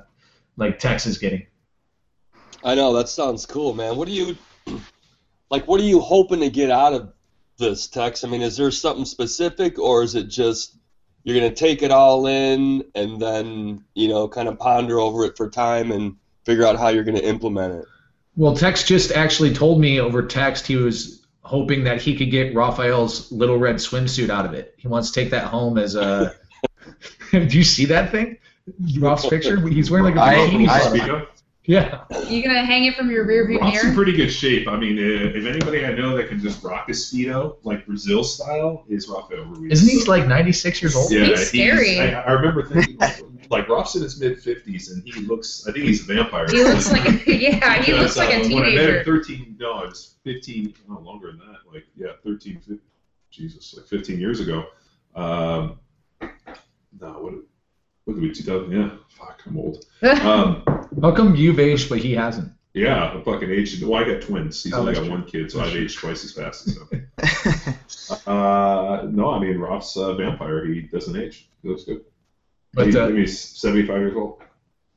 like 0.57 0.79
Tex 0.79 1.05
is 1.05 1.17
getting. 1.17 1.45
I 2.63 2.75
know 2.75 2.93
that 2.93 3.09
sounds 3.09 3.45
cool, 3.45 3.73
man. 3.73 3.95
What 3.95 4.07
are 4.07 4.11
you 4.11 4.37
like? 5.49 5.67
What 5.67 5.79
are 5.79 5.85
you 5.85 5.99
hoping 5.99 6.41
to 6.41 6.49
get 6.49 6.69
out 6.69 6.93
of 6.93 7.13
this, 7.57 7.87
Tex? 7.87 8.23
I 8.23 8.27
mean, 8.27 8.41
is 8.41 8.57
there 8.57 8.71
something 8.71 9.05
specific, 9.05 9.79
or 9.79 10.03
is 10.03 10.15
it 10.15 10.27
just 10.27 10.77
you're 11.23 11.39
gonna 11.39 11.53
take 11.53 11.81
it 11.83 11.91
all 11.91 12.27
in 12.27 12.83
and 12.95 13.21
then 13.21 13.83
you 13.95 14.07
know 14.07 14.27
kind 14.27 14.47
of 14.47 14.59
ponder 14.59 14.99
over 14.99 15.25
it 15.25 15.37
for 15.37 15.49
time 15.49 15.91
and 15.91 16.15
figure 16.45 16.65
out 16.65 16.77
how 16.77 16.89
you're 16.89 17.03
gonna 17.03 17.19
implement 17.19 17.73
it? 17.75 17.85
Well, 18.35 18.55
Tex 18.55 18.83
just 18.83 19.11
actually 19.11 19.53
told 19.53 19.81
me 19.81 19.99
over 19.99 20.25
text 20.25 20.65
he 20.65 20.75
was 20.75 21.25
hoping 21.41 21.83
that 21.83 22.01
he 22.01 22.15
could 22.15 22.31
get 22.31 22.55
Raphael's 22.55 23.31
little 23.31 23.57
red 23.57 23.75
swimsuit 23.75 24.29
out 24.29 24.45
of 24.45 24.53
it. 24.53 24.73
He 24.77 24.87
wants 24.87 25.11
to 25.11 25.19
take 25.19 25.31
that 25.31 25.45
home 25.45 25.77
as 25.77 25.95
a. 25.95 26.33
Do 27.31 27.57
you 27.57 27.63
see 27.63 27.85
that 27.85 28.11
thing? 28.11 28.37
Raph 28.93 29.29
picture? 29.29 29.67
He's 29.67 29.91
wearing 29.91 30.05
like 30.05 30.15
a 30.15 30.19
bikini. 30.19 30.67
I, 30.67 31.17
I, 31.17 31.25
yeah. 31.65 32.05
You 32.27 32.43
gonna 32.43 32.65
hang 32.65 32.85
it 32.85 32.95
from 32.95 33.11
your 33.11 33.25
rear 33.25 33.45
view 33.47 33.59
mirror? 33.59 33.89
in 33.89 33.95
pretty 33.95 34.13
good 34.13 34.29
shape. 34.29 34.67
I 34.67 34.77
mean, 34.77 34.97
uh, 34.97 35.37
if 35.37 35.45
anybody 35.45 35.85
I 35.85 35.93
know 35.93 36.17
that 36.17 36.27
can 36.27 36.41
just 36.41 36.63
rock 36.63 36.89
a 36.89 36.91
speedo 36.91 37.57
like 37.63 37.85
Brazil 37.85 38.23
style 38.23 38.83
is 38.89 39.07
Rafael 39.07 39.45
Ruiz. 39.45 39.83
Isn't 39.83 39.99
he 39.99 40.05
like 40.05 40.27
96 40.27 40.81
years 40.81 40.95
old? 40.95 41.11
Yeah, 41.11 41.25
he's 41.25 41.47
scary. 41.49 41.99
I, 41.99 42.21
I, 42.21 42.31
remember 42.31 42.63
thinking 42.63 42.97
like, 42.97 43.23
like 43.51 43.67
Raph 43.67 43.95
in 43.95 44.01
his 44.01 44.19
mid 44.19 44.37
50s, 44.37 44.91
and 44.91 45.03
he 45.03 45.21
looks. 45.21 45.67
I 45.67 45.71
think 45.71 45.85
he's 45.85 46.09
a 46.09 46.13
vampire. 46.13 46.47
He 46.49 46.63
looks 46.63 46.91
like 46.91 47.05
a, 47.05 47.31
yeah. 47.37 47.81
He 47.81 47.93
looks 47.93 48.17
like 48.17 48.29
a 48.29 48.41
teenager. 48.41 48.55
When 48.55 48.63
I 48.63 48.75
met 48.75 48.89
him, 48.97 49.05
13. 49.05 49.57
No, 49.59 49.73
I 49.73 49.85
was 49.85 50.15
15. 50.23 50.73
No, 50.87 50.99
longer 50.99 51.27
than 51.27 51.39
that. 51.39 51.71
Like 51.71 51.85
yeah, 51.95 52.13
13. 52.23 52.55
15, 52.55 52.79
Jesus, 53.29 53.73
like 53.75 53.87
15 53.87 54.19
years 54.19 54.39
ago. 54.39 54.65
Um, 55.15 55.79
no, 56.99 57.11
what? 57.19 57.33
What 58.05 58.13
did 58.15 58.21
we? 58.23 58.33
2000? 58.33 58.71
Yeah. 58.71 58.89
Fuck, 59.09 59.41
I'm 59.45 59.57
old. 59.57 59.85
Um, 60.03 60.63
How 61.01 61.11
come 61.11 61.35
you've 61.35 61.59
aged 61.59 61.89
but 61.89 61.99
he 61.99 62.13
hasn't? 62.13 62.51
Yeah, 62.73 63.11
I'm 63.11 63.23
fucking 63.23 63.49
aged. 63.49 63.83
Well, 63.83 64.01
I 64.01 64.07
got 64.07 64.21
twins. 64.21 64.63
He's 64.63 64.73
oh, 64.73 64.79
only 64.79 64.93
got 64.93 65.01
true. 65.01 65.11
one 65.11 65.25
kid, 65.25 65.51
so 65.51 65.61
I've 65.61 65.75
aged 65.75 65.99
twice 65.99 66.23
as 66.23 66.31
fast 66.31 66.67
as 66.67 66.77
him. 66.77 67.07
uh, 68.27 69.07
no, 69.09 69.31
I 69.31 69.39
mean 69.39 69.57
Raph's 69.57 69.97
a 69.97 70.15
vampire. 70.15 70.65
He 70.65 70.81
doesn't 70.81 71.15
age. 71.15 71.49
He 71.61 71.69
looks 71.69 71.83
good. 71.83 72.03
But 72.73 72.87
he, 72.87 72.97
uh, 72.97 73.09
he's 73.09 73.39
75 73.39 73.99
years 73.99 74.15
old. 74.15 74.41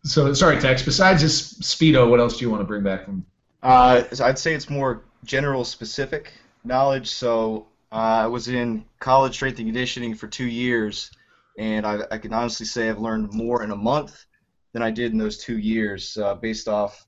So 0.05 0.33
sorry, 0.35 0.61
Tex. 0.61 0.83
Besides 0.83 1.23
this 1.23 1.55
speedo, 1.55 2.09
what 2.09 2.21
else 2.21 2.39
do 2.39 2.45
you 2.45 2.51
want 2.51 2.61
to 2.61 2.67
bring 2.67 2.83
back 2.83 3.05
from? 3.05 3.25
Uh, 3.63 4.05
I'd 4.23 4.39
say 4.39 4.55
it's 4.55 4.69
more 4.69 5.05
general, 5.25 5.65
specific 5.65 6.33
knowledge. 6.65 7.09
So 7.09 7.67
uh, 7.91 8.23
I 8.25 8.27
was 8.27 8.49
in 8.49 8.85
college 9.01 9.35
strength 9.35 9.59
and 9.59 9.67
conditioning 9.67 10.15
for 10.15 10.27
two 10.27 10.47
years, 10.47 11.11
and 11.59 11.87
I, 11.87 12.01
I 12.11 12.19
can 12.19 12.33
honestly 12.33 12.67
say 12.67 12.89
I've 12.89 12.99
learned 12.99 13.33
more 13.33 13.63
in 13.63 13.71
a 13.71 13.77
month 13.77 14.25
than 14.73 14.83
I 14.83 14.91
did 14.91 15.13
in 15.13 15.19
those 15.19 15.39
two 15.39 15.59
years, 15.59 16.17
uh, 16.19 16.35
based 16.35 16.69
off 16.69 17.07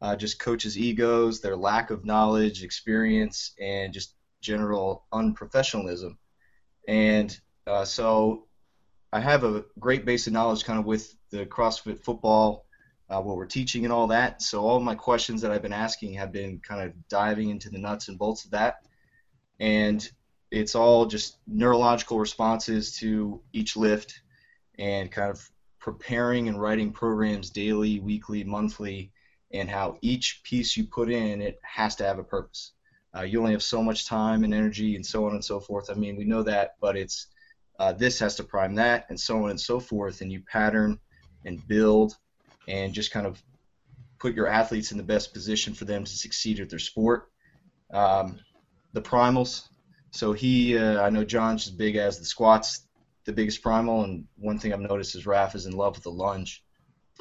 uh, 0.00 0.16
just 0.16 0.38
coaches' 0.38 0.78
egos, 0.78 1.40
their 1.40 1.56
lack 1.56 1.90
of 1.90 2.04
knowledge, 2.04 2.62
experience, 2.62 3.52
and 3.60 3.92
just 3.92 4.14
general 4.40 5.04
unprofessionalism. 5.12 6.16
And 6.88 7.38
uh, 7.66 7.84
so 7.84 8.46
I 9.12 9.20
have 9.20 9.44
a 9.44 9.64
great 9.78 10.04
base 10.04 10.26
of 10.26 10.32
knowledge 10.32 10.64
kind 10.64 10.78
of 10.78 10.84
with 10.84 11.14
the 11.30 11.44
CrossFit 11.46 12.04
football, 12.04 12.66
uh, 13.08 13.20
what 13.20 13.36
we're 13.36 13.46
teaching 13.46 13.84
and 13.84 13.92
all 13.92 14.06
that. 14.08 14.40
So 14.40 14.60
all 14.60 14.78
my 14.78 14.94
questions 14.94 15.42
that 15.42 15.50
I've 15.50 15.62
been 15.62 15.72
asking 15.72 16.14
have 16.14 16.30
been 16.30 16.60
kind 16.60 16.82
of 16.82 17.08
diving 17.08 17.50
into 17.50 17.70
the 17.70 17.78
nuts 17.78 18.08
and 18.08 18.18
bolts 18.18 18.44
of 18.44 18.52
that. 18.52 18.84
And 19.58 20.08
it's 20.50 20.74
all 20.74 21.06
just 21.06 21.38
neurological 21.46 22.18
responses 22.18 22.96
to 22.98 23.42
each 23.52 23.76
lift 23.76 24.22
and 24.78 25.10
kind 25.10 25.30
of 25.30 25.50
preparing 25.80 26.48
and 26.48 26.60
writing 26.60 26.92
programs 26.92 27.50
daily, 27.50 27.98
weekly, 28.00 28.44
monthly, 28.44 29.12
and 29.52 29.68
how 29.68 29.98
each 30.02 30.42
piece 30.44 30.76
you 30.76 30.84
put 30.84 31.10
in 31.10 31.42
it 31.42 31.58
has 31.62 31.96
to 31.96 32.04
have 32.04 32.18
a 32.18 32.24
purpose. 32.24 32.72
Uh, 33.16 33.22
you 33.22 33.40
only 33.40 33.52
have 33.52 33.62
so 33.62 33.82
much 33.82 34.06
time 34.06 34.44
and 34.44 34.54
energy 34.54 34.94
and 34.94 35.04
so 35.04 35.26
on 35.26 35.32
and 35.32 35.44
so 35.44 35.58
forth. 35.58 35.90
I 35.90 35.94
mean, 35.94 36.16
we 36.16 36.24
know 36.24 36.44
that, 36.44 36.76
but 36.80 36.96
it's 36.96 37.26
uh, 37.80 37.92
this 37.92 38.18
has 38.18 38.36
to 38.36 38.44
prime 38.44 38.74
that 38.74 39.06
and 39.08 39.18
so 39.18 39.44
on 39.44 39.50
and 39.50 39.60
so 39.60 39.80
forth, 39.80 40.20
and 40.20 40.30
you 40.30 40.42
pattern 40.42 40.98
and 41.44 41.66
build 41.66 42.16
and 42.68 42.92
just 42.92 43.10
kind 43.10 43.26
of 43.26 43.42
put 44.18 44.34
your 44.34 44.46
athletes 44.46 44.92
in 44.92 44.98
the 44.98 45.04
best 45.04 45.32
position 45.32 45.72
for 45.72 45.86
them 45.86 46.04
to 46.04 46.10
succeed 46.10 46.60
at 46.60 46.68
their 46.68 46.78
sport. 46.78 47.30
Um, 47.92 48.38
the 48.92 49.00
primals. 49.00 49.68
So 50.10 50.32
he, 50.32 50.76
uh, 50.76 51.02
I 51.02 51.08
know 51.08 51.24
John's 51.24 51.66
as 51.66 51.72
big 51.72 51.96
as 51.96 52.18
the 52.18 52.24
squats 52.24 52.86
the 53.24 53.32
biggest 53.32 53.62
primal, 53.62 54.04
and 54.04 54.24
one 54.36 54.58
thing 54.58 54.72
I've 54.72 54.80
noticed 54.80 55.14
is 55.14 55.24
Raph 55.24 55.54
is 55.54 55.66
in 55.66 55.72
love 55.72 55.94
with 55.94 56.04
the 56.04 56.10
lunge. 56.10 56.64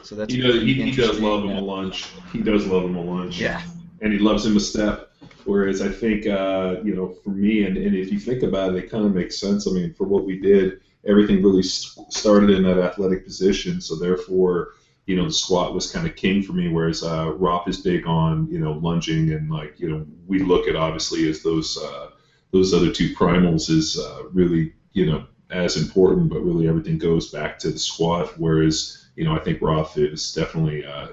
So 0.03 0.15
that's 0.15 0.33
he 0.33 0.41
does, 0.41 0.61
he, 0.61 0.73
he 0.73 0.91
does 0.91 1.19
love 1.19 1.43
him 1.43 1.51
a 1.51 1.61
lunge. 1.61 2.05
He 2.31 2.41
does 2.41 2.65
love 2.65 2.83
him 2.85 2.95
a 2.95 3.01
lunge. 3.01 3.39
Yeah. 3.39 3.61
And 4.01 4.13
he 4.13 4.19
loves 4.19 4.45
him 4.45 4.55
a 4.55 4.59
step. 4.59 5.08
Whereas 5.49 5.81
I 5.81 5.89
think, 5.89 6.27
uh, 6.27 6.75
you 6.83 6.95
know, 6.95 7.09
for 7.23 7.31
me, 7.31 7.63
and, 7.63 7.75
and 7.75 7.95
if 7.95 8.11
you 8.11 8.19
think 8.19 8.43
about 8.43 8.75
it, 8.75 8.83
it 8.83 8.91
kind 8.91 9.03
of 9.03 9.15
makes 9.15 9.39
sense. 9.39 9.67
I 9.67 9.71
mean, 9.71 9.93
for 9.95 10.05
what 10.05 10.23
we 10.23 10.39
did, 10.39 10.81
everything 11.07 11.41
really 11.41 11.63
started 11.63 12.51
in 12.51 12.61
that 12.63 12.77
athletic 12.77 13.25
position. 13.25 13.81
So 13.81 13.95
therefore, 13.95 14.73
you 15.07 15.15
know, 15.15 15.25
the 15.25 15.33
squat 15.33 15.73
was 15.73 15.91
kind 15.91 16.05
of 16.05 16.15
king 16.15 16.43
for 16.43 16.53
me. 16.53 16.67
Whereas 16.67 17.01
uh, 17.01 17.33
is 17.65 17.77
big 17.77 18.05
on, 18.05 18.47
you 18.51 18.59
know, 18.59 18.73
lunging 18.73 19.31
and 19.31 19.49
like, 19.49 19.79
you 19.79 19.89
know, 19.89 20.05
we 20.27 20.37
look 20.37 20.67
at 20.67 20.75
obviously 20.75 21.27
as 21.27 21.41
those 21.41 21.77
uh, 21.77 22.11
those 22.51 22.73
other 22.73 22.91
two 22.91 23.15
primals 23.15 23.71
is 23.71 23.97
uh, 23.97 24.25
really, 24.31 24.73
you 24.93 25.07
know, 25.07 25.25
as 25.49 25.77
important, 25.77 26.29
but 26.29 26.41
really 26.41 26.67
everything 26.67 26.99
goes 26.99 27.31
back 27.31 27.57
to 27.59 27.71
the 27.71 27.79
squat. 27.79 28.37
Whereas, 28.37 29.07
you 29.15 29.23
know, 29.23 29.35
I 29.35 29.39
think 29.39 29.61
Raph 29.61 29.97
is 29.97 30.31
definitely 30.31 30.85
uh, 30.85 31.07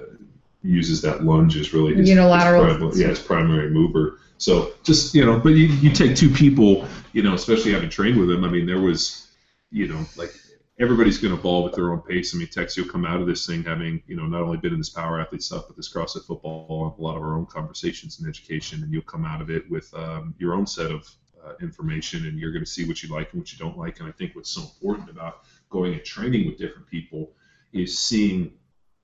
uses 0.61 1.01
that 1.01 1.23
lunge 1.23 1.57
as 1.57 1.73
really 1.73 1.95
his, 1.95 2.09
Unilateral. 2.09 2.65
His 2.65 2.77
primary, 2.77 3.01
yeah, 3.01 3.07
his 3.07 3.19
primary 3.19 3.69
mover. 3.71 4.19
So 4.37 4.73
just 4.83 5.15
you 5.15 5.25
know, 5.25 5.39
but 5.39 5.49
you, 5.49 5.67
you 5.67 5.91
take 5.91 6.15
two 6.15 6.29
people, 6.29 6.87
you 7.13 7.23
know, 7.23 7.33
especially 7.33 7.71
having 7.71 7.89
trained 7.89 8.19
with 8.19 8.29
them. 8.29 8.43
I 8.43 8.49
mean, 8.49 8.65
there 8.65 8.79
was, 8.79 9.27
you 9.71 9.87
know, 9.87 10.05
like 10.15 10.31
everybody's 10.79 11.17
going 11.17 11.33
to 11.33 11.39
evolve 11.39 11.69
at 11.69 11.75
their 11.75 11.91
own 11.91 12.01
pace. 12.01 12.35
I 12.35 12.37
mean, 12.37 12.47
Tex, 12.47 12.77
you'll 12.77 12.87
come 12.87 13.05
out 13.05 13.19
of 13.19 13.27
this 13.27 13.47
thing 13.47 13.63
having, 13.63 14.01
you 14.07 14.15
know, 14.15 14.27
not 14.27 14.41
only 14.43 14.57
been 14.57 14.73
in 14.73 14.77
this 14.77 14.89
power 14.89 15.19
athlete 15.19 15.41
stuff, 15.41 15.65
but 15.67 15.75
this 15.75 15.91
CrossFit 15.91 16.25
football, 16.25 16.95
a 16.97 17.01
lot 17.01 17.17
of 17.17 17.23
our 17.23 17.35
own 17.35 17.47
conversations 17.47 18.19
and 18.19 18.29
education, 18.29 18.83
and 18.83 18.91
you'll 18.91 19.01
come 19.01 19.25
out 19.25 19.41
of 19.41 19.49
it 19.49 19.69
with 19.71 19.91
um, 19.95 20.35
your 20.37 20.53
own 20.53 20.67
set 20.67 20.91
of 20.91 21.09
uh, 21.43 21.53
information, 21.61 22.27
and 22.27 22.37
you're 22.37 22.51
going 22.51 22.63
to 22.63 22.69
see 22.69 22.87
what 22.87 23.01
you 23.01 23.09
like 23.09 23.31
and 23.31 23.41
what 23.41 23.51
you 23.51 23.57
don't 23.57 23.77
like. 23.77 23.99
And 23.99 24.07
I 24.07 24.11
think 24.11 24.35
what's 24.35 24.51
so 24.51 24.61
important 24.61 25.09
about 25.09 25.45
going 25.69 25.93
and 25.93 26.03
training 26.03 26.45
with 26.45 26.57
different 26.57 26.87
people 26.87 27.31
is 27.73 27.97
seeing 27.97 28.51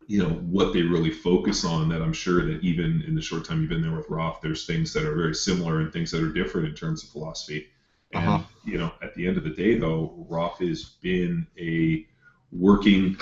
you 0.08 0.22
know 0.22 0.30
what 0.30 0.74
they 0.74 0.82
really 0.82 1.12
focus 1.12 1.64
on 1.64 1.89
that 1.89 2.01
i'm 2.01 2.14
sure 2.14 2.45
that 2.45 2.62
even 2.64 3.04
in 3.08 3.16
the 3.16 3.22
short 3.22 3.45
time 3.45 3.60
you've 3.60 3.70
been 3.70 3.82
there 3.82 3.95
with 3.95 4.08
raph 4.08 4.41
there's 4.41 4.66
things 4.66 4.93
that 4.93 5.06
are 5.06 5.16
very 5.16 5.36
similar 5.36 5.80
and 5.82 5.91
things 5.91 6.12
that 6.12 6.24
are 6.24 6.32
different 6.32 6.68
in 6.68 6.76
terms 6.76 7.04
of 7.04 7.10
philosophy. 7.10 7.68
And 8.14 8.28
uh-huh. 8.28 8.43
you 8.64 8.78
know 8.78 8.91
at 9.01 9.16
the 9.16 9.28
end 9.28 9.38
of 9.38 9.43
the 9.43 9.49
day 9.49 9.78
though 9.78 10.26
raph 10.30 10.58
has 10.68 10.84
been 11.01 11.47
a 11.60 12.06
working 12.51 13.18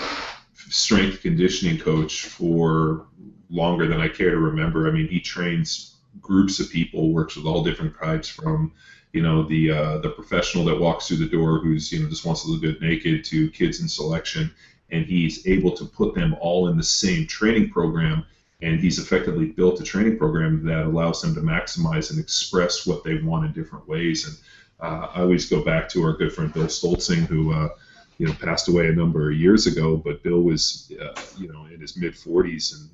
strength 0.54 1.22
conditioning 1.22 1.78
coach 1.78 2.26
for 2.26 3.06
longer 3.48 3.86
than 3.86 4.00
i 4.00 4.08
care 4.08 4.30
to 4.30 4.38
remember. 4.38 4.88
I 4.88 4.92
mean 4.92 5.08
he 5.08 5.20
trains 5.20 5.96
groups 6.20 6.60
of 6.60 6.70
people 6.70 7.12
works 7.12 7.36
with 7.36 7.46
all 7.46 7.64
different 7.64 7.98
types 7.98 8.28
from 8.28 8.72
you 9.12 9.22
know 9.22 9.42
the 9.44 9.70
uh, 9.70 9.98
the 9.98 10.10
professional 10.10 10.64
that 10.64 10.78
walks 10.78 11.08
through 11.08 11.18
the 11.18 11.26
door 11.26 11.58
who's 11.58 11.92
you 11.92 12.02
know 12.02 12.08
just 12.08 12.24
wants 12.24 12.44
to 12.44 12.50
look 12.50 12.62
good 12.62 12.80
naked 12.80 13.24
to 13.24 13.50
kids 13.50 13.80
in 13.80 13.88
selection 13.88 14.52
and 14.92 15.06
he's 15.06 15.46
able 15.46 15.72
to 15.72 15.84
put 15.84 16.14
them 16.14 16.36
all 16.40 16.68
in 16.68 16.76
the 16.76 16.84
same 16.84 17.26
training 17.26 17.70
program 17.70 18.24
and 18.62 18.78
he's 18.78 18.98
effectively 18.98 19.46
built 19.46 19.80
a 19.80 19.82
training 19.82 20.16
program 20.16 20.64
that 20.64 20.86
allows 20.86 21.20
them 21.20 21.34
to 21.34 21.40
maximize 21.40 22.10
and 22.10 22.20
express 22.20 22.86
what 22.86 23.02
they 23.02 23.16
want 23.16 23.44
in 23.44 23.52
different 23.52 23.86
ways. 23.88 24.28
And 24.28 24.36
uh, 24.80 25.08
I 25.14 25.20
always 25.22 25.48
go 25.50 25.64
back 25.64 25.88
to 25.90 26.04
our 26.04 26.12
good 26.12 26.32
friend 26.32 26.52
Bill 26.52 26.66
Stoltzing 26.66 27.26
who 27.26 27.52
uh, 27.52 27.70
you 28.18 28.26
know 28.26 28.34
passed 28.34 28.68
away 28.68 28.88
a 28.88 28.92
number 28.92 29.30
of 29.30 29.36
years 29.36 29.66
ago 29.66 29.96
but 29.96 30.22
Bill 30.22 30.42
was 30.42 30.92
uh, 31.00 31.20
you 31.36 31.52
know 31.52 31.66
in 31.66 31.80
his 31.80 31.96
mid 31.96 32.14
40s 32.14 32.74
and 32.74 32.90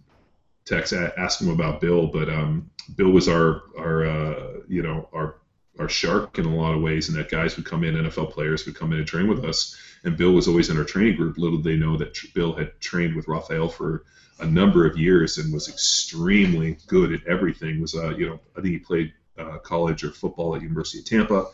Tex 0.64 0.92
asked 0.92 1.40
him 1.40 1.51
about 1.51 1.80
Bill 1.80 2.07
but 2.07 2.28
um, 2.28 2.70
Bill 2.96 3.11
was 3.11 3.28
our 3.28 3.62
our 3.78 4.07
uh, 4.07 4.53
you 4.68 4.82
know 4.82 5.09
our 5.12 5.36
our 5.78 5.88
shark 5.88 6.38
in 6.38 6.44
a 6.44 6.54
lot 6.54 6.74
of 6.74 6.82
ways, 6.82 7.08
and 7.08 7.16
that 7.18 7.30
guys 7.30 7.56
would 7.56 7.66
come 7.66 7.84
in, 7.84 7.94
NFL 7.94 8.32
players 8.32 8.66
would 8.66 8.74
come 8.74 8.92
in 8.92 8.98
and 8.98 9.06
train 9.06 9.28
with 9.28 9.44
us. 9.44 9.76
And 10.04 10.16
Bill 10.16 10.32
was 10.32 10.48
always 10.48 10.70
in 10.70 10.76
our 10.76 10.84
training 10.84 11.16
group. 11.16 11.38
Little 11.38 11.58
did 11.58 11.64
they 11.64 11.76
know 11.76 11.96
that 11.96 12.16
Bill 12.34 12.52
had 12.52 12.78
trained 12.80 13.14
with 13.14 13.28
Raphael 13.28 13.68
for 13.68 14.04
a 14.40 14.46
number 14.46 14.86
of 14.86 14.96
years 14.96 15.38
and 15.38 15.52
was 15.52 15.68
extremely 15.68 16.78
good 16.86 17.12
at 17.12 17.26
everything. 17.26 17.80
Was 17.80 17.94
uh, 17.94 18.10
you 18.16 18.28
know, 18.28 18.40
I 18.56 18.60
think 18.60 18.72
he 18.72 18.78
played 18.78 19.12
uh, 19.38 19.58
college 19.58 20.04
or 20.04 20.10
football 20.10 20.54
at 20.54 20.62
University 20.62 21.00
of 21.00 21.04
Tampa. 21.04 21.46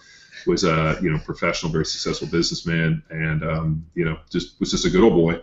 Was 0.46 0.64
a 0.64 0.72
uh, 0.72 0.98
you 1.00 1.10
know 1.10 1.18
professional, 1.18 1.72
very 1.72 1.86
successful 1.86 2.28
businessman, 2.28 3.02
and 3.10 3.42
um, 3.42 3.86
you 3.94 4.04
know 4.04 4.18
just 4.30 4.60
was 4.60 4.70
just 4.70 4.84
a 4.84 4.90
good 4.90 5.02
old 5.02 5.14
boy. 5.14 5.40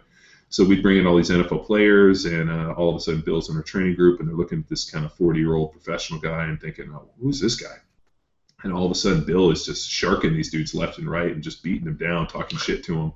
So 0.50 0.66
we'd 0.66 0.84
bring 0.84 0.98
in 0.98 1.08
all 1.08 1.16
these 1.16 1.30
NFL 1.30 1.66
players, 1.66 2.26
and 2.26 2.52
uh, 2.52 2.74
all 2.74 2.90
of 2.90 2.98
a 2.98 3.00
sudden 3.00 3.22
Bill's 3.22 3.50
in 3.50 3.56
our 3.56 3.64
training 3.64 3.96
group, 3.96 4.20
and 4.20 4.28
they're 4.28 4.36
looking 4.36 4.60
at 4.60 4.68
this 4.68 4.90
kind 4.90 5.06
of 5.06 5.16
40-year-old 5.16 5.72
professional 5.72 6.20
guy 6.20 6.44
and 6.44 6.60
thinking, 6.60 6.92
oh, 6.94 7.08
who's 7.22 7.40
this 7.40 7.56
guy? 7.56 7.78
And 8.64 8.74
all 8.74 8.86
of 8.86 8.92
a 8.92 8.96
sudden 8.96 9.26
Bill 9.26 9.52
is 9.52 9.66
just 9.66 9.90
sharking 9.90 10.34
these 10.34 10.52
dudes 10.52 10.74
left 10.74 10.98
and 10.98 11.10
right 11.10 11.32
and 11.32 11.44
just 11.44 11.64
beating 11.64 11.86
them 11.86 11.98
down, 11.98 12.28
talking 12.28 12.60
shit 12.60 12.84
to 12.86 12.96
them. 12.96 13.14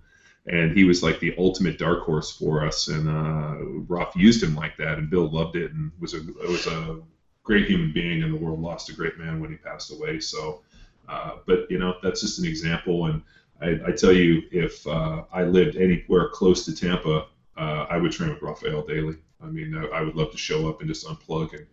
And 0.47 0.75
he 0.77 0.83
was 0.83 1.01
like 1.01 1.19
the 1.19 1.33
ultimate 1.37 1.77
dark 1.77 2.03
horse 2.03 2.31
for 2.31 2.65
us, 2.65 2.87
and 2.87 3.09
uh, 3.09 3.55
Raph 3.87 4.15
used 4.15 4.43
him 4.43 4.55
like 4.55 4.77
that, 4.77 4.99
and 4.99 5.09
Bill 5.09 5.27
loved 5.27 5.55
it, 5.55 5.71
and 5.71 5.91
was 5.99 6.13
a 6.13 6.21
was 6.47 6.67
a 6.67 6.99
great 7.43 7.67
human 7.67 7.91
being, 7.91 8.21
and 8.21 8.31
the 8.31 8.37
world 8.37 8.59
lost 8.61 8.89
a 8.89 8.93
great 8.93 9.17
man 9.17 9.41
when 9.41 9.49
he 9.49 9.57
passed 9.57 9.91
away. 9.91 10.19
So, 10.19 10.61
uh, 11.09 11.37
but 11.47 11.65
you 11.71 11.79
know 11.79 11.95
that's 12.03 12.21
just 12.21 12.37
an 12.37 12.45
example, 12.45 13.07
and 13.07 13.23
I, 13.61 13.79
I 13.87 13.91
tell 13.91 14.11
you, 14.11 14.43
if 14.51 14.85
uh, 14.85 15.23
I 15.31 15.43
lived 15.43 15.77
anywhere 15.77 16.29
close 16.29 16.65
to 16.65 16.75
Tampa, 16.75 17.27
uh, 17.57 17.85
I 17.89 17.97
would 17.97 18.11
train 18.11 18.29
with 18.29 18.41
Raphael 18.41 18.85
daily. 18.85 19.17
I 19.41 19.47
mean, 19.47 19.75
I, 19.75 19.85
I, 19.85 20.01
would 20.01 20.15
love 20.15 20.31
to 20.31 20.37
show 20.37 20.67
up 20.69 20.81
and 20.81 20.89
just 20.89 21.05
unplug 21.05 21.53
and 21.53 21.65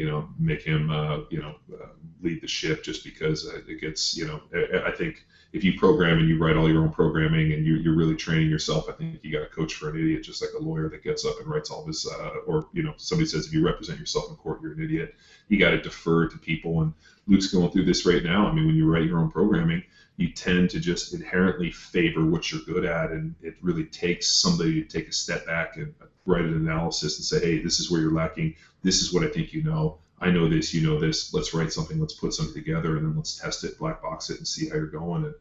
you 0.00 0.06
know, 0.06 0.26
make 0.38 0.62
him, 0.62 0.88
uh, 0.90 1.18
you 1.28 1.42
know, 1.42 1.56
uh, 1.74 1.88
lead 2.22 2.40
the 2.40 2.48
ship 2.48 2.82
just 2.82 3.04
because 3.04 3.44
it 3.44 3.80
gets, 3.82 4.16
you 4.16 4.26
know, 4.26 4.40
I, 4.54 4.88
I, 4.88 4.92
think 4.92 5.26
if 5.52 5.62
you 5.62 5.78
program 5.78 6.18
and 6.18 6.26
you 6.26 6.38
write 6.38 6.56
all 6.56 6.70
your 6.70 6.80
own 6.80 6.90
programming 6.90 7.52
and 7.52 7.66
you, 7.66 7.74
you're 7.74 7.94
really 7.94 8.16
training 8.16 8.48
yourself, 8.48 8.86
I 8.88 8.92
think 8.92 9.18
you 9.22 9.30
got 9.30 9.42
a 9.42 9.54
coach 9.54 9.74
for 9.74 9.90
an 9.90 9.96
idiot, 9.96 10.22
just 10.22 10.40
like 10.40 10.52
a 10.58 10.62
lawyer 10.62 10.88
that 10.88 11.04
gets 11.04 11.26
up 11.26 11.38
and 11.38 11.50
writes 11.50 11.70
all 11.70 11.84
this, 11.84 12.10
uh, 12.10 12.30
or, 12.46 12.68
you 12.72 12.82
know, 12.82 12.94
somebody 12.96 13.28
says 13.28 13.46
if 13.46 13.52
you 13.52 13.62
represent 13.62 13.98
yourself 13.98 14.30
in 14.30 14.36
court, 14.36 14.62
you're 14.62 14.72
an 14.72 14.82
idiot. 14.82 15.16
You 15.48 15.58
got 15.58 15.72
to 15.72 15.82
defer 15.82 16.28
to 16.28 16.38
people. 16.38 16.80
And 16.80 16.94
Luke's 17.26 17.48
going 17.48 17.70
through 17.70 17.84
this 17.84 18.06
right 18.06 18.24
now. 18.24 18.46
I 18.46 18.54
mean, 18.54 18.66
when 18.66 18.76
you 18.76 18.90
write 18.90 19.04
your 19.04 19.18
own 19.18 19.30
programming, 19.30 19.82
you 20.16 20.30
tend 20.32 20.70
to 20.70 20.80
just 20.80 21.12
inherently 21.12 21.70
favor 21.70 22.24
what 22.24 22.50
you're 22.50 22.62
good 22.62 22.86
at. 22.86 23.10
And 23.10 23.34
it 23.42 23.56
really 23.60 23.84
takes 23.84 24.30
somebody 24.30 24.82
to 24.82 24.88
take 24.88 25.08
a 25.08 25.12
step 25.12 25.44
back 25.44 25.76
and 25.76 25.92
write 26.26 26.44
an 26.44 26.54
analysis 26.54 27.18
and 27.18 27.24
say, 27.24 27.44
hey, 27.44 27.62
this 27.62 27.80
is 27.80 27.90
where 27.90 28.00
you're 28.00 28.12
lacking. 28.12 28.54
This 28.82 29.02
is 29.02 29.12
what 29.12 29.24
I 29.24 29.28
think 29.28 29.52
you 29.52 29.62
know. 29.62 29.98
I 30.20 30.30
know 30.30 30.48
this, 30.48 30.74
you 30.74 30.86
know 30.86 31.00
this. 31.00 31.32
Let's 31.32 31.54
write 31.54 31.72
something. 31.72 31.98
Let's 31.98 32.14
put 32.14 32.34
something 32.34 32.54
together, 32.54 32.96
and 32.96 33.06
then 33.06 33.16
let's 33.16 33.36
test 33.36 33.64
it, 33.64 33.78
black 33.78 34.02
box 34.02 34.30
it, 34.30 34.38
and 34.38 34.46
see 34.46 34.68
how 34.68 34.76
you're 34.76 34.86
going. 34.86 35.24
And 35.24 35.34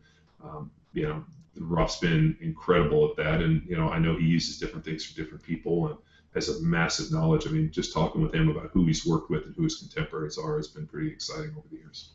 um, 0.44 0.72
you 0.94 1.04
know, 1.04 1.24
Raph's 1.58 1.98
been 1.98 2.38
incredible 2.42 3.10
at 3.10 3.18
that. 3.18 3.42
And 3.42 3.62
you 3.68 3.76
know, 3.76 3.90
I 3.90 4.00
know 4.00 4.16
he 4.16 4.26
uses 4.26 4.58
different 4.58 4.86
things 4.86 5.06
for 5.06 5.16
different 5.16 5.44
people 5.44 5.88
and 5.88 5.98
has 6.34 6.50
a 6.50 6.62
massive 6.62 7.12
knowledge. 7.12 7.48
I 7.48 7.52
mean, 7.52 7.72
just 7.72 7.94
talking 7.94 8.22
with 8.22 8.34
him 8.34 8.50
about 8.50 8.70
who 8.72 8.86
he's 8.86 9.06
worked 9.06 9.30
with 9.30 9.46
and 9.46 9.56
who 9.56 9.64
his 9.64 9.76
contemporaries 9.76 10.38
are 10.38 10.58
has 10.58 10.68
been 10.68 10.88
pretty 10.88 11.10
exciting 11.10 11.54
over 11.58 11.68
the 11.70 11.78
years. 11.78 12.12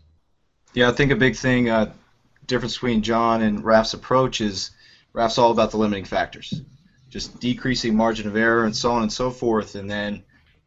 Yeah, 0.72 0.88
I 0.88 0.92
think 0.92 1.12
a 1.12 1.16
big 1.16 1.36
thing, 1.36 1.68
uh, 1.68 1.92
difference 2.46 2.74
between 2.74 3.02
John 3.02 3.42
and 3.42 3.64
Raf's 3.64 3.94
approach 3.94 4.40
is 4.40 4.70
Raf's 5.12 5.38
all 5.38 5.50
about 5.50 5.70
the 5.70 5.76
limiting 5.76 6.04
factors 6.04 6.62
just 7.14 7.38
decreasing 7.38 7.94
margin 7.94 8.26
of 8.26 8.34
error 8.34 8.64
and 8.64 8.74
so 8.74 8.90
on 8.90 9.02
and 9.02 9.12
so 9.12 9.30
forth. 9.30 9.76
And 9.76 9.88
then 9.88 10.24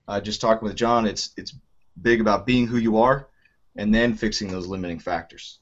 uh, 0.07 0.21
just 0.21 0.41
talking 0.41 0.67
with 0.67 0.75
John, 0.75 1.05
it's 1.05 1.31
it's 1.37 1.53
big 2.01 2.21
about 2.21 2.45
being 2.45 2.67
who 2.67 2.77
you 2.77 2.97
are 2.97 3.27
and 3.75 3.93
then 3.93 4.13
fixing 4.13 4.49
those 4.49 4.67
limiting 4.67 4.99
factors. 4.99 5.59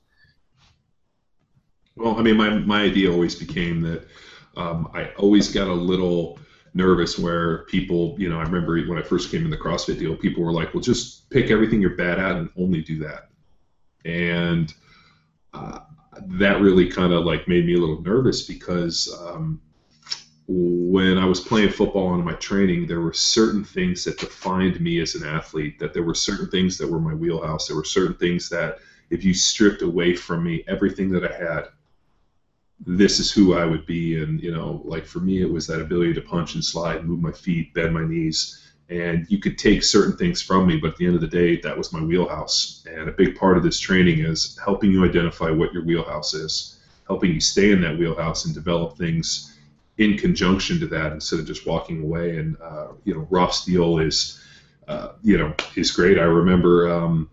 Well, 1.96 2.18
I 2.18 2.22
mean, 2.22 2.36
my, 2.36 2.50
my 2.50 2.82
idea 2.82 3.12
always 3.12 3.36
became 3.36 3.82
that 3.82 4.08
um, 4.58 4.90
I 4.94 5.12
always 5.18 5.52
got 5.52 5.68
a 5.68 5.74
little 5.74 6.40
nervous 6.74 7.18
where 7.18 7.60
people, 7.66 8.16
you 8.20 8.30
know, 8.30 8.38
I 8.38 8.44
remember 8.44 8.82
when 8.82 8.98
I 8.98 9.02
first 9.02 9.32
came 9.32 9.46
in 9.46 9.50
the 9.50 9.58
CrossFit 9.58 9.98
deal, 9.98 10.16
people 10.16 10.44
were 10.44 10.52
like, 10.52 10.74
well, 10.74 10.84
just 10.84 11.30
pick 11.30 11.50
everything 11.50 11.82
you're 11.82 11.96
bad 11.96 12.20
at 12.20 12.36
and 12.36 12.50
only 12.58 12.82
do 12.82 13.00
that. 13.00 13.30
And 14.04 14.74
uh, 15.54 15.80
that 16.22 16.62
really 16.62 16.90
kind 16.90 17.14
of 17.14 17.24
like 17.24 17.48
made 17.48 17.66
me 17.66 17.76
a 17.76 17.80
little 17.80 18.02
nervous 18.02 18.46
because 18.46 19.18
um, 19.22 19.62
when 20.48 21.18
I 21.18 21.26
was 21.26 21.40
playing 21.40 21.70
football 21.70 22.14
in 22.16 22.24
my 22.24 22.34
training, 22.34 22.86
there 22.86 23.02
were 23.02 23.14
certain 23.14 23.64
things 23.64 24.04
that 24.04 24.20
defined 24.20 24.80
me 24.80 25.00
as 25.00 25.16
an 25.16 25.26
athlete, 25.26 25.80
that 25.80 25.94
there 25.94 26.04
were 26.04 26.14
certain 26.14 26.48
things 26.50 26.78
that 26.78 26.88
were 26.88 27.00
my 27.00 27.14
wheelhouse. 27.16 27.68
There 27.68 27.76
were 27.76 27.84
certain 27.84 28.16
things 28.16 28.48
that, 28.50 28.78
if 29.10 29.24
you 29.24 29.34
stripped 29.34 29.82
away 29.82 30.16
from 30.16 30.44
me 30.44 30.64
everything 30.68 31.10
that 31.10 31.24
I 31.24 31.36
had, 31.36 31.70
this 32.86 33.20
is 33.20 33.32
who 33.32 33.56
I 33.56 33.66
would 33.66 33.86
be. 33.86 34.22
And, 34.22 34.40
you 34.42 34.52
know, 34.52 34.82
like 34.86 35.06
for 35.06 35.20
me, 35.20 35.42
it 35.42 35.50
was 35.50 35.66
that 35.68 35.82
ability 35.82 36.14
to 36.14 36.22
punch 36.22 36.54
and 36.54 36.64
slide, 36.64 37.06
move 37.06 37.22
my 37.22 37.32
feet, 37.32 37.74
bend 37.74 37.94
my 37.94 38.06
knees. 38.06 38.62
And 38.90 39.26
you 39.30 39.40
could 39.40 39.58
take 39.58 39.84
certain 39.84 40.16
things 40.16 40.44
from 40.44 40.68
me, 40.68 40.78
but 40.78 40.92
at 40.92 40.98
the 40.98 41.08
end 41.08 41.16
of 41.16 41.22
the 41.22 41.28
day, 41.28 41.60
that 41.62 41.76
was 41.76 41.92
my 41.92 42.02
wheelhouse. 42.02 42.86
And 42.88 43.10
a 43.10 43.14
big 43.14 43.36
part 43.36 43.58
of 43.58 43.64
this 43.64 43.80
training 43.80 44.20
is 44.20 44.60
helping 44.64 44.92
you 44.92 45.06
identify 45.06 45.50
what 45.50 45.74
your 45.74 45.84
wheelhouse 45.84 46.36
is, 46.36 46.78
helping 47.08 47.32
you 47.32 47.40
stay 47.40 47.72
in 47.72 47.82
that 47.82 47.98
wheelhouse 47.98 48.46
and 48.46 48.54
develop 48.54 48.96
things 48.96 49.55
in 49.98 50.18
conjunction 50.18 50.80
to 50.80 50.88
that 50.88 51.14
instead 51.14 51.40
of 51.40 51.46
just 51.46 51.66
walking 51.66 52.04
away. 52.04 52.38
And 52.38 52.58
uh, 52.62 52.88
you 53.04 53.14
know, 53.14 53.28
Roth 53.30 53.54
Steel 53.54 54.00
is 54.00 54.42
uh, 54.88 55.10
you 55.24 55.38
know 55.38 55.54
is 55.76 55.92
great. 55.92 56.20
I 56.20 56.24
remember 56.24 56.92
um, 56.92 57.30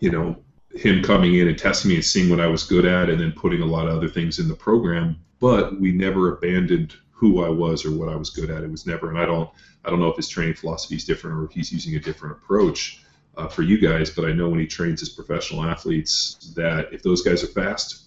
you 0.00 0.10
know 0.10 0.36
him 0.74 1.02
coming 1.02 1.36
in 1.36 1.48
and 1.48 1.58
testing 1.58 1.90
me 1.90 1.96
and 1.96 2.04
seeing 2.04 2.30
what 2.30 2.40
I 2.40 2.46
was 2.46 2.64
good 2.64 2.84
at, 2.84 3.08
and 3.08 3.20
then 3.20 3.32
putting 3.32 3.62
a 3.62 3.66
lot 3.66 3.86
of 3.86 3.96
other 3.96 4.08
things 4.08 4.38
in 4.38 4.48
the 4.48 4.54
program. 4.54 5.18
But 5.40 5.80
we 5.80 5.92
never 5.92 6.34
abandoned 6.34 6.94
who 7.10 7.44
I 7.44 7.48
was 7.48 7.84
or 7.84 7.92
what 7.92 8.08
I 8.08 8.16
was 8.16 8.30
good 8.30 8.50
at. 8.50 8.62
It 8.62 8.70
was 8.70 8.86
never, 8.86 9.10
and 9.10 9.18
I 9.18 9.24
don't 9.24 9.50
I 9.84 9.90
don't 9.90 10.00
know 10.00 10.08
if 10.08 10.16
his 10.16 10.28
training 10.28 10.54
philosophy 10.54 10.96
is 10.96 11.04
different 11.04 11.38
or 11.38 11.44
if 11.44 11.52
he's 11.52 11.72
using 11.72 11.94
a 11.96 12.00
different 12.00 12.36
approach. 12.36 13.00
Uh, 13.36 13.48
for 13.48 13.62
you 13.62 13.80
guys, 13.80 14.10
but 14.10 14.24
I 14.24 14.32
know 14.32 14.48
when 14.48 14.60
he 14.60 14.66
trains 14.68 15.00
his 15.00 15.08
professional 15.08 15.64
athletes 15.64 16.52
that 16.54 16.92
if 16.92 17.02
those 17.02 17.20
guys 17.20 17.42
are 17.42 17.48
fast, 17.48 18.03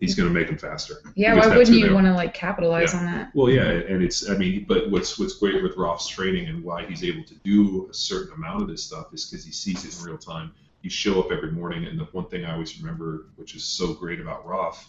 he's 0.00 0.14
going 0.14 0.28
to 0.28 0.34
make 0.34 0.46
them 0.46 0.58
faster. 0.58 0.96
Yeah, 1.14 1.34
why 1.34 1.48
wouldn't 1.48 1.76
you 1.76 1.92
want 1.92 2.06
to 2.06 2.14
like 2.14 2.34
capitalize 2.34 2.92
yeah. 2.92 3.00
on 3.00 3.06
that? 3.06 3.30
Well, 3.34 3.50
yeah, 3.50 3.68
and 3.68 4.02
it's 4.02 4.28
I 4.30 4.36
mean, 4.36 4.64
but 4.68 4.90
what's 4.90 5.18
what's 5.18 5.34
great 5.34 5.62
with 5.62 5.76
Raph's 5.76 6.08
training 6.08 6.48
and 6.48 6.62
why 6.62 6.84
he's 6.86 7.04
able 7.04 7.24
to 7.24 7.34
do 7.36 7.88
a 7.90 7.94
certain 7.94 8.32
amount 8.34 8.62
of 8.62 8.68
this 8.68 8.84
stuff 8.84 9.12
is 9.12 9.24
because 9.24 9.44
he 9.44 9.52
sees 9.52 9.84
it 9.84 9.98
in 9.98 10.04
real 10.04 10.18
time. 10.18 10.52
You 10.82 10.90
show 10.90 11.20
up 11.20 11.32
every 11.32 11.50
morning, 11.50 11.84
and 11.86 11.98
the 11.98 12.04
one 12.04 12.26
thing 12.26 12.44
I 12.44 12.52
always 12.52 12.80
remember, 12.80 13.26
which 13.36 13.54
is 13.54 13.64
so 13.64 13.92
great 13.94 14.20
about 14.20 14.46
Raph, 14.46 14.84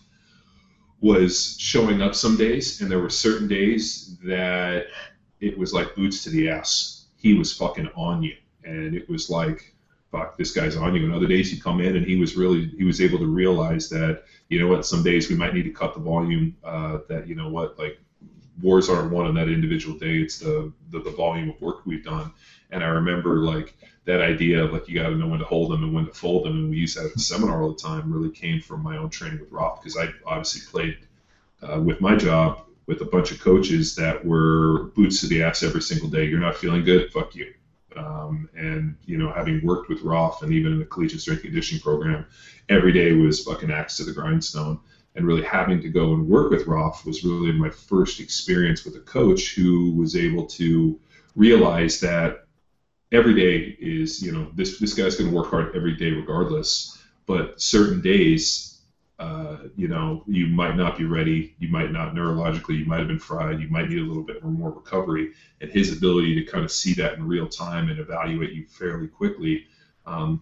was 1.01 1.57
showing 1.59 2.01
up 2.01 2.13
some 2.13 2.37
days, 2.37 2.81
and 2.81 2.91
there 2.91 2.99
were 2.99 3.09
certain 3.09 3.47
days 3.47 4.17
that 4.23 4.87
it 5.39 5.57
was 5.57 5.73
like 5.73 5.95
boots 5.95 6.23
to 6.23 6.29
the 6.29 6.49
ass. 6.49 7.07
He 7.17 7.33
was 7.33 7.51
fucking 7.51 7.89
on 7.95 8.21
you, 8.21 8.35
and 8.63 8.95
it 8.95 9.09
was 9.09 9.29
like, 9.29 9.73
fuck, 10.11 10.37
this 10.37 10.51
guy's 10.51 10.75
on 10.75 10.95
you. 10.95 11.05
And 11.05 11.13
other 11.13 11.27
days 11.27 11.51
he'd 11.51 11.63
come 11.63 11.81
in, 11.81 11.95
and 11.95 12.05
he 12.05 12.15
was 12.15 12.35
really 12.35 12.67
he 12.77 12.83
was 12.83 13.01
able 13.01 13.19
to 13.19 13.27
realize 13.27 13.89
that 13.89 14.23
you 14.49 14.59
know 14.59 14.67
what, 14.67 14.85
some 14.85 15.03
days 15.03 15.29
we 15.29 15.35
might 15.35 15.53
need 15.53 15.63
to 15.63 15.71
cut 15.71 15.93
the 15.93 15.99
volume. 15.99 16.55
Uh, 16.63 16.99
that 17.07 17.27
you 17.27 17.35
know 17.35 17.49
what, 17.49 17.77
like 17.77 17.99
wars 18.61 18.89
aren't 18.89 19.11
won 19.11 19.25
on 19.25 19.35
that 19.35 19.47
individual 19.47 19.97
day. 19.97 20.17
It's 20.17 20.39
the, 20.39 20.71
the 20.89 20.99
the 20.99 21.11
volume 21.11 21.49
of 21.49 21.61
work 21.61 21.85
we've 21.85 22.03
done. 22.03 22.31
And 22.71 22.83
I 22.83 22.87
remember 22.87 23.37
like 23.37 23.75
that 24.05 24.21
idea 24.21 24.63
of 24.63 24.73
like 24.73 24.87
you 24.87 24.99
got 25.01 25.09
to 25.09 25.15
know 25.15 25.27
when 25.27 25.39
to 25.39 25.45
hold 25.45 25.71
them 25.71 25.83
and 25.83 25.93
when 25.93 26.05
to 26.05 26.11
fold 26.11 26.45
them, 26.45 26.53
and 26.53 26.69
we 26.69 26.77
use 26.77 26.95
that 26.95 27.05
at 27.05 27.13
the 27.13 27.19
seminar 27.19 27.61
all 27.61 27.73
the 27.73 27.79
time. 27.79 28.11
Really 28.11 28.31
came 28.31 28.61
from 28.61 28.83
my 28.83 28.97
own 28.97 29.09
training 29.09 29.39
with 29.39 29.51
Raph 29.51 29.81
because 29.81 29.97
I 29.97 30.09
obviously 30.25 30.61
played 30.69 30.97
uh, 31.61 31.79
with 31.79 32.01
my 32.01 32.15
job 32.15 32.61
with 32.87 33.01
a 33.01 33.05
bunch 33.05 33.31
of 33.31 33.39
coaches 33.39 33.95
that 33.95 34.25
were 34.25 34.85
boots 34.95 35.21
to 35.21 35.27
the 35.27 35.43
ass 35.43 35.61
every 35.61 35.81
single 35.81 36.09
day. 36.09 36.25
You're 36.25 36.39
not 36.39 36.55
feeling 36.55 36.83
good, 36.83 37.11
fuck 37.13 37.35
you. 37.35 37.53
Um, 37.95 38.49
and 38.55 38.95
you 39.05 39.17
know, 39.17 39.31
having 39.31 39.65
worked 39.65 39.89
with 39.89 40.01
Raph 40.01 40.41
and 40.41 40.51
even 40.51 40.73
in 40.73 40.79
the 40.79 40.85
collegiate 40.85 41.21
strength 41.21 41.43
conditioning 41.43 41.81
program, 41.81 42.25
every 42.69 42.91
day 42.91 43.13
was 43.13 43.43
fucking 43.43 43.71
axe 43.71 43.97
to 43.97 44.03
the 44.03 44.11
grindstone. 44.11 44.79
And 45.15 45.25
really 45.25 45.43
having 45.43 45.81
to 45.81 45.89
go 45.89 46.13
and 46.13 46.27
work 46.27 46.51
with 46.51 46.65
Raph 46.65 47.03
was 47.03 47.23
really 47.23 47.51
my 47.51 47.69
first 47.69 48.19
experience 48.19 48.85
with 48.85 48.95
a 48.95 48.99
coach 48.99 49.55
who 49.55 49.91
was 49.91 50.15
able 50.15 50.45
to 50.45 50.99
realize 51.35 51.99
that 52.01 52.45
every 53.11 53.33
day 53.33 53.75
is, 53.79 54.21
you 54.21 54.31
know, 54.31 54.51
this 54.53 54.77
this 54.77 54.93
guy's 54.93 55.15
going 55.15 55.29
to 55.29 55.35
work 55.35 55.49
hard 55.49 55.75
every 55.75 55.95
day 55.95 56.11
regardless. 56.11 56.97
But 57.25 57.59
certain 57.59 58.01
days 58.01 58.68
uh, 59.19 59.57
you 59.75 59.89
know, 59.89 60.23
you 60.27 60.47
might 60.47 60.77
not 60.77 60.97
be 60.97 61.03
ready. 61.03 61.53
You 61.59 61.67
might 61.69 61.91
not 61.91 62.15
neurologically. 62.15 62.79
You 62.79 62.85
might 62.85 62.99
have 62.99 63.09
been 63.09 63.19
fried. 63.19 63.59
You 63.59 63.67
might 63.67 63.89
need 63.89 63.99
a 63.99 64.03
little 64.03 64.23
bit 64.23 64.41
more 64.43 64.71
recovery. 64.71 65.33
And 65.59 65.69
his 65.69 65.95
ability 65.95 66.35
to 66.35 66.49
kind 66.49 66.63
of 66.63 66.71
see 66.71 66.93
that 66.93 67.15
in 67.15 67.27
real 67.27 67.47
time 67.47 67.89
and 67.89 67.99
evaluate 67.99 68.53
you 68.53 68.65
fairly 68.65 69.07
quickly 69.07 69.65
um, 70.05 70.41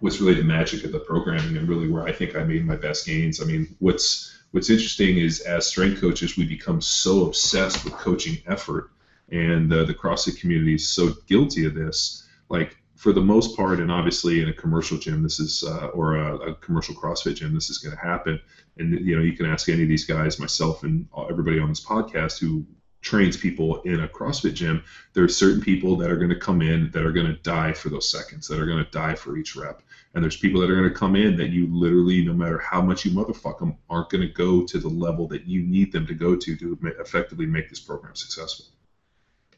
was 0.00 0.20
really 0.20 0.34
the 0.34 0.44
magic 0.44 0.84
of 0.84 0.92
the 0.92 0.98
programming 0.98 1.58
and 1.58 1.68
really 1.68 1.88
where 1.88 2.04
I 2.04 2.12
think 2.12 2.34
I 2.34 2.42
made 2.42 2.64
my 2.64 2.76
best 2.76 3.04
gains. 3.04 3.42
I 3.42 3.44
mean, 3.44 3.76
what's 3.80 4.34
what's 4.52 4.70
interesting 4.70 5.18
is 5.18 5.40
as 5.40 5.66
strength 5.66 6.00
coaches, 6.00 6.38
we 6.38 6.46
become 6.46 6.80
so 6.80 7.26
obsessed 7.26 7.84
with 7.84 7.92
coaching 7.94 8.38
effort, 8.46 8.90
and 9.30 9.70
uh, 9.70 9.84
the 9.84 9.94
CrossFit 9.94 10.40
community 10.40 10.74
is 10.74 10.88
so 10.88 11.12
guilty 11.26 11.66
of 11.66 11.74
this. 11.74 12.26
Like 12.48 12.78
for 12.96 13.12
the 13.12 13.20
most 13.20 13.56
part, 13.56 13.78
and 13.78 13.92
obviously 13.92 14.40
in 14.40 14.48
a 14.48 14.52
commercial 14.52 14.98
gym, 14.98 15.22
this 15.22 15.38
is 15.38 15.62
uh, 15.62 15.88
or 15.88 16.16
a, 16.16 16.36
a, 16.50 16.54
commercial 16.54 16.94
CrossFit 16.94 17.36
gym, 17.36 17.54
this 17.54 17.68
is 17.68 17.78
going 17.78 17.94
to 17.94 18.02
happen. 18.02 18.40
And 18.78 19.06
you 19.06 19.14
know, 19.14 19.22
you 19.22 19.36
can 19.36 19.46
ask 19.46 19.68
any 19.68 19.82
of 19.82 19.88
these 19.88 20.06
guys, 20.06 20.40
myself, 20.40 20.82
and 20.82 21.06
everybody 21.30 21.58
on 21.58 21.68
this 21.68 21.84
podcast 21.84 22.38
who 22.38 22.64
trains 23.02 23.36
people 23.36 23.82
in 23.82 24.00
a 24.00 24.08
CrossFit 24.08 24.54
gym. 24.54 24.82
There 25.12 25.22
are 25.22 25.28
certain 25.28 25.60
people 25.60 25.96
that 25.96 26.10
are 26.10 26.16
going 26.16 26.30
to 26.30 26.38
come 26.38 26.62
in 26.62 26.90
that 26.90 27.04
are 27.04 27.12
going 27.12 27.26
to 27.26 27.40
die 27.42 27.72
for 27.72 27.88
those 27.88 28.10
seconds, 28.10 28.48
that 28.48 28.58
are 28.58 28.66
going 28.66 28.84
to 28.84 28.90
die 28.90 29.14
for 29.14 29.36
each 29.36 29.54
rep. 29.54 29.82
And 30.14 30.24
there's 30.24 30.38
people 30.38 30.60
that 30.60 30.70
are 30.70 30.76
going 30.76 30.88
to 30.88 30.98
come 30.98 31.14
in 31.14 31.36
that 31.36 31.50
you 31.50 31.68
literally, 31.70 32.24
no 32.24 32.32
matter 32.32 32.58
how 32.58 32.80
much 32.80 33.04
you 33.04 33.10
motherfuck 33.12 33.58
them, 33.58 33.76
aren't 33.90 34.08
going 34.08 34.26
to 34.26 34.32
go 34.32 34.64
to 34.64 34.78
the 34.78 34.88
level 34.88 35.28
that 35.28 35.46
you 35.46 35.62
need 35.62 35.92
them 35.92 36.06
to 36.06 36.14
go 36.14 36.34
to 36.34 36.56
to 36.56 36.78
effectively 36.98 37.46
make 37.46 37.68
this 37.68 37.80
program 37.80 38.16
successful. 38.16 38.66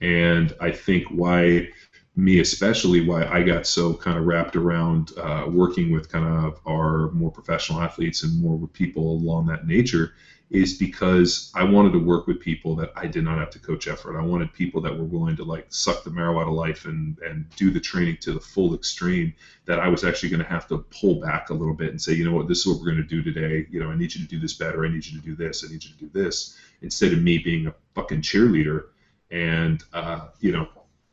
And 0.01 0.55
I 0.61 0.71
think 0.71 1.07
why 1.09 1.71
me 2.19 2.41
especially 2.41 3.07
why 3.07 3.25
I 3.27 3.45
got 3.45 3.65
so 3.65 3.95
kind 3.95 4.19
of 4.19 4.27
wrapped 4.27 4.57
around 4.57 5.13
uh, 5.19 5.47
working 5.49 5.93
with 5.93 6.11
kind 6.11 6.27
of 6.27 6.61
our 6.67 7.13
more 7.13 7.31
professional 7.31 7.81
athletes 7.81 8.25
and 8.25 8.43
more 8.43 8.57
with 8.57 8.73
people 8.73 9.13
along 9.13 9.47
that 9.47 9.69
nature 9.69 10.15
is 10.51 10.79
because 10.79 11.53
I 11.55 11.63
wanted 11.63 11.93
to 11.93 11.99
work 12.01 12.27
with 12.27 12.41
people 12.41 12.75
that 12.77 12.91
I 12.97 13.07
did 13.07 13.23
not 13.23 13.39
have 13.39 13.51
to 13.51 13.59
coach 13.61 13.87
effort. 13.87 14.19
I 14.19 14.23
wanted 14.23 14.53
people 14.53 14.81
that 14.81 14.99
were 14.99 15.05
willing 15.05 15.37
to 15.37 15.45
like 15.45 15.67
suck 15.69 16.03
the 16.03 16.11
marrow 16.11 16.41
out 16.41 16.49
of 16.49 16.55
life 16.55 16.87
and 16.87 17.17
and 17.21 17.49
do 17.55 17.71
the 17.71 17.79
training 17.79 18.17
to 18.23 18.33
the 18.33 18.41
full 18.41 18.75
extreme. 18.75 19.33
That 19.67 19.79
I 19.79 19.87
was 19.87 20.03
actually 20.03 20.31
going 20.31 20.43
to 20.43 20.49
have 20.49 20.67
to 20.69 20.79
pull 21.01 21.21
back 21.21 21.51
a 21.51 21.55
little 21.55 21.75
bit 21.75 21.91
and 21.91 22.03
say, 22.03 22.15
you 22.15 22.25
know 22.25 22.35
what, 22.35 22.49
this 22.49 22.61
is 22.61 22.67
what 22.67 22.81
we're 22.81 22.91
going 22.91 22.97
to 22.97 23.03
do 23.05 23.23
today. 23.23 23.67
You 23.71 23.79
know, 23.79 23.91
I 23.91 23.97
need 23.97 24.13
you 24.15 24.23
to 24.23 24.29
do 24.29 24.41
this 24.41 24.55
better. 24.55 24.85
I 24.85 24.89
need 24.89 25.07
you 25.07 25.21
to 25.21 25.25
do 25.25 25.37
this. 25.37 25.65
I 25.65 25.71
need 25.71 25.85
you 25.85 25.91
to 25.91 25.99
do 25.99 26.11
this. 26.13 26.59
Instead 26.83 27.13
of 27.13 27.23
me 27.23 27.39
being 27.39 27.69
a 27.69 27.75
fucking 27.95 28.23
cheerleader 28.23 28.87
and 29.31 29.85
uh, 29.93 30.29
you 30.41 30.51
know 30.51 30.67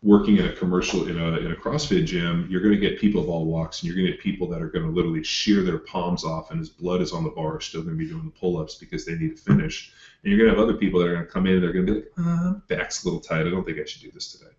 working 0.05 0.37
in 0.37 0.45
a 0.45 0.53
commercial 0.53 1.07
in 1.07 1.19
a, 1.19 1.37
in 1.37 1.51
a 1.51 1.55
CrossFit 1.55 2.05
gym, 2.05 2.47
you're 2.47 2.61
going 2.61 2.75
to 2.75 2.79
get 2.79 2.99
people 2.99 3.19
of 3.19 3.27
all 3.27 3.47
walks, 3.47 3.81
and 3.81 3.87
you're 3.87 3.95
going 3.95 4.05
to 4.05 4.11
get 4.13 4.21
people 4.21 4.47
that 4.47 4.61
are 4.61 4.69
going 4.69 4.85
to 4.85 4.91
literally 4.91 5.23
shear 5.23 5.63
their 5.63 5.79
palms 5.79 6.23
off, 6.23 6.51
and 6.51 6.59
his 6.59 6.69
blood 6.69 7.01
is 7.01 7.11
on 7.11 7.23
the 7.23 7.31
bar, 7.31 7.59
still 7.59 7.81
going 7.81 7.97
to 7.97 7.97
be 7.97 8.07
doing 8.07 8.23
the 8.23 8.39
pull-ups 8.39 8.75
because 8.75 9.03
they 9.03 9.15
need 9.15 9.35
to 9.35 9.41
finish. 9.41 9.91
And 10.21 10.31
you're 10.31 10.37
going 10.37 10.51
to 10.51 10.55
have 10.55 10.63
other 10.63 10.77
people 10.77 10.99
that 10.99 11.07
are 11.07 11.15
going 11.15 11.25
to 11.25 11.31
come 11.31 11.47
in, 11.47 11.55
and 11.55 11.63
they're 11.63 11.73
going 11.73 11.87
to 11.87 11.93
be 11.93 11.99
like, 11.99 12.11
uh, 12.19 12.53
back's 12.67 13.03
a 13.03 13.07
little 13.07 13.19
tight. 13.19 13.47
I 13.47 13.49
don't 13.49 13.65
think 13.65 13.79
I 13.79 13.85
should 13.85 14.03
do 14.03 14.11
this 14.11 14.31
today. 14.31 14.51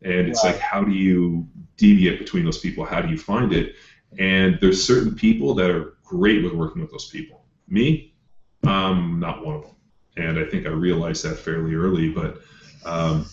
And 0.00 0.28
it's 0.28 0.42
like, 0.42 0.58
how 0.58 0.82
do 0.82 0.92
you 0.92 1.46
deviate 1.76 2.18
between 2.18 2.46
those 2.46 2.58
people? 2.58 2.86
How 2.86 3.02
do 3.02 3.08
you 3.08 3.18
find 3.18 3.52
it? 3.52 3.74
And 4.18 4.58
there's 4.62 4.82
certain 4.82 5.14
people 5.14 5.54
that 5.56 5.70
are 5.70 5.98
great 6.02 6.42
with 6.42 6.54
working 6.54 6.80
with 6.80 6.90
those 6.90 7.10
people. 7.10 7.44
Me, 7.68 8.14
I'm 8.62 9.20
not 9.20 9.44
one 9.44 9.56
of 9.56 9.62
them. 9.62 9.76
And 10.16 10.38
I 10.38 10.46
think 10.46 10.64
I 10.66 10.70
realized 10.70 11.22
that 11.24 11.36
fairly 11.36 11.74
early, 11.74 12.08
but. 12.08 12.40
Um, 12.86 13.26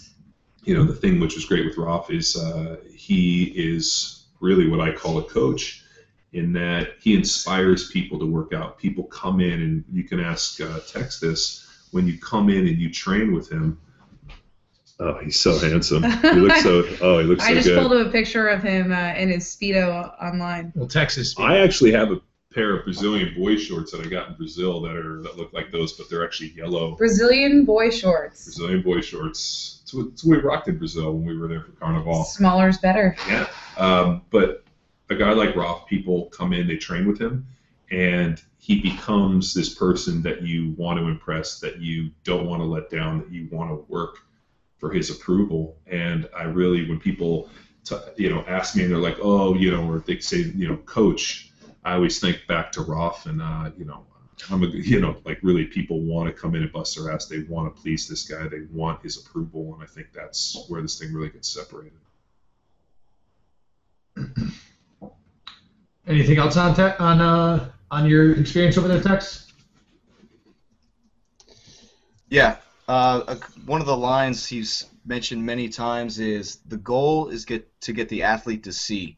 you 0.64 0.76
know, 0.76 0.84
the 0.84 0.94
thing 0.94 1.20
which 1.20 1.38
is 1.38 1.46
great 1.46 1.66
with 1.66 1.76
Raph 1.76 2.12
is 2.12 2.38
uh, 2.38 2.78
he 2.94 3.46
is 3.46 4.26
really 4.40 4.68
what 4.68 4.80
I 4.80 4.92
call 4.92 5.18
a 5.18 5.24
coach 5.24 5.84
in 6.34 6.54
that 6.54 6.96
he 7.00 7.16
inspires 7.16 7.90
people 7.90 8.18
to 8.20 8.26
work 8.26 8.54
out. 8.54 8.78
People 8.78 9.04
come 9.06 9.40
in, 9.42 9.62
and 9.62 9.84
you 9.92 10.04
can 10.04 10.20
ask 10.20 10.62
uh, 10.62 10.80
Tex 10.88 11.20
this 11.20 11.88
when 11.92 12.08
you 12.08 12.18
come 12.18 12.50
in 12.50 12.68
and 12.68 12.78
you 12.78 12.92
train 12.92 13.34
with 13.34 13.52
him. 13.52 13.80
Oh, 15.00 15.18
he's 15.18 15.40
so 15.40 15.58
handsome. 15.58 16.04
He 16.04 16.32
looks 16.34 16.62
so. 16.62 16.84
Oh, 17.02 17.18
he 17.18 17.26
looks 17.26 17.44
so 17.44 17.50
I 17.50 17.54
just 17.56 17.68
good. 17.68 17.80
pulled 17.80 17.94
up 17.94 18.08
a 18.08 18.12
picture 18.12 18.48
of 18.48 18.62
him 18.62 18.92
uh, 18.92 19.14
in 19.16 19.30
his 19.30 19.46
speedo 19.46 20.14
online. 20.22 20.72
Well, 20.76 20.88
Texas. 20.88 21.34
I 21.40 21.58
actually 21.58 21.92
have 21.92 22.12
a 22.12 22.22
pair 22.54 22.76
of 22.76 22.84
Brazilian 22.84 23.34
boy 23.34 23.56
shorts 23.56 23.92
that 23.92 24.02
I 24.02 24.10
got 24.10 24.30
in 24.30 24.36
Brazil 24.36 24.82
that 24.82 24.96
are 24.96 25.22
that 25.24 25.38
look 25.38 25.54
like 25.54 25.72
those, 25.72 25.94
but 25.94 26.10
they're 26.10 26.24
actually 26.24 26.50
yellow. 26.50 26.96
Brazilian 26.96 27.66
boy 27.66 27.90
shorts. 27.90 28.44
Brazilian 28.46 28.82
boy 28.82 29.02
shorts. 29.02 29.80
It's 29.84 29.94
what, 29.94 30.08
it's 30.08 30.24
what 30.24 30.38
we 30.38 30.44
rocked 30.44 30.68
in 30.68 30.78
Brazil 30.78 31.14
when 31.14 31.26
we 31.26 31.38
were 31.38 31.48
there 31.48 31.62
for 31.62 31.72
Carnival. 31.72 32.24
Smaller 32.24 32.68
is 32.68 32.78
better. 32.78 33.16
Yeah. 33.28 33.48
Um, 33.78 34.22
but 34.30 34.64
a 35.10 35.16
guy 35.16 35.32
like 35.32 35.56
Raph, 35.56 35.86
people 35.88 36.26
come 36.26 36.54
in, 36.54 36.68
they 36.68 36.78
train 36.78 37.08
with 37.08 37.20
him, 37.20 37.46
and 37.90 38.42
he 38.58 38.82
becomes 38.82 39.54
this 39.54 39.74
person 39.74 40.22
that 40.22 40.42
you 40.42 40.72
want 40.78 41.00
to 41.00 41.08
impress, 41.08 41.60
that 41.60 41.80
you 41.80 42.12
don't 42.24 42.46
want 42.46 42.62
to 42.62 42.66
let 42.66 42.90
down, 42.90 43.20
that 43.20 43.32
you 43.32 43.48
want 43.52 43.70
to 43.70 43.86
work 43.92 44.20
for 44.78 44.92
his 44.92 45.10
approval. 45.10 45.78
And 45.88 46.30
I 46.36 46.44
really, 46.44 46.88
when 46.88 47.00
people, 47.00 47.50
t- 47.84 47.98
you 48.18 48.30
know, 48.30 48.44
ask 48.48 48.76
me 48.76 48.84
and 48.84 48.92
they're 48.92 49.00
like, 49.00 49.18
oh, 49.22 49.56
you 49.56 49.72
know, 49.72 49.90
or 49.90 50.00
they 50.00 50.20
say, 50.20 50.38
you 50.56 50.68
know, 50.68 50.78
coach, 50.78 51.51
I 51.84 51.94
always 51.94 52.20
think 52.20 52.46
back 52.48 52.72
to 52.74 52.82
Raph 52.82 53.26
and 53.26 53.42
uh, 53.42 53.72
you 53.78 53.86
know 53.86 54.06
I'm 54.50 54.64
a, 54.64 54.68
you 54.68 55.00
know 55.00 55.18
like 55.26 55.40
really 55.44 55.66
people 55.66 56.00
want 56.00 56.34
to 56.34 56.42
come 56.42 56.56
in 56.56 56.64
and 56.64 56.72
bust 56.72 56.96
their 56.96 57.12
ass. 57.12 57.26
They 57.26 57.44
want 57.44 57.76
to 57.76 57.82
please 57.82 58.08
this 58.08 58.28
guy. 58.28 58.48
They 58.48 58.62
want 58.72 59.02
his 59.02 59.18
approval, 59.18 59.74
and 59.74 59.84
I 59.84 59.86
think 59.86 60.08
that's 60.14 60.66
where 60.68 60.82
this 60.82 60.98
thing 61.00 61.14
really 61.14 61.30
gets 61.30 61.50
separated. 61.50 62.00
Anything 66.08 66.38
else 66.40 66.58
on 66.58 66.76
te- 66.76 66.98
on 66.98 67.22
uh, 67.22 67.70
on 67.92 68.10
your 68.10 68.34
experience 68.40 68.78
over 68.78 68.88
there, 68.88 69.02
Tex? 69.02 69.48
Yeah, 72.30 72.58
uh, 72.88 73.36
one 73.66 73.82
of 73.82 73.88
the 73.88 73.98
lines 73.98 74.48
he's 74.48 74.86
mentioned 75.06 75.46
many 75.46 75.70
times 75.70 76.20
is 76.20 76.60
the 76.68 76.78
goal 76.78 77.28
is 77.30 77.46
get 77.46 77.68
to 77.82 77.94
get 77.94 78.10
the 78.10 78.24
athlete 78.24 78.64
to 78.64 78.72
see. 78.72 79.18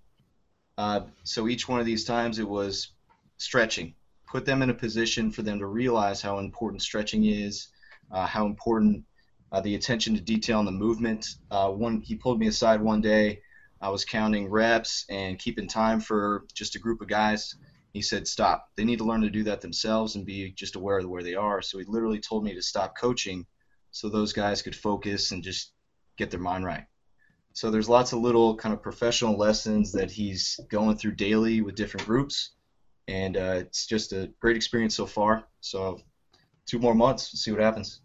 Uh, 0.78 1.02
so 1.24 1.48
each 1.48 1.68
one 1.68 1.80
of 1.80 1.86
these 1.86 2.04
times 2.04 2.40
it 2.40 2.48
was 2.48 2.90
stretching. 3.38 3.94
Put 4.28 4.46
them 4.46 4.62
in 4.62 4.70
a 4.70 4.74
position 4.74 5.32
for 5.32 5.44
them 5.44 5.60
to 5.60 5.68
realize 5.68 6.22
how 6.22 6.40
important 6.40 6.82
stretching 6.82 7.26
is, 7.26 7.68
uh, 8.12 8.26
how 8.26 8.46
important 8.46 9.06
uh, 9.52 9.62
the 9.62 9.76
attention 9.76 10.16
to 10.16 10.22
detail 10.22 10.60
in 10.60 10.66
the 10.66 10.72
movement. 10.72 11.36
Uh, 11.52 11.70
one, 11.70 12.02
he 12.02 12.16
pulled 12.16 12.40
me 12.40 12.48
aside 12.48 12.82
one 12.82 13.02
day. 13.02 13.42
I 13.80 13.90
was 13.90 14.06
counting 14.06 14.50
reps 14.50 15.06
and 15.10 15.38
keeping 15.38 15.68
time 15.68 16.00
for 16.00 16.46
just 16.54 16.76
a 16.76 16.80
group 16.80 17.02
of 17.02 17.08
guys. 17.08 17.56
He 17.92 18.02
said, 18.02 18.28
"Stop. 18.28 18.70
They 18.76 18.86
need 18.86 18.98
to 19.00 19.04
learn 19.04 19.22
to 19.22 19.30
do 19.30 19.44
that 19.44 19.62
themselves 19.62 20.16
and 20.16 20.26
be 20.26 20.52
just 20.54 20.76
aware 20.76 20.98
of 20.98 21.08
where 21.08 21.22
they 21.22 21.36
are." 21.36 21.62
So 21.62 21.78
he 21.78 21.86
literally 21.86 22.20
told 22.20 22.44
me 22.44 22.56
to 22.56 22.62
stop 22.62 22.98
coaching, 22.98 23.46
so 23.92 24.10
those 24.10 24.34
guys 24.34 24.64
could 24.64 24.76
focus 24.76 25.32
and 25.32 25.44
just 25.44 25.74
get 26.18 26.32
their 26.32 26.40
mind 26.40 26.66
right. 26.66 26.86
So 27.54 27.70
there's 27.70 27.88
lots 27.88 28.14
of 28.14 28.20
little 28.20 28.56
kind 28.56 28.74
of 28.74 28.82
professional 28.82 29.38
lessons 29.38 29.92
that 29.94 30.10
he's 30.10 30.60
going 30.70 30.98
through 30.98 31.14
daily 31.14 31.62
with 31.62 31.76
different 31.76 32.06
groups, 32.08 32.52
and 33.08 33.38
uh, 33.38 33.56
it's 33.58 33.86
just 33.86 34.12
a 34.12 34.32
great 34.40 34.56
experience 34.56 34.96
so 34.96 35.06
far. 35.06 35.46
So 35.62 36.02
two 36.66 36.80
more 36.80 36.96
months, 36.96 37.40
see 37.40 37.52
what 37.52 37.62
happens. 37.62 38.02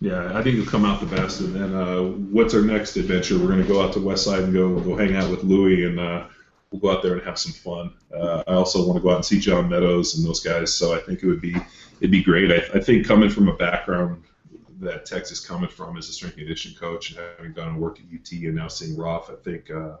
Yeah, 0.00 0.36
I 0.36 0.42
think 0.42 0.56
you'll 0.56 0.66
come 0.66 0.84
out 0.84 0.98
the 1.00 1.14
best. 1.14 1.40
And 1.40 1.54
then, 1.54 1.74
uh, 1.74 2.02
what's 2.32 2.54
our 2.54 2.62
next 2.62 2.96
adventure? 2.96 3.38
We're 3.38 3.48
going 3.48 3.62
to 3.62 3.68
go 3.68 3.82
out 3.82 3.92
to 3.92 3.98
Westside 4.00 4.44
and 4.44 4.52
go 4.52 4.80
go 4.80 4.96
hang 4.96 5.14
out 5.14 5.30
with 5.30 5.44
Louie 5.44 5.84
and 5.84 6.00
uh, 6.00 6.26
we'll 6.70 6.80
go 6.80 6.90
out 6.90 7.02
there 7.02 7.14
and 7.14 7.22
have 7.22 7.38
some 7.38 7.52
fun. 7.52 7.92
Uh, 8.14 8.42
I 8.48 8.54
also 8.54 8.84
want 8.86 8.96
to 8.96 9.02
go 9.02 9.10
out 9.10 9.16
and 9.16 9.24
see 9.24 9.38
John 9.38 9.68
Meadows 9.68 10.16
and 10.16 10.26
those 10.26 10.40
guys. 10.40 10.74
So 10.74 10.94
I 10.94 11.00
think 11.00 11.22
it 11.22 11.26
would 11.26 11.42
be 11.42 11.54
it'd 12.00 12.10
be 12.10 12.22
great. 12.22 12.50
I, 12.50 12.78
I 12.78 12.80
think 12.80 13.06
coming 13.06 13.28
from 13.28 13.48
a 13.48 13.56
background 13.56 14.24
that 14.80 15.06
Tex 15.06 15.30
is 15.30 15.40
coming 15.40 15.68
from 15.68 15.96
as 15.96 16.08
a 16.08 16.12
strength 16.12 16.36
and 16.36 16.46
conditioning 16.46 16.76
coach 16.76 17.10
and 17.10 17.18
having 17.38 17.52
gone 17.52 17.68
and 17.68 17.78
worked 17.78 18.00
at 18.00 18.06
UT 18.12 18.30
and 18.32 18.54
now 18.54 18.68
seeing 18.68 18.96
Raph, 18.96 19.30
I 19.30 19.36
think 19.42 19.70
uh, 19.70 19.96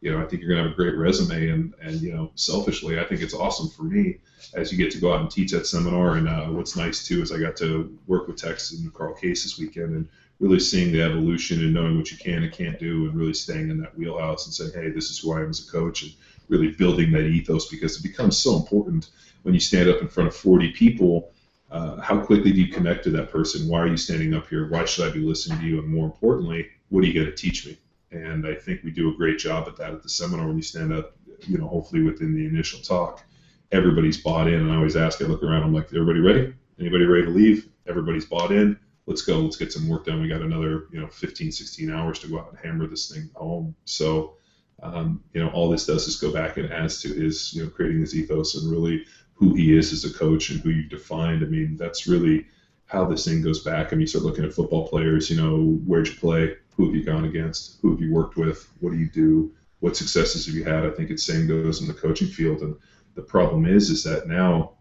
you 0.00 0.10
know 0.10 0.20
I 0.20 0.26
think 0.26 0.42
you're 0.42 0.50
gonna 0.50 0.62
have 0.62 0.72
a 0.72 0.74
great 0.74 0.96
resume 0.96 1.48
and 1.48 1.74
and 1.80 2.00
you 2.00 2.12
know 2.12 2.32
selfishly 2.34 2.98
I 2.98 3.04
think 3.04 3.20
it's 3.20 3.34
awesome 3.34 3.68
for 3.68 3.84
me 3.84 4.18
as 4.54 4.72
you 4.72 4.78
get 4.78 4.90
to 4.92 4.98
go 4.98 5.12
out 5.12 5.20
and 5.20 5.30
teach 5.30 5.52
that 5.52 5.66
seminar. 5.66 6.16
And 6.16 6.28
uh, 6.28 6.46
what's 6.46 6.76
nice 6.76 7.06
too 7.06 7.22
is 7.22 7.30
I 7.30 7.38
got 7.38 7.56
to 7.58 7.96
work 8.06 8.26
with 8.26 8.36
Texas 8.36 8.78
and 8.78 8.92
Carl 8.92 9.14
Case 9.14 9.42
this 9.42 9.58
weekend 9.58 9.94
and 9.94 10.08
really 10.40 10.58
seeing 10.58 10.92
the 10.92 11.02
evolution 11.02 11.60
and 11.60 11.72
knowing 11.72 11.96
what 11.96 12.10
you 12.10 12.16
can 12.16 12.42
and 12.42 12.52
can't 12.52 12.78
do 12.78 13.06
and 13.06 13.14
really 13.14 13.34
staying 13.34 13.70
in 13.70 13.78
that 13.80 13.96
wheelhouse 13.96 14.46
and 14.46 14.54
saying, 14.54 14.72
hey, 14.74 14.90
this 14.90 15.08
is 15.08 15.18
who 15.18 15.32
I 15.32 15.40
am 15.40 15.50
as 15.50 15.66
a 15.66 15.70
coach 15.70 16.02
and 16.02 16.12
really 16.48 16.72
building 16.72 17.12
that 17.12 17.26
ethos 17.26 17.68
because 17.68 17.96
it 17.96 18.02
becomes 18.02 18.36
so 18.36 18.56
important 18.56 19.10
when 19.42 19.54
you 19.54 19.60
stand 19.60 19.88
up 19.88 20.00
in 20.02 20.08
front 20.08 20.28
of 20.28 20.34
40 20.34 20.72
people 20.72 21.30
uh, 21.72 22.00
how 22.02 22.20
quickly 22.20 22.52
do 22.52 22.60
you 22.60 22.70
connect 22.70 23.02
to 23.04 23.10
that 23.10 23.30
person? 23.30 23.66
Why 23.66 23.80
are 23.80 23.86
you 23.86 23.96
standing 23.96 24.34
up 24.34 24.46
here? 24.48 24.68
Why 24.68 24.84
should 24.84 25.08
I 25.08 25.12
be 25.12 25.20
listening 25.20 25.58
to 25.60 25.66
you? 25.66 25.78
And 25.78 25.88
more 25.88 26.04
importantly, 26.04 26.68
what 26.90 27.02
are 27.02 27.06
you 27.06 27.14
going 27.14 27.26
to 27.26 27.32
teach 27.34 27.66
me? 27.66 27.78
And 28.10 28.46
I 28.46 28.54
think 28.54 28.82
we 28.84 28.90
do 28.90 29.10
a 29.10 29.16
great 29.16 29.38
job 29.38 29.66
at 29.66 29.76
that 29.78 29.94
at 29.94 30.02
the 30.02 30.08
seminar 30.10 30.46
when 30.46 30.56
you 30.56 30.62
stand 30.62 30.92
up, 30.92 31.16
you 31.48 31.56
know, 31.56 31.66
hopefully 31.66 32.02
within 32.02 32.34
the 32.34 32.44
initial 32.44 32.80
talk, 32.80 33.24
everybody's 33.72 34.18
bought 34.18 34.48
in. 34.48 34.60
And 34.60 34.70
I 34.70 34.76
always 34.76 34.96
ask, 34.96 35.22
I 35.22 35.24
look 35.24 35.42
around, 35.42 35.62
I'm 35.62 35.72
like, 35.72 35.86
everybody 35.86 36.20
ready? 36.20 36.54
Anybody 36.78 37.06
ready 37.06 37.24
to 37.24 37.30
leave? 37.30 37.68
Everybody's 37.86 38.26
bought 38.26 38.52
in. 38.52 38.78
Let's 39.06 39.22
go. 39.22 39.40
Let's 39.40 39.56
get 39.56 39.72
some 39.72 39.88
work 39.88 40.04
done. 40.04 40.20
We 40.20 40.28
got 40.28 40.42
another, 40.42 40.88
you 40.92 41.00
know, 41.00 41.08
15, 41.08 41.50
16 41.50 41.90
hours 41.90 42.18
to 42.18 42.28
go 42.28 42.38
out 42.38 42.50
and 42.50 42.58
hammer 42.58 42.86
this 42.86 43.10
thing 43.10 43.30
home. 43.34 43.74
So, 43.86 44.34
um, 44.82 45.24
you 45.32 45.42
know, 45.42 45.48
all 45.50 45.70
this 45.70 45.86
does 45.86 46.06
is 46.06 46.16
go 46.16 46.32
back 46.32 46.58
and 46.58 46.70
adds 46.70 47.00
to 47.02 47.08
his, 47.08 47.54
you 47.54 47.64
know, 47.64 47.70
creating 47.70 48.00
this 48.00 48.14
ethos 48.14 48.56
and 48.56 48.70
really 48.70 49.06
who 49.42 49.54
he 49.54 49.76
is 49.76 49.92
as 49.92 50.04
a 50.04 50.16
coach 50.16 50.50
and 50.50 50.60
who 50.60 50.70
you've 50.70 50.88
defined. 50.88 51.42
I 51.42 51.46
mean, 51.46 51.76
that's 51.76 52.06
really 52.06 52.46
how 52.86 53.04
this 53.04 53.24
thing 53.24 53.42
goes 53.42 53.64
back. 53.64 53.88
I 53.88 53.96
mean, 53.96 54.02
you 54.02 54.06
start 54.06 54.24
looking 54.24 54.44
at 54.44 54.52
football 54.52 54.86
players, 54.86 55.28
you 55.28 55.36
know, 55.36 55.80
where'd 55.84 56.06
you 56.06 56.14
play? 56.14 56.54
Who 56.76 56.86
have 56.86 56.94
you 56.94 57.02
gone 57.02 57.24
against? 57.24 57.80
Who 57.82 57.90
have 57.90 58.00
you 58.00 58.12
worked 58.12 58.36
with? 58.36 58.70
What 58.78 58.92
do 58.92 58.98
you 58.98 59.10
do? 59.10 59.52
What 59.80 59.96
successes 59.96 60.46
have 60.46 60.54
you 60.54 60.62
had? 60.62 60.86
I 60.86 60.90
think 60.90 61.10
it's 61.10 61.24
same 61.24 61.48
goes 61.48 61.80
in 61.80 61.88
the 61.88 61.92
coaching 61.92 62.28
field. 62.28 62.60
And 62.60 62.76
the 63.16 63.22
problem 63.22 63.66
is, 63.66 63.90
is 63.90 64.04
that 64.04 64.28
now 64.28 64.74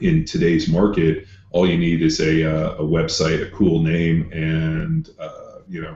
in 0.00 0.24
today's 0.24 0.66
market, 0.66 1.26
all 1.50 1.68
you 1.68 1.76
need 1.76 2.00
is 2.00 2.20
a, 2.20 2.42
uh, 2.42 2.76
a 2.76 2.82
website, 2.82 3.46
a 3.46 3.50
cool 3.50 3.82
name, 3.82 4.32
and, 4.32 5.10
uh, 5.18 5.58
you 5.68 5.82
know, 5.82 5.94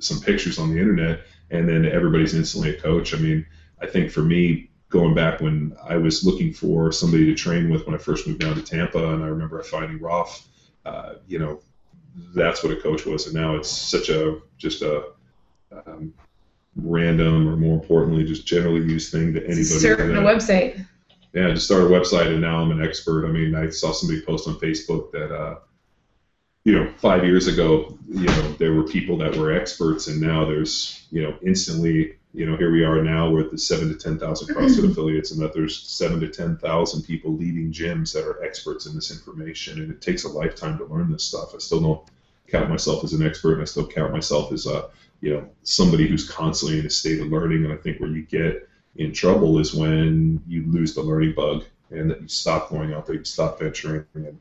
some 0.00 0.20
pictures 0.20 0.58
on 0.58 0.70
the 0.70 0.78
internet, 0.78 1.20
and 1.50 1.66
then 1.66 1.86
everybody's 1.86 2.34
instantly 2.34 2.76
a 2.76 2.80
coach. 2.80 3.14
I 3.14 3.16
mean, 3.16 3.46
I 3.80 3.86
think 3.86 4.10
for 4.10 4.22
me, 4.22 4.68
going 4.92 5.14
back 5.14 5.40
when 5.40 5.74
I 5.82 5.96
was 5.96 6.24
looking 6.24 6.52
for 6.52 6.92
somebody 6.92 7.24
to 7.24 7.34
train 7.34 7.70
with 7.70 7.86
when 7.86 7.94
I 7.94 7.98
first 7.98 8.28
moved 8.28 8.40
down 8.40 8.54
to 8.54 8.62
Tampa, 8.62 9.14
and 9.14 9.24
I 9.24 9.26
remember 9.26 9.60
finding 9.62 9.98
Raph. 9.98 10.46
Uh, 10.84 11.14
you 11.26 11.38
know, 11.38 11.60
that's 12.34 12.62
what 12.62 12.72
a 12.72 12.76
coach 12.76 13.06
was, 13.06 13.26
and 13.26 13.34
now 13.34 13.56
it's 13.56 13.70
such 13.70 14.10
a 14.10 14.40
just 14.58 14.82
a 14.82 15.08
um, 15.72 16.12
random, 16.76 17.48
or 17.48 17.56
more 17.56 17.80
importantly, 17.80 18.24
just 18.24 18.46
generally 18.46 18.82
used 18.82 19.10
thing 19.10 19.32
that 19.32 19.44
anybody. 19.44 19.64
Start 19.64 20.00
a 20.00 20.04
website. 20.04 20.86
Yeah, 21.32 21.48
just 21.50 21.64
start 21.64 21.82
a 21.82 21.86
website, 21.86 22.26
and 22.26 22.42
now 22.42 22.58
I'm 22.58 22.70
an 22.70 22.84
expert. 22.84 23.26
I 23.26 23.32
mean, 23.32 23.54
I 23.54 23.70
saw 23.70 23.92
somebody 23.92 24.20
post 24.20 24.46
on 24.46 24.60
Facebook 24.60 25.10
that. 25.12 25.34
Uh, 25.34 25.58
you 26.64 26.72
know, 26.72 26.88
five 26.98 27.24
years 27.24 27.48
ago, 27.48 27.98
you 28.08 28.26
know, 28.26 28.52
there 28.52 28.72
were 28.72 28.84
people 28.84 29.16
that 29.16 29.34
were 29.34 29.50
experts, 29.52 30.06
and 30.06 30.20
now 30.20 30.44
there's, 30.44 31.08
you 31.10 31.20
know, 31.20 31.36
instantly 31.42 32.14
you 32.34 32.46
know, 32.46 32.56
here 32.56 32.72
we 32.72 32.82
are 32.82 33.02
now 33.02 33.30
with 33.30 33.50
the 33.50 33.58
seven 33.58 33.88
to 33.88 33.94
10,000 33.94 34.48
CrossFit 34.54 34.90
affiliates, 34.90 35.32
and 35.32 35.42
that 35.42 35.52
there's 35.52 35.82
seven 35.82 36.18
to 36.20 36.28
10,000 36.28 37.02
people 37.02 37.32
leading 37.32 37.70
gyms 37.70 38.12
that 38.14 38.26
are 38.26 38.42
experts 38.42 38.86
in 38.86 38.94
this 38.94 39.10
information. 39.10 39.80
And 39.80 39.90
it 39.90 40.00
takes 40.00 40.24
a 40.24 40.28
lifetime 40.28 40.78
to 40.78 40.84
learn 40.84 41.12
this 41.12 41.24
stuff. 41.24 41.54
I 41.54 41.58
still 41.58 41.80
don't 41.80 42.08
count 42.48 42.70
myself 42.70 43.04
as 43.04 43.12
an 43.12 43.26
expert, 43.26 43.54
and 43.54 43.62
I 43.62 43.66
still 43.66 43.86
count 43.86 44.12
myself 44.12 44.52
as 44.52 44.66
a, 44.66 44.88
you 45.20 45.34
know, 45.34 45.48
somebody 45.62 46.08
who's 46.08 46.28
constantly 46.28 46.78
in 46.78 46.86
a 46.86 46.90
state 46.90 47.20
of 47.20 47.28
learning. 47.28 47.64
And 47.64 47.72
I 47.72 47.76
think 47.76 48.00
where 48.00 48.10
you 48.10 48.22
get 48.22 48.68
in 48.96 49.12
trouble 49.12 49.58
is 49.58 49.74
when 49.74 50.42
you 50.46 50.64
lose 50.70 50.94
the 50.94 51.02
learning 51.02 51.34
bug 51.34 51.64
and 51.90 52.10
that 52.10 52.22
you 52.22 52.28
stop 52.28 52.70
going 52.70 52.94
out 52.94 53.06
there, 53.06 53.16
you 53.16 53.24
stop 53.24 53.58
venturing. 53.58 54.06
And 54.14 54.38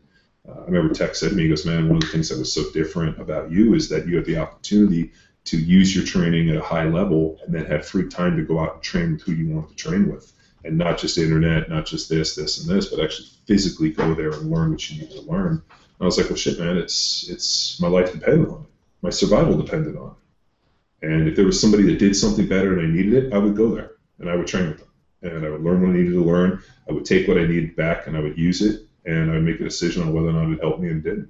uh, 0.48 0.62
I 0.62 0.66
remember 0.66 0.94
Tex 0.94 1.20
said 1.20 1.32
to 1.32 1.36
me, 1.36 1.44
he 1.44 1.50
goes, 1.50 1.66
man, 1.66 1.89
one 1.89 1.98
of 1.98 2.04
the 2.04 2.08
things 2.08 2.30
that 2.30 2.39
was 2.39 2.54
so 2.54 2.64
different 2.72 3.20
about 3.20 3.52
you 3.52 3.74
is 3.74 3.89
that 3.89 4.08
you 4.08 4.16
had 4.16 4.26
the 4.26 4.38
opportunity 4.38 5.12
to 5.44 5.58
use 5.58 5.96
your 5.96 6.06
training 6.06 6.50
at 6.50 6.58
a 6.58 6.62
high 6.62 6.86
level 6.86 7.39
and 7.44 7.54
then 7.54 7.66
have 7.66 7.86
free 7.86 8.08
time 8.08 8.38
to 8.38 8.44
go 8.44 8.60
out 8.60 8.76
and 8.76 8.84
train 8.84 9.14
with 9.14 9.22
who 9.22 9.34
you 9.34 9.54
want 9.54 9.70
to 9.70 9.76
train 9.76 10.10
with. 10.10 10.32
And 10.64 10.78
not 10.78 11.00
just 11.00 11.18
internet, 11.18 11.70
not 11.70 11.86
just 11.86 12.08
this, 12.10 12.36
this, 12.36 12.60
and 12.60 12.70
this, 12.70 12.88
but 12.88 13.00
actually 13.00 13.28
physically 13.48 13.89
go 13.89 14.14
there 14.14 14.32
and 14.32 14.52
learn 14.52 14.72
what 14.72 14.89
you 14.89 15.02
need 15.02 15.12
to 15.12 15.22
learn. 15.22 15.54
And 15.70 16.02
I 16.02 16.06
was 16.06 16.18
like, 16.18 16.28
well, 16.28 16.36
shit, 16.36 16.60
man, 16.60 16.78
it's 16.78 17.28
it's 17.30 17.80
my 17.80 17.88
life 17.88 18.12
depended 18.12 18.48
on 18.50 18.62
it. 18.62 18.70
My 19.02 19.10
survival 19.10 19.58
depended 19.58 19.96
on 19.96 20.12
it. 20.12 21.08
And 21.08 21.28
if 21.28 21.36
there 21.36 21.46
was 21.46 21.60
somebody 21.60 21.84
that 21.86 21.98
did 21.98 22.16
something 22.16 22.48
better 22.48 22.78
and 22.78 22.82
I 22.82 22.92
needed 22.92 23.14
it, 23.14 23.34
I 23.34 23.39
would 23.39 23.56
go 23.56 23.74
there 23.74 23.94
and 24.20 24.30
I 24.30 24.36
would 24.36 24.48
train 24.48 24.70
with 24.70 24.78
them. 24.78 24.88
And 25.24 25.46
I 25.46 25.50
would 25.50 25.62
learn 25.62 25.82
what 25.82 25.89
I 25.89 25.94
needed 25.94 26.12
to 26.12 26.24
learn. 26.24 26.62
I 26.88 26.92
would 26.92 27.06
take 27.06 27.28
what 27.28 27.38
I 27.38 27.46
needed 27.46 27.76
back 27.76 28.06
and 28.06 28.16
I 28.16 28.20
would 28.20 28.38
use 28.38 28.62
it. 28.62 28.82
And 29.06 29.32
I 29.32 29.36
would 29.36 29.44
make 29.44 29.60
a 29.60 29.64
decision 29.64 30.04
on 30.04 30.14
whether 30.14 30.30
or 30.30 30.34
not 30.34 30.52
it 30.52 30.62
helped 30.62 30.80
me 30.80 30.89
and 30.89 31.04
didn't. 31.04 31.30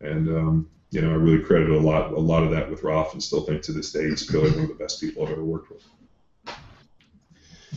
And 0.00 0.28
um, 0.28 0.68
you 0.92 1.00
know, 1.00 1.10
I 1.10 1.14
really 1.14 1.42
credit 1.42 1.70
a 1.70 1.78
lot 1.78 2.12
a 2.12 2.20
lot 2.20 2.42
of 2.44 2.50
that 2.50 2.70
with 2.70 2.82
Raph, 2.82 3.14
and 3.14 3.22
still 3.22 3.40
think 3.40 3.62
to 3.62 3.72
this 3.72 3.90
day 3.92 4.10
he's 4.10 4.26
probably 4.26 4.50
one 4.50 4.60
of 4.64 4.68
the 4.68 4.74
best 4.74 5.00
people 5.00 5.24
I've 5.24 5.32
ever 5.32 5.42
worked 5.42 5.70
with. 5.70 5.82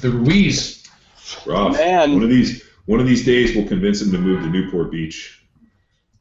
The 0.01 0.11
Ruiz. 0.11 0.83
Raph, 1.45 1.71
Man. 1.73 2.13
one 2.13 2.23
of 2.23 2.29
these 2.29 2.63
one 2.85 2.99
of 2.99 3.07
these 3.07 3.25
days 3.25 3.55
we'll 3.55 3.67
convince 3.67 4.01
him 4.01 4.11
to 4.11 4.17
move 4.17 4.43
to 4.43 4.49
Newport 4.49 4.91
Beach. 4.91 5.41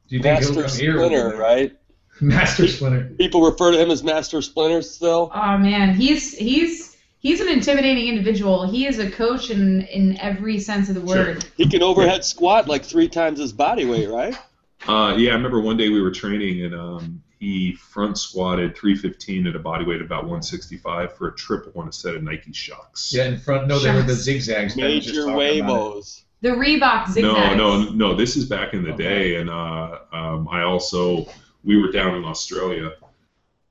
Do 0.08 0.16
you 0.16 0.22
think 0.22 0.38
Master 0.38 0.52
he'll 0.52 0.62
come 0.62 0.70
Splinter, 0.70 1.30
here? 1.30 1.36
right? 1.36 1.76
Master 2.20 2.68
Splinter. 2.68 3.12
People 3.18 3.42
refer 3.42 3.72
to 3.72 3.82
him 3.82 3.90
as 3.90 4.04
Master 4.04 4.40
Splinter 4.40 4.80
still. 4.80 5.32
Oh 5.34 5.58
man, 5.58 5.94
he's 5.94 6.32
he's 6.38 6.96
he's 7.18 7.40
an 7.40 7.48
intimidating 7.48 8.06
individual. 8.06 8.70
He 8.70 8.86
is 8.86 9.00
a 9.00 9.10
coach 9.10 9.50
in 9.50 9.82
in 9.86 10.16
every 10.20 10.60
sense 10.60 10.88
of 10.88 10.94
the 10.94 11.00
word. 11.00 11.42
Sure. 11.42 11.50
He 11.56 11.68
can 11.68 11.82
overhead 11.82 12.24
squat 12.24 12.68
like 12.68 12.84
three 12.84 13.08
times 13.08 13.40
his 13.40 13.52
body 13.52 13.84
weight, 13.84 14.08
right? 14.08 14.38
Uh, 14.86 15.14
yeah, 15.16 15.30
I 15.30 15.34
remember 15.34 15.60
one 15.60 15.76
day 15.76 15.88
we 15.88 16.02
were 16.02 16.10
training 16.10 16.64
and 16.64 16.74
um, 16.74 17.22
he 17.38 17.74
front 17.74 18.18
squatted 18.18 18.76
315 18.76 19.46
at 19.46 19.56
a 19.56 19.58
body 19.58 19.84
weight 19.84 20.00
of 20.00 20.06
about 20.06 20.24
165 20.24 21.16
for 21.16 21.28
a 21.28 21.34
triple 21.34 21.80
on 21.80 21.88
a 21.88 21.92
set 21.92 22.14
of 22.14 22.22
Nike 22.22 22.52
Shox. 22.52 23.12
Yeah, 23.12 23.24
in 23.26 23.38
front. 23.38 23.68
No, 23.68 23.78
they 23.78 23.92
were 23.92 24.02
the 24.02 24.14
zigzags. 24.14 24.76
Major 24.76 25.26
Wavos. 25.26 26.22
The 26.42 26.50
Reebok 26.50 27.08
zigzags. 27.08 27.56
No, 27.56 27.56
no, 27.56 27.90
no. 27.90 28.14
This 28.14 28.36
is 28.36 28.46
back 28.46 28.74
in 28.74 28.82
the 28.82 28.92
okay. 28.92 29.02
day, 29.02 29.36
and 29.36 29.48
uh, 29.48 29.98
um, 30.12 30.48
I 30.50 30.62
also 30.62 31.26
we 31.64 31.80
were 31.80 31.90
down 31.90 32.14
in 32.16 32.24
Australia, 32.24 32.92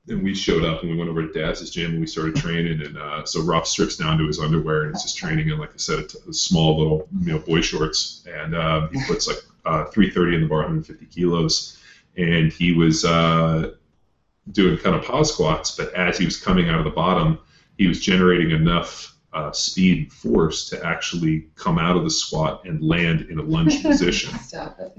and 0.08 0.24
we 0.24 0.34
showed 0.34 0.64
up 0.64 0.82
and 0.82 0.92
we 0.92 0.98
went 0.98 1.10
over 1.10 1.26
to 1.26 1.32
Daz's 1.32 1.70
gym 1.70 1.92
and 1.92 2.00
we 2.00 2.08
started 2.08 2.36
training. 2.36 2.82
And 2.82 2.98
uh, 2.98 3.26
so 3.26 3.42
Raph 3.42 3.68
strips 3.68 3.98
down 3.98 4.18
to 4.18 4.28
his 4.28 4.40
underwear 4.40 4.84
and 4.84 4.92
it's 4.92 5.04
just 5.04 5.18
training 5.18 5.50
in 5.50 5.58
like 5.58 5.74
a 5.74 5.80
set 5.80 6.00
of 6.00 6.08
t- 6.08 6.20
small 6.32 6.78
little 6.78 7.08
you 7.22 7.34
know 7.34 7.40
boy 7.40 7.62
shorts, 7.62 8.26
and 8.28 8.56
uh, 8.56 8.88
he 8.90 9.00
puts 9.06 9.28
like 9.28 9.38
uh, 9.66 9.86
330 9.86 10.36
in 10.36 10.42
the 10.42 10.48
bar, 10.48 10.60
150 10.60 11.06
kilos, 11.06 11.80
and 12.18 12.52
he 12.52 12.74
was 12.74 13.06
uh, 13.06 13.72
doing 14.52 14.78
kind 14.78 14.96
of 14.96 15.04
pause 15.04 15.34
squats. 15.34 15.76
But 15.76 15.94
as 15.94 16.18
he 16.18 16.26
was 16.26 16.38
coming 16.38 16.70
out 16.70 16.80
of 16.80 16.86
the 16.86 16.92
bottom, 16.92 17.40
he 17.78 17.88
was 17.88 18.00
generating 18.02 18.52
enough 18.52 19.14
uh, 19.34 19.52
speed 19.52 19.98
and 19.98 20.14
force 20.14 20.70
to 20.70 20.86
actually 20.86 21.48
come 21.56 21.80
out 21.80 21.98
of 21.98 22.04
the 22.04 22.10
squat 22.10 22.66
and 22.66 22.82
land 22.84 23.22
in 23.30 23.40
a 23.40 23.42
lunge 23.42 23.82
position. 23.82 24.38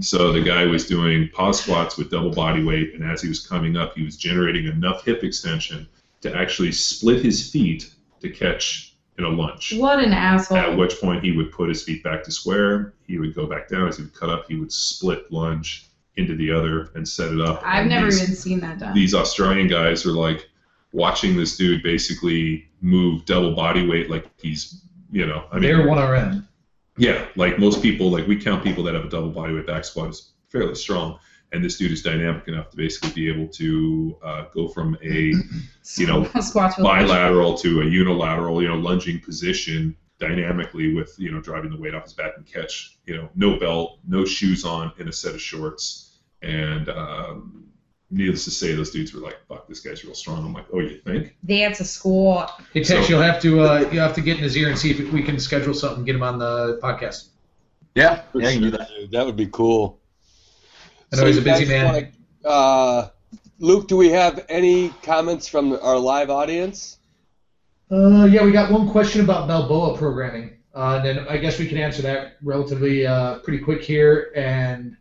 So 0.01 0.33
the 0.33 0.43
guy 0.43 0.65
was 0.67 0.87
doing 0.87 1.29
pause 1.29 1.61
squats 1.61 1.97
with 1.97 2.11
double 2.11 2.33
body 2.33 2.65
weight, 2.65 2.95
and 2.95 3.05
as 3.05 3.23
he 3.23 3.29
was 3.29 3.47
coming 3.47 3.77
up, 3.77 3.95
he 3.95 4.05
was 4.05 4.17
generating 4.17 4.67
enough 4.67 5.05
hip 5.05 5.23
extension 5.23 5.89
to 6.23 6.35
actually 6.35 6.73
split 6.73 7.25
his 7.25 7.51
feet 7.51 7.95
to 8.21 8.31
catch 8.31 8.94
in 9.19 9.25
a 9.25 9.29
lunge. 9.29 9.75
What 9.77 10.03
an 10.03 10.13
asshole. 10.13 10.59
At 10.59 10.77
which 10.77 11.01
point 11.01 11.23
he 11.23 11.33
would 11.33 11.53
put 11.53 11.69
his 11.69 11.83
feet 11.83 12.03
back 12.03 12.25
to 12.25 12.33
square, 12.33 12.95
he 13.07 13.19
would 13.19 13.35
go 13.35 13.47
back 13.47 13.69
down, 13.69 13.89
as 13.89 13.97
he 13.97 14.03
would 14.03 14.15
cut 14.15 14.31
up, 14.31 14.47
he 14.49 14.57
would 14.57 14.73
split 14.73 15.31
lunge 15.31 15.87
into 16.17 16.37
the 16.37 16.51
other 16.51 16.91
and 16.95 17.09
set 17.09 17.33
it 17.33 17.41
up. 17.41 17.61
I've 17.65 17.83
and 17.83 17.91
never 17.91 18.07
these, 18.07 18.23
even 18.23 18.35
seen 18.35 18.61
that 18.61 18.79
done. 18.79 18.95
These 18.95 19.15
Australian 19.15 19.69
guys 19.69 20.07
are 20.07 20.13
like 20.13 20.49
watching 20.93 21.37
this 21.37 21.57
dude 21.57 21.83
basically 21.83 22.69
move 22.81 23.25
double 23.25 23.55
body 23.55 23.87
weight 23.87 24.11
like 24.11 24.27
he's, 24.41 24.83
you 25.11 25.27
know, 25.27 25.45
I 25.51 25.57
mean. 25.57 25.63
They're 25.63 25.87
one 25.87 25.99
RM. 25.99 26.47
Yeah, 26.97 27.27
like 27.35 27.59
most 27.59 27.83
people, 27.83 28.11
like 28.11 28.27
we 28.27 28.41
count 28.41 28.63
people 28.63 28.85
that 28.85 28.95
have 28.95 29.05
a 29.05 29.09
double 29.09 29.31
body 29.31 29.55
weight 29.55 29.67
back 29.67 29.85
squat 29.85 30.11
as 30.11 30.31
fairly 30.49 30.77
strong 30.77 31.19
and 31.53 31.65
this 31.65 31.77
dude 31.79 31.93
is 31.93 32.03
dynamic 32.03 32.49
enough 32.49 32.71
to 32.71 32.77
basically 32.77 33.11
be 33.13 33.29
able 33.29 33.47
to 33.49 34.17
uh, 34.23 34.45
go 34.53 34.69
from 34.69 34.97
a 35.03 35.33
you 35.97 36.07
know 36.07 36.29
bilateral 36.79 37.57
to 37.59 37.83
a 37.83 37.85
unilateral 37.85 38.63
you 38.63 38.69
know 38.69 38.77
lunging 38.77 39.21
position 39.21 39.97
dynamically 40.19 40.95
with 40.95 41.15
you 41.19 41.31
know 41.31 41.41
driving 41.41 41.71
the 41.71 41.77
weight 41.77 41.95
off 41.95 42.05
his 42.05 42.13
back 42.13 42.33
and 42.37 42.47
catch 42.47 42.99
you 43.07 43.17
know 43.17 43.29
no 43.35 43.59
belt 43.59 43.99
no 44.07 44.25
shoes 44.25 44.65
on 44.65 44.93
in 44.99 45.09
a 45.09 45.13
set 45.13 45.35
of 45.35 45.41
shorts 45.41 46.19
and 46.43 46.89
um, 46.91 47.65
needless 48.15 48.45
to 48.45 48.51
say, 48.51 48.75
those 48.75 48.91
dudes 48.91 49.13
were 49.13 49.21
like, 49.21 49.37
"Fuck, 49.49 49.69
this 49.69 49.81
guy's 49.81 50.05
real 50.05 50.15
strong." 50.15 50.45
I'm 50.45 50.53
like, 50.53 50.67
"Oh, 50.73 50.81
you 50.81 51.01
think?" 51.05 51.37
That's 51.43 51.81
a 51.81 51.85
squat. 51.85 52.63
Hey 52.73 52.83
Tex, 52.83 53.07
So- 53.07 53.13
you'll 53.13 53.23
have 53.23 53.41
to 53.43 53.61
uh, 53.61 53.89
you 53.93 54.01
have 54.01 54.15
to 54.15 54.21
get 54.21 54.39
in 54.39 54.43
his 54.43 54.57
ear 54.57 54.69
and 54.69 54.79
see 54.79 54.91
if 54.91 55.13
we 55.13 55.23
can 55.23 55.39
schedule 55.39 55.75
something, 55.75 56.05
get 56.05 56.15
him 56.15 56.23
on 56.23 56.39
the 56.39 56.79
podcast. 56.83 57.29
Yeah, 57.95 58.23
For 58.33 58.41
yeah, 58.41 58.49
I 58.49 58.53
can 58.53 58.63
do 58.63 58.71
sure, 58.71 58.79
that. 58.79 58.89
That 59.13 59.27
would 59.27 59.37
be 59.37 59.47
cool. 59.47 60.01
I 61.13 61.17
know 61.17 61.27
he's 61.27 61.37
a 61.37 61.41
you 61.41 61.45
busy 61.45 61.65
guys 61.65 61.69
man. 61.69 61.85
wanna- 62.45 62.55
uh, 62.55 63.09
Luke, 63.59 63.89
do 63.89 63.97
we 63.97 64.11
have 64.11 64.45
any 64.49 64.91
comments 65.03 65.49
from 65.49 65.79
our 65.81 65.99
live 65.99 66.29
audience? 66.31 66.99
Uh, 67.91 68.25
yeah, 68.31 68.43
we 68.45 68.51
got 68.51 68.71
one 68.73 68.89
question 68.91 69.21
about 69.23 69.47
Balboa 69.47 69.97
programming, 69.97 70.57
uh, 70.75 70.97
and 70.97 71.05
then 71.07 71.27
I 71.29 71.37
guess 71.37 71.59
we 71.59 71.67
can 71.69 71.79
answer 71.79 72.03
that 72.03 72.37
relatively 72.43 73.07
uh, 73.07 73.39
pretty 73.39 73.63
quick 73.63 73.83
here, 73.83 74.33
and 74.35 74.97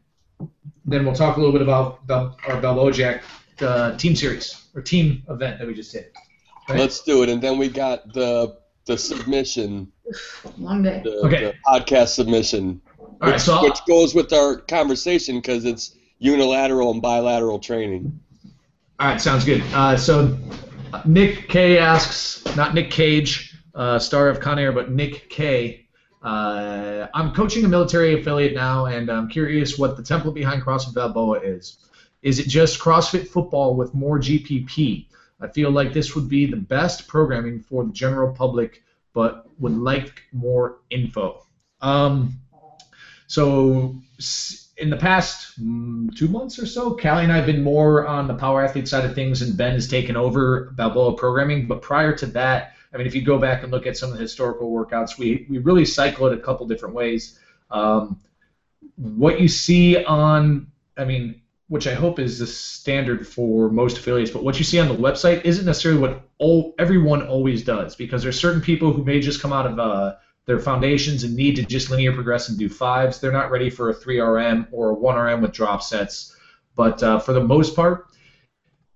then 0.85 1.05
we'll 1.05 1.15
talk 1.15 1.37
a 1.37 1.39
little 1.39 1.53
bit 1.53 1.61
about 1.61 2.05
Bal- 2.05 2.37
our 2.47 2.61
Balboa 2.61 2.91
Jack 2.91 3.23
uh, 3.61 3.97
team 3.97 4.15
series 4.15 4.65
or 4.75 4.81
team 4.81 5.23
event 5.29 5.57
that 5.59 5.67
we 5.67 5.73
just 5.73 5.91
did. 5.91 6.07
Right. 6.69 6.79
Let's 6.79 7.01
do 7.01 7.23
it, 7.23 7.29
and 7.29 7.41
then 7.41 7.57
we 7.57 7.69
got 7.69 8.13
the 8.13 8.57
the 8.85 8.97
submission, 8.97 9.91
Long 10.57 10.83
day. 10.83 11.01
the, 11.03 11.11
Okay. 11.25 11.43
the 11.45 11.53
podcast 11.65 12.09
submission, 12.09 12.81
All 13.22 13.30
right, 13.30 13.34
which, 13.34 13.41
so 13.41 13.64
which 13.64 13.80
goes 13.88 14.16
with 14.16 14.34
our 14.34 14.57
conversation 14.57 15.38
because 15.38 15.66
it's 15.66 15.95
unilateral 16.20 16.91
and 16.91 17.01
bilateral 17.01 17.59
training. 17.59 18.20
All 18.99 19.07
right, 19.07 19.22
sounds 19.22 19.43
good. 19.43 19.61
Uh, 19.74 19.97
so 19.97 20.38
Nick 21.05 21.49
K 21.49 21.78
asks, 21.78 22.43
not 22.55 22.74
Nick 22.74 22.91
Cage, 22.91 23.55
uh, 23.76 23.99
star 23.99 24.30
of 24.30 24.39
Con 24.39 24.59
Air, 24.59 24.72
but 24.72 24.91
Nick 24.91 25.30
K. 25.30 25.88
Uh, 26.22 27.07
I'm 27.14 27.34
coaching 27.34 27.66
a 27.66 27.68
military 27.68 28.20
affiliate 28.20 28.53
now, 28.53 28.86
and 28.86 29.09
I'm 29.09 29.28
curious 29.28 29.78
what 29.78 29.97
the 29.97 30.03
template 30.03 30.34
behind 30.34 30.64
CrossFit 30.64 30.93
Balboa 30.93 31.39
is. 31.39 31.89
Is 32.22 32.39
it 32.39 32.47
just 32.47 32.80
CrossFit 32.80 33.28
football 33.28 33.76
with 33.76 33.93
more 33.93 34.18
GPP? 34.18 35.07
I 35.41 35.47
feel 35.49 35.72
like 35.72 35.91
this 35.91 36.16
would 36.16 36.30
be 36.30 36.45
the 36.45 36.55
best 36.55 37.07
programming 37.07 37.59
for 37.59 37.84
the 37.84 37.91
general 37.91 38.34
public, 38.34 38.82
but 39.14 39.45
would 39.59 39.76
like 39.76 40.24
more 40.32 40.78
info. 40.89 41.45
Um, 41.82 42.39
so 43.34 43.95
in 44.77 44.91
the 44.91 44.97
past 44.97 45.59
mm, 45.59 46.15
two 46.15 46.27
months 46.27 46.59
or 46.59 46.67
so, 46.67 46.95
Callie 46.95 47.23
and 47.23 47.31
I 47.31 47.38
have 47.38 47.47
been 47.47 47.63
more 47.63 48.05
on 48.05 48.27
the 48.27 48.36
power 48.36 48.63
athlete 48.63 48.88
side 48.88 49.05
of 49.05 49.15
things, 49.15 49.41
and 49.41 49.57
Ben 49.57 49.73
has 49.73 49.88
taken 49.88 50.15
over 50.15 50.71
Balboa 50.75 51.15
programming. 51.15 51.65
But 51.65 51.81
prior 51.81 52.15
to 52.17 52.27
that, 52.27 52.73
I 52.93 52.97
mean, 52.97 53.07
if 53.07 53.15
you 53.15 53.23
go 53.23 53.39
back 53.39 53.63
and 53.63 53.71
look 53.71 53.88
at 53.88 53.97
some 53.97 54.11
of 54.11 54.17
the 54.17 54.21
historical 54.21 54.71
workouts, 54.71 55.17
we, 55.17 55.47
we 55.49 55.57
really 55.57 55.84
cycle 55.84 56.27
it 56.27 56.34
a 56.34 56.41
couple 56.41 56.67
different 56.67 56.93
ways. 56.93 57.39
Um, 57.71 58.19
what 58.97 59.41
you 59.41 59.47
see 59.47 60.05
on, 60.05 60.67
I 60.95 61.05
mean, 61.05 61.41
which 61.69 61.88
I 61.88 61.95
hope 61.95 62.19
is 62.19 62.38
the 62.38 62.45
standard 62.45 63.27
for 63.27 63.71
most 63.71 63.97
affiliates, 63.97 64.29
but 64.29 64.43
what 64.43 64.59
you 64.59 64.63
see 64.63 64.79
on 64.79 64.89
the 64.89 64.95
website 64.95 65.43
isn't 65.43 65.65
necessarily 65.65 66.01
what 66.01 66.21
all, 66.38 66.75
everyone 66.77 67.25
always 67.25 67.63
does, 67.63 67.95
because 67.95 68.21
there's 68.21 68.39
certain 68.39 68.61
people 68.61 68.93
who 68.93 69.03
may 69.03 69.19
just 69.19 69.41
come 69.41 69.51
out 69.51 69.65
of 69.65 69.79
uh, 69.79 70.13
their 70.45 70.59
foundations 70.59 71.23
and 71.23 71.35
need 71.35 71.55
to 71.55 71.63
just 71.63 71.89
linear 71.89 72.13
progress 72.13 72.49
and 72.49 72.57
do 72.57 72.67
fives. 72.69 73.19
They're 73.19 73.31
not 73.31 73.49
ready 73.51 73.69
for 73.69 73.89
a 73.89 73.93
3RM 73.93 74.67
or 74.71 74.91
a 74.91 74.95
1RM 74.95 75.41
with 75.41 75.51
drop 75.53 75.81
sets. 75.81 76.35
But 76.75 77.01
uh, 77.01 77.19
for 77.19 77.33
the 77.33 77.43
most 77.43 77.75
part, 77.75 78.07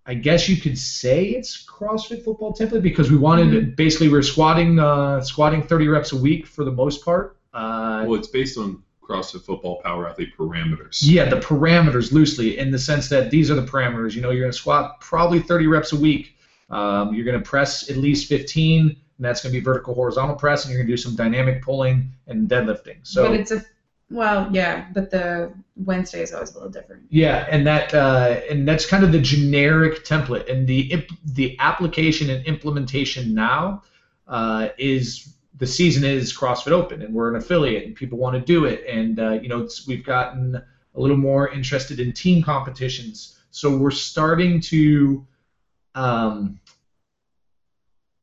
I 0.05 0.13
guess 0.13 0.49
you 0.49 0.57
could 0.57 0.77
say 0.77 1.25
it's 1.25 1.65
CrossFit 1.65 2.23
football 2.23 2.53
template 2.53 2.81
because 2.81 3.11
we 3.11 3.17
wanted 3.17 3.75
basically 3.75 4.07
we 4.09 4.17
are 4.17 4.23
squatting 4.23 4.79
uh, 4.79 5.21
squatting 5.21 5.61
30 5.61 5.87
reps 5.89 6.11
a 6.11 6.17
week 6.17 6.47
for 6.47 6.63
the 6.63 6.71
most 6.71 7.03
part. 7.03 7.37
Uh, 7.53 8.05
Well, 8.07 8.15
it's 8.19 8.27
based 8.29 8.57
on 8.57 8.83
CrossFit 9.01 9.43
Football 9.43 9.81
Power 9.83 10.07
Athlete 10.09 10.29
parameters. 10.37 10.99
yeah, 11.01 11.29
the 11.29 11.37
parameters 11.37 12.11
loosely 12.11 12.57
in 12.57 12.71
the 12.71 12.79
sense 12.79 13.09
that 13.09 13.31
these 13.31 13.49
are 13.51 13.55
the 13.55 13.65
parameters. 13.65 14.13
You 14.15 14.21
know, 14.21 14.31
you're 14.31 14.41
going 14.41 14.51
to 14.51 14.57
squat 14.57 14.99
probably 15.01 15.39
30 15.39 15.67
reps 15.67 15.93
a 15.93 15.97
week. 15.97 16.35
Um, 16.69 17.13
you're 17.13 17.25
going 17.25 17.41
to 17.41 17.49
press 17.49 17.89
at 17.89 17.97
least 17.97 18.27
15, 18.27 18.95
and 19.17 19.25
that's 19.25 19.41
going 19.41 19.53
to 19.53 19.59
be 19.59 19.63
vertical 19.63 19.93
horizontal 19.93 20.35
press, 20.35 20.63
and 20.63 20.71
you're 20.71 20.79
going 20.79 20.87
to 20.87 20.93
do 20.93 20.97
some 20.97 21.15
dynamic 21.15 21.61
pulling 21.61 22.11
and 22.27 22.49
deadlifting. 22.49 22.97
So 23.03 23.27
but 23.27 23.39
it's 23.39 23.51
a 23.51 23.63
well, 24.09 24.49
yeah, 24.53 24.87
but 24.93 25.09
the 25.09 25.51
Wednesday 25.75 26.21
is 26.21 26.33
always 26.33 26.51
a 26.51 26.53
little 26.53 26.69
different. 26.69 27.03
Yeah, 27.09 27.45
and 27.49 27.67
that 27.67 27.93
uh, 27.93 28.39
and 28.49 28.67
that's 28.67 28.85
kind 28.85 29.03
of 29.03 29.11
the 29.11 29.19
generic 29.19 30.05
template, 30.05 30.49
and 30.49 30.65
the 30.65 30.91
imp- 30.91 31.11
the 31.25 31.57
application 31.59 32.29
and 32.29 32.45
implementation 32.45 33.33
now 33.33 33.83
uh, 34.27 34.69
is 34.77 35.33
the 35.57 35.67
season 35.67 36.05
is 36.05 36.35
CrossFit 36.35 36.71
Open, 36.71 37.01
and 37.01 37.13
we're 37.13 37.29
an 37.29 37.35
affiliate, 37.35 37.85
and 37.85 37.95
people 37.95 38.17
want 38.17 38.35
to 38.35 38.41
do 38.41 38.63
it, 38.65 38.85
and 38.87 39.19
uh, 39.19 39.31
you 39.31 39.49
know 39.49 39.61
it's, 39.61 39.85
we've 39.87 40.05
gotten 40.05 40.55
a 40.55 40.99
little 40.99 41.17
more 41.17 41.49
interested 41.49 41.99
in 41.99 42.13
team 42.13 42.41
competitions, 42.41 43.39
so 43.51 43.75
we're 43.75 43.91
starting 43.91 44.61
to, 44.61 45.25
um, 45.95 46.59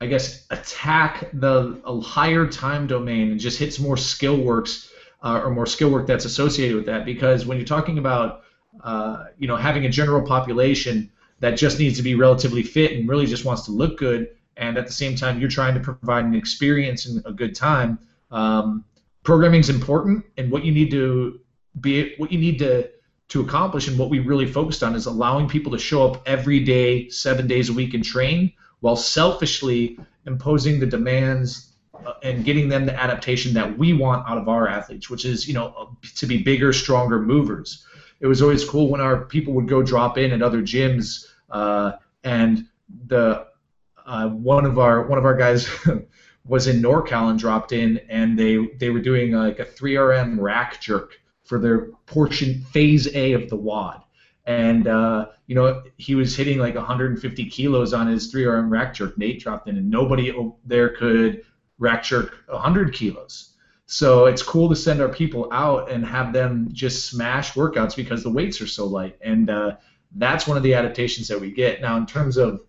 I 0.04 0.06
guess, 0.06 0.46
attack 0.50 1.30
the 1.32 1.80
higher 2.04 2.46
time 2.46 2.86
domain 2.86 3.30
and 3.30 3.40
just 3.40 3.58
hit 3.58 3.72
some 3.72 3.86
more 3.86 3.96
skill 3.96 4.36
works 4.36 4.92
uh, 5.22 5.40
or 5.42 5.50
more 5.50 5.66
skill 5.66 5.90
work 5.90 6.06
that's 6.06 6.26
associated 6.26 6.76
with 6.76 6.86
that. 6.86 7.06
Because 7.06 7.46
when 7.46 7.56
you're 7.56 7.66
talking 7.66 7.96
about 7.98 8.44
uh, 8.82 9.24
you 9.38 9.48
know 9.48 9.56
having 9.56 9.86
a 9.86 9.88
general 9.88 10.20
population 10.20 11.10
that 11.40 11.52
just 11.52 11.78
needs 11.78 11.96
to 11.96 12.02
be 12.02 12.14
relatively 12.14 12.62
fit 12.62 12.92
and 12.92 13.08
really 13.08 13.26
just 13.26 13.44
wants 13.44 13.62
to 13.62 13.70
look 13.70 13.98
good 13.98 14.28
and 14.56 14.76
at 14.76 14.86
the 14.86 14.92
same 14.92 15.14
time 15.14 15.40
you're 15.40 15.48
trying 15.48 15.74
to 15.74 15.80
provide 15.80 16.24
an 16.24 16.34
experience 16.34 17.06
and 17.06 17.22
a 17.24 17.32
good 17.32 17.54
time 17.54 17.98
um, 18.30 18.84
programming 19.22 19.60
is 19.60 19.70
important 19.70 20.24
and 20.36 20.50
what 20.50 20.64
you 20.64 20.72
need 20.72 20.90
to 20.90 21.40
be 21.80 22.14
what 22.16 22.32
you 22.32 22.38
need 22.38 22.58
to 22.58 22.90
to 23.28 23.40
accomplish 23.40 23.88
and 23.88 23.98
what 23.98 24.10
we 24.10 24.18
really 24.18 24.46
focused 24.46 24.82
on 24.82 24.94
is 24.94 25.06
allowing 25.06 25.48
people 25.48 25.72
to 25.72 25.78
show 25.78 26.04
up 26.04 26.22
every 26.26 26.60
day 26.60 27.08
seven 27.08 27.46
days 27.46 27.68
a 27.68 27.72
week 27.72 27.94
and 27.94 28.04
train 28.04 28.52
while 28.84 28.96
selfishly 28.96 29.98
imposing 30.26 30.78
the 30.78 30.84
demands 30.84 31.72
uh, 32.04 32.12
and 32.22 32.44
getting 32.44 32.68
them 32.68 32.84
the 32.84 32.94
adaptation 32.94 33.54
that 33.54 33.78
we 33.78 33.94
want 33.94 34.28
out 34.28 34.36
of 34.36 34.46
our 34.46 34.68
athletes, 34.68 35.08
which 35.08 35.24
is 35.24 35.48
you 35.48 35.54
know 35.54 35.96
to 36.14 36.26
be 36.26 36.42
bigger, 36.42 36.70
stronger 36.70 37.18
movers. 37.18 37.86
It 38.20 38.26
was 38.26 38.42
always 38.42 38.62
cool 38.62 38.90
when 38.90 39.00
our 39.00 39.24
people 39.24 39.54
would 39.54 39.68
go 39.68 39.82
drop 39.82 40.18
in 40.18 40.32
at 40.32 40.42
other 40.42 40.60
gyms, 40.60 41.24
uh, 41.48 41.92
and 42.24 42.68
the 43.06 43.46
uh, 44.04 44.28
one 44.28 44.66
of 44.66 44.78
our 44.78 45.06
one 45.06 45.18
of 45.18 45.24
our 45.24 45.34
guys 45.34 45.66
was 46.44 46.66
in 46.66 46.82
NorCal 46.82 47.30
and 47.30 47.38
dropped 47.38 47.72
in, 47.72 47.96
and 48.10 48.38
they 48.38 48.66
they 48.78 48.90
were 48.90 49.00
doing 49.00 49.32
like 49.32 49.60
a 49.60 49.64
3RM 49.64 50.38
rack 50.38 50.78
jerk 50.82 51.18
for 51.44 51.58
their 51.58 51.86
portion 52.04 52.60
phase 52.64 53.08
A 53.14 53.32
of 53.32 53.48
the 53.48 53.56
WOD. 53.56 54.03
And 54.46 54.86
uh, 54.86 55.28
you 55.46 55.54
know 55.54 55.82
he 55.96 56.14
was 56.14 56.36
hitting 56.36 56.58
like 56.58 56.74
150 56.74 57.50
kilos 57.50 57.92
on 57.92 58.06
his 58.06 58.32
3RM 58.32 58.70
rack 58.70 58.94
jerk. 58.94 59.16
Nate 59.16 59.40
dropped 59.40 59.68
in, 59.68 59.76
and 59.76 59.90
nobody 59.90 60.34
there 60.64 60.90
could 60.90 61.44
rack 61.78 62.02
jerk 62.02 62.36
100 62.48 62.92
kilos. 62.92 63.54
So 63.86 64.26
it's 64.26 64.42
cool 64.42 64.68
to 64.70 64.76
send 64.76 65.00
our 65.00 65.08
people 65.08 65.48
out 65.52 65.90
and 65.90 66.04
have 66.04 66.32
them 66.32 66.68
just 66.72 67.10
smash 67.10 67.52
workouts 67.52 67.94
because 67.94 68.22
the 68.22 68.30
weights 68.30 68.60
are 68.60 68.66
so 68.66 68.86
light, 68.86 69.16
and 69.20 69.50
uh, 69.50 69.76
that's 70.16 70.46
one 70.46 70.56
of 70.56 70.62
the 70.62 70.74
adaptations 70.74 71.28
that 71.28 71.40
we 71.40 71.50
get. 71.50 71.80
Now, 71.80 71.96
in 71.96 72.06
terms 72.06 72.36
of 72.36 72.60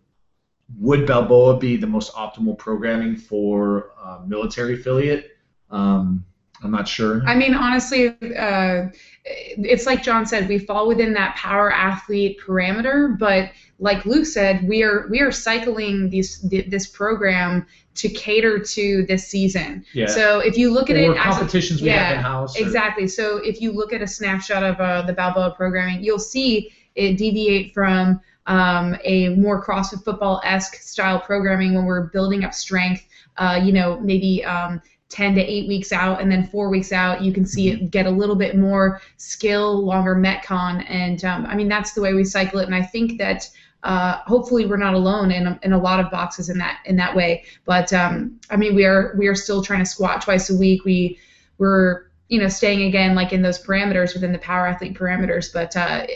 would 0.77 1.05
Balboa 1.05 1.57
be 1.57 1.77
the 1.77 1.87
most 1.87 2.13
optimal 2.13 2.57
programming 2.57 3.15
for 3.15 3.91
uh, 4.01 4.21
military 4.25 4.73
affiliate? 4.73 5.31
Um, 5.69 6.25
I'm 6.63 6.71
not 6.71 6.87
sure. 6.87 7.21
I 7.25 7.35
mean, 7.35 7.53
honestly, 7.53 8.09
uh, 8.37 8.87
it's 9.25 9.85
like 9.85 10.03
John 10.03 10.25
said, 10.25 10.47
we 10.47 10.57
fall 10.57 10.87
within 10.87 11.13
that 11.13 11.35
power 11.35 11.71
athlete 11.71 12.39
parameter, 12.45 13.17
but 13.17 13.51
like 13.79 14.05
Luke 14.05 14.25
said, 14.25 14.67
we 14.67 14.83
are 14.83 15.07
we 15.09 15.19
are 15.21 15.31
cycling 15.31 16.09
these 16.09 16.39
th- 16.49 16.69
this 16.69 16.87
program 16.87 17.65
to 17.95 18.09
cater 18.09 18.59
to 18.59 19.05
this 19.07 19.27
season. 19.27 19.85
yeah. 19.93 20.05
So 20.05 20.39
if 20.39 20.57
you 20.57 20.71
look 20.71 20.89
at 20.89 20.97
or 20.97 21.13
it 21.13 21.17
as 21.17 21.35
a, 21.35 21.39
competitions 21.39 21.81
we 21.81 21.87
yeah, 21.87 22.03
have 22.03 22.17
in 22.17 22.23
house. 22.23 22.55
Exactly. 22.57 23.07
So 23.07 23.37
if 23.37 23.61
you 23.61 23.71
look 23.71 23.93
at 23.93 24.01
a 24.01 24.07
snapshot 24.07 24.63
of 24.63 24.79
uh, 24.79 25.01
the 25.03 25.13
Balboa 25.13 25.55
programming, 25.55 26.03
you'll 26.03 26.19
see 26.19 26.73
it 26.95 27.17
deviate 27.17 27.73
from 27.73 28.21
um, 28.47 28.95
a 29.03 29.29
more 29.29 29.63
CrossFit 29.63 30.03
football 30.03 30.41
esque 30.43 30.75
style 30.75 31.19
programming 31.19 31.73
when 31.73 31.85
we're 31.85 32.07
building 32.07 32.43
up 32.43 32.53
strength. 32.53 33.07
Uh, 33.37 33.59
you 33.61 33.73
know, 33.73 33.99
maybe 33.99 34.43
um, 34.45 34.81
10 35.09 35.35
to 35.35 35.41
8 35.41 35.67
weeks 35.67 35.91
out, 35.91 36.21
and 36.21 36.31
then 36.31 36.47
four 36.47 36.69
weeks 36.69 36.91
out, 36.91 37.21
you 37.21 37.31
can 37.31 37.45
see 37.45 37.69
it 37.69 37.91
get 37.91 38.05
a 38.05 38.09
little 38.11 38.35
bit 38.35 38.57
more 38.57 39.01
skill, 39.17 39.85
longer 39.85 40.15
metcon, 40.15 40.83
and 40.89 41.23
um, 41.23 41.45
I 41.45 41.55
mean 41.55 41.67
that's 41.67 41.93
the 41.93 42.01
way 42.01 42.13
we 42.13 42.23
cycle 42.23 42.59
it. 42.59 42.65
And 42.65 42.75
I 42.75 42.81
think 42.81 43.17
that 43.19 43.49
uh, 43.83 44.17
hopefully 44.25 44.65
we're 44.65 44.77
not 44.77 44.95
alone 44.95 45.31
in 45.31 45.45
a, 45.45 45.59
in 45.61 45.73
a 45.73 45.77
lot 45.77 45.99
of 45.99 46.09
boxes 46.09 46.49
in 46.49 46.57
that 46.57 46.79
in 46.85 46.95
that 46.95 47.15
way. 47.15 47.45
But 47.65 47.93
um, 47.93 48.39
I 48.49 48.57
mean 48.57 48.73
we 48.75 48.85
are 48.85 49.15
we 49.17 49.27
are 49.27 49.35
still 49.35 49.61
trying 49.61 49.79
to 49.79 49.85
squat 49.85 50.21
twice 50.21 50.49
a 50.49 50.55
week. 50.55 50.83
We 50.85 51.19
we're 51.59 52.07
you 52.29 52.39
know 52.39 52.47
staying 52.47 52.81
again 52.81 53.13
like 53.13 53.31
in 53.31 53.43
those 53.43 53.63
parameters 53.63 54.15
within 54.15 54.31
the 54.31 54.39
power 54.39 54.65
athlete 54.65 54.97
parameters. 54.97 55.53
But 55.53 55.75
uh, 55.77 56.07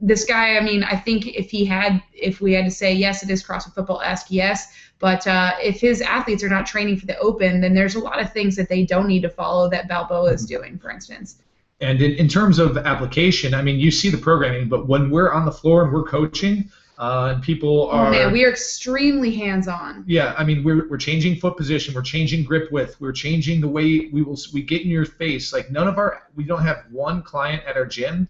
this 0.00 0.24
guy, 0.24 0.56
I 0.56 0.60
mean, 0.60 0.82
I 0.82 0.96
think 0.96 1.28
if 1.28 1.48
he 1.48 1.64
had 1.64 2.02
if 2.12 2.40
we 2.40 2.52
had 2.52 2.64
to 2.64 2.70
say 2.70 2.92
yes, 2.92 3.22
it 3.22 3.30
is 3.30 3.42
CrossFit 3.42 3.74
football 3.74 4.00
esque, 4.02 4.26
yes. 4.30 4.74
But 5.02 5.26
uh, 5.26 5.54
if 5.60 5.80
his 5.80 6.00
athletes 6.00 6.44
are 6.44 6.48
not 6.48 6.64
training 6.64 6.96
for 6.96 7.06
the 7.06 7.18
open, 7.18 7.60
then 7.60 7.74
there's 7.74 7.96
a 7.96 7.98
lot 7.98 8.20
of 8.20 8.32
things 8.32 8.54
that 8.54 8.68
they 8.68 8.86
don't 8.86 9.08
need 9.08 9.22
to 9.22 9.28
follow 9.28 9.68
that 9.68 9.88
Balboa 9.88 10.32
is 10.32 10.46
doing, 10.46 10.78
for 10.78 10.92
instance. 10.92 11.38
and 11.80 12.00
in, 12.00 12.12
in 12.12 12.28
terms 12.28 12.60
of 12.60 12.78
application, 12.78 13.52
I 13.52 13.62
mean, 13.62 13.80
you 13.80 13.90
see 13.90 14.10
the 14.10 14.16
programming, 14.16 14.68
but 14.68 14.86
when 14.86 15.10
we're 15.10 15.32
on 15.32 15.44
the 15.44 15.50
floor 15.50 15.82
and 15.82 15.92
we're 15.92 16.04
coaching, 16.04 16.70
uh, 16.98 17.32
and 17.34 17.42
people 17.42 17.90
are. 17.90 18.06
Oh 18.06 18.10
man, 18.12 18.32
we 18.32 18.44
are 18.44 18.50
extremely 18.50 19.34
hands-on. 19.34 20.04
yeah, 20.06 20.36
I 20.38 20.44
mean, 20.44 20.62
we're, 20.62 20.88
we're 20.88 20.98
changing 20.98 21.34
foot 21.40 21.56
position, 21.56 21.94
we're 21.94 22.02
changing 22.02 22.44
grip 22.44 22.70
width, 22.70 23.00
we're 23.00 23.10
changing 23.10 23.60
the 23.60 23.66
way 23.66 24.08
we 24.12 24.22
will 24.22 24.38
we 24.52 24.62
get 24.62 24.82
in 24.82 24.88
your 24.88 25.06
face. 25.06 25.52
Like 25.52 25.72
none 25.72 25.88
of 25.88 25.98
our 25.98 26.28
we 26.36 26.44
don't 26.44 26.62
have 26.62 26.84
one 26.92 27.22
client 27.22 27.64
at 27.66 27.76
our 27.76 27.86
gym 27.86 28.28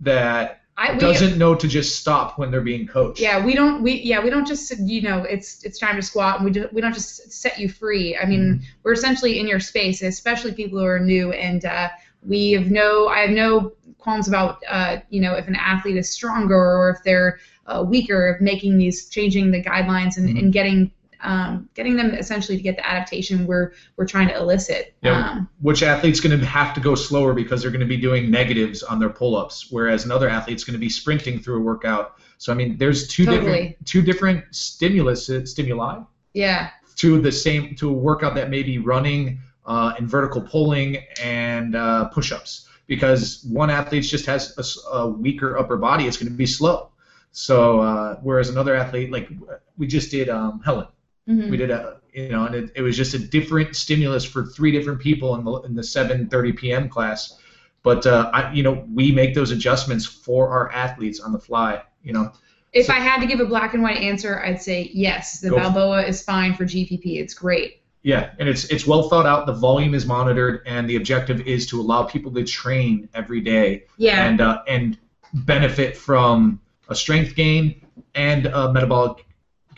that 0.00 0.57
I 0.78 0.92
we, 0.92 0.98
doesn't 1.00 1.36
know 1.38 1.56
to 1.56 1.66
just 1.66 1.98
stop 2.00 2.38
when 2.38 2.52
they're 2.52 2.60
being 2.60 2.86
coached. 2.86 3.20
Yeah, 3.20 3.44
we 3.44 3.54
don't. 3.54 3.82
We 3.82 3.94
yeah, 3.94 4.22
we 4.22 4.30
don't 4.30 4.46
just 4.46 4.78
you 4.78 5.02
know 5.02 5.24
it's 5.24 5.64
it's 5.64 5.78
time 5.78 5.96
to 5.96 6.02
squat, 6.02 6.36
and 6.36 6.44
we 6.44 6.52
do, 6.52 6.68
we 6.72 6.80
don't 6.80 6.94
just 6.94 7.32
set 7.32 7.58
you 7.58 7.68
free. 7.68 8.16
I 8.16 8.24
mean, 8.26 8.38
Mm-hmm. 8.54 8.64
we're 8.84 8.92
essentially 8.92 9.40
in 9.40 9.48
your 9.48 9.58
space, 9.58 10.02
especially 10.02 10.52
people 10.52 10.78
who 10.78 10.84
are 10.86 11.00
new, 11.00 11.32
and 11.32 11.64
uh, 11.64 11.88
we 12.24 12.52
have 12.52 12.70
no 12.70 13.08
I 13.08 13.18
have 13.20 13.30
no 13.30 13.72
qualms 13.98 14.28
about 14.28 14.62
uh, 14.68 14.98
you 15.10 15.20
know 15.20 15.34
if 15.34 15.48
an 15.48 15.56
athlete 15.56 15.96
is 15.96 16.08
stronger 16.08 16.54
or 16.54 16.90
if 16.90 17.02
they're 17.02 17.40
uh, 17.66 17.82
weaker, 17.86 18.28
of 18.28 18.40
making 18.40 18.78
these 18.78 19.08
changing 19.08 19.50
the 19.50 19.62
guidelines 19.62 20.16
and, 20.16 20.28
Mhm. 20.28 20.38
and 20.38 20.52
getting 20.52 20.90
um, 21.20 21.68
getting 21.74 21.96
them 21.96 22.14
essentially 22.14 22.56
to 22.56 22.62
get 22.62 22.76
the 22.76 22.86
adaptation 22.86 23.46
we're 23.46 23.72
we're 23.96 24.06
trying 24.06 24.28
to 24.28 24.36
elicit. 24.36 24.94
Yeah. 25.02 25.30
Um, 25.30 25.48
Which 25.60 25.82
athlete's 25.82 26.20
going 26.20 26.38
to 26.38 26.46
have 26.46 26.74
to 26.74 26.80
go 26.80 26.94
slower 26.94 27.34
because 27.34 27.62
they're 27.62 27.70
going 27.70 27.80
to 27.80 27.86
be 27.86 27.96
doing 27.96 28.30
negatives 28.30 28.82
on 28.82 28.98
their 28.98 29.10
pull-ups, 29.10 29.68
whereas 29.70 30.04
another 30.04 30.28
athlete's 30.28 30.64
going 30.64 30.74
to 30.74 30.80
be 30.80 30.88
sprinting 30.88 31.40
through 31.40 31.58
a 31.58 31.62
workout. 31.62 32.20
So 32.38 32.52
I 32.52 32.54
mean, 32.54 32.76
there's 32.76 33.08
two 33.08 33.24
Totally. 33.24 33.44
different 33.44 33.86
two 33.86 34.02
different 34.02 34.44
stimulus 34.54 35.28
uh, 35.30 35.44
stimuli 35.44 36.00
yeah. 36.34 36.70
to 36.96 37.20
the 37.20 37.32
same 37.32 37.74
to 37.76 37.90
a 37.90 37.92
workout 37.92 38.34
that 38.34 38.50
may 38.50 38.62
be 38.62 38.78
running 38.78 39.40
uh, 39.66 39.94
and 39.98 40.08
vertical 40.08 40.40
pulling 40.40 40.98
and 41.20 41.76
uh, 41.76 42.06
push-ups 42.08 42.68
because 42.86 43.44
one 43.44 43.70
athlete 43.70 44.04
just 44.04 44.26
has 44.26 44.56
a 44.92 45.06
weaker 45.06 45.58
upper 45.58 45.76
body 45.76 46.06
it's 46.06 46.16
going 46.16 46.30
to 46.30 46.34
be 46.34 46.46
slow 46.46 46.88
so 47.32 47.80
uh, 47.80 48.16
whereas 48.22 48.48
another 48.48 48.74
athlete 48.74 49.12
like 49.12 49.28
we 49.76 49.86
just 49.86 50.10
did 50.10 50.28
um, 50.28 50.60
helen 50.64 50.86
Mhm. 51.28 51.50
we 51.50 51.56
did 51.56 51.70
a 51.70 51.98
you 52.12 52.30
know 52.30 52.46
and 52.46 52.54
it, 52.54 52.70
it 52.74 52.82
was 52.82 52.96
just 52.96 53.14
a 53.14 53.18
different 53.18 53.76
stimulus 53.76 54.24
for 54.24 54.46
three 54.46 54.72
different 54.72 54.98
people 55.00 55.34
in 55.36 55.44
the 55.44 55.52
in 55.62 55.74
the 55.74 55.82
7:30 55.82 56.56
p.m. 56.56 56.88
class 56.88 57.38
but 57.82 58.06
uh, 58.06 58.30
I, 58.32 58.52
you 58.52 58.62
know 58.62 58.84
we 58.94 59.12
make 59.12 59.34
those 59.34 59.50
adjustments 59.50 60.04
for 60.06 60.48
our 60.48 60.72
athletes 60.72 61.20
on 61.20 61.32
the 61.32 61.38
fly 61.38 61.82
you 62.02 62.12
know 62.12 62.32
If 62.72 62.86
So- 62.86 62.94
I 62.94 63.00
had 63.00 63.20
to 63.20 63.26
give 63.26 63.40
a 63.40 63.46
black 63.46 63.74
and 63.74 63.82
white 63.82 63.98
answer, 63.98 64.42
I'd 64.44 64.60
say 64.60 64.90
yes. 64.92 65.40
The. 65.40 65.50
Balboa 65.50 66.02
is 66.04 66.22
fine 66.22 66.52
for 66.54 66.64
GPP. 66.64 67.18
It's 67.18 67.32
great. 67.34 67.80
Yeah, 68.02 68.30
and 68.38 68.46
it's 68.48 68.64
it's 68.66 68.86
well 68.86 69.08
thought 69.08 69.26
out. 69.26 69.46
The 69.46 69.54
volume 69.54 69.94
is 69.94 70.04
monitored, 70.06 70.60
and 70.66 70.88
the 70.88 70.96
objective 70.96 71.40
is 71.54 71.66
to 71.66 71.80
allow 71.80 72.04
people 72.04 72.30
to 72.34 72.44
train 72.44 73.08
every 73.14 73.40
day 73.40 73.84
Yeah. 73.96 74.24
and 74.26 74.40
uh, 74.40 74.62
and 74.68 74.98
benefit 75.32 75.96
from 75.96 76.60
a 76.88 76.94
strength 76.94 77.34
gain 77.34 77.80
and 78.14 78.46
a 78.46 78.72
metabolic 78.72 79.24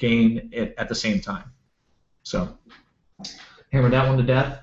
gain 0.01 0.49
it 0.53 0.75
at 0.79 0.89
the 0.89 0.95
same 0.95 1.21
time. 1.21 1.45
So, 2.25 2.59
hammer 3.73 3.89
that 3.91 4.09
one 4.09 4.19
to 4.19 4.25
death. 4.25 4.61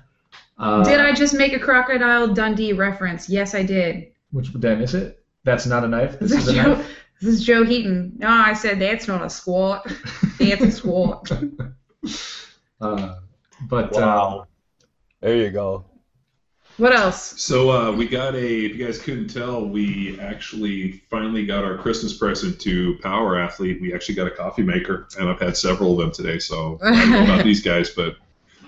Uh, 0.58 0.84
did 0.84 1.00
I 1.00 1.12
just 1.14 1.32
make 1.34 1.52
a 1.54 1.58
Crocodile 1.58 2.34
Dundee 2.34 2.72
reference? 2.74 3.28
Yes, 3.30 3.54
I 3.54 3.62
did. 3.62 4.08
Which 4.32 4.52
did 4.52 4.64
I 4.66 4.74
miss 4.74 4.92
it? 4.92 5.22
That's 5.44 5.64
not 5.66 5.84
a 5.84 5.88
knife. 5.88 6.18
This 6.18 6.32
This 6.32 6.42
is 6.42 6.48
is 6.48 6.54
a 6.58 6.62
Joe, 6.62 6.74
knife. 6.74 6.90
this 7.22 7.34
is 7.34 7.44
Joe 7.44 7.64
Heaton. 7.64 8.12
No, 8.18 8.28
I 8.28 8.52
said 8.52 8.78
that's 8.80 9.08
not 9.08 9.24
a 9.24 9.30
squat. 9.30 9.86
That's 10.38 10.60
a 10.60 10.70
squat. 10.70 11.30
Uh, 12.80 13.16
but 13.62 13.92
uh, 13.96 14.00
Wow. 14.00 14.46
There 15.20 15.34
you 15.36 15.50
go. 15.50 15.84
What 16.78 16.94
else? 16.94 17.40
So 17.42 17.70
uh, 17.70 17.92
we 17.92 18.06
got 18.06 18.36
a. 18.36 18.64
If 18.64 18.76
you 18.76 18.86
guys 18.86 19.00
couldn't 19.00 19.28
tell, 19.28 19.64
we 19.68 20.18
actually 20.20 20.92
finally 21.10 21.44
got 21.44 21.64
our 21.64 21.76
Christmas 21.76 22.16
present 22.16 22.60
to 22.60 22.96
Power 23.02 23.36
Athlete. 23.36 23.80
We 23.80 23.92
actually 23.92 24.14
got 24.14 24.28
a 24.28 24.30
coffee 24.30 24.62
maker, 24.62 25.08
and 25.18 25.28
I've 25.28 25.40
had 25.40 25.56
several 25.56 25.92
of 25.92 25.98
them 25.98 26.12
today. 26.12 26.38
So 26.38 26.78
I 26.82 26.92
don't 26.92 27.10
know 27.10 27.24
about 27.24 27.44
these 27.50 27.60
guys, 27.60 27.90
but 27.90 28.16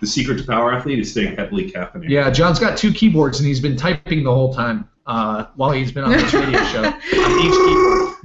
the 0.00 0.08
secret 0.08 0.38
to 0.38 0.44
Power 0.44 0.72
Athlete 0.72 0.98
is 0.98 1.12
staying 1.12 1.36
heavily 1.36 1.70
caffeinated. 1.70 2.08
yeah, 2.08 2.30
John's 2.30 2.58
got 2.58 2.76
two 2.76 2.92
keyboards, 2.92 3.38
and 3.38 3.46
he's 3.46 3.60
been 3.60 3.76
typing 3.76 4.24
the 4.24 4.34
whole 4.34 4.52
time 4.52 4.88
uh, 5.06 5.46
while 5.54 5.70
he's 5.70 5.92
been 5.92 6.02
on 6.02 6.10
this 6.10 6.34
radio 6.34 6.64
show 6.64 6.88
each. 6.88 8.16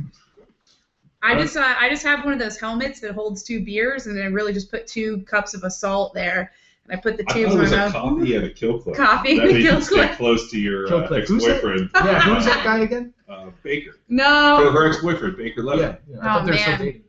I 1.21 1.35
just 1.35 1.57
uh, 1.57 1.75
I 1.79 1.89
just 1.89 2.03
have 2.03 2.23
one 2.23 2.33
of 2.33 2.39
those 2.39 2.57
helmets 2.57 2.99
that 3.01 3.11
holds 3.11 3.43
two 3.43 3.63
beers, 3.63 4.07
and 4.07 4.19
I 4.19 4.25
really 4.25 4.53
just 4.53 4.71
put 4.71 4.87
two 4.87 5.21
cups 5.27 5.53
of 5.53 5.63
assault 5.63 6.15
there, 6.15 6.53
and 6.87 6.97
I 6.97 7.01
put 7.01 7.17
the 7.17 7.25
I 7.27 7.33
tubes 7.33 7.53
thought 7.53 7.61
it 7.61 7.65
in 7.65 7.69
my 7.71 7.75
mouth. 7.77 7.91
coffee 7.93 8.35
and 8.35 8.45
a 8.45 8.49
kill 8.51 8.79
clip. 8.79 8.95
Coffee 8.95 9.37
that 9.37 9.47
and 9.47 9.57
a 9.57 9.61
kill 9.61 9.71
can 9.73 9.81
stay 9.81 9.95
clip. 9.95 10.11
close 10.17 10.51
to 10.51 10.59
your 10.59 10.87
Kill 10.87 10.99
uh. 11.03 11.07
Who's 11.27 11.43
that? 11.45 11.55
ex-boyfriend. 11.55 11.89
Yeah, 11.95 12.19
who's 12.21 12.45
that 12.45 12.63
guy 12.63 12.79
again? 12.83 13.13
Uh, 13.27 13.49
Baker. 13.63 13.91
Oh, 13.95 13.99
No, 14.09 14.71
her 14.71 14.87
ex-boyfriend, 14.87 15.37
Baker 15.37 15.63
Levin. 15.63 15.97
Yeah, 16.07 16.15
yeah, 16.15 16.19
I 16.21 16.39
Oh, 16.41 16.45
they 16.45 16.51
were 16.51 16.57
still 16.57 16.71
man. 16.77 16.79
dating. 16.85 17.01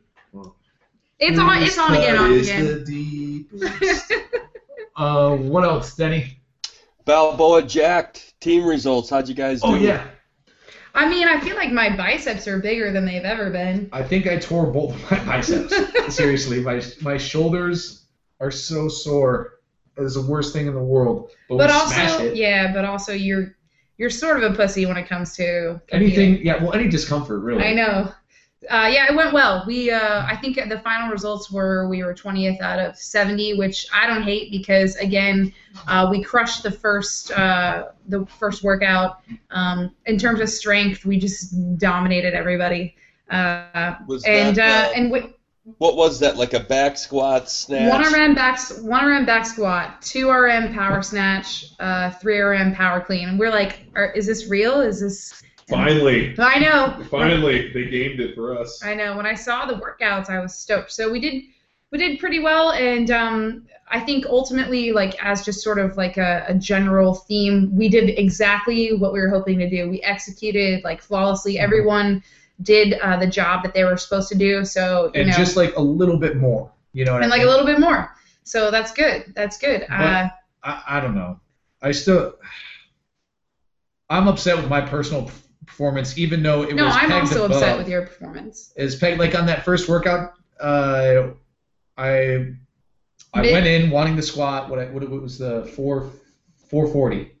it's 1.19 1.39
on 1.39 1.63
it's 1.63 1.77
on 1.77 1.93
again, 1.95 2.17
on 2.17 2.31
again. 2.33 2.65
the 2.65 2.83
deepest. 2.85 4.13
Uh, 4.95 5.35
what 5.35 5.63
else, 5.63 5.95
Denny? 5.95 6.39
Balboa 7.05 7.61
jacked 7.61 8.33
team 8.41 8.65
results. 8.65 9.11
How'd 9.11 9.29
you 9.29 9.35
guys 9.35 9.61
do? 9.61 9.67
Oh 9.67 9.75
yeah, 9.75 10.07
I 10.95 11.07
mean, 11.07 11.27
I 11.27 11.39
feel 11.39 11.55
like 11.55 11.71
my 11.71 11.95
biceps 11.95 12.47
are 12.47 12.57
bigger 12.59 12.91
than 12.91 13.05
they've 13.05 13.23
ever 13.23 13.51
been. 13.51 13.89
I 13.91 14.01
think 14.01 14.25
I 14.25 14.37
tore 14.37 14.65
both 14.65 14.95
of 14.95 15.11
my 15.11 15.23
biceps. 15.23 15.71
Seriously, 16.15 16.61
my 16.61 16.81
my 17.01 17.15
shoulders 17.15 18.07
are 18.39 18.49
so 18.49 18.87
sore. 18.89 19.56
It's 19.97 20.15
the 20.15 20.21
worst 20.21 20.53
thing 20.53 20.67
in 20.67 20.73
the 20.73 20.83
world. 20.83 21.31
But, 21.49 21.57
But 21.57 21.69
we 21.69 21.93
smashed 21.93 22.13
also, 22.13 22.25
it. 22.25 22.35
yeah, 22.35 22.73
but 22.73 22.85
also 22.85 23.13
you're 23.13 23.55
you're 23.97 24.09
sort 24.09 24.41
of 24.43 24.51
a 24.51 24.55
pussy 24.55 24.85
when 24.85 24.97
it 24.97 25.07
comes 25.07 25.35
to 25.37 25.81
Anything, 25.89 26.45
yeah. 26.45 26.61
Well, 26.61 26.73
any 26.73 26.87
discomfort, 26.87 27.39
really. 27.41 27.63
I 27.63 27.73
know. 27.73 28.11
Uh, 28.69 28.89
yeah, 28.91 29.05
it 29.09 29.15
went 29.15 29.33
well. 29.33 29.63
We, 29.67 29.91
uh, 29.91 30.25
I 30.25 30.35
think 30.35 30.55
the 30.55 30.79
final 30.79 31.09
results 31.09 31.51
were 31.51 31.87
we 31.87 32.03
were 32.03 32.13
20th 32.13 32.59
out 32.59 32.79
of 32.79 32.97
70, 32.97 33.55
which 33.57 33.85
I 33.93 34.07
don't 34.07 34.23
hate 34.23 34.51
because 34.51 34.95
again, 34.97 35.53
uh, 35.87 36.07
we 36.09 36.23
crushed 36.23 36.63
the 36.63 36.71
first 36.71 37.31
uh, 37.31 37.89
the 38.07 38.25
first 38.39 38.63
workout. 38.63 39.21
Um, 39.51 39.95
in 40.05 40.17
terms 40.17 40.41
of 40.41 40.49
strength, 40.49 41.05
we 41.05 41.17
just 41.17 41.77
dominated 41.77 42.33
everybody. 42.33 42.95
Uh, 43.29 43.95
Was 44.07 44.23
and 44.25 44.55
that, 44.55 44.87
uh, 44.87 44.89
uh, 44.89 44.93
and 44.95 45.11
we, 45.11 45.36
What 45.79 45.97
was 45.97 46.19
that? 46.21 46.37
Like 46.37 46.53
a 46.53 46.61
back 46.61 46.97
squat 46.97 47.49
snatch? 47.49 47.91
one 47.91 48.13
RM 48.13 48.35
back 48.35 48.59
one 48.79 49.05
RM 49.05 49.25
back 49.25 49.45
squat, 49.45 50.01
two 50.01 50.29
RM 50.29 50.73
power 50.73 51.01
snatch, 51.01 51.73
uh, 51.79 52.11
three 52.11 52.39
RM 52.39 52.73
power 52.73 53.01
clean. 53.01 53.27
And 53.27 53.37
we're 53.37 53.51
like, 53.51 53.81
are, 53.95 54.11
is 54.11 54.25
this 54.25 54.47
real? 54.49 54.79
Is 54.79 55.01
this? 55.01 55.43
Finally, 55.69 56.33
I 56.39 56.59
know. 56.59 57.03
finally, 57.11 57.73
they 57.73 57.87
gamed 57.89 58.21
it 58.21 58.35
for 58.35 58.57
us. 58.57 58.81
I 58.81 58.93
know. 58.93 59.17
When 59.17 59.25
I 59.25 59.33
saw 59.33 59.65
the 59.65 59.73
workouts, 59.73 60.29
I 60.29 60.39
was 60.39 60.55
stoked. 60.55 60.93
So 60.93 61.11
we 61.11 61.19
did 61.19 61.43
we 61.91 61.97
did 61.97 62.19
pretty 62.19 62.39
well, 62.39 62.71
and 62.71 63.11
um, 63.11 63.67
I 63.89 63.99
think 63.99 64.25
ultimately, 64.25 64.93
like 64.93 65.21
as 65.21 65.43
just 65.43 65.61
sort 65.61 65.79
of 65.79 65.97
like 65.97 66.15
a, 66.15 66.45
a 66.47 66.53
general 66.53 67.13
theme, 67.13 67.75
we 67.75 67.89
did 67.89 68.17
exactly 68.17 68.93
what 68.93 69.11
we 69.11 69.19
were 69.19 69.29
hoping 69.29 69.59
to 69.59 69.69
do. 69.69 69.89
We 69.89 70.01
executed 70.01 70.85
like 70.85 71.01
flawlessly. 71.01 71.59
Everyone 71.59 72.23
did 72.61 72.93
uh, 72.95 73.17
the 73.17 73.27
job 73.27 73.63
that 73.63 73.73
they 73.73 73.83
were 73.83 73.97
supposed 73.97 74.29
to 74.29 74.35
do. 74.35 74.65
So 74.65 75.11
you 75.13 75.21
and 75.21 75.29
know, 75.29 75.35
just 75.37 75.55
like 75.55 75.75
a 75.75 75.81
little 75.81 76.17
bit 76.17 76.37
more. 76.37 76.71
You 76.93 77.05
know 77.05 77.15
and 77.15 77.25
I 77.25 77.27
like 77.27 77.39
mean? 77.39 77.47
a 77.47 77.51
little 77.51 77.65
bit 77.65 77.79
more. 77.79 78.15
So 78.43 78.71
that's 78.71 78.91
good. 78.91 79.33
That's 79.35 79.57
good. 79.57 79.83
Uh, 79.89 80.29
I, 80.63 80.83
I 80.87 80.99
don't 80.99 81.15
know. 81.15 81.39
I 81.81 81.91
still. 81.91 82.35
I'm 84.09 84.27
upset 84.27 84.57
with 84.57 84.69
my 84.69 84.81
personal 84.81 85.29
performance, 85.65 86.17
even 86.17 86.41
though 86.41 86.63
it 86.63 86.73
no, 86.73 86.85
was 86.85 86.95
No, 86.95 86.99
I'm 87.01 87.11
also 87.11 87.45
above. 87.45 87.57
upset 87.57 87.77
with 87.77 87.89
your 87.89 88.03
performance. 88.03 88.73
is 88.77 88.95
pegged 88.95 89.19
like 89.19 89.35
on 89.35 89.45
that 89.47 89.65
first 89.65 89.89
workout. 89.89 90.33
Uh, 90.59 91.31
I 91.97 92.53
I 93.33 93.41
Mid- 93.41 93.51
went 93.51 93.67
in 93.67 93.89
wanting 93.91 94.15
to 94.15 94.21
squat. 94.21 94.69
What 94.69 94.79
I, 94.79 94.85
what 94.85 95.07
was 95.09 95.37
the 95.37 95.65
four 95.75 96.09
four 96.69 96.87
forty. 96.87 97.33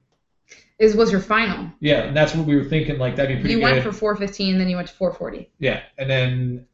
Is 0.79 0.95
was 0.95 1.11
your 1.11 1.21
final? 1.21 1.71
Yeah, 1.79 2.03
and 2.03 2.15
that's 2.15 2.35
what 2.35 2.45
we 2.45 2.55
were 2.55 2.63
thinking. 2.63 2.99
Like 2.99 3.15
that'd 3.15 3.29
be 3.35 3.41
pretty 3.41 3.55
You 3.55 3.59
good. 3.59 3.63
went 3.73 3.83
for 3.83 3.91
415, 3.91 4.57
then 4.59 4.69
you 4.69 4.75
went 4.75 4.87
to 4.89 4.93
440. 4.93 5.49
yeah, 5.59 5.81
and 5.97 6.09
then 6.09 6.67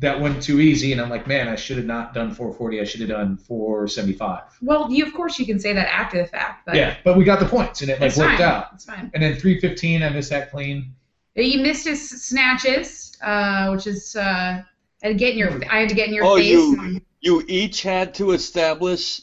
that 0.00 0.18
went 0.20 0.42
too 0.42 0.60
easy, 0.60 0.90
and 0.92 1.00
I'm 1.00 1.08
like, 1.10 1.26
man, 1.28 1.46
I 1.46 1.54
should 1.54 1.76
have 1.76 1.86
not 1.86 2.14
done 2.14 2.28
440. 2.34 2.80
I 2.80 2.84
should 2.84 3.00
have 3.00 3.10
done 3.10 3.36
475. 3.36 4.42
Well, 4.62 4.90
you 4.90 5.04
of 5.06 5.12
course 5.12 5.38
you 5.38 5.46
can 5.46 5.60
say 5.60 5.72
that 5.74 5.86
after 5.92 6.18
the 6.18 6.26
fact, 6.26 6.64
but 6.66 6.74
yeah, 6.74 6.96
but 7.04 7.16
we 7.18 7.24
got 7.24 7.38
the 7.38 7.46
points, 7.46 7.80
and 7.82 7.90
it 7.90 8.00
like 8.00 8.16
worked 8.16 8.38
fine. 8.38 8.40
out. 8.40 8.68
It's 8.74 8.84
fine. 8.86 9.10
And 9.14 9.22
then 9.22 9.34
315, 9.36 10.02
I 10.02 10.08
missed 10.08 10.30
that 10.30 10.50
clean. 10.50 10.94
You 11.36 11.60
missed 11.60 11.84
his 11.86 12.24
snatches, 12.24 13.16
uh, 13.22 13.68
which 13.70 13.86
is 13.86 14.16
uh, 14.16 14.22
I 14.22 14.64
had 15.02 15.08
to 15.10 15.14
get 15.14 15.32
in 15.32 15.38
your 15.38 15.50
I 15.70 15.80
had 15.80 15.88
to 15.90 15.94
get 15.94 16.08
in 16.08 16.14
your 16.14 16.24
Oh, 16.24 16.36
face. 16.36 16.50
you- 16.50 17.00
You 17.20 17.42
each 17.48 17.82
had 17.82 18.14
to 18.16 18.32
establish 18.32 19.20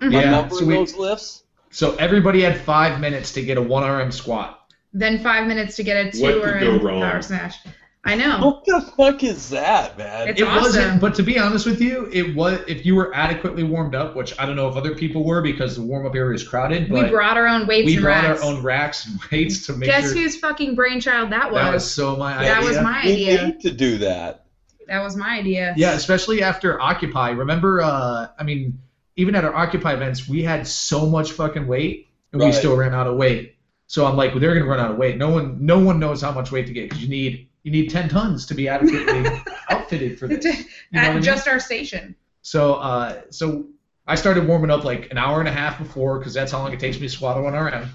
Mhm. 0.00 0.08
a 0.08 0.12
Yeah, 0.12 0.30
number 0.30 0.54
so 0.54 0.62
of 0.62 0.66
we- 0.66 0.74
those 0.74 0.94
lifts. 0.96 1.43
So 1.74 1.96
everybody 1.96 2.40
had 2.42 2.60
five 2.60 3.00
minutes 3.00 3.32
to 3.32 3.42
get 3.42 3.58
a 3.58 3.62
one 3.62 3.82
RM 3.82 4.12
squat. 4.12 4.60
Then 4.92 5.18
five 5.18 5.48
minutes 5.48 5.74
to 5.76 5.82
get 5.82 6.06
a 6.06 6.10
two 6.12 6.22
What 6.22 6.34
or 6.36 6.52
could 6.52 6.60
go 6.60 6.76
a 6.76 6.78
wrong? 6.78 7.00
power 7.00 7.20
snatch. 7.20 7.56
I 8.04 8.14
know. 8.14 8.38
What 8.38 8.64
the 8.64 8.92
fuck 8.96 9.24
is 9.24 9.48
that, 9.50 9.98
man? 9.98 10.28
It's 10.28 10.40
it 10.40 10.44
awesome. 10.46 10.62
wasn't, 10.62 11.00
but 11.00 11.14
to 11.16 11.24
be 11.24 11.36
honest 11.36 11.66
with 11.66 11.80
you, 11.80 12.08
it 12.12 12.36
was 12.36 12.60
if 12.68 12.86
you 12.86 12.94
were 12.94 13.12
adequately 13.12 13.64
warmed 13.64 13.96
up, 13.96 14.14
which 14.14 14.38
I 14.38 14.46
don't 14.46 14.54
know 14.54 14.68
if 14.68 14.76
other 14.76 14.94
people 14.94 15.24
were 15.24 15.42
because 15.42 15.74
the 15.74 15.82
warm 15.82 16.06
up 16.06 16.14
area 16.14 16.34
is 16.36 16.46
crowded. 16.46 16.88
we 16.92 17.02
brought 17.08 17.36
our 17.36 17.48
own 17.48 17.66
weights 17.66 17.86
we 17.86 17.94
and 17.94 18.02
brought 18.04 18.22
racks. 18.24 18.42
our 18.42 18.46
own 18.52 18.62
racks 18.62 19.06
and 19.06 19.18
weights 19.32 19.66
to 19.66 19.72
make 19.72 19.88
Guess 19.88 20.12
sure. 20.12 20.22
whose 20.22 20.36
fucking 20.36 20.76
brainchild 20.76 21.30
that 21.32 21.50
was? 21.50 21.60
that 21.60 21.72
was 21.72 21.90
so 21.92 22.14
my 22.14 22.34
That 22.44 22.58
idea. 22.58 22.68
was 22.68 22.80
my 22.80 23.02
we 23.04 23.16
need 23.16 23.60
to 23.62 23.70
do 23.72 23.98
that. 23.98 24.44
That 24.86 25.02
was 25.02 25.16
my 25.16 25.38
idea. 25.38 25.74
Yeah, 25.76 25.94
especially 25.94 26.42
after 26.42 26.80
Occupy. 26.80 27.30
Remember, 27.30 27.80
uh, 27.80 28.28
I 28.38 28.44
mean, 28.44 28.78
even 29.16 29.34
at 29.34 29.44
our 29.44 29.54
Occupy 29.54 29.94
events, 29.94 30.28
we 30.28 30.42
had 30.42 30.66
so 30.66 31.06
much 31.06 31.32
fucking 31.32 31.66
weight, 31.66 32.08
and 32.32 32.42
we 32.42 32.52
still 32.52 32.76
ran 32.76 32.94
out 32.94 33.06
of 33.06 33.16
weight. 33.16 33.56
So 33.86 34.06
I'm 34.06 34.16
like, 34.16 34.32
well, 34.32 34.40
they're 34.40 34.54
gonna 34.54 34.66
run 34.66 34.80
out 34.80 34.90
of 34.90 34.96
weight. 34.96 35.16
No 35.16 35.30
one, 35.30 35.64
no 35.64 35.78
one 35.78 36.00
knows 36.00 36.22
how 36.22 36.32
much 36.32 36.50
weight 36.50 36.66
to 36.66 36.72
get 36.72 36.88
because 36.88 37.02
you 37.02 37.08
need 37.08 37.48
you 37.64 37.70
need 37.70 37.90
10 37.90 38.10
tons 38.10 38.46
to 38.46 38.54
be 38.54 38.68
adequately 38.68 39.42
outfitted 39.70 40.18
for 40.18 40.28
this. 40.28 40.44
You 40.44 40.52
know 40.92 41.00
what 41.00 41.10
I 41.10 41.14
mean? 41.14 41.22
just 41.22 41.48
our 41.48 41.58
station. 41.58 42.14
So, 42.42 42.74
uh, 42.74 43.22
so 43.30 43.66
I 44.06 44.16
started 44.16 44.46
warming 44.46 44.70
up 44.70 44.84
like 44.84 45.10
an 45.10 45.16
hour 45.16 45.40
and 45.40 45.48
a 45.48 45.52
half 45.52 45.78
before 45.78 46.18
because 46.18 46.34
that's 46.34 46.52
how 46.52 46.58
long 46.58 46.72
it 46.72 46.78
takes 46.78 47.00
me 47.00 47.08
to 47.08 47.12
squat 47.12 47.38
on 47.38 47.54
RM. 47.54 47.88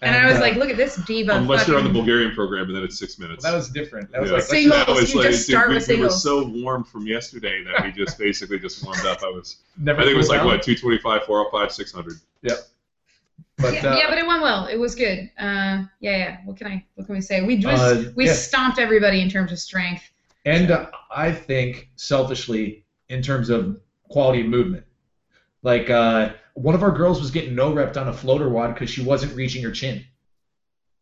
And, 0.00 0.14
I 0.14 0.26
was 0.26 0.36
uh, 0.36 0.40
like, 0.40 0.54
look 0.54 0.70
at 0.70 0.76
this 0.76 0.96
diva. 1.06 1.32
Unless 1.32 1.66
you're 1.66 1.76
on 1.78 1.84
the 1.84 1.90
Bulgarian 1.90 2.32
program, 2.32 2.66
and 2.66 2.76
then 2.76 2.84
it's 2.84 2.98
six 2.98 3.18
minutes. 3.18 3.42
that 3.42 3.54
was 3.54 3.68
different. 3.70 4.10
That 4.12 4.20
was 4.20 4.30
Yeah. 4.30 4.36
like 4.36 4.44
Singles, 4.44 4.86
that 4.86 4.88
was 4.94 5.12
you 5.12 5.20
like, 5.20 5.30
just 5.30 5.46
dude, 5.48 5.54
start 5.56 5.68
we, 5.70 5.74
with 5.74 5.88
we 5.88 5.96
were 5.96 6.10
singles. 6.10 6.22
so 6.22 6.62
warm 6.62 6.84
from 6.84 7.06
yesterday 7.06 7.64
that 7.64 7.84
we 7.84 7.90
just 7.90 8.16
basically 8.18 8.58
just 8.60 8.84
warmed 8.84 9.04
up. 9.06 9.22
I 9.22 9.28
was, 9.28 9.56
never. 9.76 10.00
I 10.00 10.04
think 10.04 10.14
it 10.14 10.16
was 10.18 10.28
cooled 10.28 10.38
like 10.38 10.42
down. 10.42 10.58
what, 10.58 10.62
225, 10.62 11.24
405, 11.24 11.72
600. 11.72 12.14
But 13.60 13.74
yeah, 13.74 13.90
uh, 13.90 13.96
yeah, 13.96 14.08
but 14.08 14.18
it 14.18 14.26
went 14.26 14.40
well. 14.40 14.66
It 14.66 14.76
was 14.78 14.94
good. 14.94 15.30
Uh, 15.38 15.82
yeah, 15.98 16.16
yeah. 16.16 16.36
What 16.44 16.56
can 16.56 16.68
I? 16.68 16.84
What 16.94 17.06
can 17.06 17.14
we 17.16 17.20
say? 17.20 17.42
We 17.42 17.56
just 17.56 17.82
Uh, 17.82 18.10
we 18.14 18.26
yeah. 18.26 18.32
stomped 18.32 18.78
everybody 18.78 19.20
in 19.20 19.28
terms 19.28 19.50
of 19.50 19.58
strength. 19.58 20.04
And 20.44 20.70
uh, 20.70 20.86
I 21.10 21.32
think 21.32 21.90
selfishly, 21.96 22.84
in 23.08 23.20
terms 23.20 23.50
of 23.50 23.80
quality 24.08 24.42
of 24.42 24.46
movement, 24.46 24.84
like 25.62 25.90
uh, 25.90 26.30
one 26.54 26.74
of 26.74 26.82
our 26.82 26.92
girls 26.92 27.20
was 27.20 27.30
getting 27.30 27.54
no 27.54 27.72
repped 27.72 27.96
on 27.96 28.08
a 28.08 28.12
floater 28.12 28.48
wad 28.48 28.74
because 28.74 28.90
she 28.90 29.02
wasn't 29.02 29.34
reaching 29.34 29.62
her 29.62 29.70
chin. 29.70 30.04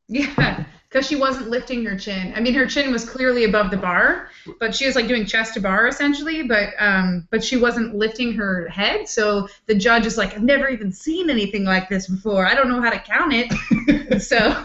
Yeah, 0.09 0.65
because 0.89 1.07
she 1.07 1.17
wasn't 1.17 1.49
lifting 1.49 1.85
her 1.85 1.99
chin. 1.99 2.33
I 2.37 2.41
mean, 2.41 2.55
her 2.55 2.67
chin 2.67 2.93
was 2.93 3.09
clearly 3.09 3.45
above 3.45 3.71
the 3.71 3.77
bar, 3.77 4.31
but 4.61 4.75
she 4.75 4.87
was 4.87 4.95
like 4.95 5.09
doing 5.09 5.27
chest 5.27 5.55
to 5.55 5.61
bar 5.61 5.89
essentially. 5.89 6.45
But 6.45 6.75
um, 6.79 7.27
but 7.31 7.43
she 7.43 7.57
wasn't 7.57 7.95
lifting 7.95 8.33
her 8.35 8.69
head. 8.69 9.09
So 9.09 9.49
the 9.67 9.75
judge 9.75 10.07
is 10.07 10.17
like, 10.17 10.35
I've 10.35 10.43
never 10.43 10.69
even 10.69 10.93
seen 10.93 11.29
anything 11.29 11.65
like 11.65 11.89
this 11.89 12.09
before. 12.09 12.47
I 12.47 12.55
don't 12.55 12.69
know 12.69 12.81
how 12.81 12.91
to 12.91 12.99
count 12.99 13.33
it. 13.35 14.23
so 14.23 14.63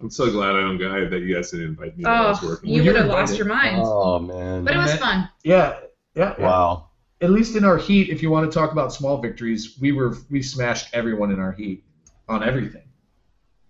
I'm 0.00 0.10
so 0.10 0.30
glad 0.30 0.56
I 0.56 0.60
don't 0.60 0.78
guy 0.78 1.04
that 1.04 1.20
you 1.20 1.34
guys 1.34 1.52
didn't 1.52 1.66
invite 1.66 1.96
me. 1.96 2.04
when 2.04 2.12
I 2.12 2.28
was 2.28 2.42
oh, 2.42 2.48
working. 2.48 2.70
you 2.70 2.82
would 2.82 2.96
have 2.96 3.06
you're 3.06 3.14
lost 3.14 3.36
your 3.36 3.46
mind. 3.46 3.82
Oh 3.84 4.18
man. 4.18 4.64
But 4.64 4.74
it 4.74 4.78
was 4.78 4.90
And 4.90 5.00
fun. 5.00 5.28
Yeah, 5.44 5.78
yeah, 6.16 6.34
wow. 6.40 6.88
At 7.22 7.30
least 7.30 7.54
in 7.56 7.64
our 7.64 7.76
heat, 7.78 8.10
if 8.10 8.20
you 8.20 8.30
want 8.30 8.50
to 8.50 8.54
talk 8.58 8.72
about 8.72 8.92
small 8.92 9.16
victories, 9.16 9.78
we 9.80 9.92
were 9.92 10.16
we 10.28 10.42
smashed 10.42 10.88
everyone 10.92 11.30
in 11.30 11.38
our 11.38 11.52
heat 11.52 11.84
on 12.28 12.42
everything. 12.42 12.82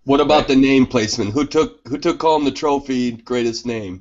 What 0.04 0.20
about 0.20 0.48
the 0.48 0.56
name 0.56 0.86
placement? 0.86 1.32
Who 1.32 1.44
took 1.44 1.86
who 1.86 1.98
took 1.98 2.20
home 2.20 2.44
the 2.44 2.50
trophy 2.50 3.12
greatest 3.12 3.66
name? 3.66 4.00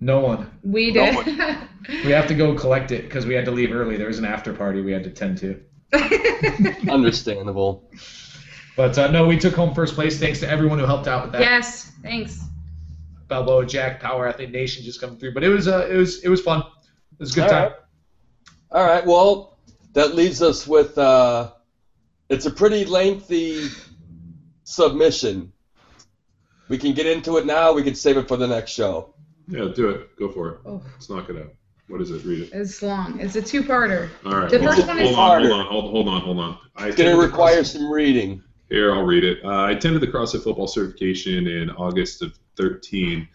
No 0.00 0.18
one. 0.20 0.50
We 0.62 0.90
No 0.90 1.22
did. 1.22 1.38
We 2.04 2.10
have 2.10 2.26
to 2.28 2.34
go 2.34 2.54
collect 2.54 2.90
it 2.92 3.04
because 3.04 3.26
we 3.26 3.34
had 3.34 3.44
to 3.46 3.50
leave 3.50 3.72
early. 3.72 3.96
There 3.96 4.06
was 4.06 4.18
an 4.18 4.24
after 4.24 4.52
party 4.52 4.82
we 4.82 4.92
had 4.92 5.02
to 5.04 5.10
tend 5.10 5.38
to. 5.38 5.60
Understandable. 6.90 7.90
But 8.76 8.96
uh, 8.98 9.10
no, 9.10 9.26
we 9.26 9.38
took 9.38 9.54
home 9.54 9.74
first 9.74 9.94
place. 9.94 10.18
Thanks 10.18 10.40
to 10.40 10.48
everyone 10.48 10.78
who 10.78 10.84
helped 10.84 11.08
out 11.08 11.22
with 11.24 11.32
that. 11.32 11.40
yes, 11.40 11.90
thanks. 12.02 12.40
Balboa 13.28 13.64
Jack, 13.66 14.00
Power 14.00 14.26
Athlete 14.28 14.50
Nation 14.50 14.84
just 14.84 15.00
coming 15.00 15.16
through. 15.16 15.32
But 15.32 15.42
it 15.44 15.48
was 15.48 15.68
uh, 15.68 15.88
it 15.90 15.96
was 15.96 16.22
it 16.22 16.28
was 16.28 16.40
fun. 16.40 16.60
It 16.60 17.20
was 17.20 17.32
a 17.32 17.34
good 17.34 17.44
All 17.44 17.50
time. 17.50 17.62
right. 17.70 17.72
All 18.72 18.84
right. 18.84 19.04
Well, 19.04 19.58
that 19.92 20.14
leaves 20.14 20.42
us 20.42 20.66
with 20.66 20.96
uh, 20.96 21.52
it's 22.28 22.46
a 22.46 22.50
pretty 22.50 22.84
lengthy 22.84 23.68
submission. 24.64 25.52
We 26.68 26.78
can 26.78 26.94
get 26.94 27.06
into 27.06 27.36
it 27.38 27.46
now. 27.46 27.72
We 27.72 27.82
can 27.82 27.96
save 27.96 28.16
it 28.16 28.28
for 28.28 28.36
the 28.36 28.46
next 28.46 28.70
show. 28.70 29.14
Yeah, 29.48 29.68
do 29.74 29.88
it. 29.90 30.16
Go 30.16 30.30
for 30.30 30.50
it. 30.50 30.58
Oh, 30.64 30.80
Let's 30.92 31.10
knock 31.10 31.28
it 31.28 31.36
out. 31.36 31.52
What 31.88 32.00
is 32.00 32.12
it? 32.12 32.24
Read 32.24 32.42
it. 32.42 32.50
it's 32.52 32.80
long. 32.82 33.18
It's 33.18 33.34
a 33.34 33.42
two-parter. 33.42 34.08
All 34.24 34.36
right. 34.36 34.48
The 34.48 34.60
hold, 34.60 34.76
first 34.76 34.86
one 34.86 34.98
is 35.00 35.12
hold 35.12 35.18
on, 35.18 35.40
hold 35.40 35.52
on, 35.52 35.66
hold, 35.66 35.90
hold 35.90 36.08
on, 36.08 36.20
hold 36.20 36.38
on. 36.38 36.58
I 36.76 36.88
It's 36.88 36.96
going 36.96 37.10
to 37.10 37.20
require 37.20 37.64
some 37.64 37.90
reading. 37.90 38.44
Here, 38.68 38.94
I'll 38.94 39.02
read 39.02 39.24
it. 39.24 39.44
Uh, 39.44 39.48
I 39.48 39.72
attended 39.72 40.00
the 40.00 40.06
CrossFit 40.06 40.44
football 40.44 40.68
certification 40.68 41.48
in 41.48 41.70
August 41.70 42.22
of 42.22 42.38
13. 42.56 43.26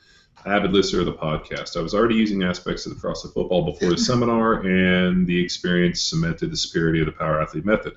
Avid 0.45 0.73
listener 0.73 0.99
of 0.99 1.07
the 1.07 1.13
podcast. 1.13 1.75
I 1.75 1.81
was 1.81 1.95
already 1.95 2.15
using 2.15 2.43
aspects 2.43 2.85
of 2.85 2.93
the 2.93 3.01
CrossFit 3.01 3.33
football 3.33 3.65
before 3.65 3.89
the 3.89 3.97
seminar, 3.97 4.61
and 4.61 5.25
the 5.25 5.43
experience 5.43 6.03
cemented 6.03 6.51
the 6.51 6.57
spirit 6.57 6.99
of 6.99 7.07
the 7.07 7.11
Power 7.13 7.41
Athlete 7.41 7.65
method. 7.65 7.93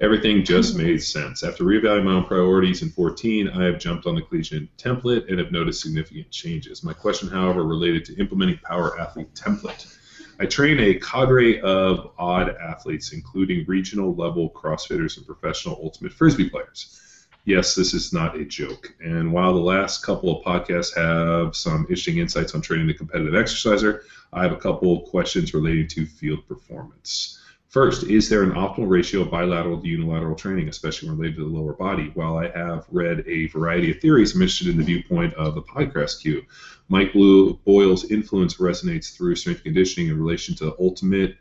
Everything 0.00 0.44
just 0.44 0.74
hmm. 0.74 0.82
made 0.82 1.02
sense. 1.02 1.44
After 1.44 1.62
reevaluating 1.62 2.04
my 2.04 2.12
own 2.14 2.24
priorities 2.24 2.82
in 2.82 2.90
14, 2.90 3.48
I 3.48 3.64
have 3.64 3.78
jumped 3.78 4.06
on 4.06 4.16
the 4.16 4.22
collegiate 4.22 4.76
template 4.76 5.28
and 5.28 5.38
have 5.38 5.52
noticed 5.52 5.82
significant 5.82 6.32
changes. 6.32 6.82
My 6.82 6.92
question, 6.92 7.28
however, 7.28 7.62
related 7.62 8.04
to 8.06 8.16
implementing 8.16 8.58
Power 8.64 8.98
Athlete 8.98 9.32
template. 9.34 9.96
I 10.40 10.46
train 10.46 10.80
a 10.80 10.94
cadre 10.94 11.60
of 11.60 12.10
odd 12.18 12.56
athletes, 12.56 13.12
including 13.12 13.66
regional 13.68 14.16
level 14.16 14.50
CrossFitters 14.50 15.16
and 15.16 15.24
professional 15.24 15.78
ultimate 15.80 16.12
frisbee 16.12 16.50
players. 16.50 17.00
Yes, 17.46 17.74
this 17.74 17.92
is 17.92 18.12
not 18.12 18.36
a 18.36 18.44
joke. 18.44 18.94
And 19.04 19.30
while 19.30 19.52
the 19.52 19.60
last 19.60 20.02
couple 20.02 20.34
of 20.34 20.44
podcasts 20.44 20.96
have 20.96 21.54
some 21.54 21.82
interesting 21.82 22.16
insights 22.16 22.54
on 22.54 22.62
training 22.62 22.86
the 22.86 22.94
competitive 22.94 23.34
exerciser, 23.34 24.04
I 24.32 24.42
have 24.42 24.52
a 24.52 24.56
couple 24.56 25.02
questions 25.02 25.52
relating 25.52 25.86
to 25.88 26.06
field 26.06 26.48
performance. 26.48 27.38
First, 27.68 28.04
is 28.04 28.30
there 28.30 28.44
an 28.44 28.52
optimal 28.52 28.88
ratio 28.88 29.22
of 29.22 29.30
bilateral 29.30 29.78
to 29.80 29.86
unilateral 29.86 30.36
training, 30.36 30.68
especially 30.68 31.10
related 31.10 31.36
to 31.36 31.42
the 31.42 31.50
lower 31.50 31.74
body? 31.74 32.12
While 32.14 32.38
I 32.38 32.48
have 32.56 32.86
read 32.90 33.24
a 33.26 33.48
variety 33.48 33.90
of 33.90 34.00
theories, 34.00 34.34
I'm 34.34 34.40
interested 34.40 34.68
in 34.68 34.78
the 34.78 34.84
viewpoint 34.84 35.34
of 35.34 35.54
the 35.54 35.62
podcast 35.62 36.22
Q. 36.22 36.42
Mike 36.88 37.12
Blue 37.12 37.54
Boyle's 37.66 38.10
influence 38.10 38.54
resonates 38.54 39.14
through 39.14 39.36
strength 39.36 39.64
conditioning 39.64 40.08
in 40.08 40.18
relation 40.18 40.54
to 40.56 40.74
ultimate 40.80 41.36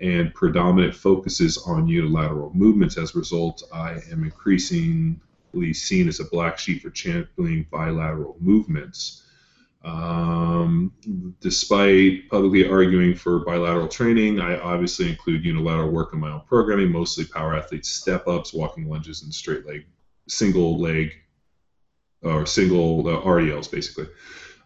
and 0.00 0.32
predominant 0.34 0.94
focuses 0.94 1.58
on 1.58 1.88
unilateral 1.88 2.52
movements. 2.54 2.96
As 2.96 3.14
a 3.14 3.18
result, 3.18 3.62
I 3.72 3.98
am 4.10 4.24
increasingly 4.24 5.16
seen 5.72 6.08
as 6.08 6.20
a 6.20 6.24
black 6.24 6.58
sheep 6.58 6.82
for 6.82 6.90
championing 6.90 7.66
bilateral 7.70 8.36
movements. 8.40 9.22
Um, 9.84 10.92
despite 11.40 12.28
publicly 12.30 12.68
arguing 12.68 13.14
for 13.16 13.40
bilateral 13.40 13.88
training, 13.88 14.40
I 14.40 14.58
obviously 14.60 15.08
include 15.08 15.44
unilateral 15.44 15.90
work 15.90 16.12
in 16.12 16.20
my 16.20 16.30
own 16.30 16.42
programming, 16.46 16.92
mostly 16.92 17.24
power 17.24 17.56
athletes 17.56 17.88
step 17.88 18.28
ups, 18.28 18.52
walking 18.52 18.88
lunges, 18.88 19.22
and 19.22 19.34
straight 19.34 19.66
leg, 19.66 19.84
single 20.28 20.80
leg, 20.80 21.12
or 22.22 22.46
single 22.46 23.08
uh, 23.08 23.20
RDLs 23.22 23.70
basically. 23.70 24.06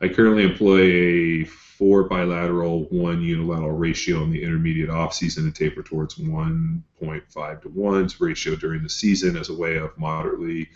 I 0.03 0.09
currently 0.09 0.45
employ 0.45 1.43
a 1.43 1.45
four 1.79 2.05
bilateral, 2.05 2.85
one 2.85 3.21
unilateral 3.21 3.77
ratio 3.77 4.23
in 4.23 4.31
the 4.31 4.43
intermediate 4.43 4.89
off 4.89 5.15
season 5.15 5.45
and 5.45 5.55
taper 5.55 5.83
towards 5.83 6.15
1.5 6.15 7.63
to 7.63 7.69
1 7.69 8.09
ratio 8.19 8.57
during 8.57 8.83
the 8.83 8.89
season 8.89 9.37
as 9.37 9.51
a 9.51 9.55
way 9.55 9.77
of 9.77 9.97
moderately 9.99 10.69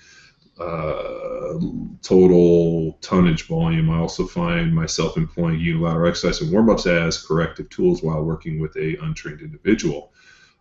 uh, 0.59 1.59
total 2.03 2.98
tonnage 3.01 3.46
volume. 3.46 3.88
I 3.88 3.98
also 3.98 4.26
find 4.26 4.74
myself 4.74 5.16
employing 5.16 5.59
unilateral 5.59 6.09
exercise 6.09 6.42
and 6.42 6.53
warm 6.53 6.68
ups 6.68 6.86
as 6.86 7.24
corrective 7.24 7.70
tools 7.70 8.03
while 8.03 8.22
working 8.22 8.61
with 8.61 8.76
a 8.76 8.96
untrained 8.96 9.40
individual. 9.40 10.12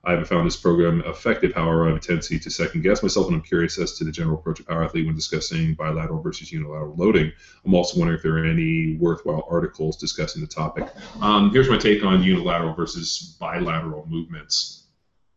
I 0.03 0.11
haven't 0.11 0.27
found 0.27 0.47
this 0.47 0.55
program 0.55 1.03
effective, 1.05 1.53
however, 1.53 1.85
I 1.85 1.87
have 1.89 1.97
a 1.97 1.99
tendency 1.99 2.39
to 2.39 2.49
second 2.49 2.81
guess 2.81 3.03
myself, 3.03 3.27
and 3.27 3.35
I'm 3.35 3.41
curious 3.41 3.77
as 3.77 3.97
to 3.97 4.05
the 4.05 4.11
general 4.11 4.39
approach 4.39 4.61
of 4.61 4.67
Power 4.67 4.83
Athlete 4.83 5.05
when 5.05 5.15
discussing 5.15 5.73
bilateral 5.73 6.21
versus 6.21 6.51
unilateral 6.51 6.95
loading. 6.95 7.31
I'm 7.65 7.73
also 7.73 7.99
wondering 7.99 8.17
if 8.17 8.23
there 8.23 8.37
are 8.37 8.45
any 8.45 8.95
worthwhile 8.95 9.45
articles 9.49 9.97
discussing 9.97 10.41
the 10.41 10.47
topic. 10.47 10.87
Um, 11.21 11.51
here's 11.51 11.69
my 11.69 11.77
take 11.77 12.03
on 12.05 12.23
unilateral 12.23 12.73
versus 12.73 13.35
bilateral 13.39 14.05
movements. 14.07 14.85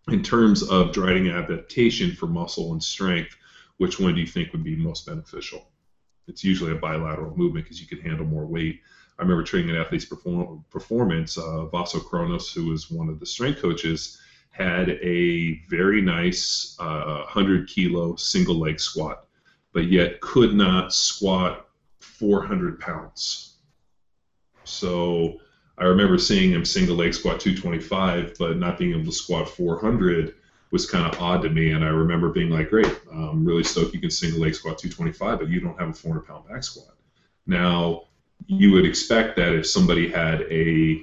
In 0.09 0.23
terms 0.23 0.63
of 0.63 0.93
driving 0.93 1.29
adaptation 1.29 2.13
for 2.13 2.27
muscle 2.27 2.73
and 2.73 2.83
strength, 2.83 3.37
which 3.79 3.99
one 3.99 4.15
do 4.15 4.21
you 4.21 4.27
think 4.27 4.53
would 4.53 4.65
be 4.65 4.77
most 4.77 5.07
beneficial? 5.07 5.67
It's 6.29 6.45
usually 6.45 6.73
a 6.73 6.77
bilateral 6.77 7.37
movement 7.37 7.65
because 7.65 7.81
you 7.81 7.89
can 7.89 8.01
handle 8.01 8.27
more 8.27 8.47
weight. 8.47 8.81
I 9.19 9.23
remember 9.23 9.43
training 9.43 9.71
an 9.71 9.77
athlete's 9.77 10.05
perform- 10.05 10.65
performance. 10.71 11.37
Uh, 11.37 11.67
Vaso 11.67 11.99
Kronos, 11.99 12.53
who 12.53 12.67
was 12.67 12.91
one 12.91 13.09
of 13.09 13.19
the 13.19 13.27
strength 13.27 13.61
coaches, 13.61 14.21
had 14.53 14.91
a 14.91 15.61
very 15.69 16.01
nice 16.01 16.77
uh, 16.79 17.25
100 17.25 17.69
kilo 17.69 18.15
single 18.17 18.59
leg 18.59 18.79
squat, 18.79 19.27
but 19.73 19.91
yet 19.91 20.21
could 20.21 20.55
not 20.55 20.95
squat 20.95 21.67
400 22.01 22.79
pounds. 22.79 23.57
So 24.65 25.41
I 25.79 25.85
remember 25.85 26.19
seeing 26.19 26.53
him 26.53 26.65
single 26.65 26.97
leg 26.97 27.15
squat 27.15 27.41
225, 27.41 28.37
but 28.39 28.59
not 28.59 28.79
being 28.79 28.93
able 28.93 29.07
to 29.07 29.13
squat 29.13 29.49
400 29.49 30.35
was 30.71 30.89
kind 30.89 31.13
of 31.13 31.21
odd 31.21 31.43
to 31.43 31.51
me. 31.51 31.73
And 31.73 31.85
I 31.85 31.89
remember 31.89 32.29
being 32.29 32.51
like, 32.51 32.71
great, 32.71 33.01
I'm 33.11 33.45
really 33.45 33.65
stoked 33.65 33.95
you 33.95 34.01
can 34.01 34.11
single 34.11 34.41
leg 34.41 34.55
squat 34.55 34.79
225, 34.79 35.39
but 35.39 35.49
you 35.49 35.61
don't 35.61 35.79
have 35.79 35.89
a 35.89 35.93
400 35.93 36.27
pound 36.27 36.49
back 36.49 36.63
squat. 36.63 36.95
Now, 37.47 38.05
you 38.47 38.73
would 38.73 38.85
expect 38.85 39.37
that 39.37 39.55
if 39.55 39.67
somebody 39.67 40.09
had 40.09 40.43
a 40.43 41.03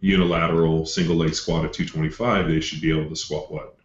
unilateral 0.00 0.86
single 0.86 1.16
leg 1.16 1.34
squat 1.34 1.64
at 1.64 1.72
225, 1.72 2.48
they 2.48 2.60
should 2.60 2.80
be 2.80 2.90
able 2.90 3.08
to 3.08 3.16
squat 3.16 3.50
what, 3.50 3.76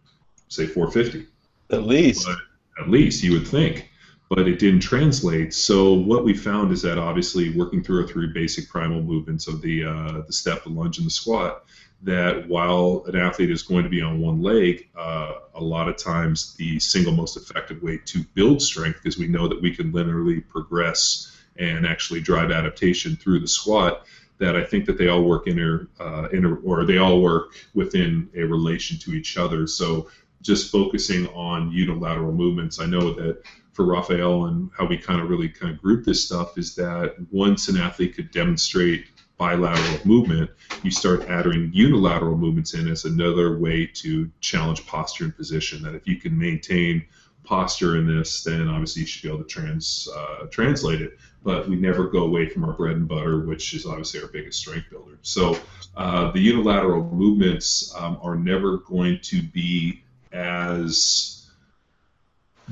say 0.48 0.66
450. 0.66 1.26
At 1.70 1.84
least. 1.84 2.26
But 2.26 2.38
at 2.82 2.90
least 2.90 3.22
you 3.22 3.32
would 3.32 3.46
think, 3.46 3.90
but 4.28 4.48
it 4.48 4.58
didn't 4.58 4.80
translate. 4.80 5.54
So 5.54 5.92
what 5.92 6.24
we 6.24 6.34
found 6.34 6.72
is 6.72 6.82
that 6.82 6.98
obviously 6.98 7.56
working 7.56 7.82
through 7.82 8.02
our 8.02 8.08
three 8.08 8.28
basic 8.28 8.68
primal 8.68 9.02
movements 9.02 9.48
of 9.48 9.60
the 9.60 9.84
uh, 9.84 10.22
the 10.26 10.32
step, 10.32 10.64
the 10.64 10.70
lunge, 10.70 10.98
and 10.98 11.06
the 11.06 11.10
squat, 11.10 11.64
that 12.02 12.46
while 12.48 13.04
an 13.06 13.16
athlete 13.16 13.50
is 13.50 13.62
going 13.62 13.84
to 13.84 13.90
be 13.90 14.02
on 14.02 14.20
one 14.20 14.42
leg, 14.42 14.88
uh, 14.96 15.34
a 15.54 15.62
lot 15.62 15.88
of 15.88 15.96
times 15.96 16.54
the 16.56 16.78
single 16.78 17.12
most 17.12 17.36
effective 17.36 17.82
way 17.82 17.98
to 18.06 18.22
build 18.34 18.60
strength, 18.60 19.00
because 19.02 19.18
we 19.18 19.26
know 19.26 19.48
that 19.48 19.60
we 19.60 19.74
can 19.74 19.92
linearly 19.92 20.46
progress 20.48 21.30
and 21.56 21.86
actually 21.86 22.20
drive 22.20 22.50
adaptation 22.50 23.16
through 23.16 23.38
the 23.38 23.48
squat, 23.48 24.06
that 24.38 24.56
I 24.56 24.64
think 24.64 24.84
that 24.86 24.98
they 24.98 25.08
all 25.08 25.22
work 25.22 25.46
inter, 25.46 25.88
uh, 26.00 26.28
inter 26.32 26.56
or 26.64 26.84
they 26.84 26.98
all 26.98 27.20
work 27.22 27.54
within 27.74 28.28
a 28.34 28.42
relation 28.42 28.98
to 29.00 29.14
each 29.14 29.36
other. 29.36 29.66
So 29.66 30.08
just 30.42 30.70
focusing 30.70 31.26
on 31.28 31.70
unilateral 31.70 32.32
movements, 32.32 32.80
I 32.80 32.86
know 32.86 33.12
that 33.14 33.42
for 33.72 33.84
Raphael 33.84 34.46
and 34.46 34.70
how 34.76 34.86
we 34.86 34.96
kind 34.96 35.20
of 35.20 35.28
really 35.28 35.48
kind 35.48 35.72
of 35.72 35.80
group 35.80 36.04
this 36.04 36.24
stuff 36.24 36.58
is 36.58 36.74
that 36.76 37.16
once 37.30 37.68
an 37.68 37.76
athlete 37.76 38.14
could 38.14 38.30
demonstrate 38.30 39.06
bilateral 39.36 40.06
movement, 40.06 40.50
you 40.82 40.90
start 40.90 41.28
adding 41.28 41.70
unilateral 41.72 42.36
movements 42.36 42.74
in 42.74 42.88
as 42.88 43.04
another 43.04 43.58
way 43.58 43.84
to 43.86 44.30
challenge 44.40 44.86
posture 44.86 45.24
and 45.24 45.36
position. 45.36 45.82
That 45.82 45.94
if 45.94 46.06
you 46.06 46.16
can 46.16 46.38
maintain 46.38 47.04
posture 47.42 47.96
in 47.96 48.06
this, 48.06 48.42
then 48.42 48.68
obviously 48.68 49.02
you 49.02 49.06
should 49.06 49.22
be 49.22 49.28
able 49.28 49.42
to 49.42 49.48
trans 49.48 50.08
uh, 50.16 50.46
translate 50.50 51.02
it. 51.02 51.18
But 51.44 51.68
we 51.68 51.76
never 51.76 52.08
go 52.08 52.24
away 52.24 52.48
from 52.48 52.64
our 52.64 52.72
bread 52.72 52.96
and 52.96 53.06
butter, 53.06 53.40
which 53.40 53.74
is 53.74 53.86
obviously 53.86 54.20
our 54.20 54.28
biggest 54.28 54.58
strength 54.58 54.88
builder. 54.90 55.18
So 55.22 55.58
uh, 55.96 56.30
the 56.32 56.40
unilateral 56.40 57.04
movements 57.04 57.94
um, 57.96 58.18
are 58.22 58.34
never 58.34 58.78
going 58.78 59.20
to 59.24 59.42
be 59.42 60.02
as 60.32 61.46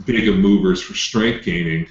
big 0.06 0.28
of 0.28 0.36
movers 0.36 0.82
for 0.82 0.94
strength 0.94 1.44
gaining 1.44 1.86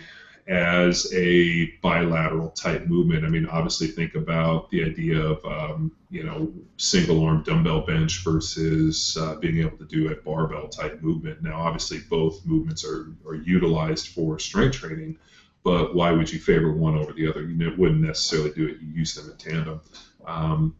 as 0.48 1.12
a 1.14 1.68
bilateral 1.82 2.50
type 2.50 2.86
movement. 2.88 3.24
I 3.24 3.30
mean, 3.30 3.46
obviously, 3.46 3.88
think 3.88 4.16
about 4.16 4.70
the 4.70 4.84
idea 4.84 5.22
of 5.22 5.46
um, 5.46 5.92
you 6.10 6.24
know 6.24 6.52
single 6.78 7.24
arm 7.24 7.44
dumbbell 7.44 7.86
bench 7.86 8.24
versus 8.24 9.18
uh, 9.20 9.36
being 9.36 9.60
able 9.60 9.78
to 9.78 9.86
do 9.86 10.12
a 10.12 10.16
barbell 10.16 10.68
type 10.68 11.02
movement. 11.02 11.42
Now, 11.42 11.62
obviously, 11.62 12.00
both 12.10 12.46
movements 12.46 12.84
are, 12.84 13.14
are 13.26 13.36
utilized 13.36 14.10
for 14.10 14.40
strength 14.40 14.78
training, 14.78 15.18
but 15.64 15.96
why 15.96 16.12
would 16.12 16.32
you 16.32 16.40
favor 16.40 16.72
one 16.72 16.98
over 16.98 17.14
the 17.14 17.28
other? 17.28 17.44
You 17.44 17.74
wouldn't 17.78 18.02
necessarily 18.02 18.52
do 18.52 18.68
it. 18.68 18.82
You 18.82 18.88
use 18.88 19.16
them 19.16 19.30
in 19.30 19.38
tandem. 19.38 19.82
Um, 20.26 20.76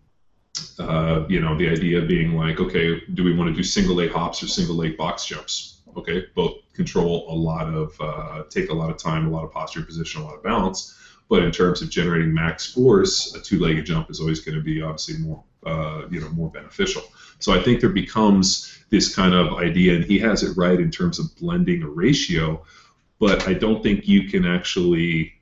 uh, 0.80 1.26
you 1.30 1.40
know, 1.40 1.58
the 1.58 1.70
idea 1.70 2.02
being 2.02 2.36
like, 2.36 2.60
okay, 2.60 3.02
do 3.14 3.24
we 3.24 3.34
want 3.34 3.50
to 3.50 3.56
do 3.56 3.64
single 3.64 3.96
leg 3.96 4.12
hops 4.12 4.44
or 4.44 4.48
single 4.48 4.76
leg 4.76 4.98
box 4.98 5.26
jumps? 5.26 5.82
Okay, 5.98 6.26
both 6.36 6.58
control 6.74 7.26
a 7.30 7.36
lot 7.36 7.68
of, 7.74 7.96
uh, 8.00 8.44
take 8.50 8.70
a 8.70 8.74
lot 8.74 8.90
of 8.90 8.98
time, 8.98 9.28
a 9.28 9.30
lot 9.30 9.44
of 9.44 9.52
posture, 9.52 9.82
position, 9.84 10.22
a 10.22 10.26
lot 10.26 10.36
of 10.36 10.44
balance. 10.44 10.98
But 11.30 11.44
in 11.44 11.52
terms 11.52 11.82
of 11.82 11.90
generating 11.90 12.34
max 12.34 12.74
force, 12.74 13.34
a 13.36 13.42
two-legged 13.42 13.86
jump 13.86 14.10
is 14.10 14.20
always 14.20 14.42
going 14.42 14.56
to 14.56 14.62
be 14.62 14.82
obviously 14.82 15.18
more, 15.18 15.44
uh, 15.66 16.04
you 16.10 16.20
know, 16.20 16.30
more 16.30 16.50
beneficial. 16.50 17.04
So 17.40 17.54
I 17.54 17.62
think 17.64 17.80
there 17.80 17.90
becomes 17.90 18.78
this 18.90 19.16
kind 19.16 19.34
of 19.34 19.54
idea, 19.54 19.96
and 19.96 20.04
he 20.04 20.20
has 20.20 20.44
it 20.44 20.58
right 20.58 20.80
in 20.80 20.92
terms 20.92 21.20
of 21.20 21.34
blending 21.38 21.84
a 21.84 21.88
ratio. 21.88 22.64
But 23.22 23.48
I 23.48 23.54
don't 23.54 23.84
think 23.84 24.08
you 24.08 24.28
can 24.28 24.46
actually 24.46 25.34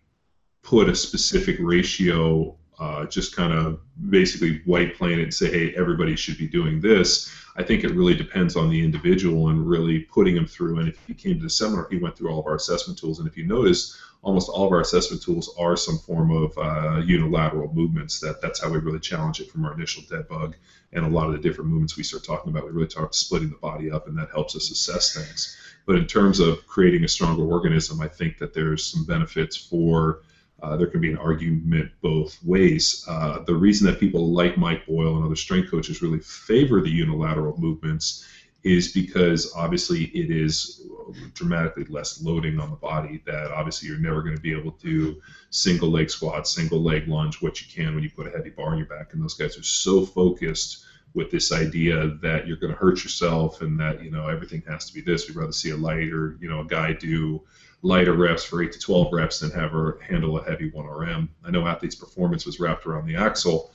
put 0.64 0.89
a 0.89 0.95
specific 0.95 1.56
ratio 1.61 2.57
uh, 2.77 3.06
just 3.06 3.34
kind 3.34 3.53
of 3.53 3.80
basically 4.10 4.61
white 4.65 4.97
plane 4.97 5.22
and 5.22 5.34
say, 5.34 5.49
hey, 5.49 5.73
everybody 5.77 6.18
should 6.18 6.38
be 6.38 6.47
doing 6.47 6.81
this. 6.81 7.31
I 7.56 7.64
think 7.64 7.85
it 7.85 7.95
really 7.95 8.15
depends 8.15 8.57
on 8.57 8.69
the 8.69 8.84
individual 8.84 9.47
and 9.47 9.65
really 9.68 9.99
putting 9.99 10.35
them 10.35 10.45
through. 10.45 10.80
And 10.80 10.89
if 10.89 10.97
he 11.07 11.14
came 11.14 11.38
to 11.38 11.43
the 11.43 11.49
seminar, 11.49 11.88
he 11.89 11.97
went 11.97 12.18
through 12.18 12.30
all 12.30 12.41
of 12.41 12.47
our 12.47 12.56
assessment 12.56 12.99
tools. 12.99 13.19
And 13.19 13.27
if 13.30 13.38
you 13.38 13.45
notice, 13.45 13.97
almost 14.23 14.49
all 14.49 14.68
of 14.68 14.73
our 14.73 14.81
assessment 14.81 15.23
tools 15.23 15.53
are 15.57 15.77
some 15.77 15.97
form 15.99 16.31
of 16.31 16.57
uh, 16.57 16.97
unilateral 16.99 17.73
movements. 17.73 18.19
That 18.19 18.41
that's 18.41 18.61
how 18.61 18.69
we 18.69 18.80
really 18.80 18.99
challenge 18.99 19.39
it 19.39 19.49
from 19.49 19.64
our 19.64 19.73
initial 19.73 20.03
debug. 20.03 20.56
And 20.91 21.06
a 21.06 21.10
lot 21.10 21.27
of 21.27 21.34
the 21.34 21.39
different 21.39 21.69
movements 21.69 21.95
we 21.95 22.03
start 22.03 22.26
talking 22.26 22.51
about, 22.51 22.65
we 22.65 22.72
really 22.72 22.88
talk 22.88 23.14
splitting 23.14 23.49
the 23.49 23.57
body 23.57 23.89
up, 23.89 24.07
and 24.07 24.18
that 24.18 24.31
helps 24.31 24.56
us 24.56 24.69
assess 24.69 25.14
things. 25.14 25.57
But 25.90 25.98
in 25.98 26.06
terms 26.06 26.40
of 26.40 26.68
creating 26.68 27.03
a 27.03 27.07
stronger 27.07 27.44
organism, 27.44 27.99
I 27.99 28.07
think 28.07 28.38
that 28.38 28.53
there's 28.53 28.86
some 28.86 29.06
benefits 29.06 29.57
for 29.57 30.22
uh, 30.61 30.78
there 30.78 30.86
can 30.86 31.02
be 31.02 31.10
an 31.10 31.18
argument 31.18 31.90
both 32.03 32.38
ways. 32.44 33.03
Uh, 33.07 33.40
the 33.40 33.56
reason 33.56 33.88
that 33.88 33.99
people 33.99 34.32
like 34.32 34.56
Mike 34.56 34.86
Boyle 34.86 35.16
and 35.16 35.26
other 35.26 35.36
strength 35.36 35.72
coaches 35.72 36.03
really 36.03 36.20
favor 36.20 36.80
the 36.80 36.91
unilateral 36.91 37.57
movements 37.57 38.24
is 38.61 38.91
because 38.91 39.52
obviously 39.56 40.03
it 40.14 40.30
is 40.30 40.86
dramatically 41.34 41.86
less 41.86 42.22
loading 42.22 42.60
on 42.60 42.70
the 42.70 42.76
body. 42.76 43.24
That 43.26 43.49
obviously 43.49 43.90
you're 43.90 43.98
never 43.98 44.22
going 44.22 44.36
to 44.36 44.41
be 44.44 44.56
able 44.56 44.74
to 44.74 45.20
single 45.49 45.90
leg 45.90 46.11
squat, 46.11 46.48
single 46.48 46.84
leg 46.84 47.07
lunge, 47.07 47.41
what 47.41 47.61
you 47.61 47.68
can 47.68 47.95
when 47.95 48.03
you 48.03 48.11
put 48.11 48.28
a 48.28 48.30
heavy 48.30 48.52
bar 48.52 48.74
on 48.74 48.78
your 48.78 48.86
back. 48.86 49.14
And 49.14 49.24
those 49.24 49.34
guys 49.34 49.57
are 49.57 49.64
so 49.64 50.06
focused 50.06 50.86
with 51.14 51.31
this 51.31 51.52
idea 51.52 52.07
that 52.22 52.48
you're 52.48 52.57
going 52.57 52.73
to 52.73 52.80
hurt 52.80 53.03
yourself 53.03 53.61
and 53.61 53.80
that 53.80 54.03
you 54.03 54.11
know 54.11 54.27
everything 54.27 54.64
has 54.68 54.86
to 54.86 54.94
be 54.94 55.02
this. 55.02 55.27
We'd 55.27 55.38
rather 55.38 55.52
see 55.52 55.72
a 55.72 55.77
lighter, 55.77 56.38
you 56.40 56.49
know 56.49 56.61
a 56.61 56.65
guy 56.65 56.94
do 56.94 57.41
lighter 57.81 58.14
reps 58.14 58.44
for 58.44 58.61
8 58.61 58.72
to 58.73 58.80
12 58.80 59.14
reps 59.14 59.40
than 59.40 59.52
have 59.52 59.72
her 59.72 59.99
handle 60.02 60.38
a 60.38 60.44
heavy 60.44 60.69
1RM. 60.72 61.30
I 61.45 61.52
know 61.52 61.65
athletes' 61.65 61.95
performance 61.95 62.45
was 62.45 62.60
wrapped 62.60 62.86
around 62.86 63.07
the 63.07 63.15
axle 63.15 63.72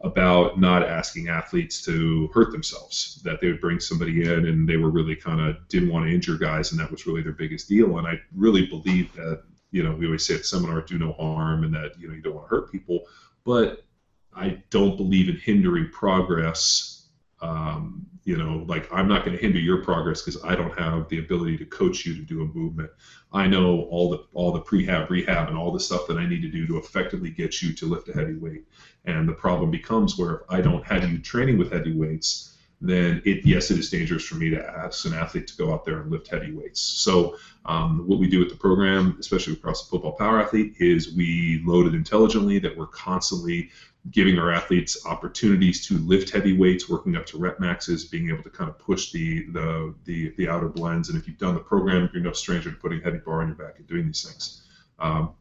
about 0.00 0.60
not 0.60 0.82
asking 0.82 1.28
athletes 1.28 1.80
to 1.82 2.28
hurt 2.34 2.52
themselves, 2.52 3.20
that 3.24 3.40
they 3.40 3.46
would 3.46 3.60
bring 3.60 3.80
somebody 3.80 4.24
in 4.24 4.46
and 4.46 4.68
they 4.68 4.76
were 4.76 4.90
really 4.90 5.16
kind 5.16 5.40
of 5.40 5.56
didn't 5.68 5.88
want 5.88 6.04
to 6.04 6.12
injure 6.12 6.36
guys, 6.36 6.72
and 6.72 6.80
that 6.80 6.90
was 6.90 7.06
really 7.06 7.22
their 7.22 7.32
biggest 7.32 7.68
deal. 7.68 7.98
And 7.98 8.06
I 8.06 8.20
really 8.34 8.66
believe 8.66 9.12
that, 9.14 9.42
you 9.70 9.82
know, 9.82 9.94
we 9.94 10.06
always 10.06 10.26
say 10.26 10.34
at 10.34 10.44
seminar, 10.44 10.82
do 10.82 10.98
no 10.98 11.12
harm, 11.12 11.64
and 11.64 11.72
that, 11.74 11.98
you 11.98 12.08
know, 12.08 12.14
you 12.14 12.20
don't 12.20 12.34
want 12.34 12.48
to 12.48 12.54
hurt 12.54 12.72
people. 12.72 13.04
But 13.44 13.83
I 14.36 14.62
don't 14.70 14.96
believe 14.96 15.28
in 15.28 15.36
hindering 15.36 15.90
progress 15.90 16.94
um, 17.44 18.06
you 18.24 18.38
know 18.38 18.64
like 18.66 18.90
i'm 18.90 19.06
not 19.06 19.24
going 19.24 19.36
to 19.36 19.42
hinder 19.42 19.58
your 19.58 19.84
progress 19.84 20.22
because 20.22 20.42
i 20.44 20.54
don't 20.54 20.76
have 20.78 21.06
the 21.10 21.18
ability 21.18 21.58
to 21.58 21.66
coach 21.66 22.06
you 22.06 22.14
to 22.14 22.22
do 22.22 22.42
a 22.42 22.46
movement. 22.46 22.90
I 23.32 23.46
know 23.46 23.82
all 23.90 24.08
the 24.10 24.24
all 24.32 24.52
the 24.52 24.62
prehab 24.62 25.10
rehab 25.10 25.48
and 25.48 25.58
all 25.58 25.70
the 25.72 25.80
stuff 25.80 26.06
that 26.06 26.16
i 26.16 26.26
need 26.26 26.40
to 26.42 26.48
do 26.48 26.66
to 26.66 26.78
effectively 26.78 27.30
get 27.30 27.60
you 27.60 27.74
to 27.74 27.86
lift 27.86 28.08
a 28.08 28.12
heavy 28.12 28.36
weight. 28.36 28.64
And 29.04 29.28
the 29.28 29.34
problem 29.34 29.70
becomes 29.70 30.16
where 30.16 30.36
if 30.36 30.40
i 30.48 30.60
don't 30.62 30.84
have 30.86 31.10
you 31.10 31.18
training 31.18 31.58
with 31.58 31.70
heavy 31.70 31.92
weights 31.92 32.56
then 32.80 33.22
it 33.24 33.44
yes 33.44 33.70
it 33.70 33.78
is 33.78 33.90
dangerous 33.90 34.24
for 34.24 34.36
me 34.36 34.50
to 34.50 34.62
ask 34.62 35.04
an 35.04 35.14
athlete 35.14 35.46
to 35.48 35.56
go 35.56 35.72
out 35.72 35.84
there 35.84 36.00
and 36.00 36.10
lift 36.10 36.28
heavy 36.28 36.52
weights. 36.52 36.80
So 36.80 37.36
um, 37.66 38.06
what 38.06 38.18
we 38.18 38.28
do 38.28 38.38
with 38.38 38.50
the 38.50 38.56
program 38.56 39.16
especially 39.20 39.52
across 39.52 39.84
the 39.84 39.90
football 39.90 40.12
power 40.12 40.40
athlete 40.40 40.74
is 40.78 41.14
we 41.14 41.62
load 41.66 41.86
it 41.86 41.94
intelligently 41.94 42.58
that 42.60 42.76
we're 42.76 42.86
constantly 42.86 43.70
giving 44.10 44.38
our 44.38 44.52
athletes 44.52 45.06
opportunities 45.06 45.86
to 45.86 45.96
lift 45.98 46.30
heavy 46.30 46.56
weights, 46.56 46.88
working 46.88 47.16
up 47.16 47.24
to 47.26 47.38
rep 47.38 47.58
maxes, 47.58 48.04
being 48.04 48.28
able 48.28 48.42
to 48.42 48.50
kind 48.50 48.68
of 48.68 48.78
push 48.78 49.12
the 49.12 49.46
the 49.50 49.94
the, 50.04 50.34
the 50.36 50.48
outer 50.48 50.68
blends. 50.68 51.08
And 51.08 51.18
if 51.18 51.26
you've 51.26 51.38
done 51.38 51.54
the 51.54 51.60
program, 51.60 52.10
you're 52.12 52.22
no 52.22 52.32
stranger 52.32 52.70
to 52.70 52.76
putting 52.76 53.00
heavy 53.00 53.18
bar 53.18 53.40
on 53.40 53.48
your 53.48 53.56
back 53.56 53.78
and 53.78 53.86
doing 53.86 54.06
these 54.06 54.22
things. 54.22 54.62
Um, 54.98 55.34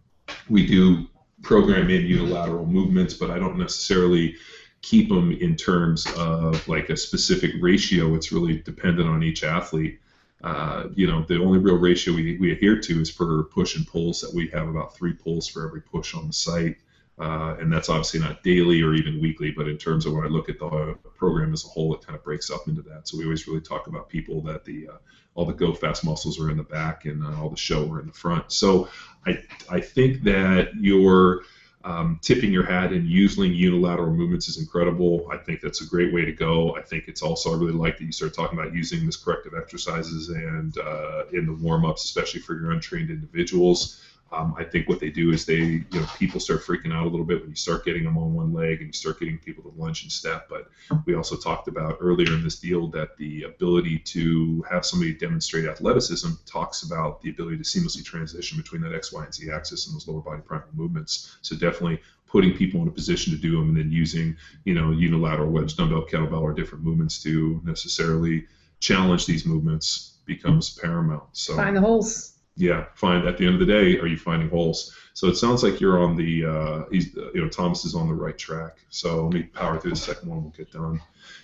we 0.49 0.65
do 0.65 1.07
program 1.41 1.89
in 1.89 2.05
unilateral 2.05 2.65
movements, 2.65 3.13
but 3.13 3.29
I 3.29 3.37
don't 3.37 3.57
necessarily 3.57 4.35
keep 4.81 5.09
them 5.09 5.31
in 5.31 5.55
terms 5.55 6.05
of 6.17 6.67
like 6.67 6.89
a 6.89 6.97
specific 6.97 7.51
ratio. 7.59 8.15
It's 8.15 8.31
really 8.31 8.59
dependent 8.59 9.09
on 9.09 9.23
each 9.23 9.43
athlete. 9.43 9.99
Uh, 10.43 10.89
you 10.93 11.07
know, 11.07 11.23
the 11.23 11.41
only 11.41 11.57
real 11.57 11.77
ratio 11.77 12.13
we, 12.13 12.37
we 12.37 12.51
adhere 12.51 12.79
to 12.79 12.99
is 12.99 13.09
per 13.11 13.43
push 13.43 13.77
and 13.77 13.87
pulls 13.87 14.19
that 14.19 14.33
we 14.33 14.47
have 14.49 14.67
about 14.67 14.93
three 14.93 15.13
pulls 15.13 15.47
for 15.47 15.65
every 15.65 15.81
push 15.81 16.13
on 16.13 16.27
the 16.27 16.33
site. 16.33 16.77
Uh, 17.19 17.55
and 17.59 17.71
that's 17.71 17.89
obviously 17.89 18.19
not 18.19 18.41
daily 18.41 18.81
or 18.81 18.93
even 18.93 19.21
weekly, 19.21 19.51
but 19.51 19.67
in 19.67 19.77
terms 19.77 20.05
of 20.05 20.13
when 20.13 20.25
I 20.25 20.27
look 20.27 20.49
at 20.49 20.57
the 20.57 20.95
program 21.15 21.53
as 21.53 21.63
a 21.63 21.67
whole, 21.67 21.93
it 21.93 22.05
kind 22.05 22.17
of 22.17 22.23
breaks 22.23 22.49
up 22.49 22.67
into 22.67 22.81
that. 22.83 23.07
So 23.07 23.17
we 23.17 23.23
always 23.23 23.47
really 23.47 23.61
talk 23.61 23.87
about 23.87 24.09
people 24.09 24.41
that 24.41 24.65
the 24.65 24.89
uh, 24.89 24.97
all 25.35 25.45
the 25.45 25.53
go 25.53 25.73
fast 25.73 26.03
muscles 26.03 26.39
are 26.39 26.49
in 26.49 26.57
the 26.57 26.63
back 26.63 27.05
and 27.05 27.23
uh, 27.23 27.39
all 27.39 27.49
the 27.49 27.57
show 27.57 27.89
are 27.91 27.99
in 27.99 28.07
the 28.07 28.13
front. 28.13 28.51
So 28.51 28.87
I 29.25 29.43
I 29.69 29.79
think 29.79 30.23
that 30.23 30.75
your 30.75 31.41
um, 31.83 32.17
tipping 32.21 32.51
your 32.51 32.65
hat 32.65 32.93
and 32.93 33.05
using 33.05 33.53
unilateral 33.53 34.13
movements 34.13 34.47
is 34.47 34.57
incredible. 34.57 35.27
I 35.31 35.37
think 35.37 35.59
that's 35.61 35.81
a 35.81 35.85
great 35.85 36.13
way 36.13 36.23
to 36.23 36.31
go. 36.31 36.75
I 36.75 36.81
think 36.81 37.05
it's 37.07 37.21
also 37.21 37.53
I 37.53 37.57
really 37.57 37.73
like 37.73 37.97
that 37.97 38.05
you 38.05 38.11
start 38.11 38.33
talking 38.33 38.57
about 38.57 38.73
using 38.73 39.05
this 39.05 39.17
corrective 39.17 39.53
exercises 39.53 40.29
and 40.29 40.77
uh, 40.77 41.23
in 41.33 41.45
the 41.45 41.53
warm 41.53 41.85
ups, 41.85 42.05
especially 42.05 42.39
for 42.39 42.59
your 42.59 42.71
untrained 42.71 43.09
individuals. 43.09 44.01
Um, 44.33 44.55
I 44.57 44.63
think 44.63 44.89
what 44.89 44.99
they 44.99 45.09
do 45.09 45.31
is 45.31 45.45
they, 45.45 45.55
you 45.59 45.85
know, 45.93 46.05
people 46.17 46.39
start 46.39 46.61
freaking 46.61 46.93
out 46.93 47.05
a 47.05 47.09
little 47.09 47.25
bit 47.25 47.41
when 47.41 47.49
you 47.49 47.55
start 47.55 47.85
getting 47.85 48.03
them 48.03 48.17
on 48.17 48.33
one 48.33 48.51
leg 48.51 48.79
and 48.79 48.87
you 48.87 48.93
start 48.93 49.19
getting 49.19 49.37
people 49.37 49.63
to 49.63 49.73
lunge 49.79 50.03
and 50.03 50.11
step. 50.11 50.47
But 50.49 50.69
we 51.05 51.13
also 51.15 51.35
talked 51.35 51.67
about 51.67 51.97
earlier 51.99 52.33
in 52.33 52.43
this 52.43 52.59
deal 52.59 52.87
that 52.87 53.15
the 53.17 53.43
ability 53.43 53.99
to 53.99 54.65
have 54.69 54.85
somebody 54.85 55.13
demonstrate 55.13 55.65
athleticism 55.65 56.31
talks 56.45 56.83
about 56.83 57.21
the 57.21 57.29
ability 57.29 57.57
to 57.57 57.63
seamlessly 57.63 58.03
transition 58.03 58.57
between 58.57 58.81
that 58.81 58.93
X, 58.93 59.13
Y, 59.13 59.23
and 59.23 59.33
Z 59.33 59.51
axis 59.51 59.87
and 59.87 59.95
those 59.95 60.07
lower 60.07 60.21
body 60.21 60.41
primal 60.41 60.67
movements. 60.73 61.37
So 61.41 61.55
definitely 61.55 62.01
putting 62.33 62.57
people 62.57 62.81
in 62.81 62.87
a 62.87 62.91
position 62.91 63.31
to 63.31 63.39
do 63.39 63.51
them 63.51 63.69
and 63.69 63.77
then 63.77 63.91
using 63.91 64.35
you 64.65 64.73
know 64.73 64.91
unilateral 64.91 65.51
wedge 65.51 65.77
dumbbell 65.77 66.03
kettlebell 66.11 66.41
or 66.41 66.51
different 66.51 66.83
movements 66.83 67.21
to 67.21 67.61
necessarily 67.63 68.47
challenge 68.79 69.27
these 69.27 69.45
movements 69.45 70.17
becomes 70.25 70.71
paramount 70.71 71.23
so 71.33 71.55
Find 71.55 71.77
the 71.77 71.81
holes. 71.81 72.32
Yeah 72.55 72.85
find 72.93 73.27
at 73.27 73.37
the 73.37 73.45
end 73.45 73.55
of 73.55 73.59
the 73.59 73.65
day 73.65 73.97
are 73.99 74.07
you 74.07 74.17
finding 74.17 74.49
holes? 74.49 74.95
So 75.13 75.27
it 75.27 75.35
sounds 75.35 75.63
like 75.63 75.79
you're 75.79 76.03
on 76.03 76.15
the 76.15 76.45
uh, 76.45 76.83
he's 76.91 77.13
you 77.15 77.41
know 77.41 77.49
thomas 77.49 77.85
is 77.85 77.95
on 77.95 78.07
the 78.07 78.13
right 78.13 78.37
track. 78.37 78.77
So 78.89 79.25
let 79.25 79.33
me 79.33 79.43
power 79.43 79.79
through 79.79 79.91
the 79.91 79.97
second 79.97 80.29
one 80.29 80.41
we'll 80.41 80.51
get 80.51 80.71
done. 80.71 81.01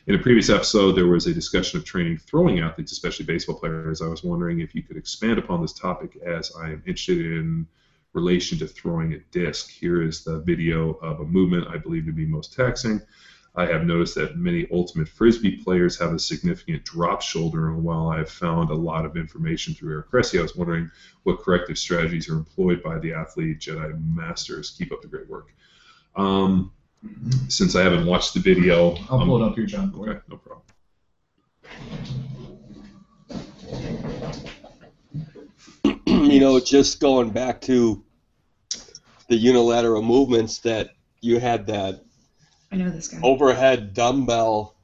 In 0.07 0.15
a 0.15 0.19
previous 0.19 0.49
episode 0.49 0.93
there 0.93 1.07
was 1.07 1.27
a 1.27 1.33
discussion 1.33 1.79
of 1.79 1.85
training 1.85 2.17
throwing 2.17 2.59
athletes 2.59 2.91
especially 2.91 3.25
baseball 3.25 3.55
players. 3.55 4.01
I 4.01 4.07
was 4.07 4.23
wondering 4.23 4.59
if 4.59 4.75
you 4.75 4.83
could 4.83 4.97
expand 4.97 5.39
upon 5.39 5.61
this 5.61 5.73
topic 5.73 6.17
as 6.25 6.51
i 6.55 6.67
am 6.67 6.83
interested 6.85 7.19
in 7.19 7.67
relation 8.13 8.57
to 8.57 8.67
throwing 8.67 9.13
a 9.13 9.19
disc. 9.31 9.69
Here 9.69 10.01
is 10.01 10.23
the 10.23 10.39
video 10.39 10.93
of 10.95 11.19
a 11.19 11.25
movement 11.25 11.67
i 11.67 11.77
believe 11.77 12.05
to 12.05 12.11
be 12.11 12.25
most 12.25 12.53
taxing 12.53 13.01
I 13.59 13.65
have 13.65 13.85
noticed 13.85 14.15
that 14.15 14.37
many 14.37 14.65
ultimate 14.71 15.09
frisbee 15.09 15.57
players 15.57 15.99
have 15.99 16.13
a 16.13 16.19
significant 16.19 16.85
drop 16.85 17.21
shoulder, 17.21 17.67
and 17.67 17.83
while 17.83 18.07
I've 18.07 18.29
found 18.29 18.69
a 18.69 18.73
lot 18.73 19.05
of 19.05 19.17
information 19.17 19.73
through 19.73 19.95
Eric 19.95 20.09
Cressey, 20.09 20.39
I 20.39 20.43
was 20.43 20.55
wondering 20.55 20.89
what 21.23 21.41
corrective 21.41 21.77
strategies 21.77 22.29
are 22.29 22.35
employed 22.35 22.81
by 22.81 22.99
the 22.99 23.11
athlete 23.11 23.59
Jedi 23.59 24.01
Masters. 24.15 24.71
Keep 24.77 24.93
up 24.93 25.01
the 25.01 25.09
great 25.09 25.29
work. 25.29 25.53
Um, 26.15 26.71
since 27.49 27.75
I 27.75 27.83
haven't 27.83 28.05
watched 28.05 28.33
the 28.33 28.39
video, 28.39 28.95
I'll 29.09 29.19
um, 29.19 29.27
pull 29.27 29.43
it 29.43 29.45
up 29.45 29.55
here, 29.55 29.65
John. 29.65 29.93
Okay, 29.93 30.19
no 30.29 30.37
problem. 30.37 30.63
you 36.05 36.39
know, 36.39 36.61
just 36.61 37.01
going 37.01 37.31
back 37.31 37.59
to 37.61 38.01
the 39.27 39.35
unilateral 39.35 40.01
movements 40.01 40.59
that 40.59 40.91
you 41.19 41.39
had 41.39 41.67
that 41.67 42.05
I 42.71 42.75
know 42.77 42.89
this 42.89 43.07
guy. 43.07 43.19
overhead 43.23 43.93
dumbbell 43.93 44.75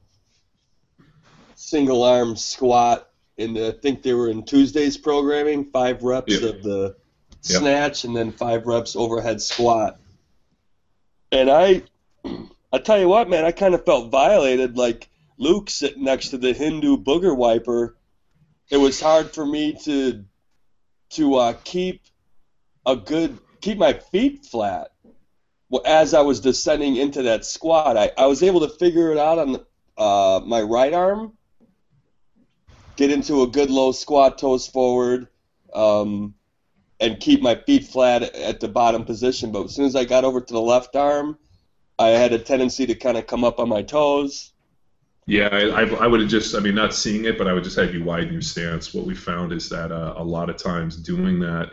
single 1.55 2.03
arm 2.03 2.35
squat 2.35 3.07
and 3.37 3.57
I 3.57 3.71
think 3.71 4.01
they 4.01 4.13
were 4.13 4.29
in 4.29 4.43
Tuesday's 4.43 4.97
programming, 4.97 5.65
five 5.65 6.03
reps 6.03 6.31
Yep. 6.31 6.43
of 6.43 6.63
the 6.63 6.95
Yep. 7.43 7.61
snatch 7.61 8.03
and 8.05 8.15
then 8.15 8.31
five 8.31 8.65
reps 8.65 8.95
overhead 8.95 9.41
squat. 9.41 9.99
And 11.31 11.49
I 11.49 11.83
I 12.71 12.77
tell 12.79 12.99
you 12.99 13.07
what, 13.07 13.29
man, 13.29 13.45
I 13.45 13.51
kind 13.51 13.75
of 13.75 13.85
felt 13.85 14.11
violated 14.11 14.77
like 14.77 15.09
Luke 15.37 15.69
sitting 15.69 16.03
next 16.03 16.29
to 16.29 16.37
the 16.37 16.53
Hindu 16.53 16.97
booger 16.97 17.35
wiper. 17.35 17.95
It 18.69 18.77
was 18.77 18.99
hard 18.99 19.31
for 19.31 19.45
me 19.45 19.77
to 19.83 20.25
to 21.11 21.35
uh, 21.35 21.53
keep 21.63 22.01
a 22.85 22.95
good 22.95 23.37
keep 23.61 23.77
my 23.77 23.93
feet 23.93 24.45
flat 24.45 24.91
well, 24.93 24.94
as 25.79 26.13
I 26.13 26.21
was 26.21 26.39
descending 26.39 26.95
into 26.95 27.23
that 27.23 27.45
squat, 27.45 27.97
I, 27.97 28.11
I 28.17 28.27
was 28.27 28.43
able 28.43 28.61
to 28.61 28.69
figure 28.69 29.11
it 29.11 29.17
out 29.17 29.39
on 29.39 29.65
uh, 29.97 30.41
my 30.45 30.61
right 30.61 30.93
arm, 30.93 31.33
get 32.95 33.11
into 33.11 33.41
a 33.43 33.47
good 33.47 33.69
low 33.69 33.91
squat, 33.91 34.37
toes 34.37 34.67
forward, 34.67 35.27
um, 35.73 36.35
and 36.99 37.19
keep 37.19 37.41
my 37.41 37.55
feet 37.55 37.85
flat 37.85 38.23
at 38.23 38.59
the 38.59 38.67
bottom 38.67 39.05
position. 39.05 39.51
But 39.51 39.65
as 39.65 39.75
soon 39.75 39.85
as 39.85 39.95
I 39.95 40.05
got 40.05 40.23
over 40.23 40.39
to 40.39 40.53
the 40.53 40.61
left 40.61 40.95
arm, 40.95 41.37
I 41.97 42.09
had 42.09 42.33
a 42.33 42.39
tendency 42.39 42.85
to 42.85 42.95
kind 42.95 43.17
of 43.17 43.27
come 43.27 43.43
up 43.43 43.59
on 43.59 43.69
my 43.69 43.81
toes. 43.81 44.51
Yeah, 45.27 45.49
I, 45.51 45.69
I, 45.69 45.83
I 46.03 46.07
would 46.07 46.21
have 46.21 46.29
just, 46.29 46.53
I 46.55 46.59
mean, 46.59 46.75
not 46.75 46.93
seeing 46.93 47.25
it, 47.25 47.37
but 47.37 47.47
I 47.47 47.53
would 47.53 47.63
just 47.63 47.77
have 47.77 47.93
you 47.95 48.03
widen 48.03 48.31
your 48.31 48.41
stance. 48.41 48.93
What 48.93 49.05
we 49.05 49.15
found 49.15 49.51
is 49.51 49.69
that 49.69 49.91
uh, 49.91 50.13
a 50.17 50.23
lot 50.23 50.49
of 50.49 50.57
times 50.57 50.97
doing 50.97 51.39
that 51.39 51.71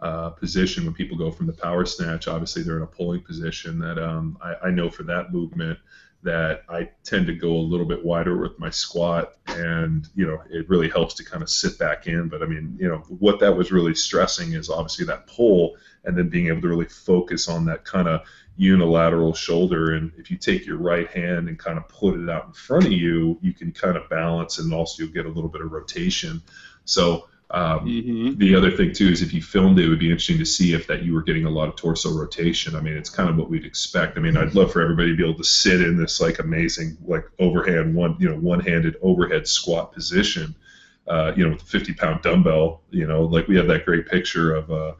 uh, 0.00 0.30
position 0.30 0.84
when 0.84 0.94
people 0.94 1.16
go 1.16 1.30
from 1.30 1.46
the 1.46 1.52
power 1.52 1.86
snatch, 1.86 2.28
obviously 2.28 2.62
they're 2.62 2.76
in 2.76 2.82
a 2.82 2.86
pulling 2.86 3.22
position. 3.22 3.78
That 3.78 3.98
um, 3.98 4.38
I, 4.42 4.68
I 4.68 4.70
know 4.70 4.90
for 4.90 5.04
that 5.04 5.32
movement 5.32 5.78
that 6.24 6.62
I 6.70 6.90
tend 7.04 7.26
to 7.26 7.34
go 7.34 7.52
a 7.52 7.58
little 7.58 7.84
bit 7.86 8.02
wider 8.02 8.36
with 8.38 8.58
my 8.58 8.70
squat, 8.70 9.34
and 9.46 10.08
you 10.14 10.26
know 10.26 10.42
it 10.50 10.68
really 10.68 10.88
helps 10.88 11.14
to 11.14 11.24
kind 11.24 11.42
of 11.42 11.50
sit 11.50 11.78
back 11.78 12.06
in. 12.06 12.28
But 12.28 12.42
I 12.42 12.46
mean, 12.46 12.76
you 12.80 12.88
know 12.88 12.98
what 13.08 13.40
that 13.40 13.56
was 13.56 13.70
really 13.70 13.94
stressing 13.94 14.54
is 14.54 14.70
obviously 14.70 15.04
that 15.06 15.26
pull, 15.26 15.76
and 16.04 16.16
then 16.16 16.28
being 16.28 16.48
able 16.48 16.62
to 16.62 16.68
really 16.68 16.86
focus 16.86 17.48
on 17.48 17.66
that 17.66 17.84
kind 17.84 18.08
of 18.08 18.22
unilateral 18.56 19.34
shoulder. 19.34 19.94
And 19.94 20.12
if 20.16 20.30
you 20.30 20.38
take 20.38 20.66
your 20.66 20.78
right 20.78 21.08
hand 21.08 21.48
and 21.48 21.58
kind 21.58 21.76
of 21.76 21.88
put 21.88 22.18
it 22.18 22.30
out 22.30 22.46
in 22.46 22.52
front 22.52 22.86
of 22.86 22.92
you, 22.92 23.38
you 23.42 23.52
can 23.52 23.72
kind 23.72 23.96
of 23.96 24.08
balance, 24.08 24.58
and 24.58 24.72
also 24.72 25.02
you'll 25.02 25.12
get 25.12 25.26
a 25.26 25.30
little 25.30 25.50
bit 25.50 25.60
of 25.60 25.72
rotation. 25.72 26.42
So 26.86 27.28
um, 27.54 27.86
Mm-hmm. 27.86 28.38
the 28.38 28.54
other 28.56 28.70
thing 28.72 28.92
too 28.92 29.08
is 29.08 29.22
if 29.22 29.32
you 29.32 29.40
filmed 29.40 29.78
it, 29.78 29.84
it 29.84 29.88
would 29.88 30.00
be 30.00 30.10
interesting 30.10 30.38
to 30.38 30.44
see 30.44 30.74
if 30.74 30.88
that 30.88 31.04
you 31.04 31.14
were 31.14 31.22
getting 31.22 31.44
a 31.44 31.50
lot 31.50 31.68
of 31.68 31.76
torso 31.76 32.10
rotation. 32.10 32.74
I 32.74 32.80
mean, 32.80 32.96
it's 32.96 33.08
kind 33.10 33.28
of 33.28 33.36
what 33.36 33.48
we'd 33.48 33.64
expect. 33.64 34.18
I 34.18 34.20
mean, 34.20 34.36
I'd 34.36 34.56
love 34.56 34.72
for 34.72 34.82
everybody 34.82 35.10
to 35.10 35.16
be 35.16 35.22
able 35.22 35.38
to 35.38 35.44
sit 35.44 35.80
in 35.80 35.96
this 35.96 36.20
like 36.20 36.40
amazing 36.40 36.96
like 37.06 37.24
overhand 37.38 37.94
one 37.94 38.16
you 38.18 38.28
know 38.28 38.36
one-handed 38.36 38.96
overhead 39.02 39.46
squat 39.46 39.92
position, 39.92 40.54
uh, 41.06 41.32
you 41.36 41.44
know, 41.44 41.50
with 41.52 41.62
a 41.62 41.66
50 41.66 41.94
pound 41.94 42.22
dumbbell. 42.22 42.82
You 42.90 43.06
know, 43.06 43.22
like 43.22 43.46
we 43.46 43.56
have 43.56 43.68
that 43.68 43.84
great 43.84 44.06
picture 44.08 44.54
of 44.56 44.70
uh, 44.72 44.92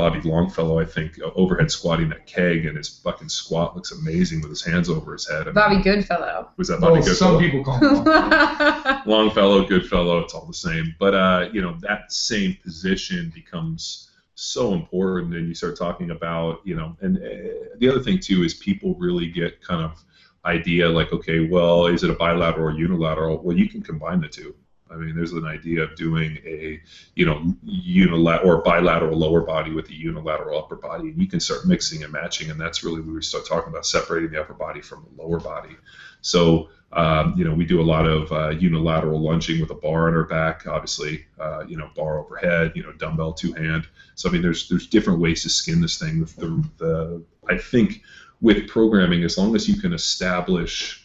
Bobby 0.00 0.26
Longfellow, 0.26 0.78
I 0.78 0.86
think, 0.86 1.20
uh, 1.22 1.30
overhead 1.34 1.70
squatting 1.70 2.08
that 2.08 2.26
keg, 2.26 2.64
and 2.64 2.78
his 2.78 2.88
fucking 2.88 3.28
squat 3.28 3.76
looks 3.76 3.92
amazing 3.92 4.40
with 4.40 4.48
his 4.48 4.64
hands 4.64 4.88
over 4.88 5.12
his 5.12 5.28
head. 5.28 5.42
I 5.42 5.44
mean, 5.44 5.54
Bobby 5.54 5.82
Goodfellow. 5.82 6.48
was 6.56 6.68
that 6.68 6.80
Bobby 6.80 7.00
Well, 7.00 7.14
some 7.14 7.38
people 7.38 7.62
call 7.62 7.78
him. 7.78 8.04
Long. 8.04 9.02
Longfellow, 9.06 9.66
Goodfellow, 9.66 10.20
it's 10.20 10.32
all 10.32 10.46
the 10.46 10.54
same. 10.54 10.94
But 10.98 11.14
uh, 11.14 11.48
you 11.52 11.60
know, 11.60 11.76
that 11.82 12.10
same 12.10 12.56
position 12.64 13.30
becomes 13.34 14.10
so 14.36 14.72
important, 14.72 15.34
and 15.34 15.46
you 15.46 15.54
start 15.54 15.76
talking 15.76 16.12
about, 16.12 16.60
you 16.64 16.74
know, 16.74 16.96
and 17.02 17.18
uh, 17.18 17.76
the 17.76 17.90
other 17.90 18.00
thing 18.00 18.18
too 18.18 18.42
is 18.42 18.54
people 18.54 18.94
really 18.94 19.28
get 19.30 19.60
kind 19.60 19.84
of 19.84 20.02
idea 20.46 20.88
like, 20.88 21.12
okay, 21.12 21.46
well, 21.46 21.88
is 21.88 22.04
it 22.04 22.08
a 22.08 22.14
bilateral 22.14 22.68
or 22.68 22.72
unilateral? 22.72 23.42
Well, 23.42 23.54
you 23.54 23.68
can 23.68 23.82
combine 23.82 24.22
the 24.22 24.28
two. 24.28 24.54
I 24.90 24.96
mean, 24.96 25.14
there's 25.14 25.32
an 25.32 25.46
idea 25.46 25.82
of 25.82 25.94
doing 25.94 26.38
a, 26.44 26.80
you 27.14 27.24
know, 27.24 27.54
unilateral 27.62 28.50
or 28.50 28.62
bilateral 28.62 29.16
lower 29.16 29.42
body 29.42 29.72
with 29.72 29.88
a 29.88 29.94
unilateral 29.94 30.58
upper 30.58 30.76
body, 30.76 31.10
and 31.10 31.20
you 31.20 31.28
can 31.28 31.40
start 31.40 31.66
mixing 31.66 32.02
and 32.02 32.12
matching, 32.12 32.50
and 32.50 32.60
that's 32.60 32.82
really 32.82 33.00
where 33.00 33.14
we 33.14 33.22
start 33.22 33.46
talking 33.46 33.70
about 33.70 33.86
separating 33.86 34.30
the 34.30 34.40
upper 34.40 34.54
body 34.54 34.80
from 34.80 35.04
the 35.04 35.22
lower 35.22 35.38
body. 35.38 35.76
So, 36.22 36.68
um, 36.92 37.34
you 37.36 37.44
know, 37.44 37.54
we 37.54 37.64
do 37.64 37.80
a 37.80 37.82
lot 37.82 38.06
of 38.06 38.32
uh, 38.32 38.50
unilateral 38.50 39.20
lunging 39.20 39.60
with 39.60 39.70
a 39.70 39.74
bar 39.74 40.08
on 40.08 40.14
our 40.14 40.24
back, 40.24 40.66
obviously, 40.66 41.24
uh, 41.38 41.64
you 41.66 41.76
know, 41.76 41.88
bar 41.94 42.18
overhead, 42.18 42.72
you 42.74 42.82
know, 42.82 42.92
dumbbell 42.92 43.32
two 43.32 43.52
hand. 43.52 43.86
So, 44.16 44.28
I 44.28 44.32
mean, 44.32 44.42
there's 44.42 44.68
there's 44.68 44.88
different 44.88 45.20
ways 45.20 45.42
to 45.44 45.50
skin 45.50 45.80
this 45.80 45.98
thing. 45.98 46.20
The, 46.20 46.26
the, 46.40 46.70
the 46.78 47.22
I 47.48 47.58
think 47.58 48.02
with 48.40 48.68
programming, 48.68 49.22
as 49.22 49.38
long 49.38 49.54
as 49.54 49.68
you 49.68 49.80
can 49.80 49.92
establish 49.92 50.99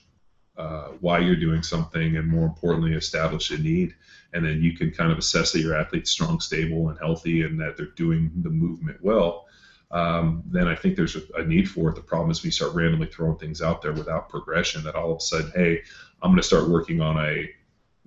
uh, 0.58 0.88
why 1.02 1.20
you're 1.20 1.36
doing 1.36 1.62
something, 1.62 2.18
and 2.18 2.28
more 2.28 2.46
importantly, 2.46 2.94
establish 2.94 3.52
a 3.52 3.58
need, 3.58 3.96
and 4.34 4.46
then 4.46 4.62
you 4.62 4.76
can 4.76 4.92
kind 4.92 5.12
of 5.12 5.18
assess 5.18 5.52
that 5.52 5.62
your 5.62 5.76
athlete's 5.76 6.12
strong, 6.12 6.40
stable, 6.40 6.90
and 6.90 7.00
healthy, 7.00 7.44
and 7.44 7.60
that 7.60 7.76
they're 7.78 7.88
doing 7.88 8.32
the 8.42 8.50
movement 8.50 8.98
well. 9.02 9.46
Um, 9.92 10.44
then 10.46 10.68
I 10.68 10.76
think 10.76 10.96
there's 10.96 11.16
a, 11.16 11.22
a 11.38 11.46
need 11.46 11.70
for 11.70 11.90
it. 11.90 11.96
The 11.96 12.02
problem 12.02 12.32
is 12.32 12.44
we 12.44 12.52
start 12.52 12.74
randomly 12.74 13.08
throwing 13.08 13.38
things 13.38 13.62
out 13.62 13.82
there 13.82 13.94
without 13.94 14.30
progression. 14.30 14.84
That 14.84 14.96
all 14.96 15.12
of 15.12 15.18
a 15.18 15.22
sudden, 15.22 15.52
hey, 15.56 15.82
I'm 16.22 16.32
going 16.32 16.42
to 16.42 16.48
start 16.48 16.70
working 16.70 17.02
on 17.02 17.18
a, 17.18 17.50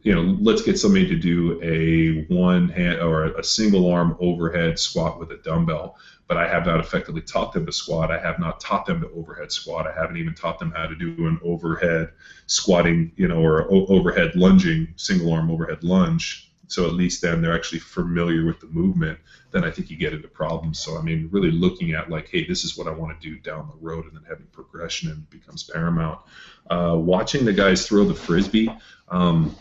you 0.03 0.15
know, 0.15 0.37
let's 0.41 0.63
get 0.63 0.79
somebody 0.79 1.07
to 1.09 1.17
do 1.17 1.61
a 1.63 2.33
one 2.33 2.69
hand 2.69 3.01
or 3.01 3.25
a, 3.25 3.45
single 3.45 3.91
arm 3.91 4.17
overhead 4.21 4.79
squat 4.79 5.19
with 5.19 5.31
a 5.33 5.39
dumbbell 5.39 5.99
but 6.29 6.37
I 6.37 6.47
have 6.47 6.67
not 6.67 6.79
effectively 6.79 7.23
taught 7.23 7.53
them 7.53 7.65
to 7.65 7.73
squat. 7.73 8.13
I 8.13 8.19
have 8.19 8.39
not 8.39 8.61
taught 8.61 8.85
them 8.85 9.01
to 9.01 9.11
overhead 9.13 9.51
squat. 9.51 9.87
I 9.87 9.99
haven't 9.99 10.19
even 10.19 10.35
taught 10.35 10.59
them 10.59 10.71
how 10.71 10.87
to 10.87 10.95
do 10.95 11.27
an 11.27 11.41
overhead 11.43 12.13
squatting, 12.47 13.13
you 13.17 13.27
know, 13.27 13.43
or 13.43 13.67
overhead 13.71 14.37
lunging, 14.37 14.93
single 14.97 15.33
arm 15.33 15.51
overhead 15.51 15.83
lunge. 15.83 16.53
So 16.67 16.87
at 16.87 16.93
least 16.93 17.23
then 17.23 17.41
they're 17.41 17.57
actually 17.57 17.79
familiar 17.79 18.45
with 18.45 18.61
the 18.61 18.67
movement. 18.67 19.19
Then 19.53 19.65
I 19.65 19.71
think 19.71 19.91
you 19.91 19.97
get 19.97 20.13
into 20.13 20.29
problems. 20.29 20.79
So 20.79 20.99
I 20.99 21.03
mean, 21.03 21.31
really 21.33 21.51
looking 21.51 21.93
at 21.93 22.11
like, 22.11 22.29
hey, 22.29 22.47
this 22.47 22.63
is 22.63 22.77
what 22.77 22.87
I 22.87 22.91
want 22.91 23.19
to 23.19 23.27
do 23.27 23.39
down 23.39 23.67
the 23.67 23.87
road, 23.87 24.05
and 24.05 24.15
then 24.15 24.25
having 24.29 24.47
progression 24.53 25.11
and 25.11 25.29
becomes 25.31 25.63
paramount. 25.63 26.21
Uh, 26.69 26.95
watching 26.99 27.47
the 27.47 27.55
guys 27.55 27.87
throw 27.87 28.05
the 28.05 28.15
frisbee. 28.15 28.71
Um, 29.09 29.57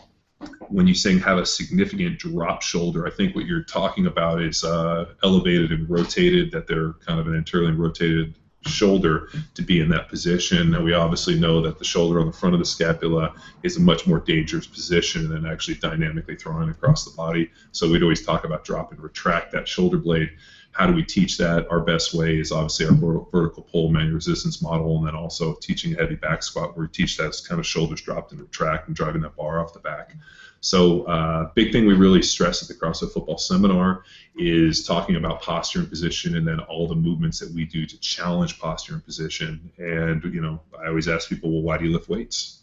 when 0.68 0.86
you're 0.86 0.94
saying 0.94 1.18
have 1.20 1.38
a 1.38 1.46
significant 1.46 2.18
drop 2.18 2.62
shoulder, 2.62 3.06
I 3.06 3.10
think 3.10 3.34
what 3.34 3.46
you're 3.46 3.64
talking 3.64 4.06
about 4.06 4.40
is 4.40 4.64
uh, 4.64 5.06
elevated 5.24 5.72
and 5.72 5.88
rotated, 5.88 6.52
that 6.52 6.66
they're 6.66 6.92
kind 7.04 7.18
of 7.18 7.26
an 7.26 7.34
internally 7.34 7.72
rotated 7.72 8.34
shoulder 8.66 9.30
to 9.54 9.62
be 9.62 9.80
in 9.80 9.88
that 9.88 10.08
position. 10.08 10.74
And 10.74 10.84
we 10.84 10.92
obviously 10.92 11.38
know 11.38 11.60
that 11.62 11.78
the 11.78 11.84
shoulder 11.84 12.20
on 12.20 12.26
the 12.26 12.32
front 12.32 12.54
of 12.54 12.58
the 12.58 12.66
scapula 12.66 13.34
is 13.62 13.76
a 13.76 13.80
much 13.80 14.06
more 14.06 14.20
dangerous 14.20 14.66
position 14.66 15.28
than 15.28 15.46
actually 15.46 15.76
dynamically 15.76 16.36
throwing 16.36 16.68
across 16.68 17.04
the 17.04 17.16
body. 17.16 17.50
So 17.72 17.90
we'd 17.90 18.02
always 18.02 18.24
talk 18.24 18.44
about 18.44 18.64
drop 18.64 18.92
and 18.92 19.00
retract 19.00 19.52
that 19.52 19.66
shoulder 19.66 19.98
blade. 19.98 20.30
How 20.72 20.86
do 20.86 20.92
we 20.92 21.02
teach 21.02 21.38
that? 21.38 21.66
Our 21.70 21.80
best 21.80 22.14
way 22.14 22.38
is 22.38 22.52
obviously 22.52 22.86
our 22.86 22.92
vertical 22.92 23.62
pull 23.62 23.90
manual 23.90 24.14
resistance 24.14 24.62
model, 24.62 24.98
and 24.98 25.06
then 25.06 25.14
also 25.14 25.54
teaching 25.54 25.94
a 25.94 25.96
heavy 25.96 26.14
back 26.14 26.42
squat 26.42 26.76
where 26.76 26.86
we 26.86 26.88
teach 26.88 27.16
that 27.16 27.34
kind 27.48 27.58
of 27.58 27.66
shoulders 27.66 28.00
dropped 28.00 28.32
into 28.32 28.44
the 28.44 28.50
track 28.50 28.84
and 28.86 28.94
driving 28.94 29.22
that 29.22 29.34
bar 29.34 29.60
off 29.60 29.72
the 29.72 29.80
back. 29.80 30.14
So, 30.60 31.02
uh, 31.04 31.50
big 31.54 31.72
thing 31.72 31.86
we 31.86 31.94
really 31.94 32.22
stress 32.22 32.62
at 32.62 32.68
the 32.68 32.74
CrossFit 32.74 33.12
Football 33.12 33.38
Seminar 33.38 34.02
is 34.36 34.84
talking 34.84 35.16
about 35.16 35.40
posture 35.40 35.80
and 35.80 35.88
position, 35.88 36.36
and 36.36 36.46
then 36.46 36.60
all 36.60 36.88
the 36.88 36.96
movements 36.96 37.38
that 37.38 37.52
we 37.52 37.64
do 37.64 37.86
to 37.86 38.00
challenge 38.00 38.58
posture 38.58 38.94
and 38.94 39.04
position. 39.04 39.70
And 39.78 40.22
you 40.24 40.40
know, 40.40 40.60
I 40.80 40.88
always 40.88 41.08
ask 41.08 41.28
people, 41.28 41.52
well, 41.52 41.62
why 41.62 41.78
do 41.78 41.86
you 41.86 41.92
lift 41.92 42.08
weights? 42.08 42.62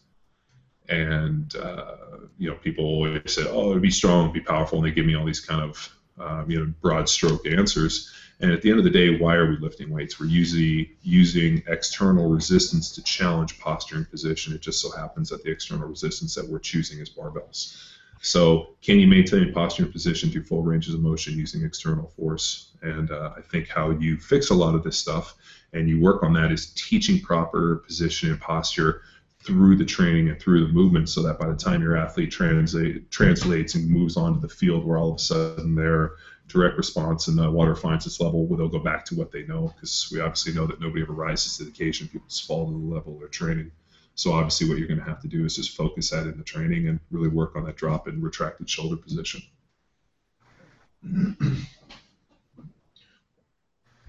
And 0.89 1.55
uh, 1.55 1.95
you 2.37 2.49
know, 2.49 2.55
people 2.55 2.85
always 2.85 3.21
say, 3.33 3.45
oh, 3.47 3.73
to 3.73 3.79
be 3.79 3.91
strong, 3.91 4.31
be 4.31 4.41
powerful, 4.41 4.77
and 4.77 4.87
they 4.87 4.91
give 4.91 5.05
me 5.05 5.15
all 5.15 5.25
these 5.25 5.39
kind 5.39 5.61
of 5.61 5.94
um, 6.19 6.49
you 6.49 6.59
know 6.59 6.73
broad 6.81 7.09
stroke 7.09 7.45
answers. 7.47 8.11
And 8.41 8.51
at 8.51 8.61
the 8.61 8.69
end 8.69 8.79
of 8.79 8.83
the 8.83 8.91
day, 8.91 9.17
why 9.17 9.35
are 9.35 9.49
we 9.49 9.57
lifting 9.57 9.89
weights? 9.89 10.19
We're 10.19 10.25
usually 10.25 10.97
using 11.01 11.63
external 11.67 12.29
resistance 12.29 12.91
to 12.91 13.03
challenge 13.03 13.59
posture 13.59 13.95
and 13.95 14.09
position. 14.09 14.53
It 14.53 14.61
just 14.61 14.81
so 14.81 14.91
happens 14.91 15.29
that 15.29 15.43
the 15.43 15.51
external 15.51 15.87
resistance 15.87 16.35
that 16.35 16.47
we're 16.47 16.59
choosing 16.59 16.99
is 16.99 17.09
barbells. 17.09 17.81
So, 18.21 18.75
can 18.81 18.99
you 18.99 19.07
maintain 19.07 19.53
posture 19.53 19.83
and 19.83 19.91
position 19.91 20.31
through 20.31 20.45
full 20.45 20.63
ranges 20.63 20.93
of 20.93 20.99
motion 20.99 21.37
using 21.37 21.63
external 21.63 22.11
force? 22.17 22.71
And 22.81 23.11
uh, 23.11 23.31
I 23.37 23.41
think 23.41 23.69
how 23.69 23.91
you 23.91 24.17
fix 24.17 24.49
a 24.49 24.53
lot 24.53 24.75
of 24.75 24.83
this 24.83 24.97
stuff 24.97 25.35
and 25.73 25.89
you 25.89 25.99
work 25.99 26.23
on 26.23 26.33
that 26.33 26.51
is 26.51 26.71
teaching 26.71 27.19
proper 27.19 27.83
position 27.85 28.31
and 28.31 28.39
posture 28.39 29.01
through 29.45 29.75
the 29.75 29.85
training 29.85 30.29
and 30.29 30.39
through 30.39 30.65
the 30.65 30.73
movement 30.73 31.07
so 31.07 31.21
that 31.21 31.37
by 31.37 31.47
the 31.47 31.55
time 31.55 31.81
your 31.81 31.95
athlete 31.95 32.31
translate, 32.31 33.11
translates 33.11 33.75
and 33.75 33.87
moves 33.87 34.17
onto 34.17 34.39
the 34.39 34.49
field 34.49 34.83
where 34.83 34.97
all 34.97 35.11
of 35.11 35.15
a 35.17 35.19
sudden 35.19 35.75
their 35.75 36.13
direct 36.47 36.77
response 36.77 37.27
and 37.27 37.37
the 37.37 37.49
water 37.49 37.75
finds 37.75 38.05
its 38.05 38.19
level, 38.19 38.45
where 38.45 38.57
they'll 38.57 38.67
go 38.67 38.79
back 38.79 39.05
to 39.05 39.15
what 39.15 39.31
they 39.31 39.43
know 39.45 39.73
because 39.75 40.09
we 40.11 40.19
obviously 40.19 40.53
know 40.53 40.65
that 40.65 40.81
nobody 40.81 41.01
ever 41.01 41.13
rises 41.13 41.57
to 41.57 41.63
the 41.63 41.69
occasion. 41.69 42.07
People 42.07 42.27
just 42.27 42.47
fall 42.47 42.65
to 42.65 42.71
the 42.71 42.77
level 42.77 43.13
of 43.13 43.19
their 43.19 43.27
training. 43.29 43.71
So 44.15 44.31
obviously 44.31 44.67
what 44.67 44.77
you're 44.79 44.87
going 44.87 44.99
to 44.99 45.05
have 45.05 45.21
to 45.21 45.27
do 45.27 45.45
is 45.45 45.55
just 45.55 45.75
focus 45.75 46.09
that 46.09 46.25
in 46.25 46.37
the 46.37 46.43
training 46.43 46.87
and 46.87 46.99
really 47.11 47.29
work 47.29 47.55
on 47.55 47.65
that 47.65 47.75
drop 47.75 48.07
and 48.07 48.23
retracted 48.23 48.69
shoulder 48.69 48.95
position. 48.95 49.41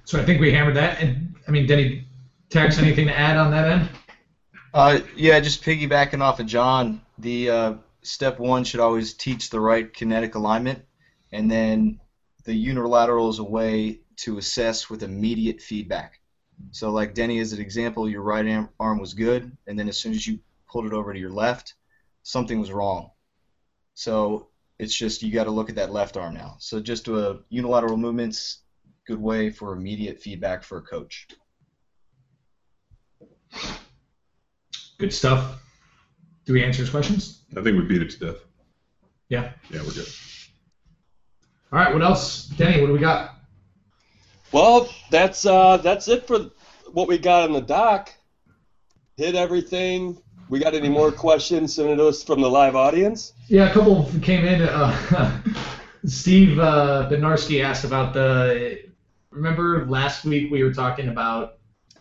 So 0.05 0.21
I 0.21 0.25
think 0.25 0.41
we 0.41 0.53
hammered 0.53 0.77
that. 0.77 1.01
And 1.03 1.35
I 1.47 1.51
mean, 1.51 1.67
Denny, 1.67 2.07
Tex, 2.49 2.79
anything 2.79 3.09
to 3.09 3.19
add 3.19 3.37
on 3.37 3.51
that 3.51 3.69
end? 3.69 3.89
Uh, 4.77 5.01
yeah, 5.17 5.41
just 5.41 5.63
piggybacking 5.63 6.21
off 6.21 6.39
of 6.39 6.45
John, 6.45 7.01
the 7.17 7.49
uh, 7.49 7.75
step 8.03 8.39
one 8.39 8.63
should 8.63 8.79
always 8.79 9.15
teach 9.15 9.49
the 9.49 9.59
right 9.59 9.91
kinetic 9.91 10.35
alignment, 10.35 10.85
and 11.33 11.51
then 11.51 11.99
the 12.45 12.53
unilateral 12.53 13.31
is 13.31 13.39
a 13.39 13.45
way 13.45 14.01
to 14.17 14.37
assess 14.37 14.91
with 14.91 15.03
immediate 15.03 15.63
feedback. 15.63 16.21
So, 16.73 16.91
like 16.91 17.15
Denny 17.15 17.39
as 17.39 17.55
an 17.55 17.61
example, 17.63 18.07
your 18.07 18.21
right 18.21 18.69
arm 18.79 18.99
was 18.99 19.15
good, 19.15 19.51
and 19.67 19.79
then 19.79 19.89
as 19.89 19.97
soon 19.97 20.13
as 20.13 20.27
you 20.27 20.41
pulled 20.71 20.85
it 20.85 20.93
over 20.93 21.15
to 21.15 21.19
your 21.19 21.33
left, 21.33 21.73
something 22.23 22.61
was 22.61 22.71
wrong. 22.71 23.13
So 23.95 24.49
it's 24.79 24.95
just 24.95 25.23
you 25.23 25.33
got 25.33 25.45
to 25.45 25.51
look 25.53 25.71
at 25.71 25.77
that 25.77 25.91
left 25.91 26.19
arm 26.19 26.35
now. 26.35 26.57
So 26.59 26.81
just 26.81 27.09
a 27.09 27.39
unilateral 27.49 27.97
movements, 27.97 28.59
good 29.07 29.23
way 29.23 29.49
for 29.49 29.73
immediate 29.73 30.21
feedback 30.21 30.63
for 30.63 30.77
a 30.77 30.83
coach. 30.83 31.29
Good 34.99 35.13
stuff. 35.13 35.63
Do 36.45 36.53
we 36.53 36.63
answer 36.63 36.81
his 36.81 36.91
questions? 36.91 37.41
I 37.57 37.63
think 37.63 37.77
we 37.77 37.83
beat 37.83 38.03
it 38.03 38.11
to 38.11 38.19
death. 38.19 38.37
Yeah. 39.29 39.51
Yeah, 39.71 39.83
we're 39.83 39.93
good. 39.93 40.09
All 41.73 41.79
right. 41.79 41.93
What 41.93 42.03
else, 42.03 42.47
Denny? 42.47 42.81
What 42.81 42.87
do 42.87 42.93
we 42.93 42.99
got? 42.99 43.35
Well, 44.53 44.89
that's 45.11 45.45
uh, 45.45 45.79
that's 45.79 46.09
it 46.09 46.27
for 46.27 46.51
what 46.93 47.09
we 47.09 47.19
got 47.19 47.45
on 47.45 47.53
the 47.53 47.61
dock. 47.61 48.13
Hit 49.17 49.35
everything. 49.35 50.19
We 50.49 50.61
got 50.61 50.75
any 50.75 50.89
more 50.89 51.11
questions 51.11 51.75
sent 51.75 51.99
to 51.99 52.07
us 52.07 52.23
from 52.23 52.41
the 52.41 52.49
live 52.49 52.77
audience? 52.77 53.33
Yeah, 53.49 53.69
a 53.69 53.73
couple 53.73 54.09
came 54.23 54.45
in. 54.45 54.63
Uh, 54.63 55.43
Steve 56.07 56.59
uh, 56.61 57.09
Benarski 57.11 57.65
asked 57.65 57.85
about 57.85 58.15
the. 58.15 58.85
Remember 59.31 59.85
last 59.87 60.25
week 60.25 60.51
we 60.51 60.63
were 60.63 60.73
talking 60.73 61.09
about 61.09 61.56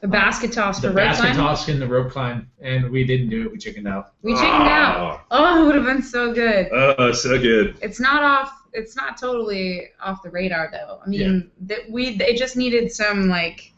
the 0.05 0.11
basket 0.11 0.51
toss 0.51 0.79
the 0.79 0.89
for 0.89 0.95
rope 0.95 0.95
basket 1.07 1.21
climb. 1.23 1.35
toss 1.35 1.67
and 1.67 1.81
the 1.81 1.87
rope 1.87 2.11
climb, 2.11 2.49
and 2.61 2.89
we 2.91 3.03
didn't 3.03 3.29
do 3.29 3.43
it. 3.45 3.51
We 3.51 3.57
chickened 3.57 3.87
out. 3.87 4.13
We 4.21 4.33
chickened 4.33 4.51
out. 4.51 5.21
Oh, 5.31 5.63
it 5.63 5.65
would 5.65 5.75
have 5.75 5.85
been 5.85 6.03
so 6.03 6.33
good. 6.33 6.69
Oh, 6.71 7.11
so 7.11 7.39
good. 7.41 7.77
It's 7.81 7.99
not 7.99 8.23
off. 8.23 8.51
It's 8.73 8.95
not 8.95 9.17
totally 9.17 9.89
off 10.01 10.21
the 10.21 10.29
radar 10.29 10.69
though. 10.71 10.99
I 11.05 11.09
mean, 11.09 11.49
that 11.61 11.89
we 11.89 12.09
it 12.21 12.37
just 12.37 12.55
needed 12.57 12.91
some 12.91 13.29
like, 13.29 13.73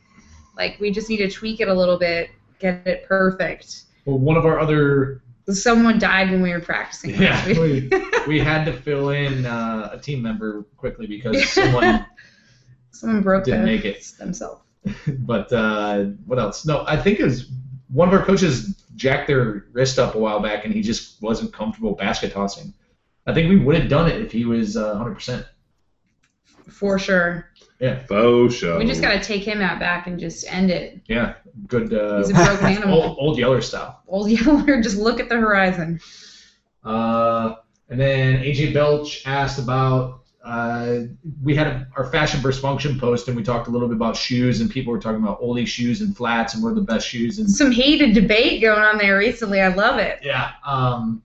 like 0.58 0.80
we 0.80 0.92
just 0.92 1.08
need 1.10 1.18
to 1.18 1.30
tweak 1.30 1.60
it 1.62 1.68
a 1.68 1.74
little 1.74 1.98
bit, 2.00 2.30
get 2.60 2.86
it 2.88 3.06
perfect. 3.08 3.84
Well, 4.06 4.18
one 4.18 4.38
of 4.38 4.46
our 4.46 4.60
other 4.60 5.22
Someone 5.50 5.98
died 5.98 6.30
when 6.30 6.42
we 6.42 6.52
were 6.52 6.60
practicing. 6.60 7.12
yeah, 7.12 7.30
last 7.46 7.48
week. 7.60 7.90
we, 7.94 8.28
we 8.28 8.40
had 8.40 8.66
to 8.66 8.74
fill 8.74 9.12
in 9.12 9.46
uh, 9.46 9.92
a 9.94 9.98
team 9.98 10.22
member 10.22 10.64
quickly 10.76 11.08
because 11.08 11.48
someone. 11.50 12.06
Someone 12.92 13.22
broke 13.22 13.44
Didn't 13.46 13.60
the- 13.62 13.66
make 13.68 13.86
it. 13.86 14.04
themselves. 14.18 14.64
but 15.20 15.52
uh, 15.52 16.04
what 16.26 16.40
else? 16.40 16.66
No, 16.66 16.84
I 16.88 16.98
think 16.98 17.20
it 17.20 17.24
was 17.24 17.50
one 17.90 18.08
of 18.08 18.14
our 18.14 18.26
coaches 18.26 18.76
jacked 18.96 19.28
their 19.28 19.66
wrist 19.72 20.00
up 20.00 20.16
a 20.16 20.20
while 20.20 20.40
back, 20.40 20.66
and 20.66 20.74
he 20.74 20.82
just 20.82 21.22
wasn't 21.22 21.54
comfortable 21.54 21.94
basket 21.94 22.32
tossing. 22.32 22.74
I 23.26 23.34
think 23.34 23.50
we 23.50 23.58
would 23.58 23.76
have 23.80 23.90
done 23.90 24.10
it 24.10 24.22
if 24.22 24.32
he 24.32 24.46
was 24.46 24.78
uh, 24.78 24.96
100%. 24.96 25.46
For 26.70 26.98
sure. 27.00 27.50
Yeah, 27.80 28.04
Faux 28.06 28.54
show. 28.56 28.78
We 28.80 28.86
just 28.86 29.02
gotta 29.02 29.20
take 29.24 29.44
him 29.44 29.62
out 29.62 29.80
back 29.80 30.08
and 30.08 30.20
just 30.20 30.52
end 30.52 30.72
it. 30.72 31.00
yeah, 31.08 31.36
good. 31.68 31.94
Uh, 31.94 32.18
He's 32.18 32.32
a 32.32 32.34
broken 32.34 32.66
animal. 32.66 33.02
old, 33.02 33.18
old 33.20 33.38
Yeller 33.38 33.62
style. 33.62 34.02
Old 34.08 34.30
Yeller, 34.32 34.82
just 34.82 34.98
look 34.98 35.20
at 35.20 35.30
the 35.30 35.36
horizon. 35.36 36.00
Uh, 36.84 37.56
and 37.90 38.00
then 38.00 38.38
AJ 38.42 38.74
Belch 38.74 39.26
asked 39.28 39.60
about 39.60 40.22
uh, 40.48 41.00
we 41.44 41.54
had 41.56 41.68
a, 41.68 41.88
our 41.98 42.10
fashion 42.10 42.40
versus 42.40 42.62
function 42.62 42.98
post, 42.98 43.28
and 43.28 43.36
we 43.36 43.44
talked 43.44 43.68
a 43.68 43.72
little 43.72 43.90
bit 43.90 43.98
about 43.98 44.16
shoes, 44.16 44.62
and 44.62 44.72
people 44.72 44.94
were 44.94 45.00
talking 45.00 45.22
about 45.22 45.40
Oly 45.42 45.66
shoes 45.66 46.00
and 46.00 46.16
flats, 46.16 46.54
and 46.54 46.64
what 46.64 46.72
are 46.72 46.76
the 46.76 46.82
best 46.82 47.08
shoes. 47.08 47.38
And 47.38 47.50
Some 47.50 47.70
heated 47.70 48.14
debate 48.14 48.62
going 48.62 48.80
on 48.80 48.98
there 48.98 49.18
recently. 49.18 49.60
I 49.60 49.68
love 49.68 50.00
it. 50.00 50.20
yeah, 50.24 50.52
um, 50.66 51.22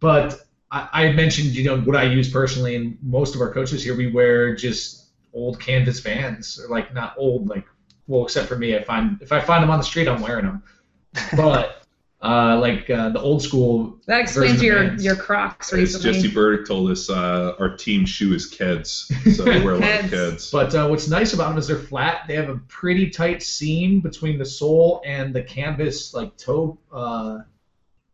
but 0.00 0.46
I, 0.72 0.88
I 0.92 1.12
mentioned 1.12 1.54
you 1.54 1.62
know 1.64 1.80
what 1.80 1.96
I 1.96 2.02
use 2.02 2.28
personally, 2.28 2.74
and 2.74 2.98
most 3.02 3.36
of 3.36 3.40
our 3.40 3.52
coaches 3.52 3.84
here 3.84 3.96
we 3.96 4.10
wear 4.10 4.56
just 4.56 5.10
old 5.32 5.60
canvas 5.60 6.00
vans, 6.00 6.60
or 6.60 6.68
like 6.68 6.92
not 6.92 7.14
old, 7.16 7.48
like 7.48 7.66
well, 8.08 8.24
except 8.24 8.48
for 8.48 8.56
me, 8.56 8.76
I 8.76 8.82
find 8.82 9.22
if 9.22 9.30
I 9.30 9.40
find 9.40 9.62
them 9.62 9.70
on 9.70 9.78
the 9.78 9.84
street, 9.84 10.08
I'm 10.08 10.20
wearing 10.20 10.46
them. 10.46 10.62
But 11.36 11.85
uh, 12.22 12.58
like 12.58 12.88
uh, 12.88 13.10
the 13.10 13.20
old 13.20 13.42
school 13.42 13.98
That 14.06 14.20
explains 14.20 14.62
your 14.62 14.82
Vans. 14.82 15.04
your 15.04 15.16
Crocs 15.16 15.72
As 15.72 15.78
recently. 15.78 16.12
Jesse 16.12 16.28
Burdick 16.28 16.66
told 16.66 16.90
us, 16.90 17.10
uh, 17.10 17.54
our 17.58 17.76
team 17.76 18.06
shoe 18.06 18.34
is 18.34 18.50
Keds, 18.50 19.12
so 19.36 19.44
we 19.44 19.62
wear 19.62 19.74
a 19.74 19.78
lot 19.78 20.04
of 20.04 20.10
Keds. 20.10 20.34
Keds. 20.34 20.52
But 20.52 20.74
uh, 20.74 20.88
what's 20.88 21.08
nice 21.08 21.34
about 21.34 21.50
them 21.50 21.58
is 21.58 21.66
they're 21.68 21.78
flat. 21.78 22.26
They 22.26 22.34
have 22.34 22.48
a 22.48 22.56
pretty 22.68 23.10
tight 23.10 23.42
seam 23.42 24.00
between 24.00 24.38
the 24.38 24.46
sole 24.46 25.02
and 25.04 25.34
the 25.34 25.42
canvas, 25.42 26.14
like 26.14 26.36
toe 26.36 26.78
uh, 26.92 27.40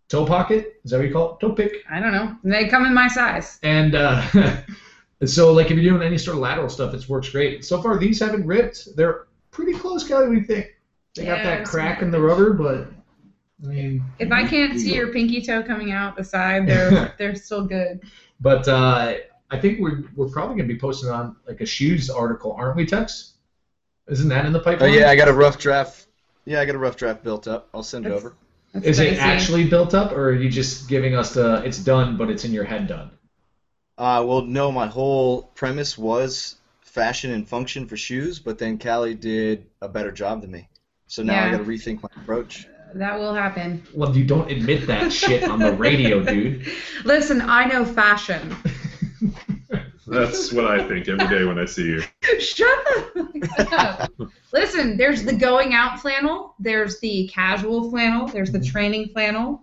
toe 0.09 0.27
pocket. 0.27 0.81
Is 0.85 0.91
that 0.91 0.99
what 0.99 1.07
you 1.07 1.13
call 1.13 1.35
it? 1.35 1.41
Toe 1.41 1.53
pick. 1.53 1.85
I 1.91 2.01
don't 2.01 2.13
know. 2.13 2.37
They 2.45 2.69
come 2.69 2.85
in 2.85 2.95
my 2.95 3.09
size. 3.09 3.59
And 3.63 3.95
uh, 3.95 4.23
so, 5.25 5.53
like, 5.53 5.71
if 5.71 5.79
you're 5.79 5.93
doing 5.93 6.07
any 6.07 6.19
sort 6.19 6.37
of 6.37 6.43
lateral 6.43 6.69
stuff, 6.69 6.93
it 6.93 7.09
works 7.09 7.31
great. 7.31 7.65
So 7.65 7.81
far, 7.81 7.99
these 7.99 8.21
haven't 8.21 8.47
ripped. 8.47 8.97
They're 8.97 9.27
pretty 9.53 9.75
close, 9.75 10.07
Kelly. 10.07 10.29
We 10.29 10.43
think 10.43 10.67
they 11.15 11.25
got 11.25 11.43
that 11.45 11.65
crack 11.65 12.03
in 12.03 12.11
the 12.11 12.21
rubber, 12.21 12.53
but 12.53 12.89
I 13.63 13.67
mean, 13.67 14.05
If 14.19 14.33
I 14.33 14.45
can't 14.45 14.79
see 14.79 14.95
your 14.95 15.13
pinky 15.13 15.41
toe 15.43 15.63
coming 15.63 15.93
out 15.93 16.17
the 16.17 16.25
side, 16.25 16.67
they're 16.67 17.15
they're 17.19 17.35
still 17.35 17.65
good. 17.67 18.01
but 18.41 18.67
uh, 18.69 19.15
I 19.51 19.59
think 19.61 19.81
we're 19.81 20.05
we're 20.17 20.29
probably 20.31 20.57
gonna 20.57 20.69
be 20.69 20.79
posting 20.79 21.11
on 21.11 21.37
like 21.47 21.61
a 21.61 21.67
shoes 21.67 22.11
article, 22.11 22.53
aren't 22.53 22.77
we, 22.77 22.87
Tex? 22.87 23.35
Isn't 24.09 24.29
that 24.31 24.47
in 24.47 24.53
the 24.53 24.61
Oh 24.61 24.65
pipeline? 24.65 24.99
yeah, 24.99 25.09
I 25.09 25.17
got 25.17 25.29
a 25.29 25.33
rough 25.33 25.59
draft. 25.59 26.07
Yeah, 26.45 26.61
I 26.61 26.65
got 26.67 26.75
a 26.75 26.79
rough 26.79 26.97
draft 26.97 27.23
built 27.23 27.47
up. 27.49 27.69
I'll 27.73 27.83
send 27.83 28.07
it 28.07 28.11
over. 28.11 28.35
That's 28.73 28.87
Is 28.87 28.99
it 28.99 29.19
actually 29.19 29.69
built 29.69 29.95
up, 29.95 30.13
or 30.13 30.31
are 30.31 30.35
you 30.35 30.49
just 30.49 30.89
giving 30.89 31.15
us 31.15 31.35
the 31.35 31.63
it's 31.65 31.79
done, 31.79 32.17
but 32.17 32.31
it's 32.31 32.45
in 32.45 32.53
your 32.53 32.65
head 32.65 32.87
done? 32.87 33.11
Uh, 33.99 34.25
well, 34.27 34.43
no, 34.43 34.71
my 34.73 34.87
whole 34.87 35.43
premise 35.55 35.97
was 35.97 36.57
fashion 36.83 37.31
and 37.31 37.49
function 37.49 37.87
for 37.87 37.97
shoes, 37.97 38.39
but 38.39 38.59
then 38.59 38.79
Callie 38.79 39.15
did 39.15 39.67
a 39.81 39.89
better 39.89 40.11
job 40.13 40.41
than 40.43 40.51
me. 40.51 40.69
So 41.07 41.23
now 41.23 41.43
I 41.43 41.49
got 41.49 41.59
to 41.59 41.65
rethink 41.65 42.03
my 42.03 42.09
approach. 42.23 42.69
That 42.95 43.19
will 43.19 43.35
happen. 43.35 43.83
Well, 43.95 44.17
you 44.17 44.25
don't 44.25 44.51
admit 44.51 44.87
that 44.87 45.13
shit 45.13 45.45
on 45.45 45.59
the 45.59 45.73
radio, 45.73 46.23
dude. 46.23 46.67
Listen, 47.05 47.41
I 47.41 47.65
know 47.65 47.85
fashion. 47.85 48.55
That's 50.07 50.53
what 50.53 50.67
I 50.67 50.87
think 50.87 51.09
every 51.09 51.27
day 51.29 51.45
when 51.45 51.59
I 51.59 51.65
see 51.65 51.85
you. 51.85 52.03
Shut 52.39 52.79
up. 53.73 54.11
Listen, 54.53 54.97
there's 54.97 55.25
the 55.25 55.33
going 55.33 55.73
out 55.73 56.01
flannel, 56.01 56.55
there's 56.59 57.01
the 57.01 57.29
casual 57.29 57.91
flannel, 57.91 58.27
there's 58.27 58.53
the 58.53 58.61
training 58.61 59.09
flannel. 59.09 59.63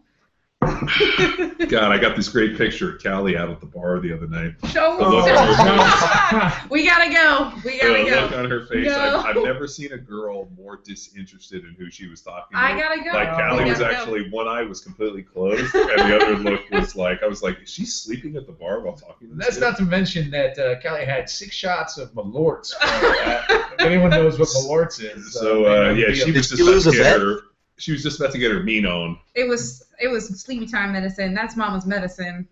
God, 1.69 1.93
I 1.93 1.97
got 1.97 2.17
this 2.17 2.27
great 2.27 2.57
picture 2.57 2.93
of 2.95 3.01
Callie 3.01 3.37
out 3.37 3.49
at 3.49 3.61
the 3.61 3.65
bar 3.65 3.97
the 4.01 4.11
other 4.11 4.27
night. 4.27 4.55
Show 4.71 4.97
The 4.97 5.07
look 5.07 5.29
her 5.29 6.67
we 6.69 6.85
gotta 6.85 7.13
go. 7.13 7.53
We 7.63 7.79
gotta 7.79 8.03
the 8.03 8.21
look 8.21 8.31
go. 8.31 8.39
on 8.39 8.49
her 8.49 8.65
face. 8.65 8.87
No. 8.87 9.19
I've, 9.19 9.37
I've 9.37 9.43
never 9.43 9.67
seen 9.69 9.93
a 9.93 9.97
girl 9.97 10.49
more 10.57 10.81
disinterested 10.83 11.63
in 11.63 11.75
who 11.75 11.89
she 11.89 12.07
was 12.07 12.21
talking 12.21 12.57
to. 12.57 12.61
I 12.61 12.77
gotta 12.77 13.01
go. 13.01 13.11
like 13.11 13.31
Callie 13.31 13.63
we 13.63 13.69
was 13.69 13.79
gotta 13.79 13.93
go. 13.93 13.99
actually 14.01 14.29
one 14.31 14.49
eye 14.49 14.63
was 14.63 14.81
completely 14.81 15.23
closed, 15.23 15.73
and 15.73 15.99
the 15.99 16.17
other 16.17 16.35
look 16.37 16.69
was 16.71 16.93
like 16.93 17.23
I 17.23 17.27
was 17.27 17.41
like, 17.41 17.61
is 17.63 17.69
she 17.69 17.85
sleeping 17.85 18.35
at 18.35 18.45
the 18.45 18.51
bar 18.51 18.81
while 18.81 18.95
talking 18.97 19.29
to 19.29 19.35
this 19.35 19.45
That's 19.45 19.57
kid? 19.59 19.61
not 19.63 19.77
to 19.77 19.83
mention 19.83 20.29
that 20.31 20.59
uh, 20.59 20.77
Kelly 20.81 21.05
had 21.05 21.29
six 21.29 21.55
shots 21.55 21.97
of 21.97 22.13
Malort's. 22.15 22.75
Uh, 22.81 23.43
if 23.47 23.79
anyone 23.79 24.09
knows 24.09 24.37
what 24.37 24.49
Malort's 24.55 24.99
is. 24.99 25.33
So 25.33 25.65
uh, 25.67 25.91
yeah, 25.93 26.11
she 26.13 26.31
was 26.31 26.49
just 26.49 26.59
you 26.59 26.69
about 26.69 26.83
to 26.83 26.91
get 26.91 27.21
her. 27.21 27.39
She 27.77 27.93
was 27.93 28.03
just 28.03 28.19
about 28.19 28.33
to 28.33 28.37
get 28.39 28.51
her 28.51 28.61
mean 28.61 28.85
on. 28.85 29.17
It 29.35 29.47
was 29.47 29.85
it 29.99 30.07
was 30.07 30.27
sleepy 30.41 30.65
time 30.65 30.93
medicine. 30.93 31.33
That's 31.33 31.55
mama's 31.55 31.85
medicine. 31.85 32.47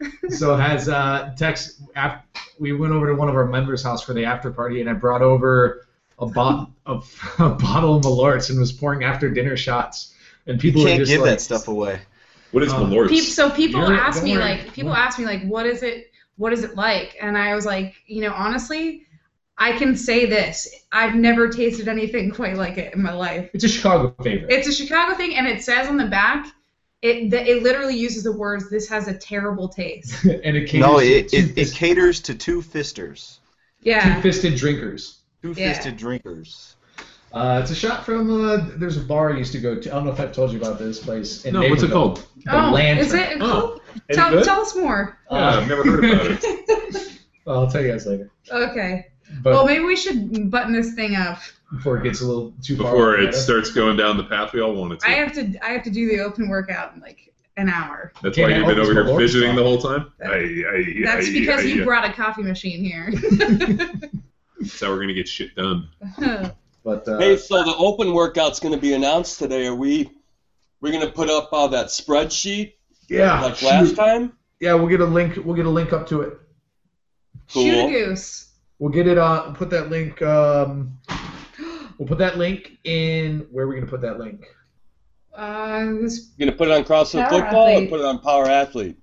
So 0.30 0.56
has 0.56 0.88
uh, 0.88 1.32
Tex? 1.36 1.80
Af- 1.94 2.22
we 2.58 2.72
went 2.72 2.92
over 2.92 3.06
to 3.06 3.14
one 3.14 3.28
of 3.28 3.36
our 3.36 3.46
members' 3.46 3.84
house 3.84 4.02
for 4.02 4.12
the 4.14 4.24
after 4.24 4.50
party, 4.50 4.80
and 4.80 4.90
I 4.90 4.94
brought 4.94 5.22
over 5.22 5.86
a, 6.18 6.26
bot- 6.26 6.70
a, 6.86 7.00
a 7.38 7.50
bottle 7.50 7.96
of 7.96 8.02
Malort's 8.04 8.50
and 8.50 8.58
was 8.58 8.72
pouring 8.72 9.04
after 9.04 9.30
dinner 9.30 9.56
shots. 9.56 10.12
And 10.46 10.58
people 10.58 10.82
were 10.82 10.88
can't 10.88 10.98
just 11.00 11.10
give 11.12 11.20
like, 11.20 11.30
that 11.30 11.40
stuff 11.40 11.68
away. 11.68 12.00
What 12.50 12.64
is 12.64 12.72
Uh, 12.72 12.80
Malort's? 12.80 13.12
Peop 13.12 13.24
so 13.24 13.48
people 13.50 13.80
You're- 13.82 13.96
ask 13.96 14.24
me 14.24 14.32
worry. 14.36 14.42
like 14.42 14.72
people 14.72 14.92
ask 14.92 15.18
me 15.20 15.24
like 15.24 15.44
what 15.44 15.66
is 15.66 15.84
it 15.84 16.10
what 16.36 16.52
is 16.52 16.64
it 16.64 16.74
like 16.74 17.16
and 17.20 17.38
I 17.38 17.54
was 17.54 17.64
like 17.64 17.94
you 18.06 18.22
know 18.22 18.32
honestly 18.32 19.06
I 19.56 19.78
can 19.78 19.94
say 19.96 20.26
this 20.26 20.68
I've 20.90 21.14
never 21.14 21.48
tasted 21.48 21.86
anything 21.86 22.30
quite 22.34 22.56
like 22.56 22.76
it 22.76 22.92
in 22.94 23.02
my 23.02 23.12
life. 23.12 23.50
It's 23.54 23.62
a 23.64 23.68
Chicago 23.68 24.14
favorite. 24.22 24.50
It's 24.50 24.66
a 24.66 24.72
Chicago 24.72 25.14
thing 25.14 25.36
and 25.36 25.46
it 25.46 25.62
says 25.62 25.86
on 25.88 25.96
the 25.96 26.06
back 26.08 26.46
it 27.02 27.30
the, 27.30 27.50
it 27.50 27.62
literally 27.62 27.96
uses 27.96 28.22
the 28.24 28.32
words 28.32 28.70
this 28.70 28.88
has 28.88 29.08
a 29.08 29.14
terrible 29.14 29.68
taste. 29.68 30.24
and 30.24 30.56
it 30.56 30.68
caters 30.68 30.80
No, 30.86 31.00
to 31.00 31.04
it, 31.06 31.10
it, 31.10 31.34
it 31.34 31.46
two-fist- 31.48 31.76
caters 31.76 32.20
to 32.22 32.34
two 32.34 32.62
fisters, 32.62 33.40
Yeah. 33.82 34.14
two-fisted 34.16 34.56
drinkers. 34.56 35.18
two 35.42 35.54
fisted 35.54 35.96
drinkers. 35.96 36.76
Uh, 37.32 37.60
it's 37.62 37.70
a 37.70 37.74
shot 37.74 38.04
from 38.04 38.30
uh, 38.44 38.58
there's 38.76 38.98
a 38.98 39.00
bar 39.00 39.32
I 39.32 39.38
used 39.38 39.52
to 39.52 39.58
go 39.58 39.74
to. 39.80 39.90
I 39.90 39.94
don't 39.94 40.04
know 40.04 40.12
if 40.12 40.20
I've 40.20 40.32
told 40.32 40.52
you 40.52 40.58
about 40.58 40.78
this 40.78 40.98
place. 41.02 41.46
in 41.46 41.54
no, 41.54 41.66
what's 41.66 41.82
it 41.82 41.90
called? 41.90 42.26
The 42.44 42.54
oh, 42.68 42.70
Lantern. 42.72 43.06
is 43.06 43.14
it 43.14 43.38
Oh. 43.40 43.80
cool? 43.80 43.80
Any 44.10 44.16
Tell, 44.18 44.30
good? 44.30 44.44
tell 44.44 44.60
us 44.60 44.76
more. 44.76 45.18
Yeah, 45.30 45.56
I've 45.56 45.68
never 45.68 45.82
heard 45.84 46.04
about 46.04 46.26
it. 46.44 47.08
Well, 47.44 47.58
I'll 47.58 47.66
tell 47.70 47.82
you 47.82 47.90
guys 47.90 48.06
later. 48.06 48.30
Okay. 48.52 49.06
But 49.40 49.52
well, 49.52 49.66
maybe 49.66 49.84
we 49.84 49.96
should 49.96 50.50
button 50.50 50.72
this 50.72 50.94
thing 50.94 51.16
up. 51.16 51.38
before 51.72 51.98
it 51.98 52.04
gets 52.04 52.20
a 52.20 52.26
little 52.26 52.52
too 52.62 52.76
far. 52.76 52.92
Before 52.92 53.18
it 53.18 53.34
starts 53.34 53.70
going 53.70 53.96
down 53.96 54.16
the 54.16 54.24
path 54.24 54.52
we 54.52 54.60
all 54.60 54.74
want 54.74 54.92
it 54.92 55.00
to. 55.00 55.08
I 55.08 55.12
have 55.12 55.32
to 55.34 55.54
I 55.64 55.70
have 55.70 55.82
to 55.84 55.90
do 55.90 56.08
the 56.08 56.22
open 56.22 56.48
workout 56.48 56.94
in 56.94 57.00
like 57.00 57.32
an 57.56 57.68
hour. 57.68 58.12
That's 58.22 58.36
Can't 58.36 58.50
why 58.50 58.58
you've 58.58 58.66
been 58.66 58.78
over 58.78 58.92
here 58.92 59.16
fidgeting 59.16 59.56
the 59.56 59.62
whole 59.62 59.78
time. 59.78 60.12
That- 60.18 60.32
I, 60.32 60.36
I, 60.36 61.02
That's 61.04 61.28
I, 61.28 61.32
because 61.32 61.60
I, 61.60 61.64
you 61.64 61.82
I, 61.82 61.84
brought 61.84 62.08
a 62.08 62.12
coffee 62.12 62.42
machine 62.42 62.84
here. 62.84 63.10
That's 64.60 64.80
how 64.80 64.90
we're 64.90 65.00
gonna 65.00 65.14
get 65.14 65.28
shit 65.28 65.54
done. 65.54 65.88
But 66.84 67.06
uh, 67.06 67.18
Hey, 67.18 67.36
so 67.36 67.62
the 67.62 67.76
open 67.76 68.12
workout's 68.12 68.58
going 68.58 68.74
to 68.74 68.80
be 68.80 68.94
announced 68.94 69.38
today. 69.38 69.68
Are 69.68 69.74
we? 69.76 70.10
We're 70.80 70.90
going 70.90 71.06
to 71.06 71.12
put 71.12 71.30
up 71.30 71.48
uh, 71.52 71.68
that 71.68 71.86
spreadsheet 71.86 72.72
yeah, 73.08 73.40
like 73.40 73.56
shoot. 73.56 73.66
last 73.66 73.96
time. 73.96 74.32
Yeah, 74.60 74.74
we'll 74.74 74.88
get 74.88 75.00
a 75.00 75.06
link. 75.06 75.36
We'll 75.44 75.56
get 75.56 75.66
a 75.66 75.70
link 75.70 75.92
up 75.92 76.06
to 76.08 76.22
it. 76.22 76.38
Cool. 77.52 77.64
Shoot 77.64 77.86
a 77.86 77.90
goose. 77.90 78.51
We'll 78.82 78.90
get 78.90 79.06
it 79.06 79.16
on. 79.16 79.54
Put 79.54 79.70
that 79.70 79.90
link. 79.90 80.20
Um, 80.22 80.98
we'll 81.98 82.08
put 82.08 82.18
that 82.18 82.36
link 82.36 82.78
in. 82.82 83.46
Where 83.52 83.64
are 83.64 83.68
we 83.68 83.76
gonna 83.76 83.86
put 83.86 84.00
that 84.00 84.18
link? 84.18 84.44
Uh, 85.32 85.84
this, 86.00 86.32
You 86.36 86.46
going 86.46 86.52
to 86.52 86.58
put 86.58 86.66
it 86.66 86.74
on 86.74 86.82
CrossFit 86.82 87.28
Power 87.28 87.42
football 87.42 87.68
Athlete. 87.68 87.86
or 87.86 87.90
put 87.90 88.00
it 88.00 88.06
on 88.06 88.18
Power 88.18 88.46
Athlete? 88.48 88.96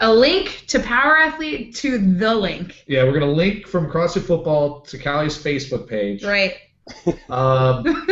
a 0.00 0.10
link 0.10 0.64
to 0.68 0.80
Power 0.80 1.18
Athlete 1.18 1.74
to 1.76 1.98
the 1.98 2.34
link. 2.34 2.82
Yeah, 2.86 3.04
we're 3.04 3.12
gonna 3.12 3.30
link 3.30 3.66
from 3.66 3.86
CrossFit 3.90 4.22
Football 4.22 4.80
to 4.80 4.96
Callie's 4.96 5.36
Facebook 5.36 5.86
page. 5.86 6.24
Right. 6.24 6.54
Um, 7.28 7.84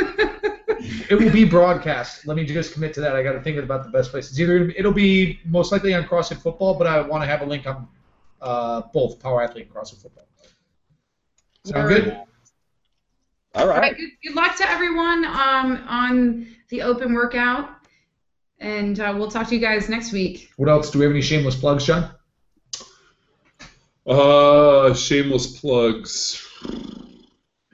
it 1.08 1.18
will 1.18 1.32
be 1.32 1.44
broadcast. 1.44 2.26
Let 2.26 2.36
me 2.36 2.44
just 2.44 2.74
commit 2.74 2.92
to 2.94 3.00
that. 3.00 3.16
I 3.16 3.22
got 3.22 3.32
to 3.32 3.40
think 3.40 3.56
about 3.56 3.84
the 3.84 3.90
best 3.90 4.10
place. 4.10 4.28
It's 4.28 4.38
either 4.38 4.68
it'll 4.76 4.92
be 4.92 5.40
most 5.46 5.72
likely 5.72 5.94
on 5.94 6.04
CrossFit 6.04 6.42
Football, 6.42 6.74
but 6.74 6.86
I 6.86 7.00
want 7.00 7.22
to 7.22 7.26
have 7.26 7.40
a 7.40 7.46
link 7.46 7.66
on 7.66 7.88
uh, 8.42 8.82
both 8.92 9.18
Power 9.18 9.42
Athlete 9.42 9.64
and 9.64 9.74
CrossFit 9.74 10.02
Football. 10.02 10.27
Sound 11.64 11.88
good? 11.88 12.08
All 13.54 13.62
All 13.62 13.68
right. 13.68 13.80
right. 13.80 13.96
Good, 13.96 14.10
good 14.24 14.34
luck 14.34 14.56
to 14.56 14.70
everyone 14.70 15.24
um, 15.24 15.82
on 15.88 16.46
the 16.70 16.82
open 16.82 17.14
workout, 17.14 17.70
and 18.60 18.98
uh, 19.00 19.14
we'll 19.16 19.30
talk 19.30 19.48
to 19.48 19.54
you 19.54 19.60
guys 19.60 19.88
next 19.88 20.12
week. 20.12 20.50
What 20.56 20.68
else? 20.68 20.90
Do 20.90 20.98
we 20.98 21.04
have 21.04 21.12
any 21.12 21.22
shameless 21.22 21.56
plugs, 21.56 21.84
John? 21.86 22.10
Uh, 24.06 24.94
shameless 24.94 25.58
plugs. 25.60 26.44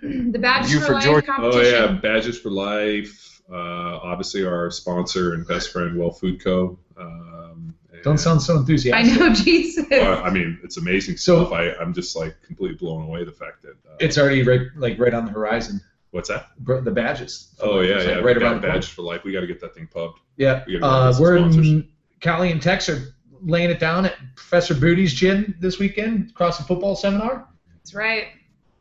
The 0.02 0.38
Badge 0.38 0.70
You 0.70 0.80
for, 0.80 0.86
for 0.86 0.92
Life 0.94 1.04
George- 1.04 1.24
Oh 1.38 1.60
yeah, 1.60 1.92
Badges 1.92 2.38
for 2.38 2.50
Life. 2.50 3.40
Uh, 3.50 3.54
obviously 4.02 4.44
our 4.44 4.70
sponsor 4.70 5.34
and 5.34 5.46
best 5.46 5.70
friend, 5.72 5.96
Well 5.98 6.10
Food 6.10 6.42
Co. 6.42 6.78
Um, 6.96 7.74
Don't 8.04 8.18
sound 8.18 8.40
so 8.42 8.56
enthusiastic. 8.58 9.12
I 9.12 9.16
know, 9.18 9.34
Jesus. 9.44 9.86
Well, 9.90 10.22
I 10.22 10.30
mean, 10.30 10.60
it's 10.62 10.76
amazing 10.76 11.16
So- 11.16 11.40
stuff. 11.46 11.52
I, 11.52 11.70
I'm 11.80 11.92
just 11.92 12.14
like 12.14 12.36
completely 12.46 12.76
blown 12.76 13.02
away 13.04 13.24
the 13.24 13.32
fact 13.32 13.62
that. 13.62 13.72
Uh, 13.90 13.96
It's 13.98 14.16
already 14.18 14.42
right, 14.44 14.60
like 14.76 14.98
right 14.98 15.12
on 15.14 15.24
the 15.24 15.32
horizon. 15.32 15.80
what's 16.12 16.28
that? 16.28 16.56
Br- 16.58 16.80
The 16.80 16.90
badges. 16.92 17.54
Oh 17.60 17.80
yeah, 17.80 17.96
It's, 17.96 18.04
yeah. 18.06 18.14
right 18.16 18.34
Bad 18.34 18.42
around 18.42 18.54
the 18.56 18.60
corner. 18.60 18.74
Badges 18.74 18.88
for 18.90 19.02
Life. 19.02 19.24
We 19.24 19.32
got 19.32 19.40
to 19.40 19.46
get 19.46 19.60
that 19.60 19.74
thing 19.74 19.88
pubbed. 19.92 20.20
Yeah, 20.36 20.62
We 20.66 20.80
uh, 20.80 21.14
we're 21.18 21.38
sponsors. 21.38 21.66
in 21.66 21.88
Callie 22.22 22.52
and 22.52 22.60
Tex 22.62 22.88
are 22.88 23.14
laying 23.42 23.70
it 23.70 23.78
down 23.80 24.04
at 24.06 24.14
Professor 24.36 24.74
Booty's 24.74 25.12
gym 25.14 25.54
this 25.60 25.78
weekend, 25.78 26.30
across 26.30 26.58
the 26.58 26.64
football 26.64 26.96
seminar. 26.96 27.46
That's 27.74 27.94
right. 27.94 28.28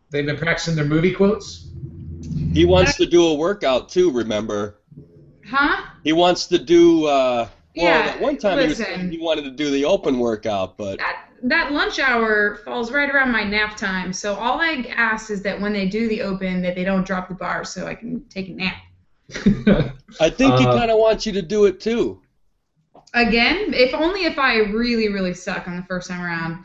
They've 0.10 0.26
been 0.26 0.38
practicing 0.38 0.76
their 0.76 0.86
movie 0.86 1.12
quotes. 1.14 1.68
He 2.54 2.66
wants 2.66 2.96
to 2.98 3.06
do 3.06 3.26
a 3.28 3.34
workout 3.34 3.90
too. 3.90 4.12
Remember? 4.12 4.76
Huh? 5.46 5.84
He 6.04 6.14
wants 6.14 6.46
to 6.48 6.58
do. 6.58 7.06
Uh, 7.06 7.10
well, 7.10 7.50
Yeah, 7.76 8.12
at 8.14 8.22
one 8.22 8.38
time 8.38 8.60
he, 8.60 8.68
was 8.68 8.78
saying 8.78 9.10
he 9.12 9.18
wanted 9.18 9.44
to 9.46 9.52
do 9.52 9.72
the 9.72 9.86
open 9.86 10.20
workout, 10.20 10.78
but 10.78 11.00
That 11.00 11.26
that 11.44 11.72
lunch 11.74 12.00
hour 12.00 12.56
falls 12.64 12.92
right 12.92 13.10
around 13.10 13.32
my 13.32 13.44
nap 13.44 13.76
time. 13.76 14.14
So 14.14 14.36
all 14.36 14.62
I 14.62 14.86
ask 14.96 15.30
is 15.32 15.42
that 15.44 15.60
when 15.60 15.74
they 15.74 15.88
do 15.88 16.08
the 16.08 16.22
open, 16.22 16.62
that 16.62 16.76
they 16.76 16.84
don't 16.84 17.06
drop 17.06 17.28
the 17.30 17.36
bar, 17.36 17.66
so 17.66 17.88
I 17.88 17.96
can 17.96 18.24
take 18.30 18.50
a 18.50 18.54
nap. 18.54 18.76
I 20.22 20.30
think 20.30 20.56
he 20.60 20.66
Uh, 20.68 20.78
kind 20.78 20.92
of 20.92 21.00
wants 21.00 21.26
you 21.26 21.32
to 21.34 21.42
do 21.42 21.66
it 21.66 21.80
too. 21.80 22.22
Again, 23.16 23.74
if 23.74 23.94
only 23.94 24.26
if 24.26 24.38
I 24.40 24.58
really 24.58 25.10
really 25.10 25.34
suck 25.34 25.68
on 25.68 25.76
the 25.76 25.84
first 25.84 26.10
time 26.10 26.22
around. 26.22 26.64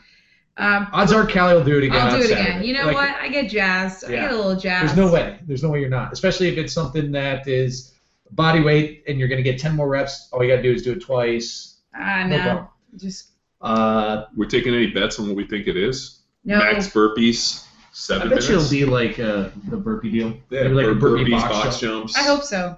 Um, 0.57 0.87
Odds 0.91 1.13
are 1.13 1.25
Callie 1.25 1.53
will 1.55 1.63
do 1.63 1.77
it 1.77 1.85
again. 1.85 2.01
I'll 2.01 2.11
do 2.11 2.17
it 2.23 2.27
Saturday. 2.29 2.41
again. 2.49 2.63
You 2.63 2.73
know 2.73 2.85
Like, 2.87 2.95
what? 2.95 3.15
I 3.15 3.29
get 3.29 3.49
jazzed. 3.49 4.03
I 4.05 4.09
get 4.11 4.31
a 4.31 4.35
little 4.35 4.57
jazzed. 4.59 4.87
There's 4.95 4.97
no 4.97 5.11
way. 5.11 5.39
There's 5.47 5.63
no 5.63 5.69
way 5.69 5.79
you're 5.79 5.89
not. 5.89 6.11
Especially 6.11 6.49
if 6.49 6.57
it's 6.57 6.73
something 6.73 7.11
that 7.13 7.47
is 7.47 7.93
body 8.31 8.61
weight 8.61 9.03
and 9.07 9.17
you're 9.19 9.27
going 9.27 9.43
to 9.43 9.49
get 9.49 9.59
10 9.59 9.75
more 9.75 9.87
reps. 9.87 10.29
All 10.31 10.43
you 10.43 10.49
got 10.49 10.57
to 10.57 10.61
do 10.63 10.71
is 10.71 10.83
do 10.83 10.93
it 10.93 11.01
twice. 11.01 11.77
I 11.93 12.23
No 12.23 12.37
know. 12.37 12.43
problem. 12.43 12.67
Just 12.97 13.29
Uh, 13.61 14.25
We're 14.35 14.45
taking 14.47 14.73
any 14.73 14.87
bets 14.87 15.19
on 15.19 15.27
what 15.27 15.35
we 15.35 15.45
think 15.47 15.67
it 15.67 15.75
is. 15.77 16.19
no. 16.45 16.57
Max 16.59 16.87
burpees, 16.89 17.65
seven 17.91 18.27
I 18.27 18.29
seven 18.29 18.29
bet 18.37 18.49
you 18.49 18.55
it'll 18.55 18.69
be 18.69 18.85
like 18.85 19.19
uh, 19.19 19.49
the 19.69 19.77
burpee 19.77 20.11
deal. 20.11 20.29
yeah, 20.49 20.63
Maybe 20.63 20.73
like 20.75 20.85
a 20.87 20.95
burpee 20.95 21.25
burpees, 21.25 21.41
box 21.41 21.49
box, 21.65 21.79
jumps. 21.79 22.15
I 22.15 22.23
hope 22.23 22.43
so. 22.43 22.77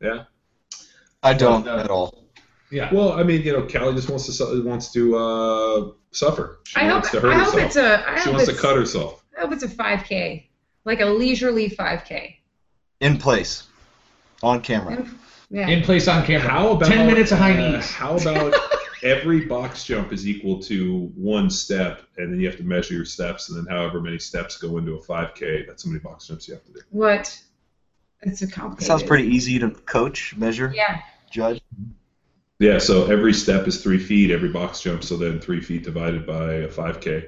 Yeah. 0.00 0.24
I 1.22 1.32
don't 1.34 1.64
But, 1.64 1.78
uh, 1.78 1.82
at 1.82 1.90
all. 1.90 2.24
Yeah. 2.70 2.92
Well, 2.92 3.12
I 3.12 3.22
mean, 3.22 3.42
you 3.42 3.52
know, 3.52 3.62
Callie 3.66 3.94
just 3.94 4.08
wants 4.10 4.26
to 4.26 4.32
su- 4.32 4.62
wants 4.64 4.92
to 4.92 5.16
uh, 5.16 5.90
suffer. 6.10 6.58
She 6.64 6.76
I 6.80 6.84
hope. 6.84 6.92
wants 6.92 7.10
to 7.12 7.20
hurt 7.20 7.32
I 7.32 7.38
hope 7.44 7.54
it's 7.56 7.76
a. 7.76 8.08
I 8.08 8.16
she 8.18 8.24
hope 8.24 8.34
wants 8.34 8.48
to 8.48 8.54
cut 8.56 8.76
herself. 8.76 9.24
I 9.36 9.40
hope 9.42 9.52
it's 9.52 9.62
a 9.62 9.68
5K, 9.68 10.46
like 10.84 11.00
a 11.00 11.06
leisurely 11.06 11.70
5K. 11.70 12.36
In 13.00 13.18
place. 13.18 13.65
On 14.42 14.60
camera. 14.60 15.06
Yeah. 15.50 15.68
In 15.68 15.82
place 15.82 16.08
on 16.08 16.24
camera. 16.26 16.48
How 16.48 16.70
about 16.72 16.88
10 16.88 17.06
minutes 17.06 17.32
of 17.32 17.38
high 17.38 17.52
uh, 17.56 17.70
knees. 17.76 17.90
How 17.90 18.16
about 18.16 18.54
every 19.02 19.44
box 19.46 19.84
jump 19.84 20.12
is 20.12 20.26
equal 20.26 20.60
to 20.64 21.10
one 21.14 21.48
step, 21.50 22.02
and 22.16 22.32
then 22.32 22.40
you 22.40 22.46
have 22.48 22.56
to 22.56 22.64
measure 22.64 22.94
your 22.94 23.04
steps, 23.04 23.48
and 23.48 23.56
then 23.58 23.72
however 23.72 24.00
many 24.00 24.18
steps 24.18 24.56
go 24.58 24.78
into 24.78 24.94
a 24.94 25.00
5K, 25.02 25.66
that's 25.66 25.84
how 25.84 25.90
many 25.90 26.00
box 26.00 26.26
jumps 26.26 26.48
you 26.48 26.54
have 26.54 26.64
to 26.64 26.72
do. 26.72 26.80
what? 26.90 27.40
It's 28.22 28.42
a 28.42 28.46
complicated. 28.48 28.86
Sounds 28.88 29.02
pretty 29.04 29.28
easy 29.28 29.58
to 29.60 29.70
coach, 29.70 30.34
measure, 30.36 30.72
Yeah. 30.74 31.00
judge. 31.30 31.60
Yeah, 32.58 32.78
so 32.78 33.04
every 33.06 33.34
step 33.34 33.68
is 33.68 33.82
three 33.82 33.98
feet, 33.98 34.30
every 34.30 34.48
box 34.48 34.80
jump, 34.80 35.04
so 35.04 35.16
then 35.16 35.38
three 35.38 35.60
feet 35.60 35.84
divided 35.84 36.26
by 36.26 36.54
a 36.54 36.68
5K. 36.68 37.26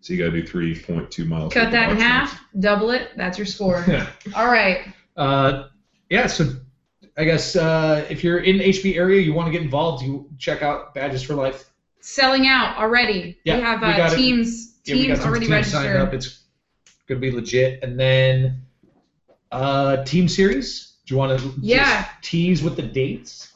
So 0.00 0.12
you 0.12 0.18
got 0.24 0.32
to 0.32 0.42
do 0.42 0.46
3.2 0.46 1.26
miles. 1.26 1.54
Cut 1.54 1.70
that 1.72 1.90
in 1.90 1.96
half. 1.96 2.30
jumps. 2.30 2.42
Double 2.60 2.90
it. 2.90 3.10
That's 3.16 3.38
your 3.38 3.46
score. 3.46 3.82
Yeah. 3.88 4.06
All 4.36 4.46
right. 4.46 4.92
Uh, 5.16 5.68
yeah, 6.12 6.26
so 6.26 6.44
I 7.16 7.24
guess 7.24 7.56
uh, 7.56 8.04
if 8.10 8.22
you're 8.22 8.40
in 8.40 8.58
the 8.58 8.64
HB 8.64 8.96
area, 8.96 9.22
you 9.22 9.32
want 9.32 9.46
to 9.46 9.52
get 9.52 9.62
involved, 9.62 10.04
you 10.04 10.28
check 10.38 10.62
out 10.62 10.92
Badges 10.94 11.22
for 11.22 11.34
Life. 11.34 11.70
Selling 12.00 12.46
out 12.46 12.76
already. 12.76 13.38
Yeah, 13.44 13.56
we 13.56 13.62
have 13.62 13.80
we 13.80 13.86
uh, 13.88 13.96
got 13.96 14.12
it. 14.12 14.16
teams. 14.16 14.74
Yeah, 14.84 14.96
we 14.96 15.06
teams 15.06 15.18
got 15.20 15.28
already 15.28 15.46
teams 15.46 15.72
signed 15.72 15.86
registered. 15.86 16.08
up. 16.08 16.12
It's 16.12 16.40
going 17.06 17.18
to 17.18 17.26
be 17.26 17.34
legit. 17.34 17.82
And 17.82 17.98
then 17.98 18.62
uh, 19.50 20.04
team 20.04 20.28
series. 20.28 20.96
Do 21.06 21.14
you 21.14 21.18
want 21.18 21.40
to 21.40 21.52
Yeah. 21.62 22.06
tease 22.20 22.62
with 22.62 22.76
the 22.76 22.82
dates? 22.82 23.50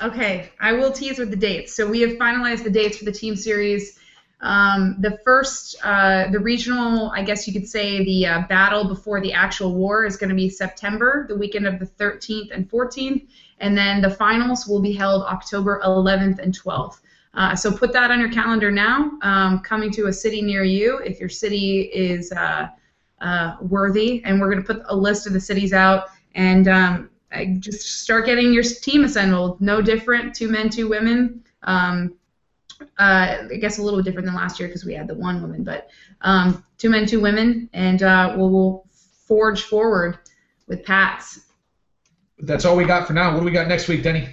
Okay, 0.00 0.50
I 0.60 0.72
will 0.74 0.92
tease 0.92 1.18
with 1.18 1.30
the 1.30 1.36
dates. 1.36 1.74
So 1.74 1.88
we 1.90 2.00
have 2.02 2.12
finalized 2.12 2.62
the 2.62 2.70
dates 2.70 2.96
for 2.98 3.06
the 3.06 3.12
team 3.12 3.34
series. 3.34 3.98
Um, 4.42 4.96
the 4.98 5.18
first, 5.24 5.76
uh, 5.84 6.28
the 6.30 6.40
regional, 6.40 7.12
I 7.12 7.22
guess 7.22 7.46
you 7.46 7.52
could 7.52 7.68
say, 7.68 8.04
the 8.04 8.26
uh, 8.26 8.42
battle 8.48 8.88
before 8.88 9.20
the 9.20 9.32
actual 9.32 9.72
war 9.74 10.04
is 10.04 10.16
going 10.16 10.30
to 10.30 10.36
be 10.36 10.48
September, 10.48 11.26
the 11.28 11.36
weekend 11.36 11.66
of 11.66 11.78
the 11.78 11.86
13th 11.86 12.50
and 12.52 12.68
14th, 12.68 13.26
and 13.60 13.78
then 13.78 14.02
the 14.02 14.10
finals 14.10 14.66
will 14.66 14.80
be 14.80 14.92
held 14.92 15.22
October 15.22 15.80
11th 15.84 16.40
and 16.40 16.58
12th. 16.58 16.98
Uh, 17.34 17.54
so 17.54 17.70
put 17.70 17.92
that 17.92 18.10
on 18.10 18.20
your 18.20 18.30
calendar 18.30 18.70
now. 18.70 19.12
Um, 19.22 19.60
coming 19.60 19.90
to 19.92 20.08
a 20.08 20.12
city 20.12 20.42
near 20.42 20.64
you, 20.64 20.98
if 20.98 21.20
your 21.20 21.28
city 21.28 21.82
is 21.82 22.32
uh, 22.32 22.68
uh, 23.20 23.56
worthy, 23.60 24.22
and 24.24 24.40
we're 24.40 24.50
going 24.50 24.62
to 24.62 24.74
put 24.74 24.82
a 24.86 24.96
list 24.96 25.26
of 25.26 25.32
the 25.32 25.40
cities 25.40 25.72
out 25.72 26.08
and 26.34 26.66
um, 26.66 27.10
just 27.58 28.02
start 28.02 28.26
getting 28.26 28.52
your 28.52 28.64
team 28.64 29.04
assembled. 29.04 29.60
No 29.60 29.80
different, 29.80 30.34
two 30.34 30.48
men, 30.48 30.68
two 30.68 30.88
women. 30.88 31.44
Um, 31.62 32.14
uh, 32.98 33.48
I 33.50 33.56
guess 33.60 33.78
a 33.78 33.82
little 33.82 34.02
different 34.02 34.26
than 34.26 34.34
last 34.34 34.58
year 34.58 34.68
because 34.68 34.84
we 34.84 34.94
had 34.94 35.06
the 35.06 35.14
one 35.14 35.40
woman, 35.42 35.64
but 35.64 35.88
um, 36.20 36.64
two 36.78 36.90
men, 36.90 37.06
two 37.06 37.20
women, 37.20 37.68
and 37.72 38.02
uh, 38.02 38.34
we'll, 38.36 38.50
we'll 38.50 38.86
forge 39.26 39.62
forward 39.62 40.18
with 40.66 40.84
Pats. 40.84 41.40
That's 42.38 42.64
all 42.64 42.76
we 42.76 42.84
got 42.84 43.06
for 43.06 43.12
now. 43.12 43.32
What 43.32 43.40
do 43.40 43.44
we 43.44 43.50
got 43.50 43.68
next 43.68 43.88
week, 43.88 44.02
Denny? 44.02 44.28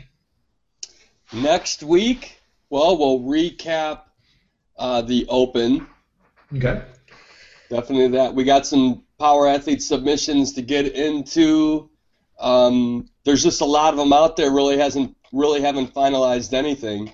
Next 1.32 1.84
week, 1.84 2.40
well, 2.70 2.98
we'll 2.98 3.20
recap 3.20 4.02
uh, 4.78 5.02
the 5.02 5.26
Open. 5.30 5.88
Okay. 6.56 6.82
Definitely 7.70 8.08
that. 8.18 8.34
We 8.34 8.44
got 8.44 8.66
some 8.66 9.04
power 9.20 9.48
athlete 9.48 9.84
submissions 9.84 10.54
to 10.54 10.64
get 10.64 10.88
into. 10.96 11.90
Um, 12.40 13.10
there's 13.26 13.44
just 13.44 13.62
a 13.62 13.66
lot 13.66 13.94
of 13.94 14.00
them 14.00 14.14
out 14.14 14.36
there. 14.38 14.50
Really 14.50 14.78
hasn't 14.78 15.16
really 15.32 15.62
haven't 15.62 15.94
finalized 15.94 16.54
anything. 16.54 17.14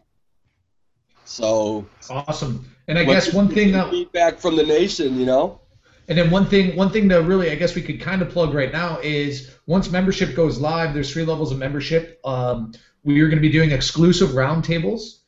So 1.26 1.86
awesome. 2.10 2.66
And 2.88 2.98
I 2.98 3.04
guess 3.04 3.34
one 3.34 3.50
thing 3.50 3.72
that 3.74 3.90
feedback 3.90 4.40
from 4.40 4.56
the 4.56 4.64
nation, 4.64 5.20
you 5.20 5.26
know. 5.26 5.60
And 6.08 6.18
then 6.18 6.30
one 6.30 6.46
thing, 6.46 6.76
one 6.76 6.92
thing 6.92 7.10
to 7.10 7.18
really, 7.18 7.50
I 7.50 7.56
guess 7.56 7.74
we 7.74 7.82
could 7.82 8.00
kind 8.00 8.22
of 8.22 8.30
plug 8.30 8.54
right 8.54 8.72
now 8.72 9.00
is 9.00 9.56
once 9.66 9.90
membership 9.90 10.36
goes 10.36 10.60
live, 10.60 10.94
there's 10.94 11.12
three 11.12 11.26
levels 11.26 11.52
of 11.52 11.58
membership. 11.58 12.20
Um, 12.24 12.74
we 13.04 13.20
are 13.22 13.28
going 13.28 13.38
to 13.38 13.42
be 13.42 13.52
doing 13.52 13.72
exclusive 13.72 14.30
roundtables 14.30 15.20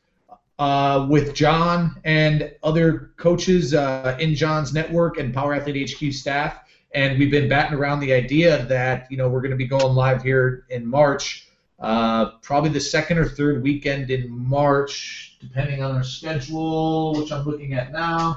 uh, 0.58 1.06
with 1.08 1.34
John 1.34 2.00
and 2.04 2.52
other 2.62 3.12
coaches 3.16 3.74
uh, 3.74 4.16
in 4.20 4.34
John's 4.34 4.72
network 4.72 5.18
and 5.18 5.34
Power 5.34 5.54
Athlete 5.54 5.90
HQ 5.90 6.12
staff. 6.12 6.60
And 6.94 7.18
we've 7.18 7.30
been 7.30 7.48
batting 7.48 7.76
around 7.76 8.00
the 8.00 8.12
idea 8.12 8.64
that 8.66 9.08
you 9.10 9.16
know 9.16 9.28
we're 9.28 9.42
going 9.42 9.50
to 9.50 9.56
be 9.56 9.66
going 9.66 9.94
live 9.94 10.22
here 10.22 10.64
in 10.70 10.86
March, 10.86 11.48
uh, 11.78 12.30
probably 12.40 12.70
the 12.70 12.80
second 12.80 13.18
or 13.18 13.28
third 13.28 13.62
weekend 13.62 14.10
in 14.10 14.30
March, 14.30 15.27
depending 15.40 15.82
on 15.82 15.94
our 15.94 16.02
schedule, 16.02 17.14
which 17.14 17.32
I'm 17.32 17.44
looking 17.44 17.74
at 17.74 17.92
now. 17.92 18.36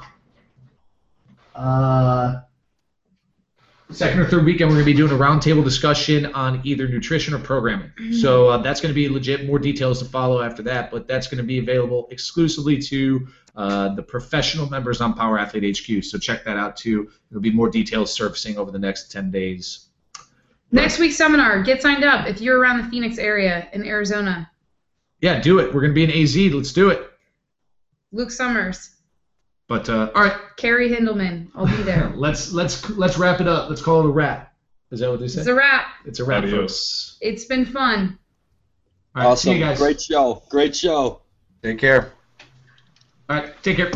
Uh, 1.54 2.40
second 3.90 4.20
or 4.20 4.26
third 4.26 4.44
weekend, 4.44 4.70
we're 4.70 4.76
going 4.76 4.86
to 4.86 4.92
be 4.92 4.96
doing 4.96 5.12
a 5.12 5.16
roundtable 5.16 5.64
discussion 5.64 6.26
on 6.26 6.60
either 6.64 6.88
nutrition 6.88 7.34
or 7.34 7.38
programming. 7.38 7.92
Mm-hmm. 8.00 8.14
So 8.14 8.48
uh, 8.48 8.58
that's 8.58 8.80
going 8.80 8.90
to 8.90 8.94
be 8.94 9.08
legit. 9.08 9.46
More 9.46 9.58
details 9.58 9.98
to 10.00 10.04
follow 10.04 10.42
after 10.42 10.62
that, 10.64 10.90
but 10.90 11.06
that's 11.06 11.26
going 11.26 11.38
to 11.38 11.44
be 11.44 11.58
available 11.58 12.08
exclusively 12.10 12.80
to 12.82 13.26
uh, 13.56 13.94
the 13.94 14.02
professional 14.02 14.68
members 14.68 15.00
on 15.00 15.14
Power 15.14 15.38
Athlete 15.38 15.78
HQ. 15.78 16.04
So 16.04 16.18
check 16.18 16.44
that 16.44 16.56
out 16.56 16.76
too. 16.76 17.10
There'll 17.30 17.42
be 17.42 17.52
more 17.52 17.68
details 17.68 18.12
surfacing 18.12 18.56
over 18.56 18.70
the 18.70 18.78
next 18.78 19.12
10 19.12 19.30
days. 19.30 19.88
Next 20.70 20.98
week's 20.98 21.16
seminar, 21.16 21.62
get 21.62 21.82
signed 21.82 22.02
up 22.02 22.26
if 22.26 22.40
you're 22.40 22.58
around 22.58 22.78
the 22.78 22.90
Phoenix 22.90 23.18
area 23.18 23.68
in 23.74 23.84
Arizona. 23.84 24.50
Yeah, 25.22 25.40
do 25.40 25.60
it. 25.60 25.72
We're 25.72 25.80
going 25.80 25.94
to 25.94 25.94
be 25.94 26.04
in 26.04 26.10
AZ. 26.10 26.36
Let's 26.52 26.72
do 26.72 26.90
it. 26.90 27.08
Luke 28.10 28.30
Summers. 28.30 28.90
But 29.68 29.88
uh, 29.88 30.10
all 30.14 30.22
right. 30.22 30.36
Carrie 30.58 30.90
Hindelman, 30.90 31.48
I'll 31.54 31.66
be 31.66 31.82
there. 31.82 32.12
let's 32.16 32.52
let's 32.52 32.90
let's 32.90 33.16
wrap 33.16 33.40
it 33.40 33.48
up. 33.48 33.70
Let's 33.70 33.80
call 33.80 34.00
it 34.00 34.06
a 34.06 34.10
wrap. 34.10 34.52
Is 34.90 35.00
that 35.00 35.10
what 35.10 35.20
they 35.20 35.28
say? 35.28 35.40
It's 35.40 35.48
a 35.48 35.54
wrap. 35.54 35.86
It's 36.04 36.20
a 36.20 36.24
wrap, 36.24 36.44
folks. 36.44 37.16
It's 37.22 37.46
been 37.46 37.64
fun. 37.64 38.18
All 39.14 39.22
right, 39.22 39.28
awesome. 39.30 39.58
Great 39.76 40.02
show. 40.02 40.42
Great 40.50 40.76
show. 40.76 41.22
Take 41.62 41.78
care. 41.78 42.12
All 43.30 43.36
right. 43.36 43.62
Take 43.62 43.76
care. 43.78 43.92